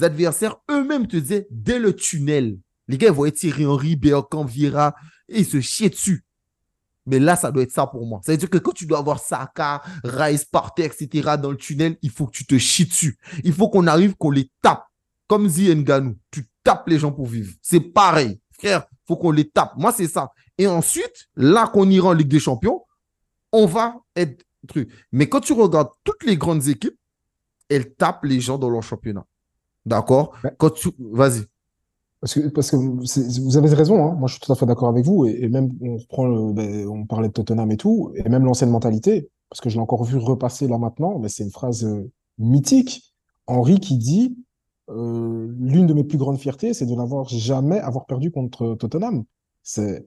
adversaires 0.00 0.56
eux-mêmes 0.70 1.06
te 1.06 1.16
disaient 1.16 1.46
dès 1.50 1.78
le 1.78 1.94
tunnel, 1.94 2.58
les 2.88 2.98
gars, 2.98 3.08
ils 3.08 3.14
voyaient 3.14 3.32
Thierry 3.32 3.66
Henry, 3.66 3.96
Bergkamp, 3.96 4.44
Vieira, 4.44 4.94
et 5.28 5.40
ils 5.40 5.46
se 5.46 5.60
chiaient 5.60 5.90
dessus. 5.90 6.24
Mais 7.06 7.18
là, 7.18 7.36
ça 7.36 7.50
doit 7.50 7.62
être 7.62 7.72
ça 7.72 7.86
pour 7.86 8.06
moi. 8.06 8.20
Ça 8.24 8.32
veut 8.32 8.38
dire 8.38 8.50
que 8.50 8.58
quand 8.58 8.72
tu 8.72 8.86
dois 8.86 8.98
avoir 8.98 9.18
Saka, 9.18 9.82
Rice, 10.04 10.44
Partey, 10.44 10.84
etc. 10.84 11.36
dans 11.40 11.50
le 11.50 11.56
tunnel, 11.56 11.96
il 12.02 12.10
faut 12.10 12.26
que 12.26 12.32
tu 12.32 12.44
te 12.44 12.58
chies 12.58 12.86
dessus. 12.86 13.18
Il 13.42 13.52
faut 13.52 13.68
qu'on 13.68 13.86
arrive, 13.86 14.14
qu'on 14.16 14.30
les 14.30 14.50
tape. 14.62 14.84
Comme 15.26 15.46
dit 15.46 15.74
Nganou, 15.74 16.16
tu 16.30 16.48
tapes 16.62 16.88
les 16.88 16.98
gens 16.98 17.12
pour 17.12 17.26
vivre. 17.26 17.52
C'est 17.62 17.80
pareil. 17.80 18.40
Frère, 18.50 18.86
il 18.92 18.98
faut 19.06 19.16
qu'on 19.16 19.30
les 19.30 19.48
tape. 19.48 19.72
Moi, 19.76 19.92
c'est 19.92 20.08
ça. 20.08 20.30
Et 20.58 20.66
ensuite, 20.66 21.28
là 21.36 21.68
qu'on 21.68 21.88
ira 21.88 22.08
en 22.08 22.12
Ligue 22.12 22.28
des 22.28 22.40
Champions, 22.40 22.84
on 23.52 23.66
va 23.66 23.96
être 24.14 24.44
truc. 24.68 24.90
Mais 25.12 25.28
quand 25.28 25.40
tu 25.40 25.52
regardes 25.52 25.90
toutes 26.04 26.22
les 26.24 26.36
grandes 26.36 26.68
équipes, 26.68 26.98
elles 27.68 27.94
tapent 27.94 28.24
les 28.24 28.40
gens 28.40 28.58
dans 28.58 28.68
leur 28.68 28.82
championnat. 28.82 29.24
D'accord? 29.86 30.34
Ouais. 30.44 30.52
Quand 30.58 30.70
tu... 30.70 30.90
Vas-y. 30.98 31.46
Parce 32.20 32.34
que, 32.34 32.48
parce 32.48 32.70
que 32.70 32.76
vous 32.76 33.56
avez 33.56 33.68
raison, 33.74 34.04
hein. 34.04 34.14
Moi 34.18 34.28
je 34.28 34.34
suis 34.34 34.40
tout 34.40 34.52
à 34.52 34.56
fait 34.56 34.66
d'accord 34.66 34.88
avec 34.88 35.06
vous, 35.06 35.24
et, 35.26 35.48
même 35.48 35.70
on 35.80 35.96
reprend 35.96 36.26
le- 36.26 36.52
ben, 36.52 36.86
on 36.88 37.06
parlait 37.06 37.28
de 37.28 37.32
Tottenham 37.32 37.70
et 37.70 37.76
tout, 37.78 38.12
et 38.14 38.28
même 38.28 38.44
l'ancienne 38.44 38.70
mentalité, 38.70 39.30
parce 39.48 39.60
que 39.60 39.70
je 39.70 39.76
l'ai 39.76 39.80
encore 39.80 40.04
vu 40.04 40.18
repasser 40.18 40.68
là 40.68 40.76
maintenant, 40.78 41.18
mais 41.18 41.28
c'est 41.30 41.44
une 41.44 41.50
phrase 41.50 41.84
euh, 41.84 42.10
mythique. 42.38 43.14
Henri 43.46 43.80
qui 43.80 43.96
dit 43.96 44.36
euh, 44.90 45.48
l'une 45.58 45.86
de 45.86 45.94
mes 45.94 46.04
plus 46.04 46.18
grandes 46.18 46.38
fiertés, 46.38 46.74
c'est 46.74 46.86
de 46.86 46.94
n'avoir 46.94 47.26
jamais 47.28 47.78
avoir 47.80 48.04
perdu 48.06 48.30
contre 48.30 48.74
Tottenham. 48.74 49.24
C'est 49.62 50.06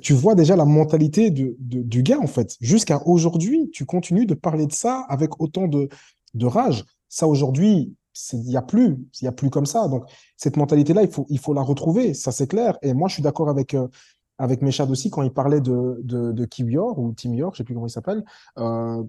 tu 0.00 0.14
vois 0.14 0.34
déjà 0.34 0.56
la 0.56 0.64
mentalité 0.64 1.30
de, 1.30 1.54
de- 1.58 1.82
du 1.82 2.02
gars 2.02 2.18
en 2.20 2.26
fait. 2.26 2.56
Jusqu'à 2.60 3.02
aujourd'hui, 3.06 3.68
tu 3.70 3.84
continues 3.84 4.24
de 4.24 4.32
parler 4.34 4.66
de 4.66 4.72
ça 4.72 5.04
avec 5.10 5.40
autant 5.42 5.68
de, 5.68 5.88
de 6.34 6.46
rage. 6.46 6.84
Ça 7.10 7.26
aujourd'hui, 7.28 7.94
il 8.32 8.50
y 8.50 8.56
a 8.56 8.62
plus, 8.62 8.96
il 9.20 9.24
y 9.24 9.28
a 9.28 9.32
plus 9.32 9.50
comme 9.50 9.66
ça. 9.66 9.88
Donc 9.88 10.04
cette 10.36 10.56
mentalité-là, 10.56 11.02
il 11.02 11.10
faut, 11.10 11.26
il 11.28 11.38
faut 11.38 11.54
la 11.54 11.62
retrouver, 11.62 12.14
ça 12.14 12.32
c'est 12.32 12.46
clair. 12.46 12.78
Et 12.82 12.94
moi, 12.94 13.08
je 13.08 13.14
suis 13.14 13.22
d'accord 13.22 13.48
avec, 13.48 13.74
euh, 13.74 13.88
avec 14.38 14.62
Meshad 14.62 14.90
aussi 14.90 15.10
quand 15.10 15.22
il 15.22 15.32
parlait 15.32 15.60
de, 15.60 16.00
de, 16.02 16.32
de 16.32 16.78
ou 16.78 17.12
Tim 17.14 17.32
York, 17.34 17.54
je 17.54 17.58
sais 17.58 17.64
plus 17.64 17.74
comment 17.74 17.86
il 17.86 17.90
s'appelle. 17.90 18.24
Euh, 18.58 19.02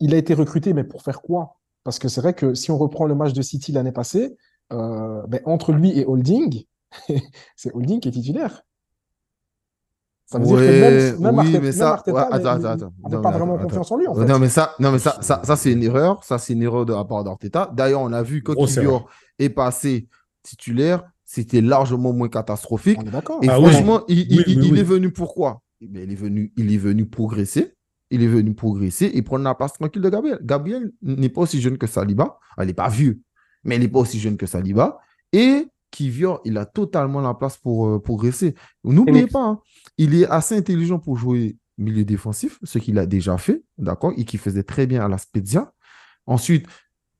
il 0.00 0.14
a 0.14 0.18
été 0.18 0.34
recruté, 0.34 0.72
mais 0.72 0.84
pour 0.84 1.02
faire 1.02 1.22
quoi? 1.22 1.58
Parce 1.84 1.98
que 1.98 2.08
c'est 2.08 2.20
vrai 2.20 2.34
que 2.34 2.54
si 2.54 2.70
on 2.70 2.78
reprend 2.78 3.06
le 3.06 3.14
match 3.14 3.32
de 3.32 3.42
City 3.42 3.72
l'année 3.72 3.92
passée, 3.92 4.36
euh, 4.72 5.22
ben, 5.28 5.40
entre 5.44 5.72
lui 5.72 5.98
et 5.98 6.04
Holding, 6.04 6.64
c'est 7.56 7.74
Holding 7.74 8.00
qui 8.00 8.08
est 8.08 8.12
titulaire. 8.12 8.62
Ça 10.26 10.40
veut 10.40 10.44
dire 10.44 10.56
que 10.56 11.20
même, 11.20 11.38
oui, 11.38 11.58
mais 11.62 11.70
ça, 11.70 11.94
attends, 11.94 12.16
attends, 12.16 12.64
attends. 12.64 12.92
n'a 13.08 13.18
pas 13.20 13.30
vraiment 13.30 13.58
confiance 13.58 13.92
en 13.92 13.96
lui. 13.96 14.08
En 14.08 14.14
fait. 14.14 14.24
Non, 14.24 14.40
mais 14.40 14.48
ça, 14.48 14.74
non, 14.80 14.90
mais 14.90 14.98
ça, 14.98 15.18
ça, 15.20 15.40
ça 15.44 15.54
c'est 15.54 15.72
une 15.72 15.84
erreur. 15.84 16.24
Ça, 16.24 16.38
c'est 16.38 16.52
une 16.52 16.62
erreur 16.62 16.84
de 16.84 16.92
la 16.92 17.04
part 17.04 17.22
d'Arteta. 17.22 17.70
D'ailleurs, 17.72 18.00
on 18.00 18.12
a 18.12 18.22
vu 18.24 18.42
que 18.42 18.52
Kivior 18.52 19.08
est 19.38 19.50
passé 19.50 20.08
titulaire. 20.42 21.04
C'était 21.24 21.60
largement 21.60 22.12
moins 22.12 22.28
catastrophique. 22.28 22.98
On 23.00 23.06
est 23.06 23.10
d'accord. 23.10 23.38
Et 23.42 23.48
ah 23.48 23.54
franchement, 23.54 24.02
il, 24.08 24.32
il, 24.48 24.78
est 24.78 24.82
venu 24.82 25.10
pourquoi 25.12 25.62
il 25.80 25.96
est 25.96 26.14
venu, 26.14 26.52
il 26.56 26.72
est 26.72 26.78
venu 26.78 27.06
progresser. 27.06 27.74
Il 28.10 28.22
est 28.22 28.28
venu 28.28 28.54
progresser 28.54 29.10
et 29.14 29.22
prendre 29.22 29.42
la 29.42 29.54
place 29.54 29.72
tranquille 29.72 30.02
de 30.02 30.08
Gabriel. 30.08 30.38
Gabriel 30.42 30.92
n'est 31.02 31.28
pas 31.28 31.40
aussi 31.40 31.60
jeune 31.60 31.76
que 31.76 31.88
Saliba. 31.88 32.38
Elle 32.56 32.68
n'est 32.68 32.74
pas 32.74 32.88
vieux, 32.88 33.20
mais 33.64 33.76
il 33.76 33.80
n'est 33.80 33.88
pas 33.88 33.98
aussi 33.98 34.20
jeune 34.20 34.36
que 34.36 34.46
Saliba. 34.46 34.98
Et 35.32 35.66
Kivior, 35.90 36.40
il 36.44 36.58
a 36.58 36.66
totalement 36.66 37.20
la 37.20 37.34
place 37.34 37.56
pour 37.56 37.88
euh, 37.88 38.00
progresser. 38.00 38.54
N'oubliez 38.84 39.26
pas, 39.26 39.44
hein, 39.44 39.60
il 39.98 40.14
est 40.14 40.26
assez 40.26 40.56
intelligent 40.56 40.98
pour 40.98 41.16
jouer 41.16 41.56
milieu 41.78 42.04
défensif, 42.04 42.58
ce 42.62 42.78
qu'il 42.78 42.98
a 42.98 43.06
déjà 43.06 43.36
fait, 43.38 43.62
d'accord, 43.78 44.12
et 44.16 44.24
qui 44.24 44.38
faisait 44.38 44.62
très 44.62 44.86
bien 44.86 45.04
à 45.04 45.08
la 45.08 45.18
Spezia. 45.18 45.72
Ensuite, 46.26 46.66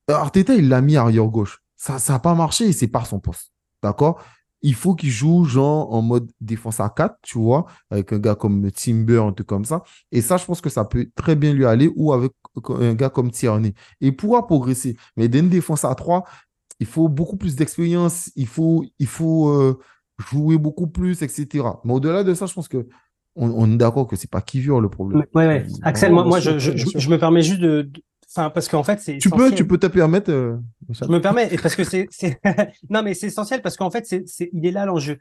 Arteta, 0.08 0.54
il 0.54 0.68
l'a 0.68 0.80
mis 0.80 0.96
arrière 0.96 1.26
gauche. 1.26 1.62
Ça 1.76 1.98
n'a 2.08 2.18
pas 2.18 2.34
marché 2.34 2.66
et 2.68 2.72
c'est 2.72 2.88
pas 2.88 3.04
son 3.04 3.20
poste, 3.20 3.52
d'accord 3.82 4.22
il 4.62 4.74
faut 4.74 4.94
qu'il 4.94 5.10
joue 5.10 5.44
genre 5.44 5.92
en 5.92 6.02
mode 6.02 6.30
défense 6.40 6.80
à 6.80 6.88
4, 6.88 7.18
tu 7.22 7.38
vois, 7.38 7.66
avec 7.90 8.12
un 8.12 8.18
gars 8.18 8.34
comme 8.34 8.70
Timber, 8.72 9.18
un 9.18 9.32
truc 9.32 9.46
comme 9.46 9.64
ça. 9.64 9.82
Et 10.12 10.20
ça, 10.20 10.38
je 10.38 10.44
pense 10.44 10.60
que 10.60 10.70
ça 10.70 10.84
peut 10.84 11.08
très 11.14 11.36
bien 11.36 11.52
lui 11.52 11.66
aller 11.66 11.90
ou 11.94 12.12
avec 12.12 12.32
un 12.70 12.94
gars 12.94 13.10
comme 13.10 13.30
Tierney. 13.30 13.74
Et 14.00 14.12
pourra 14.12 14.46
progresser. 14.46 14.96
Mais 15.16 15.28
d'une 15.28 15.48
défense 15.48 15.84
à 15.84 15.94
3, 15.94 16.24
il 16.80 16.86
faut 16.86 17.08
beaucoup 17.08 17.36
plus 17.36 17.56
d'expérience, 17.56 18.30
il 18.36 18.46
faut, 18.46 18.84
il 18.98 19.06
faut 19.06 19.48
euh, 19.48 19.78
jouer 20.18 20.58
beaucoup 20.58 20.86
plus, 20.86 21.22
etc. 21.22 21.64
Mais 21.84 21.92
au-delà 21.92 22.24
de 22.24 22.34
ça, 22.34 22.46
je 22.46 22.54
pense 22.54 22.68
que 22.68 22.86
on, 23.38 23.70
est 23.70 23.76
d'accord 23.76 24.06
que 24.06 24.16
c'est 24.16 24.30
pas 24.30 24.40
qui 24.40 24.62
le 24.62 24.88
problème. 24.88 25.26
Oui, 25.34 25.44
ouais. 25.44 25.66
Axel, 25.82 26.10
moi, 26.10 26.24
moi 26.24 26.40
je, 26.40 26.58
je, 26.58 27.10
me 27.10 27.18
permets 27.18 27.42
juste 27.42 27.60
de, 27.60 27.90
Enfin, 28.36 28.50
parce 28.50 28.68
qu'en 28.68 28.82
fait, 28.82 29.00
c'est. 29.00 29.18
Tu 29.18 29.30
peux, 29.30 29.52
tu 29.52 29.66
peux 29.66 29.78
te 29.78 29.86
permettre. 29.86 30.30
Euh, 30.30 30.56
je 30.90 31.04
me 31.06 31.20
permets, 31.20 31.48
parce 31.62 31.76
que 31.76 31.84
c'est. 31.84 32.08
non, 32.90 33.02
mais 33.02 33.14
c'est 33.14 33.28
essentiel 33.28 33.62
parce 33.62 33.76
qu'en 33.76 33.90
fait, 33.90 34.06
c'est, 34.06 34.50
il 34.52 34.66
est 34.66 34.70
là 34.70 34.84
l'enjeu. 34.84 35.18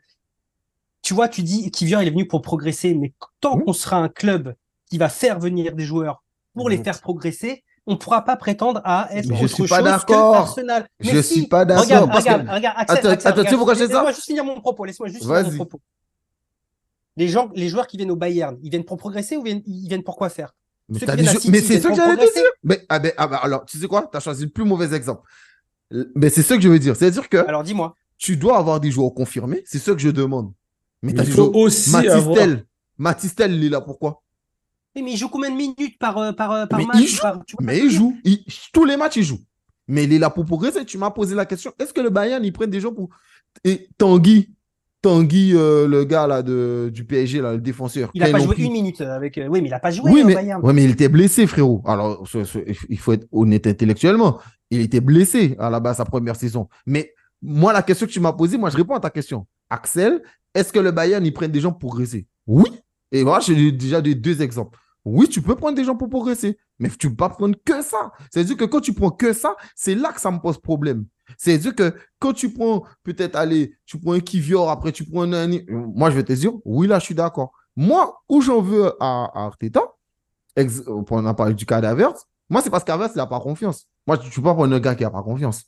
Tu 1.01 1.13
vois, 1.13 1.27
tu 1.29 1.43
dis 1.43 1.71
vient, 1.81 2.01
il 2.01 2.07
est 2.07 2.11
venu 2.11 2.27
pour 2.27 2.41
progresser, 2.41 2.95
mais 2.95 3.13
tant 3.39 3.59
qu'on 3.59 3.73
sera 3.73 3.97
un 3.97 4.09
club 4.09 4.55
qui 4.89 4.97
va 4.97 5.09
faire 5.09 5.39
venir 5.39 5.75
des 5.75 5.83
joueurs 5.83 6.23
pour 6.55 6.69
les 6.69 6.77
faire 6.77 6.99
progresser, 6.99 7.63
on 7.87 7.93
ne 7.93 7.97
pourra 7.97 8.23
pas 8.23 8.35
prétendre 8.35 8.81
à 8.83 9.09
être 9.11 9.27
je 9.27 9.33
autre 9.33 9.53
suis 9.53 9.67
pas 9.67 9.81
d'accord. 9.81 10.55
Je 10.99 11.15
ne 11.15 11.21
suis 11.21 11.47
pas 11.47 11.65
d'accord. 11.65 11.83
Regarde, 11.83 12.11
regarde, 12.11 12.49
regarde, 12.49 12.75
attends, 12.77 13.09
attends, 13.09 13.43
tu 13.43 13.49
sais 13.49 13.55
pourquoi 13.55 13.73
je 13.75 13.79
ça 13.79 13.85
Laisse-moi 13.85 14.11
juste 14.11 14.25
finir 14.25 14.43
mon 14.43 14.59
propos. 14.59 14.85
Laisse-moi 14.85 15.09
juste 15.09 15.23
finir 15.23 15.43
mon 15.43 15.55
propos. 15.55 15.79
Les, 17.17 17.27
gens, 17.27 17.49
les 17.55 17.69
joueurs 17.69 17.87
qui 17.87 17.97
viennent 17.97 18.11
au 18.11 18.15
Bayern, 18.15 18.57
ils 18.61 18.69
viennent 18.69 18.83
pour 18.83 18.97
progresser 18.97 19.37
ou 19.37 19.45
ils 19.45 19.87
viennent 19.87 20.03
pour 20.03 20.17
quoi 20.17 20.29
faire? 20.29 20.53
Mais, 20.89 20.99
c'est 20.99 21.79
ce 21.79 21.87
que 21.87 21.95
j'allais 21.95 22.17
te 22.17 22.33
dire. 22.33 22.43
Mais 22.63 22.85
ah 22.89 22.99
ben, 22.99 23.11
ah 23.17 23.27
ben, 23.27 23.39
alors, 23.41 23.65
tu 23.65 23.77
sais 23.77 23.87
quoi? 23.87 24.07
Tu 24.11 24.17
as 24.17 24.19
choisi 24.19 24.43
le 24.43 24.49
plus 24.49 24.65
mauvais 24.65 24.95
exemple. 24.95 25.27
Mais 26.15 26.29
c'est 26.29 26.43
ce 26.43 26.53
que 26.53 26.61
je 26.61 26.69
veux 26.69 26.79
dire. 26.79 26.95
C'est-à-dire 26.95 27.29
que. 27.29 27.37
Alors, 27.37 27.63
dis-moi. 27.63 27.95
Tu 28.17 28.37
dois 28.37 28.57
avoir 28.57 28.79
des 28.79 28.91
joueurs 28.91 29.13
confirmés. 29.13 29.61
C'est 29.65 29.79
ce 29.79 29.91
que 29.91 29.99
je 29.99 30.09
demande. 30.09 30.53
Mais, 31.01 31.13
tu 31.13 31.19
as 31.19 31.25
faut 31.25 31.51
aussi 31.53 31.91
Matistel. 31.91 32.65
Matistel, 32.97 33.53
il 33.53 33.65
est 33.65 33.69
là 33.69 33.81
pourquoi? 33.81 34.23
Mais 35.01 35.11
il 35.11 35.17
joue 35.17 35.29
combien 35.29 35.49
de 35.49 35.55
minutes 35.55 35.97
par, 35.99 36.17
euh, 36.17 36.31
par, 36.31 36.51
euh, 36.51 36.65
par 36.65 36.79
mais 36.79 36.85
match 36.85 36.97
il 36.99 37.07
joue. 37.07 37.57
Mais 37.61 37.79
il 37.79 37.91
joue. 37.91 38.17
tous 38.73 38.85
les 38.85 38.97
matchs, 38.97 39.17
il 39.17 39.23
joue. 39.23 39.39
Mais 39.87 40.05
il 40.05 40.13
est 40.13 40.19
là 40.19 40.29
pour 40.29 40.45
progresser. 40.45 40.85
Tu 40.85 40.97
m'as 40.97 41.11
posé 41.11 41.35
la 41.35 41.45
question 41.45 41.73
est-ce 41.79 41.93
que 41.93 42.01
le 42.01 42.09
Bayern, 42.09 42.43
il 42.43 42.51
prend 42.51 42.67
des 42.67 42.79
gens 42.79 42.93
pour. 42.93 43.09
Et 43.63 43.87
Tanguy, 43.97 44.49
Tanguy, 45.01 45.53
euh, 45.53 45.87
le 45.87 46.03
gars 46.03 46.27
là, 46.27 46.41
de, 46.41 46.89
du 46.91 47.05
PSG, 47.05 47.41
là, 47.41 47.53
le 47.53 47.61
défenseur. 47.61 48.09
Il 48.13 48.21
n'a 48.21 48.31
pas 48.31 48.39
joué 48.39 48.55
une 48.57 48.73
minute 48.73 49.01
avec. 49.01 49.39
Oui, 49.49 49.61
mais 49.61 49.67
il 49.67 49.71
n'a 49.71 49.79
pas 49.79 49.91
joué 49.91 50.11
oui, 50.11 50.23
au. 50.23 50.27
Bayern. 50.27 50.61
Oui, 50.63 50.73
mais 50.73 50.83
il 50.83 50.91
était 50.91 51.09
blessé, 51.09 51.45
frérot. 51.45 51.81
Alors, 51.85 52.25
il 52.89 52.97
faut 52.97 53.13
être 53.13 53.27
honnête 53.31 53.67
intellectuellement. 53.67 54.39
Il 54.71 54.81
était 54.81 55.01
blessé 55.01 55.55
à 55.59 55.69
la 55.69 55.79
base, 55.79 55.97
sa 55.97 56.05
première 56.05 56.35
saison. 56.35 56.67
Mais 56.85 57.13
moi, 57.41 57.71
la 57.71 57.83
question 57.83 58.07
que 58.07 58.11
tu 58.11 58.19
m'as 58.19 58.33
posée, 58.33 58.57
moi, 58.57 58.69
je 58.71 58.77
réponds 58.77 58.95
à 58.95 58.99
ta 58.99 59.11
question. 59.11 59.45
Axel, 59.69 60.23
est-ce 60.55 60.73
que 60.73 60.79
le 60.79 60.91
Bayern, 60.91 61.23
il 61.23 61.33
prend 61.33 61.47
des 61.47 61.59
gens 61.59 61.71
pour 61.71 61.91
progresser? 61.91 62.25
Oui. 62.47 62.65
Et 63.11 63.23
voilà, 63.23 63.41
j'ai 63.41 63.71
déjà 63.71 64.01
deux 64.01 64.41
exemples. 64.41 64.79
Oui, 65.05 65.29
tu 65.29 65.41
peux 65.41 65.55
prendre 65.55 65.75
des 65.75 65.83
gens 65.83 65.95
pour 65.95 66.09
progresser, 66.09 66.57
mais 66.79 66.89
tu 66.89 67.05
ne 67.05 67.11
peux 67.11 67.17
pas 67.17 67.29
prendre 67.29 67.55
que 67.63 67.83
ça. 67.83 68.11
C'est-à-dire 68.31 68.57
que 68.57 68.65
quand 68.65 68.81
tu 68.81 68.91
prends 68.93 69.11
que 69.11 69.33
ça, 69.33 69.55
c'est 69.75 69.93
là 69.93 70.11
que 70.11 70.19
ça 70.19 70.31
me 70.31 70.39
pose 70.39 70.57
problème. 70.57 71.05
C'est-à-dire 71.37 71.75
que 71.75 71.95
quand 72.17 72.33
tu 72.33 72.51
prends, 72.51 72.83
peut-être, 73.03 73.35
allez, 73.35 73.75
tu 73.85 73.99
prends 73.99 74.13
un 74.13 74.19
Kivior, 74.19 74.69
après 74.69 74.91
tu 74.91 75.05
prends 75.05 75.31
un... 75.31 75.47
Moi, 75.69 76.09
je 76.09 76.15
vais 76.15 76.23
te 76.23 76.33
dire, 76.33 76.53
oui, 76.65 76.87
là, 76.87 76.97
je 76.97 77.05
suis 77.05 77.15
d'accord. 77.15 77.51
Moi, 77.75 78.19
où 78.29 78.41
j'en 78.41 78.61
veux 78.61 78.93
à, 78.99 79.45
Arteta, 79.45 79.81
on 80.57 81.25
a 81.25 81.33
parlé 81.35 81.53
du 81.53 81.67
cas 81.67 81.81
d'Averse, 81.81 82.25
moi, 82.49 82.61
c'est 82.61 82.69
parce 82.71 82.83
qu'Averse, 82.83 83.11
il 83.15 83.17
n'a 83.19 83.27
pas 83.27 83.39
confiance. 83.39 83.87
Moi, 84.07 84.17
tu 84.17 84.27
ne 84.27 84.33
peux 84.33 84.41
pas 84.41 84.53
prendre 84.55 84.75
un 84.75 84.79
gars 84.79 84.95
qui 84.95 85.03
n'a 85.03 85.11
pas 85.11 85.23
confiance. 85.23 85.65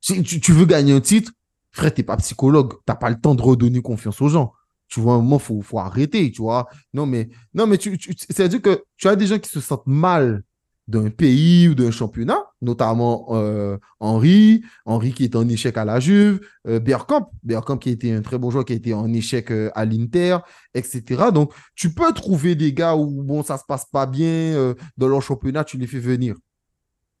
Si 0.00 0.22
tu, 0.22 0.52
veux 0.52 0.64
gagner 0.64 0.94
un 0.94 1.00
titre, 1.00 1.32
frère, 1.70 1.92
tu 1.92 2.00
n'es 2.00 2.04
pas 2.04 2.16
psychologue. 2.16 2.72
Tu 2.72 2.78
n'as 2.88 2.94
pas 2.94 3.10
le 3.10 3.20
temps 3.20 3.34
de 3.34 3.42
redonner 3.42 3.82
confiance 3.82 4.20
aux 4.22 4.28
gens 4.28 4.52
tu 4.90 5.00
vois, 5.00 5.14
un 5.14 5.18
moment, 5.18 5.40
il 5.48 5.62
faut, 5.62 5.78
arrêter, 5.78 6.30
tu 6.30 6.42
vois. 6.42 6.68
Non, 6.92 7.06
mais, 7.06 7.30
non, 7.54 7.66
mais 7.66 7.78
tu, 7.78 7.96
c'est-à-dire 8.18 8.60
que 8.60 8.84
tu 8.96 9.08
as 9.08 9.16
des 9.16 9.26
gens 9.26 9.38
qui 9.38 9.48
se 9.48 9.60
sentent 9.60 9.86
mal 9.86 10.42
d'un 10.88 11.08
pays 11.08 11.68
ou 11.68 11.76
d'un 11.76 11.92
championnat, 11.92 12.44
notamment 12.60 13.28
euh, 13.30 13.78
Henri, 14.00 14.64
Henri 14.84 15.12
qui 15.12 15.22
est 15.22 15.36
en 15.36 15.48
échec 15.48 15.76
à 15.76 15.84
la 15.84 16.00
Juve, 16.00 16.40
euh, 16.66 16.80
Bergkamp, 16.80 17.30
qui 17.78 17.90
était 17.90 18.10
un 18.10 18.22
très 18.22 18.38
bon 18.38 18.50
joueur, 18.50 18.64
qui 18.64 18.72
a 18.72 18.76
été 18.76 18.92
en 18.92 19.12
échec 19.12 19.52
euh, 19.52 19.70
à 19.76 19.84
l'Inter, 19.84 20.38
etc. 20.74 21.30
Donc, 21.32 21.52
tu 21.76 21.94
peux 21.94 22.12
trouver 22.12 22.56
des 22.56 22.72
gars 22.72 22.96
où, 22.96 23.22
bon, 23.22 23.44
ça 23.44 23.56
se 23.56 23.64
passe 23.68 23.84
pas 23.84 24.06
bien 24.06 24.26
euh, 24.26 24.74
dans 24.96 25.06
leur 25.06 25.22
championnat, 25.22 25.62
tu 25.62 25.78
les 25.78 25.86
fais 25.86 26.00
venir. 26.00 26.34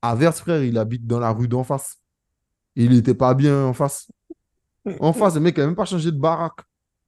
Averse, 0.02 0.40
frère, 0.40 0.64
il 0.64 0.76
habite 0.76 1.06
dans 1.06 1.20
la 1.20 1.30
rue 1.30 1.46
d'en 1.46 1.62
face. 1.62 1.98
Il 2.74 2.90
n'était 2.90 3.14
pas 3.14 3.34
bien 3.34 3.66
en 3.66 3.72
face. 3.72 4.10
En 4.98 5.12
face, 5.12 5.34
le 5.34 5.40
mec 5.40 5.56
n'a 5.58 5.66
même 5.66 5.76
pas 5.76 5.84
changé 5.84 6.10
de 6.10 6.18
baraque. 6.18 6.60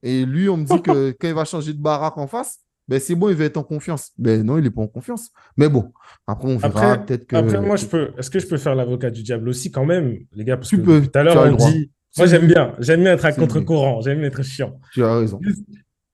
Et 0.03 0.25
lui, 0.25 0.49
on 0.49 0.57
me 0.57 0.65
dit 0.65 0.81
que 0.81 1.11
quand 1.19 1.27
il 1.27 1.33
va 1.33 1.45
changer 1.45 1.73
de 1.73 1.81
baraque 1.81 2.17
en 2.17 2.27
face, 2.27 2.59
ben 2.87 2.99
c'est 2.99 3.15
bon, 3.15 3.29
il 3.29 3.35
va 3.35 3.45
être 3.45 3.57
en 3.57 3.63
confiance. 3.63 4.11
Ben 4.17 4.43
non, 4.43 4.57
il 4.57 4.63
n'est 4.65 4.69
pas 4.69 4.81
en 4.81 4.87
confiance. 4.87 5.31
Mais 5.55 5.69
bon, 5.69 5.91
après, 6.27 6.49
on 6.49 6.57
verra 6.57 6.97
peut-être 6.97 7.25
que. 7.25 7.35
Après, 7.37 7.61
moi, 7.61 7.77
je 7.77 7.85
peux. 7.85 8.11
Est-ce 8.17 8.29
que 8.29 8.39
je 8.39 8.47
peux 8.47 8.57
faire 8.57 8.75
l'avocat 8.75 9.09
du 9.09 9.23
diable 9.23 9.47
aussi, 9.47 9.71
quand 9.71 9.85
même, 9.85 10.17
les 10.33 10.43
gars? 10.43 10.57
Parce 10.57 10.69
tu 10.69 10.77
que 10.77 10.83
peux. 10.83 11.01
Tout 11.01 11.17
à 11.17 11.23
l'heure, 11.23 11.37
on 11.37 11.55
dit. 11.55 11.91
Moi, 12.17 12.27
j'aime 12.27 12.45
bien. 12.45 12.75
J'aime 12.79 13.01
bien 13.01 13.13
être 13.13 13.25
à 13.25 13.31
contre-courant. 13.31 14.01
J'aime 14.01 14.19
bien 14.19 14.27
être 14.27 14.43
chiant. 14.43 14.79
Tu 14.91 15.03
as 15.03 15.15
raison. 15.15 15.39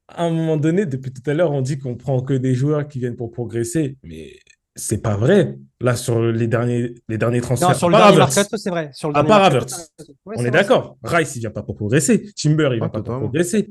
À 0.07 0.25
un 0.25 0.31
moment 0.31 0.57
donné, 0.57 0.85
depuis 0.85 1.11
tout 1.11 1.27
à 1.29 1.33
l'heure, 1.33 1.51
on 1.51 1.61
dit 1.61 1.77
qu'on 1.77 1.95
prend 1.95 2.21
que 2.21 2.33
des 2.33 2.53
joueurs 2.53 2.87
qui 2.87 2.99
viennent 2.99 3.15
pour 3.15 3.31
progresser. 3.31 3.97
Mais 4.03 4.31
c'est 4.79 5.01
pas 5.01 5.15
vrai. 5.15 5.57
Là, 5.81 5.95
sur 5.95 6.21
les 6.21 6.47
derniers, 6.47 6.95
les 7.07 7.17
derniers 7.17 7.41
transferts. 7.41 7.69
Non, 7.69 7.75
sur 7.75 7.89
le 7.89 7.97
dernier 7.97 8.25
c'est 8.57 8.69
vrai. 8.69 8.89
Sur 8.93 9.09
le 9.09 9.17
à 9.17 9.23
part 9.23 9.43
Havertz. 9.43 9.91
on 10.25 10.43
est, 10.43 10.51
d'accord. 10.51 10.97
Rice, 11.03 11.35
il 11.35 11.39
vient 11.39 11.51
pas 11.51 11.63
pour 11.63 11.75
progresser. 11.75 12.31
Timber, 12.35 12.69
il 12.73 12.79
vient 12.79 12.89
pas 12.89 13.01
pour 13.01 13.19
progresser. 13.19 13.69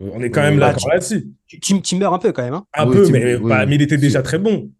On 0.00 0.22
est 0.22 0.30
quand 0.30 0.42
même 0.42 0.58
là 0.58 0.74
là-dessus. 0.90 1.28
Timber 1.82 2.06
un 2.06 2.18
peu 2.18 2.32
quand 2.32 2.42
même. 2.42 2.54
Hein. 2.54 2.64
Un 2.74 2.86
peu, 2.86 3.08
mais, 3.10 3.38
mais, 3.38 3.74
il 3.74 3.82
était 3.82 3.98
déjà 3.98 4.22
très 4.22 4.38
bon. 4.38 4.70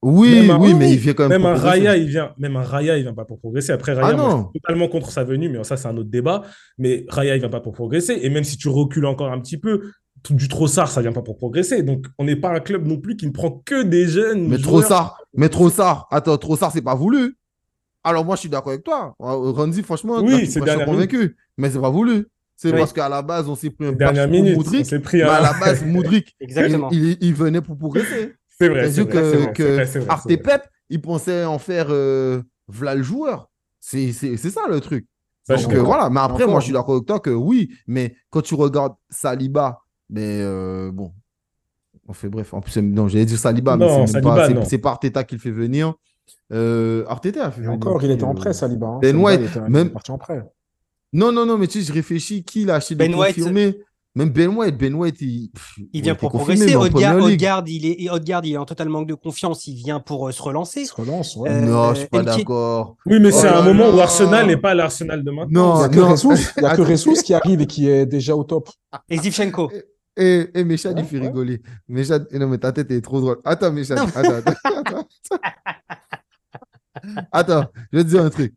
Oui, 0.00 0.48
oui, 0.60 0.74
mais 0.74 0.92
il 0.92 0.98
vient 0.98 1.12
quand 1.12 1.28
même. 1.28 1.42
Même 1.42 1.50
un 1.50 1.56
Raya, 1.56 1.96
il 1.96 2.08
vient. 2.08 2.32
Même 2.38 2.56
un 2.56 2.62
Raya, 2.62 2.96
il 2.96 3.02
vient 3.02 3.14
pas 3.14 3.24
pour 3.24 3.38
progresser. 3.38 3.72
Après 3.72 3.94
Raya, 3.94 4.16
ah 4.18 4.30
je 4.30 4.42
suis 4.42 4.60
totalement 4.60 4.88
contre 4.88 5.10
sa 5.10 5.24
venue, 5.24 5.48
mais 5.48 5.62
ça 5.64 5.76
c'est 5.76 5.88
un 5.88 5.96
autre 5.96 6.10
débat. 6.10 6.42
Mais 6.76 7.04
Raya, 7.08 7.34
il 7.34 7.40
vient 7.40 7.48
pas 7.48 7.60
pour 7.60 7.72
progresser. 7.72 8.18
Et 8.22 8.30
même 8.30 8.44
si 8.44 8.56
tu 8.56 8.68
recules 8.68 9.06
encore 9.06 9.32
un 9.32 9.40
petit 9.40 9.56
peu, 9.58 9.90
du 10.30 10.48
Trossard, 10.48 10.88
ça 10.90 11.00
vient 11.00 11.12
pas 11.12 11.22
pour 11.22 11.36
progresser. 11.36 11.82
Donc, 11.82 12.06
on 12.18 12.24
n'est 12.24 12.36
pas 12.36 12.50
un 12.50 12.60
club 12.60 12.86
non 12.86 12.98
plus 12.98 13.16
qui 13.16 13.26
ne 13.26 13.32
prend 13.32 13.62
que 13.64 13.82
des 13.82 14.06
jeunes. 14.06 14.48
Mais 14.48 14.58
Trossard, 14.58 15.20
mais 15.34 15.48
Trossard, 15.48 16.06
attends, 16.10 16.36
Trossard, 16.38 16.72
c'est 16.72 16.82
pas 16.82 16.94
voulu. 16.94 17.36
Alors, 18.04 18.24
moi, 18.24 18.36
je 18.36 18.40
suis 18.40 18.48
d'accord 18.48 18.72
avec 18.72 18.84
toi. 18.84 19.14
Randy, 19.18 19.82
franchement, 19.82 20.20
oui, 20.22 20.46
c'est 20.46 20.60
convaincu. 20.60 21.36
Mais 21.56 21.70
c'est 21.70 21.80
pas 21.80 21.90
voulu. 21.90 22.26
C'est 22.56 22.72
parce 22.72 22.92
qu'à 22.92 23.08
la 23.08 23.22
base, 23.22 23.48
on 23.48 23.54
s'est 23.54 23.70
pris 23.70 23.86
un 23.86 23.92
dernière 23.92 24.28
minute. 24.28 24.56
Moudric, 24.56 24.92
mais 25.12 25.22
à 25.22 25.40
la 25.40 25.52
base, 25.52 25.84
Moudric, 25.86 26.36
Il, 26.40 27.34
venait 27.34 27.60
pour 27.60 27.76
progresser. 27.78 28.34
C'est 28.58 28.68
vrai. 28.68 28.90
C'est 28.90 29.06
que, 29.06 29.52
que 29.52 30.08
Artepep, 30.08 30.62
il 30.90 31.00
pensait 31.00 31.44
en 31.44 31.58
faire 31.58 31.86
euh, 31.90 32.42
v'là 32.66 32.96
le 32.96 33.02
joueur. 33.02 33.48
C'est 33.78 34.12
ça 34.12 34.62
le 34.68 34.80
truc. 34.80 35.06
Donc, 35.48 35.72
euh, 35.72 35.82
voilà. 35.82 36.10
Mais 36.10 36.20
après, 36.20 36.46
moi, 36.46 36.60
je 36.60 36.64
suis 36.64 36.72
d'accord 36.72 36.96
avec 36.96 37.06
toi 37.06 37.20
que 37.20 37.30
oui, 37.30 37.70
mais 37.86 38.16
quand 38.30 38.42
tu 38.42 38.54
regardes 38.54 38.94
Saliba, 39.08 39.80
mais 40.10 40.40
euh, 40.40 40.90
bon, 40.92 41.12
on 42.06 42.12
fait 42.12 42.28
bref. 42.28 42.54
En 42.54 42.60
plus, 42.60 42.76
non, 42.78 43.08
j'allais 43.08 43.26
dire 43.26 43.38
Saliba, 43.38 43.76
mais 43.76 44.06
c'est 44.06 44.20
pas, 44.20 44.48
pas 44.82 44.90
Arteta 44.90 45.24
qui 45.24 45.34
le 45.34 45.40
fait 45.40 45.50
venir. 45.50 45.94
Euh, 46.52 47.04
Arteta 47.08 47.46
a 47.46 47.50
fait 47.50 47.60
venir. 47.60 47.74
Encore, 47.74 48.02
il 48.02 48.10
était 48.10 48.24
en 48.24 48.34
prêt, 48.34 48.52
Saliba. 48.52 48.86
Hein. 48.86 48.98
Ben 49.00 49.16
White, 49.16 49.56
même 49.68 49.90
parti 49.90 50.10
en 50.10 50.18
prêt. 50.18 50.42
Non, 51.12 51.32
non, 51.32 51.46
non, 51.46 51.56
mais 51.56 51.66
tu 51.66 51.80
sais, 51.80 51.86
je 51.86 51.92
réfléchis 51.92 52.44
qui 52.44 52.64
l'a 52.64 52.76
acheté 52.76 52.94
de 52.94 52.98
ben 52.98 53.12
confirmé. 53.14 53.78
Même 54.14 54.30
Ben 54.30 54.48
White, 54.48 54.76
Ben 54.76 54.94
White, 54.94 55.20
il, 55.20 55.50
il 55.92 56.02
vient 56.02 56.14
pour 56.16 56.30
progresser. 56.30 56.74
Odegaard, 56.74 57.62
il 57.68 57.86
est, 57.86 57.96
il 58.00 58.52
est 58.52 58.56
en 58.56 58.64
total 58.64 58.88
manque 58.88 59.06
de 59.06 59.14
confiance. 59.14 59.66
Il 59.68 59.74
vient 59.74 60.00
pour 60.00 60.26
euh, 60.26 60.32
se 60.32 60.42
relancer. 60.42 60.86
Se 60.86 60.94
relance, 60.94 61.36
ouais. 61.36 61.50
Euh, 61.50 61.60
non, 61.60 61.94
je 61.94 62.00
suis 62.00 62.08
pas 62.08 62.22
d'accord. 62.24 62.96
Oui, 63.06 63.20
mais 63.20 63.30
c'est 63.30 63.48
oh 63.48 63.58
un 63.58 63.62
moment 63.62 63.94
où 63.94 64.00
Arsenal 64.00 64.46
n'est 64.46 64.56
pas 64.56 64.74
l'Arsenal 64.74 65.22
de 65.22 65.30
maintenant. 65.30 65.76
Non, 65.78 65.86
il 65.86 65.96
n'y 65.96 66.66
a 66.66 66.76
que 66.76 66.82
Ressus 66.82 67.22
qui 67.22 67.32
arrive 67.32 67.60
et 67.60 67.66
qui 67.66 67.88
est 67.88 68.06
déjà 68.06 68.34
au 68.34 68.42
top. 68.42 68.70
Et 69.08 69.18
Zivchenko. 69.18 69.70
Et, 70.18 70.50
et 70.52 70.64
Méchad, 70.64 70.98
il 70.98 71.04
fait 71.04 71.20
rigoler. 71.20 71.62
Méchad, 71.86 72.26
non, 72.32 72.48
mais 72.48 72.58
ta 72.58 72.72
tête 72.72 72.90
est 72.90 73.00
trop 73.00 73.20
drôle. 73.20 73.38
Attends, 73.44 73.72
Méchad, 73.72 73.98
attends, 73.98 74.52
attends. 74.64 75.08
attends, 77.30 77.70
je 77.92 77.98
vais 77.98 78.04
te 78.04 78.08
dire 78.08 78.24
un 78.24 78.30
truc. 78.30 78.52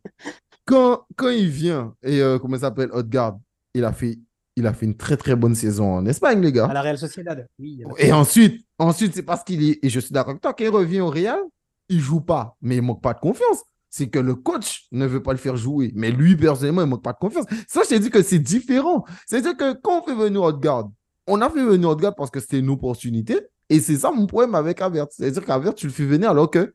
Quand, 0.64 1.06
quand 1.16 1.28
il 1.28 1.48
vient, 1.48 1.94
et 2.02 2.20
euh, 2.20 2.38
comment 2.40 2.56
ça 2.56 2.62
s'appelle, 2.62 2.90
Odegaard, 2.92 3.38
il 3.74 3.84
a 3.84 3.92
fait 3.92 4.18
il 4.56 4.66
a 4.66 4.74
fait 4.74 4.84
une 4.84 4.96
très 4.96 5.16
très 5.16 5.34
bonne 5.34 5.54
saison 5.54 5.94
en 5.94 6.04
Espagne, 6.06 6.42
les 6.42 6.52
gars. 6.52 6.66
À 6.66 6.74
la 6.74 6.82
Real 6.82 6.98
Sociedad, 6.98 7.46
oui. 7.58 7.82
Et 7.96 8.12
ensuite, 8.12 8.66
ensuite 8.78 9.14
c'est 9.14 9.22
parce 9.22 9.44
qu'il 9.44 9.62
est, 9.62 9.78
et 9.82 9.88
je 9.88 10.00
suis 10.00 10.12
d'accord 10.12 10.30
avec 10.32 10.42
toi, 10.42 10.52
quand 10.52 10.64
il 10.64 10.68
revient 10.68 11.00
au 11.00 11.08
Real, 11.08 11.40
il 11.88 12.00
joue 12.00 12.20
pas, 12.20 12.56
mais 12.60 12.76
il 12.76 12.82
manque 12.82 13.02
pas 13.02 13.14
de 13.14 13.20
confiance. 13.20 13.62
C'est 13.88 14.08
que 14.08 14.18
le 14.18 14.34
coach 14.34 14.86
ne 14.90 15.06
veut 15.06 15.22
pas 15.22 15.32
le 15.32 15.38
faire 15.38 15.56
jouer. 15.56 15.92
Mais 15.94 16.10
lui, 16.10 16.34
personnellement, 16.34 16.82
il 16.82 16.88
manque 16.88 17.02
pas 17.02 17.12
de 17.12 17.18
confiance. 17.18 17.44
Ça, 17.68 17.82
je 17.84 17.90
t'ai 17.90 17.98
dit 17.98 18.08
que 18.08 18.22
c'est 18.22 18.38
différent. 18.38 19.04
C'est-à-dire 19.26 19.54
que 19.56 19.74
quand 19.74 20.00
on 20.00 20.04
fait 20.04 20.14
venir 20.14 20.42
Odegaard, 20.42 20.90
on 21.26 21.40
a 21.40 21.50
fait 21.50 21.64
venir 21.64 21.88
Odegaard 21.88 22.14
parce 22.14 22.30
que 22.30 22.40
c'était 22.40 22.58
une 22.58 22.70
opportunité. 22.70 23.40
Et 23.68 23.80
c'est 23.80 23.96
ça 23.96 24.10
mon 24.10 24.26
problème 24.26 24.54
avec 24.54 24.80
Avert. 24.80 25.06
C'est-à-dire 25.10 25.44
qu'Avert, 25.44 25.74
tu 25.74 25.86
le 25.86 25.92
fais 25.92 26.04
venir 26.04 26.30
alors 26.30 26.50
que 26.50 26.74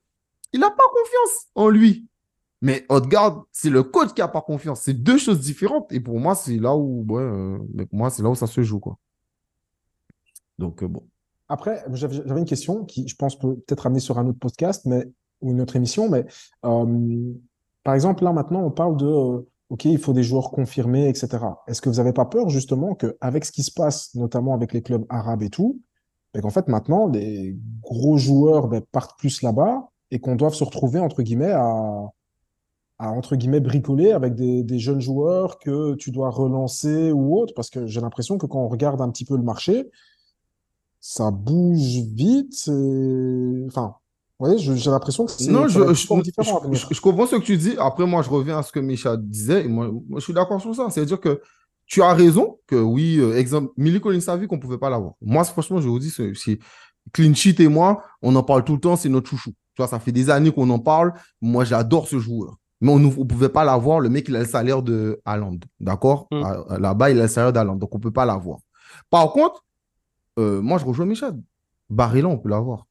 il 0.53 0.59
n'a 0.59 0.69
pas 0.69 0.83
confiance 0.89 1.47
en 1.55 1.69
lui. 1.69 2.07
Mais 2.61 2.85
Odegaard, 2.89 3.45
c'est 3.51 3.69
le 3.69 3.83
coach 3.83 4.13
qui 4.13 4.21
n'a 4.21 4.27
pas 4.27 4.41
confiance. 4.41 4.81
C'est 4.81 4.93
deux 4.93 5.17
choses 5.17 5.39
différentes. 5.39 5.91
Et 5.91 5.99
pour 5.99 6.19
moi, 6.19 6.33
c'est 6.33 6.57
là 6.57 6.75
où, 6.75 7.05
euh, 7.17 7.59
moi, 7.91 8.09
c'est 8.09 8.23
là 8.23 8.29
où 8.29 8.35
ça 8.35 8.47
se 8.47 8.61
joue, 8.63 8.79
quoi. 8.79 8.97
Donc, 10.57 10.81
euh, 10.81 10.87
bon. 10.87 11.07
Après, 11.49 11.85
j'avais 11.93 12.39
une 12.39 12.45
question 12.45 12.83
qui, 12.83 13.07
je 13.07 13.15
pense, 13.15 13.37
peut 13.37 13.55
peut-être 13.55 13.85
amener 13.85 13.99
sur 13.99 14.17
un 14.17 14.27
autre 14.27 14.39
podcast, 14.39 14.85
mais, 14.85 15.05
ou 15.41 15.51
une 15.51 15.61
autre 15.61 15.75
émission. 15.75 16.09
Mais 16.09 16.25
euh, 16.65 17.33
par 17.83 17.93
exemple, 17.93 18.23
là, 18.23 18.33
maintenant, 18.33 18.63
on 18.63 18.71
parle 18.71 18.97
de 18.97 19.45
OK, 19.69 19.85
il 19.85 19.97
faut 19.97 20.13
des 20.13 20.23
joueurs 20.23 20.51
confirmés, 20.51 21.09
etc. 21.09 21.39
Est-ce 21.67 21.81
que 21.81 21.89
vous 21.89 21.97
n'avez 21.97 22.13
pas 22.13 22.25
peur, 22.25 22.49
justement, 22.49 22.95
qu'avec 22.95 23.45
ce 23.45 23.51
qui 23.51 23.63
se 23.63 23.71
passe, 23.71 24.15
notamment 24.15 24.53
avec 24.53 24.73
les 24.73 24.81
clubs 24.81 25.05
arabes 25.09 25.43
et 25.43 25.49
tout, 25.49 25.81
ben, 26.33 26.41
qu'en 26.41 26.49
fait, 26.49 26.67
maintenant, 26.67 27.07
les 27.07 27.57
gros 27.81 28.17
joueurs 28.17 28.67
ben, 28.67 28.81
partent 28.91 29.19
plus 29.19 29.41
là-bas 29.41 29.89
et 30.11 30.19
qu'on 30.19 30.35
doive 30.35 30.53
se 30.53 30.63
retrouver, 30.63 30.99
entre 30.99 31.21
guillemets, 31.21 31.51
à 31.51 32.11
entre 32.99 33.35
guillemets 33.35 33.59
bricoler 33.59 34.11
avec 34.11 34.33
des, 34.33 34.63
des, 34.63 34.79
jeunes 34.79 35.01
joueurs 35.01 35.59
que 35.59 35.93
tu 35.95 36.09
dois 36.09 36.31
relancer 36.31 37.11
ou 37.11 37.37
autre? 37.37 37.53
Parce 37.55 37.69
que 37.69 37.85
j'ai 37.85 38.01
l'impression 38.01 38.39
que 38.39 38.47
quand 38.47 38.59
on 38.59 38.67
regarde 38.67 39.01
un 39.01 39.11
petit 39.11 39.23
peu 39.23 39.37
le 39.37 39.43
marché 39.43 39.91
ça 40.99 41.31
bouge 41.31 42.01
vite 42.13 42.69
enfin 43.67 43.95
vous 44.39 44.75
j'ai 44.75 44.89
l'impression 44.91 45.25
que 45.25 45.31
c'est 45.31 45.49
non 45.49 45.67
je, 45.67 45.93
je, 45.93 45.93
je, 45.93 47.01
comprends 47.01 47.25
ce 47.25 47.35
que 47.35 47.41
tu 47.41 47.57
dis 47.57 47.75
après 47.79 48.05
moi 48.05 48.21
je 48.21 48.29
reviens 48.29 48.59
à 48.59 48.63
ce 48.63 48.71
que 48.71 48.79
Micha 48.79 49.17
disait 49.17 49.65
et 49.65 49.67
moi, 49.67 49.89
moi 49.91 50.19
je 50.19 50.23
suis 50.23 50.33
d'accord 50.33 50.61
sur 50.61 50.75
ça 50.75 50.87
c'est 50.89 51.01
à 51.01 51.05
dire 51.05 51.19
que 51.19 51.41
tu 51.85 52.01
as 52.01 52.13
raison 52.13 52.59
que 52.67 52.75
oui 52.75 53.17
euh, 53.19 53.37
exemple 53.37 53.71
Miliko 53.77 54.11
vu 54.11 54.47
qu'on 54.47 54.59
pouvait 54.59 54.77
pas 54.77 54.89
l'avoir 54.89 55.13
moi 55.21 55.43
franchement 55.43 55.81
je 55.81 55.87
vous 55.87 55.99
dis 55.99 56.11
c'est 56.11 56.59
Clean 57.13 57.33
Sheet 57.33 57.55
et 57.59 57.67
moi 57.67 58.03
on 58.21 58.35
en 58.35 58.43
parle 58.43 58.63
tout 58.63 58.73
le 58.73 58.79
temps 58.79 58.95
c'est 58.95 59.09
notre 59.09 59.29
chouchou 59.29 59.51
tu 59.51 59.81
vois 59.81 59.87
ça 59.87 59.99
fait 59.99 60.11
des 60.11 60.29
années 60.29 60.51
qu'on 60.51 60.69
en 60.69 60.79
parle 60.79 61.13
moi 61.41 61.65
j'adore 61.65 62.07
ce 62.07 62.19
joueur 62.19 62.57
mais 62.81 62.91
on 62.91 62.99
ne 62.99 63.09
pouvait 63.09 63.49
pas 63.49 63.63
l'avoir. 63.63 63.99
Le 63.99 64.09
mec, 64.09 64.27
il 64.27 64.35
a 64.35 64.39
le 64.39 64.45
salaire 64.45 64.83
de 64.83 65.19
Haaland. 65.25 65.59
D'accord? 65.79 66.27
Mm. 66.31 66.77
Là-bas, 66.79 67.09
il 67.09 67.19
a 67.19 67.23
le 67.23 67.27
salaire 67.27 67.53
d'Haaland. 67.53 67.75
Donc, 67.75 67.93
on 67.93 67.97
ne 67.97 68.03
peut 68.03 68.11
pas 68.11 68.25
l'avoir. 68.25 68.59
Par 69.09 69.31
contre, 69.31 69.63
euh, 70.37 70.61
moi, 70.61 70.77
je 70.77 70.85
rejoins 70.85 71.05
Michel. 71.05 71.33
Barilla, 71.89 72.27
on 72.27 72.37
peut 72.37 72.49
l'avoir. 72.49 72.85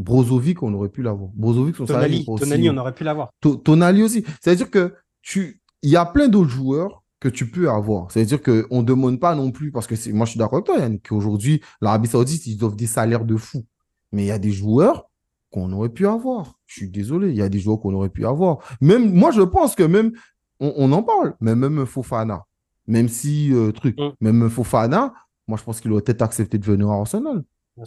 Brozovic, 0.00 0.62
on 0.62 0.72
aurait 0.74 0.88
pu 0.88 1.02
l'avoir. 1.02 1.30
Brozovic, 1.34 1.76
son 1.76 1.84
Tonali, 1.84 2.24
Tonali, 2.24 2.70
on 2.70 2.76
aurait 2.78 2.94
pu 2.94 3.04
l'avoir. 3.04 3.30
Tonali 3.40 4.02
aussi. 4.02 4.24
C'est-à-dire 4.40 4.70
que 4.70 4.94
tu, 5.22 5.60
il 5.82 5.90
y 5.90 5.96
a 5.96 6.06
plein 6.06 6.28
d'autres 6.28 6.50
joueurs 6.50 7.02
que 7.20 7.28
tu 7.28 7.50
peux 7.50 7.70
avoir. 7.70 8.10
C'est-à-dire 8.10 8.42
qu'on 8.42 8.78
ne 8.80 8.82
demande 8.82 9.20
pas 9.20 9.34
non 9.34 9.50
plus, 9.50 9.70
parce 9.70 9.86
que 9.86 9.94
moi, 10.12 10.24
je 10.24 10.30
suis 10.30 10.38
d'accord 10.38 10.54
avec 10.54 10.66
toi, 10.66 10.78
Yann, 10.78 10.98
qu'aujourd'hui, 11.00 11.60
l'Arabie 11.82 12.08
Saoudite, 12.08 12.46
ils 12.46 12.64
offrent 12.64 12.76
des 12.76 12.86
salaires 12.86 13.26
de 13.26 13.36
fou. 13.36 13.66
Mais 14.12 14.24
il 14.24 14.28
y 14.28 14.32
a 14.32 14.38
des 14.38 14.52
joueurs 14.52 15.10
qu'on 15.50 15.70
aurait 15.72 15.90
pu 15.90 16.06
avoir. 16.06 16.54
Je 16.66 16.78
suis 16.78 16.88
désolé, 16.88 17.28
il 17.28 17.36
y 17.36 17.42
a 17.42 17.50
des 17.50 17.58
joueurs 17.58 17.78
qu'on 17.80 17.92
aurait 17.92 18.08
pu 18.08 18.24
avoir. 18.24 18.58
Même 18.80 19.12
moi, 19.12 19.32
je 19.32 19.42
pense 19.42 19.74
que 19.74 19.82
même 19.82 20.12
on, 20.60 20.92
en 20.92 21.02
parle, 21.02 21.34
mais 21.40 21.54
même 21.54 21.86
Fofana, 21.86 22.44
même 22.86 23.08
si 23.08 23.52
euh, 23.52 23.72
truc, 23.72 23.98
mm. 23.98 24.10
même 24.20 24.50
Fofana, 24.50 25.14
moi 25.48 25.58
je 25.58 25.64
pense 25.64 25.80
qu'il 25.80 25.90
aurait 25.92 26.02
peut-être 26.02 26.22
accepté 26.22 26.58
de 26.58 26.64
venir 26.64 26.90
à 26.90 26.96
Arsenal. 26.96 27.42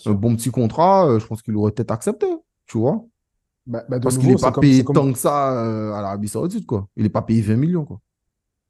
Un 0.05 0.13
bon 0.13 0.35
petit 0.35 0.49
contrat, 0.49 1.07
euh, 1.07 1.19
je 1.19 1.27
pense 1.27 1.41
qu'il 1.41 1.55
aurait 1.55 1.71
peut-être 1.71 1.91
accepté, 1.91 2.27
tu 2.65 2.77
vois. 2.77 3.05
Bah, 3.65 3.83
bah, 3.87 3.99
Parce 3.99 4.17
qu'il 4.17 4.29
n'est 4.29 4.35
pas 4.35 4.51
payé 4.51 4.83
tant 4.83 5.11
que 5.11 5.17
ça 5.17 5.53
euh, 5.53 5.93
à 5.93 6.01
l'Arabie 6.01 6.27
Saoudite, 6.27 6.65
quoi. 6.65 6.87
Il 6.97 7.03
n'est 7.03 7.09
pas 7.09 7.21
payé 7.21 7.41
20 7.41 7.55
millions, 7.55 7.85
quoi. 7.85 7.99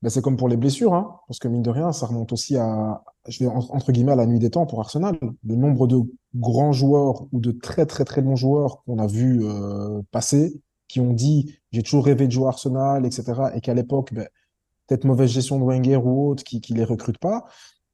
Ben, 0.02 0.10
c'est 0.10 0.22
comme 0.22 0.36
pour 0.36 0.50
les 0.50 0.58
blessures, 0.58 0.94
hein, 0.94 1.20
parce 1.28 1.40
que 1.40 1.48
mine 1.48 1.62
de 1.62 1.70
rien, 1.70 1.94
ça 1.94 2.08
remonte 2.08 2.34
aussi 2.34 2.58
à, 2.58 3.02
je 3.30 3.40
vais 3.40 3.48
entre 3.50 3.94
guillemets, 3.94 4.12
à 4.12 4.18
la 4.18 4.26
nuit 4.26 4.38
des 4.38 4.50
temps 4.50 4.66
pour 4.66 4.82
Arsenal. 4.82 5.18
Le 5.46 5.56
nombre 5.56 5.88
de 5.88 6.02
grands 6.36 6.74
joueurs 6.74 7.24
ou 7.32 7.40
de 7.40 7.52
très 7.52 7.86
très 7.86 8.04
très 8.04 8.22
bons 8.22 8.36
joueurs 8.36 8.84
qu'on 8.84 9.00
a 9.00 9.08
vu 9.08 9.46
euh, 9.46 10.02
passer, 10.12 10.62
qui 10.90 11.00
ont 11.00 11.14
dit 11.14 11.58
j'ai 11.72 11.84
toujours 11.84 12.04
rêvé 12.04 12.28
de 12.28 12.34
jouer 12.34 12.48
à 12.48 12.50
Arsenal, 12.50 13.06
etc. 13.06 13.34
Et 13.56 13.62
qu'à 13.62 13.74
l'époque, 13.74 14.14
peut-être 14.14 15.06
mauvaise 15.06 15.30
gestion 15.30 15.58
de 15.58 15.64
Wenger 15.64 15.96
ou 15.96 16.32
autre, 16.32 16.44
qui 16.44 16.62
ne 16.74 16.78
les 16.78 16.84
recrute 16.84 17.18
pas, 17.18 17.46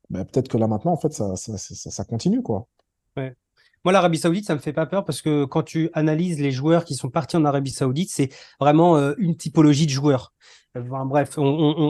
ben, 0.10 0.26
peut-être 0.26 0.48
que 0.48 0.58
là 0.58 0.68
maintenant, 0.68 0.94
en 0.94 0.98
fait, 0.98 1.14
ça, 1.14 1.36
ça, 1.36 1.60
ça, 1.60 1.92
ça 1.92 2.04
continue. 2.06 2.42
quoi. 2.42 2.68
Ouais. 3.18 3.36
Moi, 3.86 3.94
l'Arabie 3.94 4.18
Saoudite, 4.18 4.46
ça 4.46 4.56
me 4.56 4.60
fait 4.60 4.74
pas 4.74 4.86
peur 4.86 5.06
parce 5.06 5.22
que 5.22 5.46
quand 5.46 5.64
tu 5.64 5.90
analyses 5.94 6.42
les 6.42 6.52
joueurs 6.52 6.84
qui 6.84 6.96
sont 6.96 7.10
partis 7.10 7.38
en 7.38 7.46
Arabie 7.46 7.72
Saoudite, 7.72 8.10
c'est 8.12 8.30
vraiment 8.60 8.98
euh, 8.98 9.14
une 9.18 9.38
typologie 9.38 9.86
de 9.86 9.92
joueurs 9.92 10.34
bref, 10.76 11.38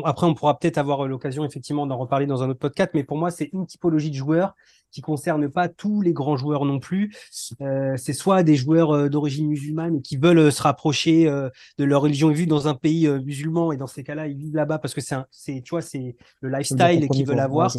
après, 0.06 0.28
on 0.28 0.34
pourra 0.34 0.58
peut-être 0.58 0.78
avoir 0.78 1.08
l'occasion 1.08 1.44
effectivement 1.46 1.86
d'en 1.86 1.98
reparler 1.98 2.26
dans 2.26 2.44
un 2.44 2.50
autre 2.50 2.60
podcast, 2.60 2.92
mais 2.94 3.04
pour 3.04 3.18
moi, 3.18 3.32
c'est 3.32 3.50
une 3.54 3.66
typologie 3.66 4.10
de 4.10 4.16
joueurs 4.16 4.56
qui 4.92 5.02
concerne 5.02 5.50
pas 5.50 5.70
tous 5.70 6.02
les 6.02 6.14
grands 6.14 6.38
joueurs 6.38 6.66
non 6.66 6.80
plus. 6.80 7.16
Euh, 7.62 7.96
c'est 7.98 8.14
soit 8.14 8.42
des 8.42 8.56
joueurs 8.56 8.92
euh, 8.92 9.10
d'origine 9.10 9.48
musulmane 9.48 10.02
qui 10.02 10.18
veulent 10.18 10.40
euh, 10.40 10.52
se 10.52 10.64
rapprocher 10.64 11.26
de 11.26 11.84
leur 11.84 12.02
religion 12.02 12.32
et 12.32 12.34
vivent 12.34 12.48
dans 12.48 12.68
un 12.68 12.74
pays 12.74 13.08
musulman, 13.08 13.72
et 13.72 13.78
dans 13.78 13.88
ces 13.88 14.04
cas-là, 14.04 14.28
ils 14.28 14.38
vivent 14.38 14.56
là-bas 14.56 14.80
parce 14.80 14.94
que 14.94 15.02
c'est, 15.02 15.16
c'est, 15.32 15.62
tu 15.64 15.72
vois, 15.72 15.82
c'est 15.82 16.16
le 16.42 16.50
lifestyle 16.50 17.08
qu'ils 17.10 17.26
veulent 17.26 17.40
avoir. 17.40 17.76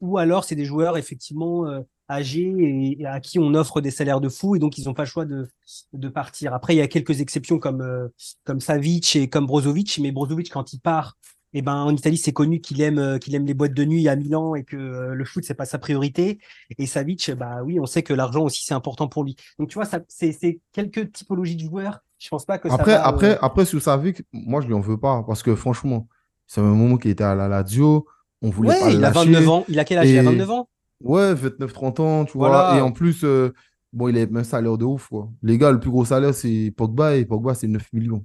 ou 0.00 0.18
alors, 0.18 0.44
c'est 0.44 0.54
des 0.54 0.64
joueurs 0.64 0.96
effectivement 0.96 1.66
âgés 2.12 2.96
et, 2.98 3.06
à 3.06 3.20
qui 3.20 3.38
on 3.38 3.54
offre 3.54 3.80
des 3.80 3.90
salaires 3.90 4.20
de 4.20 4.28
fou 4.28 4.56
et 4.56 4.58
donc 4.58 4.78
ils 4.78 4.84
n'ont 4.84 4.94
pas 4.94 5.02
le 5.02 5.08
choix 5.08 5.24
de, 5.24 5.48
de 5.92 6.08
partir. 6.08 6.54
Après, 6.54 6.74
il 6.74 6.78
y 6.78 6.82
a 6.82 6.88
quelques 6.88 7.20
exceptions 7.20 7.58
comme, 7.58 7.82
euh, 7.82 8.08
comme 8.44 8.60
Savic 8.60 9.16
et 9.16 9.28
comme 9.28 9.46
Brozovic, 9.46 9.98
mais 10.00 10.12
Brozovic, 10.12 10.50
quand 10.50 10.72
il 10.72 10.80
part, 10.80 11.16
eh 11.54 11.62
ben, 11.62 11.74
en 11.74 11.94
Italie, 11.94 12.16
c'est 12.16 12.32
connu 12.32 12.60
qu'il 12.60 12.80
aime, 12.80 12.98
euh, 12.98 13.18
qu'il 13.18 13.34
aime 13.34 13.44
les 13.44 13.54
boîtes 13.54 13.74
de 13.74 13.84
nuit 13.84 14.08
à 14.08 14.16
Milan 14.16 14.54
et 14.54 14.64
que 14.64 14.76
euh, 14.76 15.14
le 15.14 15.24
foot, 15.24 15.44
c'est 15.44 15.54
pas 15.54 15.66
sa 15.66 15.78
priorité. 15.78 16.38
Et 16.78 16.86
Savic, 16.86 17.30
bah 17.32 17.62
oui, 17.62 17.78
on 17.78 17.86
sait 17.86 18.02
que 18.02 18.14
l'argent 18.14 18.42
aussi, 18.42 18.64
c'est 18.64 18.74
important 18.74 19.08
pour 19.08 19.24
lui. 19.24 19.36
Donc, 19.58 19.68
tu 19.68 19.74
vois, 19.74 19.84
ça, 19.84 20.00
c'est, 20.08 20.32
c'est 20.32 20.60
quelques 20.72 21.12
typologies 21.12 21.56
de 21.56 21.60
joueurs. 21.60 22.00
Je 22.18 22.28
pense 22.28 22.46
pas 22.46 22.58
que 22.58 22.68
après, 22.68 22.92
ça 22.92 22.98
va, 22.98 23.06
Après, 23.06 23.38
après, 23.42 23.64
sur 23.64 23.82
Savic, 23.82 24.22
moi, 24.32 24.60
je 24.60 24.68
lui 24.68 24.74
en 24.74 24.80
veux 24.80 24.98
pas 24.98 25.24
parce 25.26 25.42
que 25.42 25.54
franchement, 25.54 26.08
c'est 26.46 26.60
un 26.60 26.64
moment 26.64 26.96
qui 26.96 27.10
était 27.10 27.24
à 27.24 27.34
la 27.34 27.48
Lazio. 27.48 28.06
On 28.40 28.50
voulait 28.50 28.78
pas 28.78 28.90
il 28.90 29.04
a 29.04 29.10
29 29.10 29.48
ans. 29.48 29.64
Il 29.68 29.78
a 29.78 29.84
quel 29.84 29.98
âge? 29.98 30.08
Il 30.08 30.18
a 30.18 30.22
29 30.22 30.50
ans? 30.50 30.68
Ouais, 31.04 31.34
29-30 31.34 32.00
ans, 32.00 32.24
tu 32.24 32.38
vois. 32.38 32.76
Et 32.76 32.80
en 32.80 32.92
plus, 32.92 33.24
euh, 33.24 33.52
bon, 33.92 34.08
il 34.08 34.18
a 34.18 34.26
même 34.26 34.44
salaire 34.44 34.78
de 34.78 34.84
ouf, 34.84 35.08
quoi. 35.08 35.28
Les 35.42 35.58
gars, 35.58 35.70
le 35.70 35.80
plus 35.80 35.90
gros 35.90 36.04
salaire, 36.04 36.34
c'est 36.34 36.72
Pogba, 36.76 37.16
et 37.16 37.24
Pogba, 37.24 37.54
c'est 37.54 37.68
9 37.68 37.92
millions. 37.92 38.24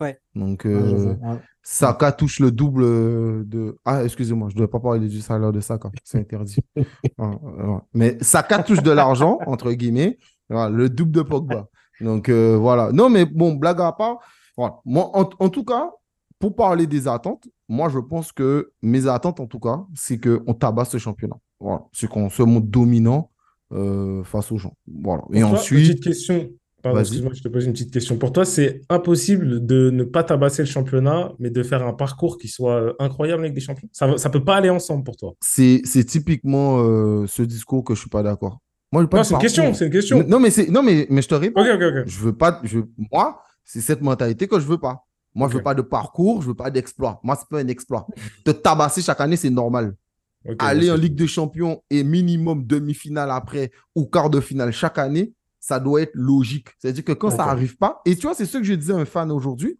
Ouais. 0.00 0.20
Donc, 0.34 0.64
euh, 0.64 1.16
Saka 1.62 2.12
touche 2.12 2.38
le 2.38 2.52
double 2.52 2.84
de. 3.48 3.76
Ah, 3.84 4.04
excusez-moi, 4.04 4.48
je 4.48 4.54
ne 4.54 4.60
devais 4.60 4.70
pas 4.70 4.78
parler 4.78 5.08
du 5.08 5.20
salaire 5.20 5.50
de 5.50 5.60
Saka, 5.60 5.90
c'est 6.04 6.18
interdit. 6.18 6.58
Mais 7.94 8.16
Saka 8.20 8.62
touche 8.62 8.82
de 8.82 8.92
l'argent, 8.92 9.38
entre 9.46 9.72
guillemets, 9.72 10.18
le 10.50 10.88
double 10.88 11.12
de 11.12 11.22
Pogba. 11.22 11.68
Donc, 12.00 12.28
euh, 12.28 12.56
voilà. 12.56 12.92
Non, 12.92 13.08
mais 13.10 13.24
bon, 13.24 13.54
blague 13.54 13.80
à 13.80 13.92
part. 13.92 14.18
Moi, 14.84 15.10
en, 15.14 15.48
tout 15.48 15.64
cas, 15.64 15.90
pour 16.38 16.54
parler 16.54 16.86
des 16.86 17.06
attentes, 17.06 17.48
moi, 17.68 17.88
je 17.88 17.98
pense 17.98 18.32
que 18.32 18.72
mes 18.82 19.06
attentes, 19.06 19.40
en 19.40 19.46
tout 19.46 19.60
cas, 19.60 19.84
c'est 19.94 20.18
qu'on 20.18 20.54
tabasse 20.54 20.90
ce 20.90 20.98
championnat. 20.98 21.36
Voilà. 21.60 21.84
C'est 21.92 22.08
qu'on 22.08 22.30
se 22.30 22.42
montre 22.42 22.66
dominant 22.66 23.30
euh, 23.72 24.22
face 24.24 24.52
aux 24.52 24.58
gens. 24.58 24.74
Voilà. 24.86 25.22
Et 25.32 25.42
ensuite. 25.42 25.88
Petite 25.88 26.04
question. 26.04 26.50
Pardon, 26.80 27.00
excuse-moi, 27.00 27.32
je 27.34 27.42
te 27.42 27.48
pose 27.48 27.66
une 27.66 27.72
petite 27.72 27.92
question. 27.92 28.16
Pour 28.18 28.32
toi, 28.32 28.44
c'est 28.44 28.82
impossible 28.88 29.66
de 29.66 29.90
ne 29.90 30.04
pas 30.04 30.22
tabasser 30.22 30.62
le 30.62 30.68
championnat, 30.68 31.32
mais 31.40 31.50
de 31.50 31.64
faire 31.64 31.84
un 31.84 31.92
parcours 31.92 32.38
qui 32.38 32.46
soit 32.46 32.80
euh, 32.80 32.92
incroyable 33.00 33.42
avec 33.42 33.52
des 33.52 33.60
champions? 33.60 33.88
Ça 33.92 34.06
ne 34.06 34.28
peut 34.28 34.44
pas 34.44 34.56
aller 34.56 34.70
ensemble 34.70 35.02
pour 35.02 35.16
toi? 35.16 35.34
C'est 35.40 35.82
typiquement 36.06 36.78
euh, 36.78 37.26
ce 37.26 37.42
discours 37.42 37.82
que 37.82 37.94
je 37.94 37.98
ne 37.98 38.02
suis 38.02 38.10
pas 38.10 38.22
d'accord. 38.22 38.60
Moi, 38.92 39.06
pas 39.10 39.24
c'est 39.24 39.34
une 39.34 39.40
question, 39.40 39.74
c'est 39.74 39.86
une 39.86 39.92
question. 39.92 40.24
Non, 40.26 40.38
mais, 40.38 40.50
non 40.70 40.82
mais, 40.82 41.06
mais 41.10 41.20
je 41.20 41.28
te 41.28 41.34
réponds. 41.34 41.62
Je 42.06 42.20
veux 42.20 42.32
pas, 42.32 42.60
je, 42.62 42.78
moi, 43.12 43.42
c'est 43.64 43.80
cette 43.80 44.00
mentalité 44.00 44.46
que 44.46 44.60
je 44.60 44.66
veux 44.66 44.78
pas. 44.78 45.04
Moi, 45.34 45.48
je 45.48 45.56
veux 45.56 45.62
pas 45.62 45.74
de 45.74 45.82
parcours, 45.82 46.42
je 46.42 46.48
veux 46.48 46.54
pas 46.54 46.70
d'exploit. 46.70 47.20
Moi, 47.22 47.36
c'est 47.36 47.48
pas 47.48 47.58
un 47.58 47.68
exploit. 47.68 48.06
Te 48.44 48.50
tabasser 48.52 49.02
chaque 49.02 49.20
année, 49.20 49.36
c'est 49.36 49.50
normal. 49.50 49.94
Aller 50.58 50.90
en 50.90 50.96
Ligue 50.96 51.14
des 51.14 51.26
Champions 51.26 51.82
et 51.90 52.04
minimum 52.04 52.66
demi-finale 52.66 53.30
après 53.30 53.70
ou 53.94 54.06
quart 54.06 54.30
de 54.30 54.40
finale 54.40 54.72
chaque 54.72 54.98
année, 54.98 55.32
ça 55.60 55.80
doit 55.80 56.02
être 56.02 56.14
logique. 56.14 56.68
C'est-à-dire 56.78 57.04
que 57.04 57.12
quand 57.12 57.30
ça 57.30 57.46
n'arrive 57.46 57.76
pas, 57.76 58.00
et 58.04 58.14
tu 58.16 58.22
vois, 58.22 58.34
c'est 58.34 58.46
ce 58.46 58.58
que 58.58 58.64
je 58.64 58.74
disais 58.74 58.92
à 58.92 58.96
un 58.96 59.04
fan 59.04 59.30
aujourd'hui, 59.30 59.78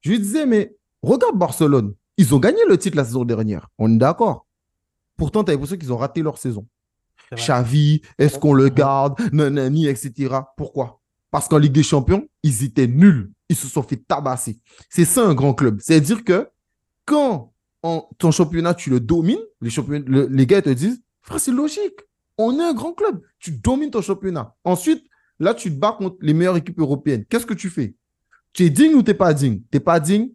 je 0.00 0.10
lui 0.10 0.18
disais, 0.18 0.46
mais 0.46 0.76
regarde 1.02 1.38
Barcelone, 1.38 1.94
ils 2.16 2.34
ont 2.34 2.38
gagné 2.38 2.60
le 2.68 2.76
titre 2.76 2.96
la 2.96 3.04
saison 3.04 3.24
dernière, 3.24 3.68
on 3.78 3.92
est 3.92 3.98
d'accord. 3.98 4.46
Pourtant, 5.16 5.44
tu 5.44 5.50
as 5.50 5.54
l'impression 5.54 5.76
qu'ils 5.76 5.92
ont 5.92 5.96
raté 5.96 6.22
leur 6.22 6.38
saison. 6.38 6.66
Xavi, 7.34 8.02
est-ce 8.18 8.38
qu'on 8.38 8.52
le 8.52 8.68
garde, 8.68 9.18
nanani, 9.32 9.86
etc. 9.86 10.34
Pourquoi? 10.56 11.00
Parce 11.30 11.48
qu'en 11.48 11.58
Ligue 11.58 11.72
des 11.72 11.82
Champions, 11.82 12.26
ils 12.42 12.64
étaient 12.64 12.86
nuls. 12.86 13.32
Ils 13.48 13.56
se 13.56 13.66
sont 13.66 13.82
fait 13.82 13.96
tabasser. 13.96 14.60
C'est 14.90 15.04
ça 15.04 15.26
un 15.26 15.34
grand 15.34 15.54
club. 15.54 15.78
C'est-à-dire 15.80 16.24
que 16.24 16.48
quand 17.06 17.51
ton 17.82 18.30
championnat, 18.30 18.74
tu 18.74 18.90
le 18.90 19.00
domines, 19.00 19.40
les, 19.60 19.70
les 20.28 20.46
gars 20.46 20.62
te 20.62 20.70
disent, 20.70 21.02
frère, 21.20 21.40
c'est 21.40 21.52
logique. 21.52 22.00
On 22.38 22.58
est 22.58 22.62
un 22.62 22.74
grand 22.74 22.92
club. 22.92 23.20
Tu 23.38 23.52
domines 23.52 23.90
ton 23.90 24.02
championnat. 24.02 24.54
Ensuite, 24.64 25.04
là, 25.38 25.54
tu 25.54 25.70
te 25.70 25.78
bats 25.78 25.96
contre 25.98 26.16
les 26.20 26.32
meilleures 26.32 26.56
équipes 26.56 26.78
européennes. 26.78 27.24
Qu'est-ce 27.28 27.46
que 27.46 27.54
tu 27.54 27.70
fais? 27.70 27.94
Tu 28.52 28.64
es 28.64 28.70
digne 28.70 28.94
ou 28.94 29.02
tu 29.02 29.10
n'es 29.10 29.14
pas 29.14 29.34
digne? 29.34 29.58
Tu 29.58 29.66
n'es 29.74 29.80
pas 29.80 29.98
digne, 30.00 30.30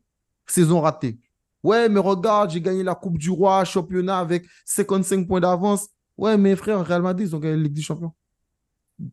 saison 0.45 0.81
ratée. 0.81 1.19
Ouais, 1.63 1.89
mais 1.89 1.99
regarde, 1.99 2.51
j'ai 2.51 2.61
gagné 2.61 2.83
la 2.83 2.95
Coupe 2.95 3.17
du 3.17 3.29
Roi, 3.29 3.63
championnat 3.65 4.19
avec 4.19 4.45
55 4.65 5.27
points 5.27 5.39
d'avance. 5.39 5.87
Ouais, 6.17 6.37
mais 6.37 6.55
frère, 6.55 6.85
Real 6.85 7.01
Madrid, 7.01 7.27
ils 7.27 7.35
ont 7.35 7.39
gagné 7.39 7.55
la 7.55 7.63
Ligue 7.63 7.73
des 7.73 7.81
Champions. 7.81 8.13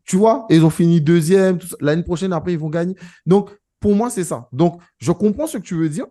Tu 0.05 0.17
vois, 0.17 0.47
ils 0.51 0.65
ont 0.65 0.71
fini 0.71 1.01
deuxième. 1.01 1.59
L'année 1.81 2.03
prochaine, 2.03 2.33
après, 2.33 2.53
ils 2.53 2.59
vont 2.59 2.71
gagner. 2.71 2.95
Donc, 3.27 3.51
pour 3.81 3.95
moi, 3.95 4.09
c'est 4.11 4.25
ça. 4.25 4.49
Donc, 4.53 4.81
je 4.99 5.13
comprends 5.13 5.47
ce 5.47 5.59
que 5.59 5.63
tu 5.63 5.75
veux 5.75 5.89
dire. 5.89 6.07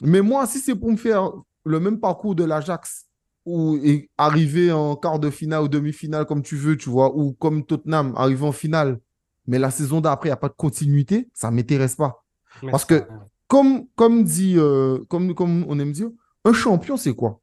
Mais 0.00 0.20
moi, 0.20 0.46
si 0.46 0.60
c'est 0.60 0.76
pour 0.76 0.90
me 0.90 0.96
faire 0.96 1.32
le 1.68 1.80
même 1.80 2.00
parcours 2.00 2.34
de 2.34 2.44
l'Ajax 2.44 3.06
ou 3.44 3.78
arriver 4.18 4.72
en 4.72 4.96
quart 4.96 5.18
de 5.18 5.30
finale 5.30 5.62
ou 5.62 5.68
demi-finale 5.68 6.26
comme 6.26 6.42
tu 6.42 6.56
veux, 6.56 6.76
tu 6.76 6.90
vois, 6.90 7.16
ou 7.16 7.32
comme 7.32 7.64
Tottenham, 7.64 8.12
arriver 8.16 8.44
en 8.44 8.52
finale, 8.52 9.00
mais 9.46 9.58
la 9.58 9.70
saison 9.70 10.00
d'après, 10.00 10.28
il 10.28 10.32
n'y 10.32 10.34
a 10.34 10.36
pas 10.36 10.48
de 10.48 10.54
continuité, 10.54 11.28
ça 11.32 11.50
ne 11.50 11.56
m'intéresse 11.56 11.96
pas. 11.96 12.24
Parce 12.70 12.84
que, 12.84 13.04
comme, 13.46 13.86
comme 13.94 14.24
dit, 14.24 14.56
euh, 14.58 14.98
comme, 15.08 15.34
comme 15.34 15.64
on 15.68 15.78
aime 15.78 15.92
dire, 15.92 16.10
un 16.44 16.52
champion, 16.52 16.96
c'est 16.96 17.14
quoi? 17.14 17.40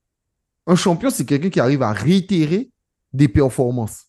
Un 0.67 0.75
champion, 0.75 1.09
c'est 1.09 1.25
quelqu'un 1.25 1.49
qui 1.49 1.59
arrive 1.59 1.81
à 1.81 1.91
réitérer 1.91 2.71
des 3.13 3.27
performances. 3.27 4.05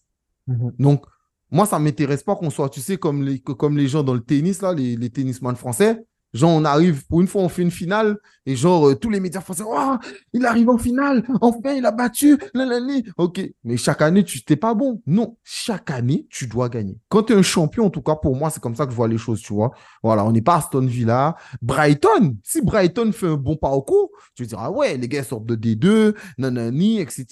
Mhm. 0.47 0.73
Donc, 0.79 1.07
moi, 1.51 1.65
ça 1.65 1.79
ne 1.79 1.85
m'intéresse 1.85 2.23
pas 2.23 2.37
qu'on 2.37 2.51
soit, 2.51 2.69
tu 2.69 2.81
sais, 2.81 2.99
comme 2.99 3.23
les, 3.23 3.41
comme 3.41 3.79
les 3.79 3.89
gens 3.89 4.03
dans 4.03 4.15
le 4.15 4.21
tennis, 4.21 4.61
là, 4.61 4.75
les, 4.75 4.97
les 4.97 5.11
tennisman 5.11 5.57
français. 5.57 6.05
Genre, 6.33 6.51
on 6.51 6.65
arrive, 6.65 7.07
pour 7.07 7.21
une 7.21 7.27
fois, 7.27 7.43
on 7.43 7.49
fait 7.49 7.63
une 7.63 7.71
finale, 7.71 8.19
et 8.45 8.57
genre, 8.57 8.89
euh, 8.89 8.95
tous 8.95 9.11
les 9.11 9.21
médias 9.21 9.41
français, 9.41 9.63
oh, 9.67 9.97
il 10.33 10.45
arrive 10.45 10.69
en 10.69 10.77
finale, 10.77 11.25
enfin, 11.41 11.73
il 11.73 11.87
a 11.87 11.91
battu, 11.91 12.39
l'année. 12.53 13.05
Ok, 13.17 13.41
mais 13.65 13.77
chaque 13.77 14.03
année, 14.03 14.23
tu 14.23 14.41
n'es 14.49 14.57
pas 14.57 14.75
bon. 14.75 15.03
Non, 15.07 15.37
chaque 15.43 15.91
année, 15.91 16.27
tu 16.31 16.47
dois 16.47 16.69
gagner. 16.69 16.99
Quand 17.09 17.25
tu 17.25 17.33
es 17.33 17.37
un 17.37 17.43
champion, 17.43 17.87
en 17.87 17.91
tout 17.91 18.03
cas, 18.03 18.17
pour 18.17 18.37
moi, 18.37 18.51
c'est 18.51 18.61
comme 18.61 18.75
ça 18.75 18.85
que 18.85 18.91
je 18.91 18.97
vois 18.97 19.09
les 19.09 19.19
choses, 19.19 19.41
tu 19.41 19.55
vois. 19.55 19.71
Voilà, 20.03 20.25
on 20.25 20.33
n'est 20.33 20.43
pas 20.43 20.57
Aston 20.57 20.87
Villa. 20.87 21.37
Brighton, 21.63 22.37
si 22.43 22.61
Brighton 22.61 23.13
fait 23.13 23.29
un 23.29 23.37
bon 23.37 23.57
parcours, 23.57 24.11
tu 24.35 24.47
dire, 24.47 24.59
ah 24.61 24.71
ouais, 24.71 24.97
les 24.97 25.09
gars 25.09 25.25
sortent 25.25 25.47
de 25.47 25.57
D2, 25.57 26.15
nanani, 26.39 27.01
etc. 27.01 27.27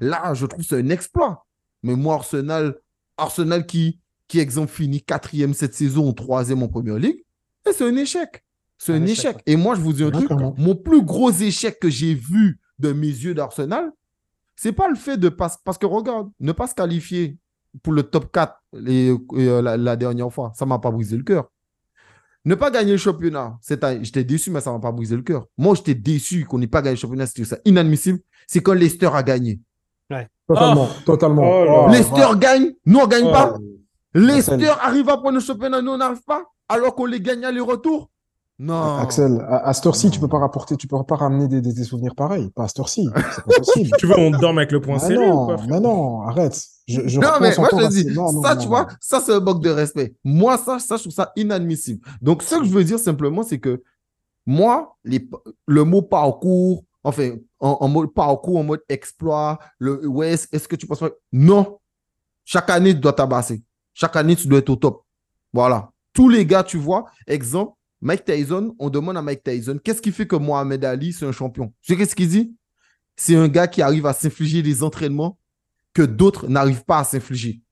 Là, 0.00 0.34
je 0.34 0.46
trouve 0.46 0.64
c'est 0.64 0.78
un 0.78 0.88
exploit. 0.90 1.46
Mais 1.82 1.94
moi, 1.94 2.14
Arsenal, 2.16 2.76
Arsenal 3.16 3.66
qui, 3.66 4.00
qui 4.28 4.40
exemple, 4.40 4.72
finit 4.72 5.02
quatrième 5.02 5.54
cette 5.54 5.74
saison, 5.74 6.12
troisième 6.12 6.62
en 6.62 6.68
première 6.68 6.98
ligue, 6.98 7.24
c'est 7.64 7.84
un 7.84 7.96
échec. 7.96 8.44
C'est 8.78 8.94
un, 8.94 9.04
échec. 9.04 9.36
Et 9.46 9.56
moi, 9.56 9.74
je 9.74 9.80
vous 9.80 9.92
dis 9.92 10.04
un 10.04 10.10
truc. 10.10 10.30
Mon 10.30 10.74
plus 10.74 11.02
gros 11.02 11.30
échec 11.30 11.78
que 11.78 11.90
j'ai 11.90 12.14
vu 12.14 12.58
de 12.78 12.92
mes 12.92 13.08
yeux 13.08 13.34
d'Arsenal, 13.34 13.92
c'est 14.56 14.72
pas 14.72 14.88
le 14.88 14.94
fait 14.94 15.18
de 15.18 15.28
pas. 15.28 15.50
Parce 15.64 15.76
que 15.78 15.86
regarde, 15.86 16.30
ne 16.40 16.52
pas 16.52 16.66
se 16.66 16.74
qualifier 16.74 17.36
pour 17.82 17.92
le 17.92 18.02
top 18.02 18.32
4 18.32 18.54
euh, 18.74 19.62
la, 19.62 19.96
dernière 19.96 20.32
fois, 20.32 20.52
ça 20.54 20.66
m'a 20.66 20.78
pas 20.78 20.90
brisé 20.90 21.16
le 21.16 21.22
cœur. 21.22 21.50
Ne 22.46 22.54
pas 22.54 22.70
gagner 22.70 22.92
le 22.92 22.98
championnat, 22.98 23.58
j'étais 24.00 24.24
déçu, 24.24 24.50
mais 24.50 24.62
ça 24.62 24.72
m'a 24.72 24.78
pas 24.78 24.92
brisé 24.92 25.14
le 25.14 25.22
cœur. 25.22 25.46
Moi, 25.58 25.74
j'étais 25.74 25.94
déçu 25.94 26.46
qu'on 26.46 26.58
n'ait 26.58 26.66
pas 26.66 26.80
gagné 26.80 26.94
le 26.94 27.00
championnat, 27.00 27.26
c'était 27.26 27.60
inadmissible. 27.66 28.20
C'est 28.46 28.60
quand 28.60 28.72
Leicester 28.72 29.10
a 29.12 29.22
gagné. 29.22 29.60
Totalement, 30.48 30.88
oh. 30.90 31.02
totalement. 31.04 31.42
Oh 31.44 31.88
Leicester 31.90 32.26
gagne, 32.36 32.72
nous 32.84 32.98
on 32.98 33.06
gagne 33.06 33.30
pas. 33.30 33.54
Oh. 33.56 33.62
Leicester 34.14 34.72
arrive 34.80 35.08
à 35.08 35.18
prendre 35.18 35.34
le 35.34 35.40
championnat, 35.40 35.80
nous 35.80 35.92
on 35.92 35.98
n'arrive 35.98 36.22
pas 36.26 36.44
alors 36.70 36.94
qu'on 36.94 37.06
les 37.06 37.20
gagne 37.20 37.44
à 37.44 37.50
les 37.50 37.60
retours 37.60 38.10
Non. 38.58 38.96
Axel, 38.98 39.44
à, 39.48 39.72
cette 39.74 39.86
heure-ci, 39.86 40.10
tu 40.10 40.20
peux 40.20 40.28
pas 40.28 40.38
rapporter, 40.38 40.76
tu 40.76 40.86
peux 40.86 41.02
pas 41.02 41.16
ramener 41.16 41.48
des, 41.48 41.84
souvenirs 41.84 42.14
pareils. 42.14 42.50
Pas 42.50 42.64
à 42.64 42.68
cette 42.68 42.78
heure-ci. 42.78 43.08
C'est 43.34 43.44
pas 43.44 43.52
possible. 43.58 43.90
tu 43.98 44.06
veux 44.06 44.18
on 44.18 44.30
dorme 44.30 44.58
avec 44.58 44.72
le 44.72 44.80
point 44.80 44.98
ah 45.02 45.08
Non, 45.08 45.56
mais 45.68 45.80
non, 45.80 46.22
arrête. 46.22 46.58
Je, 46.86 47.18
non, 47.18 47.28
mais 47.40 47.54
moi, 47.56 47.68
je 47.72 47.76
te 47.76 47.88
dis, 47.88 48.14
ça, 48.42 48.56
tu 48.56 48.68
vois, 48.68 48.86
ça, 49.00 49.20
c'est 49.20 49.32
un 49.32 49.40
manque 49.40 49.62
de 49.62 49.70
respect. 49.70 50.14
Moi, 50.24 50.56
ça, 50.58 50.78
ça, 50.78 50.96
je 50.96 51.02
trouve 51.02 51.12
ça 51.12 51.32
inadmissible. 51.36 52.00
Donc, 52.22 52.42
ce 52.42 52.56
que 52.56 52.64
je 52.64 52.70
veux 52.70 52.84
dire 52.84 52.98
simplement, 52.98 53.42
c'est 53.42 53.58
que 53.58 53.82
moi, 54.46 54.96
les, 55.04 55.28
le 55.66 55.84
mot 55.84 56.02
parcours, 56.02 56.84
enfin, 57.04 57.36
en, 57.60 57.88
mode 57.88 58.12
parcours, 58.12 58.58
en 58.58 58.64
mode 58.64 58.82
exploit, 58.88 59.58
le 59.78 60.06
ouais, 60.06 60.30
est-ce 60.30 60.68
que 60.68 60.76
tu 60.76 60.86
penses 60.86 61.00
pas? 61.00 61.10
Non. 61.32 61.78
Chaque 62.44 62.70
année, 62.70 62.94
tu 62.94 63.00
dois 63.00 63.12
tabasser. 63.12 63.62
Chaque 63.94 64.16
année, 64.16 64.34
tu 64.34 64.48
dois 64.48 64.60
être 64.60 64.70
au 64.70 64.76
top. 64.76 65.04
Voilà 65.52 65.90
tous 66.20 66.28
les 66.28 66.44
gars, 66.44 66.62
tu 66.62 66.76
vois, 66.76 67.06
exemple, 67.26 67.72
Mike 68.02 68.26
Tyson, 68.26 68.76
on 68.78 68.90
demande 68.90 69.16
à 69.16 69.22
Mike 69.22 69.42
Tyson, 69.42 69.78
qu'est-ce 69.82 70.02
qui 70.02 70.12
fait 70.12 70.26
que 70.26 70.36
Mohamed 70.36 70.84
Ali, 70.84 71.14
c'est 71.14 71.24
un 71.24 71.32
champion? 71.32 71.72
Tu 71.80 71.94
sais 71.94 71.98
qu'est-ce 71.98 72.14
qu'il 72.14 72.28
dit? 72.28 72.54
C'est 73.16 73.36
un 73.36 73.48
gars 73.48 73.66
qui 73.66 73.80
arrive 73.80 74.04
à 74.04 74.12
s'infliger 74.12 74.60
des 74.60 74.82
entraînements 74.82 75.38
que 75.94 76.02
d'autres 76.02 76.46
n'arrivent 76.46 76.84
pas 76.84 76.98
à 76.98 77.04
s'infliger. 77.04 77.62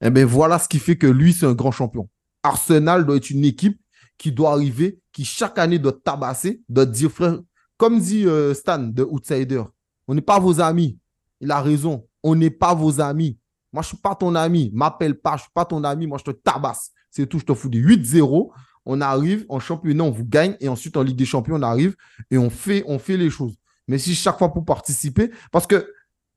Eh 0.00 0.10
bien, 0.10 0.24
voilà 0.24 0.60
ce 0.60 0.68
qui 0.68 0.78
fait 0.78 0.96
que 0.96 1.08
lui, 1.08 1.32
c'est 1.32 1.46
un 1.46 1.54
grand 1.54 1.72
champion. 1.72 2.08
Arsenal 2.44 3.04
doit 3.06 3.16
être 3.16 3.30
une 3.30 3.44
équipe 3.44 3.80
qui 4.18 4.30
doit 4.30 4.52
arriver, 4.52 5.00
qui 5.10 5.24
chaque 5.24 5.58
année 5.58 5.80
doit 5.80 5.98
tabasser, 6.04 6.62
doit 6.68 6.86
dire, 6.86 7.10
frère, 7.10 7.40
comme 7.76 7.98
dit 7.98 8.24
euh, 8.24 8.54
Stan 8.54 8.78
de 8.78 9.02
Outsider, 9.02 9.64
on 10.06 10.14
n'est 10.14 10.20
pas 10.20 10.38
vos 10.38 10.60
amis. 10.60 10.96
Il 11.40 11.50
a 11.50 11.60
raison. 11.60 12.06
On 12.22 12.36
n'est 12.36 12.50
pas 12.50 12.72
vos 12.72 13.00
amis. 13.00 13.36
Moi, 13.72 13.82
je 13.82 13.88
ne 13.88 13.94
suis 13.94 13.98
pas 13.98 14.14
ton 14.14 14.36
ami. 14.36 14.70
M'appelle 14.72 15.18
pas, 15.18 15.32
je 15.32 15.34
ne 15.34 15.46
suis 15.46 15.52
pas 15.52 15.64
ton 15.64 15.82
ami. 15.82 16.06
Moi, 16.06 16.18
je 16.18 16.30
te 16.30 16.30
tabasse. 16.30 16.92
C'est 17.16 17.26
tout, 17.26 17.38
je 17.38 17.46
te 17.46 17.54
fous 17.54 17.70
des 17.70 17.80
8-0. 17.80 18.50
On 18.84 19.00
arrive 19.00 19.46
en 19.48 19.58
championnat, 19.58 20.04
on 20.04 20.10
vous 20.10 20.26
gagne. 20.26 20.54
Et 20.60 20.68
ensuite, 20.68 20.98
en 20.98 21.02
Ligue 21.02 21.16
des 21.16 21.24
Champions, 21.24 21.54
on 21.54 21.62
arrive 21.62 21.96
et 22.30 22.36
on 22.36 22.50
fait, 22.50 22.84
on 22.86 22.98
fait 22.98 23.16
les 23.16 23.30
choses. 23.30 23.56
Mais 23.88 23.96
si 23.96 24.14
chaque 24.14 24.36
fois 24.36 24.52
pour 24.52 24.66
participer, 24.66 25.30
parce 25.50 25.66
que 25.66 25.90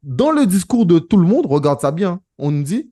dans 0.03 0.31
le 0.31 0.45
discours 0.45 0.85
de 0.85 0.97
tout 0.97 1.17
le 1.17 1.27
monde, 1.27 1.47
regarde 1.47 1.81
ça 1.81 1.91
bien, 1.91 2.21
on 2.37 2.49
nous 2.51 2.63
dit, 2.63 2.89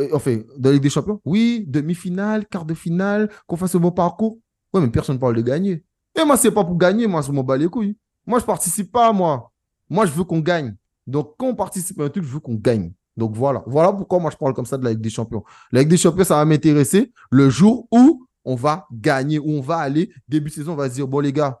euh, 0.00 0.08
enfin, 0.14 0.38
dans 0.56 0.70
la 0.70 0.72
Ligue 0.72 0.84
des 0.84 0.88
Champions, 0.88 1.20
oui, 1.26 1.66
demi-finale, 1.68 2.46
quart 2.46 2.64
de 2.64 2.72
finale, 2.72 3.30
qu'on 3.46 3.58
fasse 3.58 3.74
un 3.74 3.80
bon 3.80 3.92
parcours. 3.92 4.38
Oui, 4.72 4.80
mais 4.80 4.88
personne 4.88 5.16
ne 5.16 5.20
parle 5.20 5.36
de 5.36 5.42
gagner. 5.42 5.84
Et 6.18 6.24
moi, 6.24 6.38
c'est 6.38 6.50
pas 6.50 6.64
pour 6.64 6.78
gagner, 6.78 7.06
moi, 7.06 7.20
je 7.20 7.30
m'en 7.30 7.44
bats 7.44 7.58
les 7.58 7.68
couilles. 7.68 7.98
Moi, 8.26 8.38
je 8.38 8.46
participe 8.46 8.90
pas, 8.90 9.12
moi. 9.12 9.52
Moi, 9.90 10.06
je 10.06 10.12
veux 10.12 10.24
qu'on 10.24 10.40
gagne. 10.40 10.74
Donc, 11.06 11.34
quand 11.36 11.48
on 11.48 11.54
participe 11.54 12.00
à 12.00 12.04
un 12.04 12.08
truc, 12.08 12.24
je 12.24 12.30
veux 12.30 12.40
qu'on 12.40 12.54
gagne. 12.54 12.94
Donc 13.16 13.34
voilà, 13.34 13.62
voilà 13.66 13.92
pourquoi 13.92 14.18
moi 14.18 14.30
je 14.30 14.36
parle 14.36 14.54
comme 14.54 14.66
ça 14.66 14.78
de 14.78 14.84
la 14.84 14.90
Ligue 14.90 15.00
des 15.00 15.10
Champions. 15.10 15.44
La 15.70 15.80
Ligue 15.80 15.90
des 15.90 15.96
Champions, 15.96 16.24
ça 16.24 16.36
va 16.36 16.44
m'intéresser 16.44 17.12
le 17.30 17.50
jour 17.50 17.86
où 17.90 18.26
on 18.44 18.54
va 18.54 18.86
gagner, 18.92 19.38
où 19.38 19.50
on 19.50 19.60
va 19.60 19.78
aller. 19.78 20.10
Début 20.28 20.50
de 20.50 20.54
saison, 20.54 20.72
on 20.72 20.76
va 20.76 20.88
se 20.88 20.94
dire, 20.94 21.06
bon 21.06 21.20
les 21.20 21.32
gars, 21.32 21.60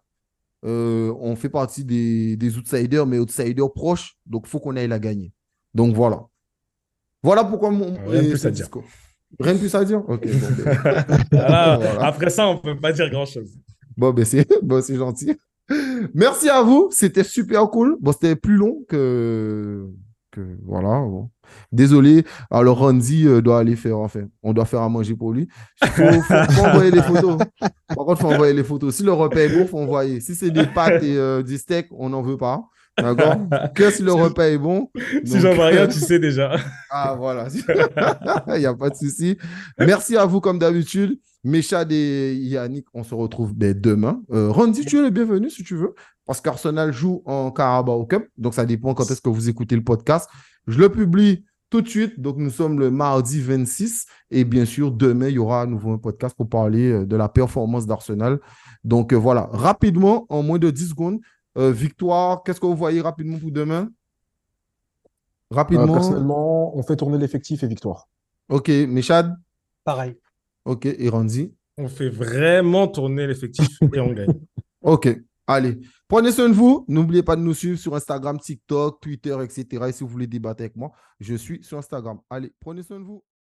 euh, 0.64 1.12
on 1.20 1.36
fait 1.36 1.48
partie 1.48 1.84
des, 1.84 2.56
outsiders, 2.56 3.06
mais 3.06 3.18
outsiders 3.18 3.72
proches, 3.72 4.16
donc 4.26 4.44
il 4.46 4.50
faut 4.50 4.60
qu'on 4.60 4.76
aille 4.76 4.88
la 4.88 4.98
gagner. 4.98 5.32
Donc 5.74 5.94
voilà. 5.94 6.22
Voilà 7.22 7.44
pourquoi 7.44 7.70
mon... 7.70 7.94
Rien 8.06 8.22
de 8.22 8.28
plus 8.30 8.46
à 8.46 8.50
dire. 8.50 8.68
Rien 9.38 9.54
de 9.54 9.58
plus 9.58 9.74
à 9.74 9.84
dire? 9.84 10.02
Ok. 10.08 10.26
Ben. 11.30 11.80
Après 12.00 12.30
ça, 12.30 12.48
on 12.48 12.54
ne 12.54 12.58
peut 12.58 12.78
pas 12.78 12.92
dire 12.92 13.08
grand-chose. 13.10 13.50
Bon, 13.96 14.12
ben 14.12 14.24
c'est 14.24 14.46
bon, 14.62 14.82
gentil. 14.82 15.36
Merci 16.14 16.48
à 16.48 16.62
vous, 16.62 16.88
c'était 16.92 17.24
super 17.24 17.68
cool. 17.70 17.96
Bon, 18.00 18.12
c'était 18.12 18.36
plus 18.36 18.56
long 18.56 18.84
que 18.88 19.88
voilà. 20.64 21.04
Désolé. 21.70 22.24
Alors, 22.50 22.78
Randy 22.78 23.26
euh, 23.26 23.42
doit 23.42 23.58
aller 23.58 23.76
faire, 23.76 23.98
enfin, 23.98 24.22
on 24.42 24.52
doit 24.52 24.64
faire 24.64 24.82
à 24.82 24.88
manger 24.88 25.14
pour 25.14 25.32
lui. 25.32 25.48
Il 25.82 25.88
faut, 25.88 26.02
envoyer 26.64 26.90
les 26.90 27.02
photos. 27.02 27.38
Par 27.88 28.06
contre, 28.06 28.20
il 28.20 28.22
faut 28.22 28.32
envoyer 28.32 28.54
les 28.54 28.64
photos. 28.64 28.94
Si 28.94 29.02
le 29.02 29.12
repas 29.12 29.40
est 29.40 29.48
bon, 29.48 29.62
il 29.62 29.68
faut 29.68 29.78
envoyer. 29.78 30.20
Si 30.20 30.34
c'est 30.34 30.50
des 30.50 30.66
pâtes 30.66 31.02
et 31.02 31.16
euh, 31.16 31.42
des 31.42 31.58
steaks, 31.58 31.88
on 31.92 32.10
n'en 32.10 32.22
veut 32.22 32.36
pas. 32.36 32.62
D'accord? 32.98 33.36
Que 33.74 33.90
si 33.90 34.02
le 34.02 34.12
repas 34.12 34.48
est 34.48 34.58
bon. 34.58 34.90
Si 35.24 35.40
j'en 35.40 35.54
vois 35.54 35.66
rien, 35.66 35.86
tu 35.88 35.98
sais 35.98 36.18
déjà. 36.18 36.56
ah, 36.90 37.14
voilà. 37.16 37.48
Il 38.48 38.58
n'y 38.58 38.66
a 38.66 38.74
pas 38.74 38.90
de 38.90 38.96
souci. 38.96 39.38
Merci 39.78 40.16
à 40.16 40.26
vous, 40.26 40.40
comme 40.40 40.58
d'habitude. 40.58 41.18
Méchad 41.44 41.90
et 41.90 42.34
Yannick, 42.34 42.86
on 42.94 43.02
se 43.02 43.14
retrouve 43.14 43.52
demain. 43.56 44.22
Euh, 44.30 44.50
Randy, 44.50 44.84
tu 44.84 44.98
es 44.98 45.02
le 45.02 45.10
bienvenu 45.10 45.50
si 45.50 45.64
tu 45.64 45.74
veux 45.74 45.94
parce 46.26 46.40
qu'Arsenal 46.40 46.92
joue 46.92 47.22
en 47.26 47.50
Carabao 47.50 48.04
Cup. 48.06 48.28
Donc, 48.36 48.54
ça 48.54 48.64
dépend 48.64 48.94
quand 48.94 49.10
est-ce 49.10 49.20
que 49.20 49.28
vous 49.28 49.48
écoutez 49.48 49.76
le 49.76 49.84
podcast. 49.84 50.28
Je 50.66 50.78
le 50.78 50.88
publie 50.88 51.44
tout 51.70 51.80
de 51.80 51.88
suite. 51.88 52.20
Donc, 52.20 52.36
nous 52.36 52.50
sommes 52.50 52.78
le 52.78 52.90
mardi 52.90 53.40
26. 53.40 54.06
Et 54.30 54.44
bien 54.44 54.64
sûr, 54.64 54.92
demain, 54.92 55.28
il 55.28 55.34
y 55.34 55.38
aura 55.38 55.62
à 55.62 55.66
nouveau 55.66 55.92
un 55.92 55.98
podcast 55.98 56.36
pour 56.36 56.48
parler 56.48 56.90
euh, 56.90 57.06
de 57.06 57.16
la 57.16 57.28
performance 57.28 57.86
d'Arsenal. 57.86 58.38
Donc, 58.84 59.12
euh, 59.12 59.16
voilà. 59.16 59.48
Rapidement, 59.52 60.26
en 60.28 60.42
moins 60.42 60.58
de 60.58 60.70
10 60.70 60.90
secondes, 60.90 61.20
euh, 61.58 61.72
victoire, 61.72 62.42
qu'est-ce 62.42 62.60
que 62.60 62.66
vous 62.66 62.76
voyez 62.76 63.00
rapidement 63.00 63.38
pour 63.38 63.50
demain? 63.50 63.88
Rapidement. 65.50 65.92
personnellement, 65.92 66.76
on 66.76 66.82
fait 66.82 66.96
tourner 66.96 67.18
l'effectif 67.18 67.62
et 67.62 67.66
victoire. 67.66 68.08
Ok, 68.48 68.68
Meshad. 68.68 69.34
Pareil. 69.84 70.16
Ok, 70.64 70.86
et 70.86 71.08
Randy? 71.08 71.54
On 71.76 71.88
fait 71.88 72.08
vraiment 72.08 72.86
tourner 72.86 73.26
l'effectif 73.26 73.68
et 73.92 74.00
on 74.00 74.12
gagne. 74.12 74.32
Ok, 74.84 75.16
allez. 75.52 75.78
Prenez 76.08 76.32
soin 76.32 76.48
de 76.48 76.54
vous. 76.54 76.84
N'oubliez 76.88 77.22
pas 77.22 77.36
de 77.36 77.42
nous 77.42 77.54
suivre 77.54 77.78
sur 77.78 77.94
Instagram, 77.94 78.38
TikTok, 78.38 79.00
Twitter, 79.00 79.36
etc. 79.42 79.86
Et 79.88 79.92
si 79.92 80.04
vous 80.04 80.10
voulez 80.10 80.26
débattre 80.26 80.60
avec 80.60 80.76
moi, 80.76 80.92
je 81.20 81.34
suis 81.34 81.62
sur 81.64 81.78
Instagram. 81.78 82.18
Allez, 82.28 82.52
prenez 82.60 82.82
soin 82.82 83.00
de 83.00 83.04
vous. 83.04 83.24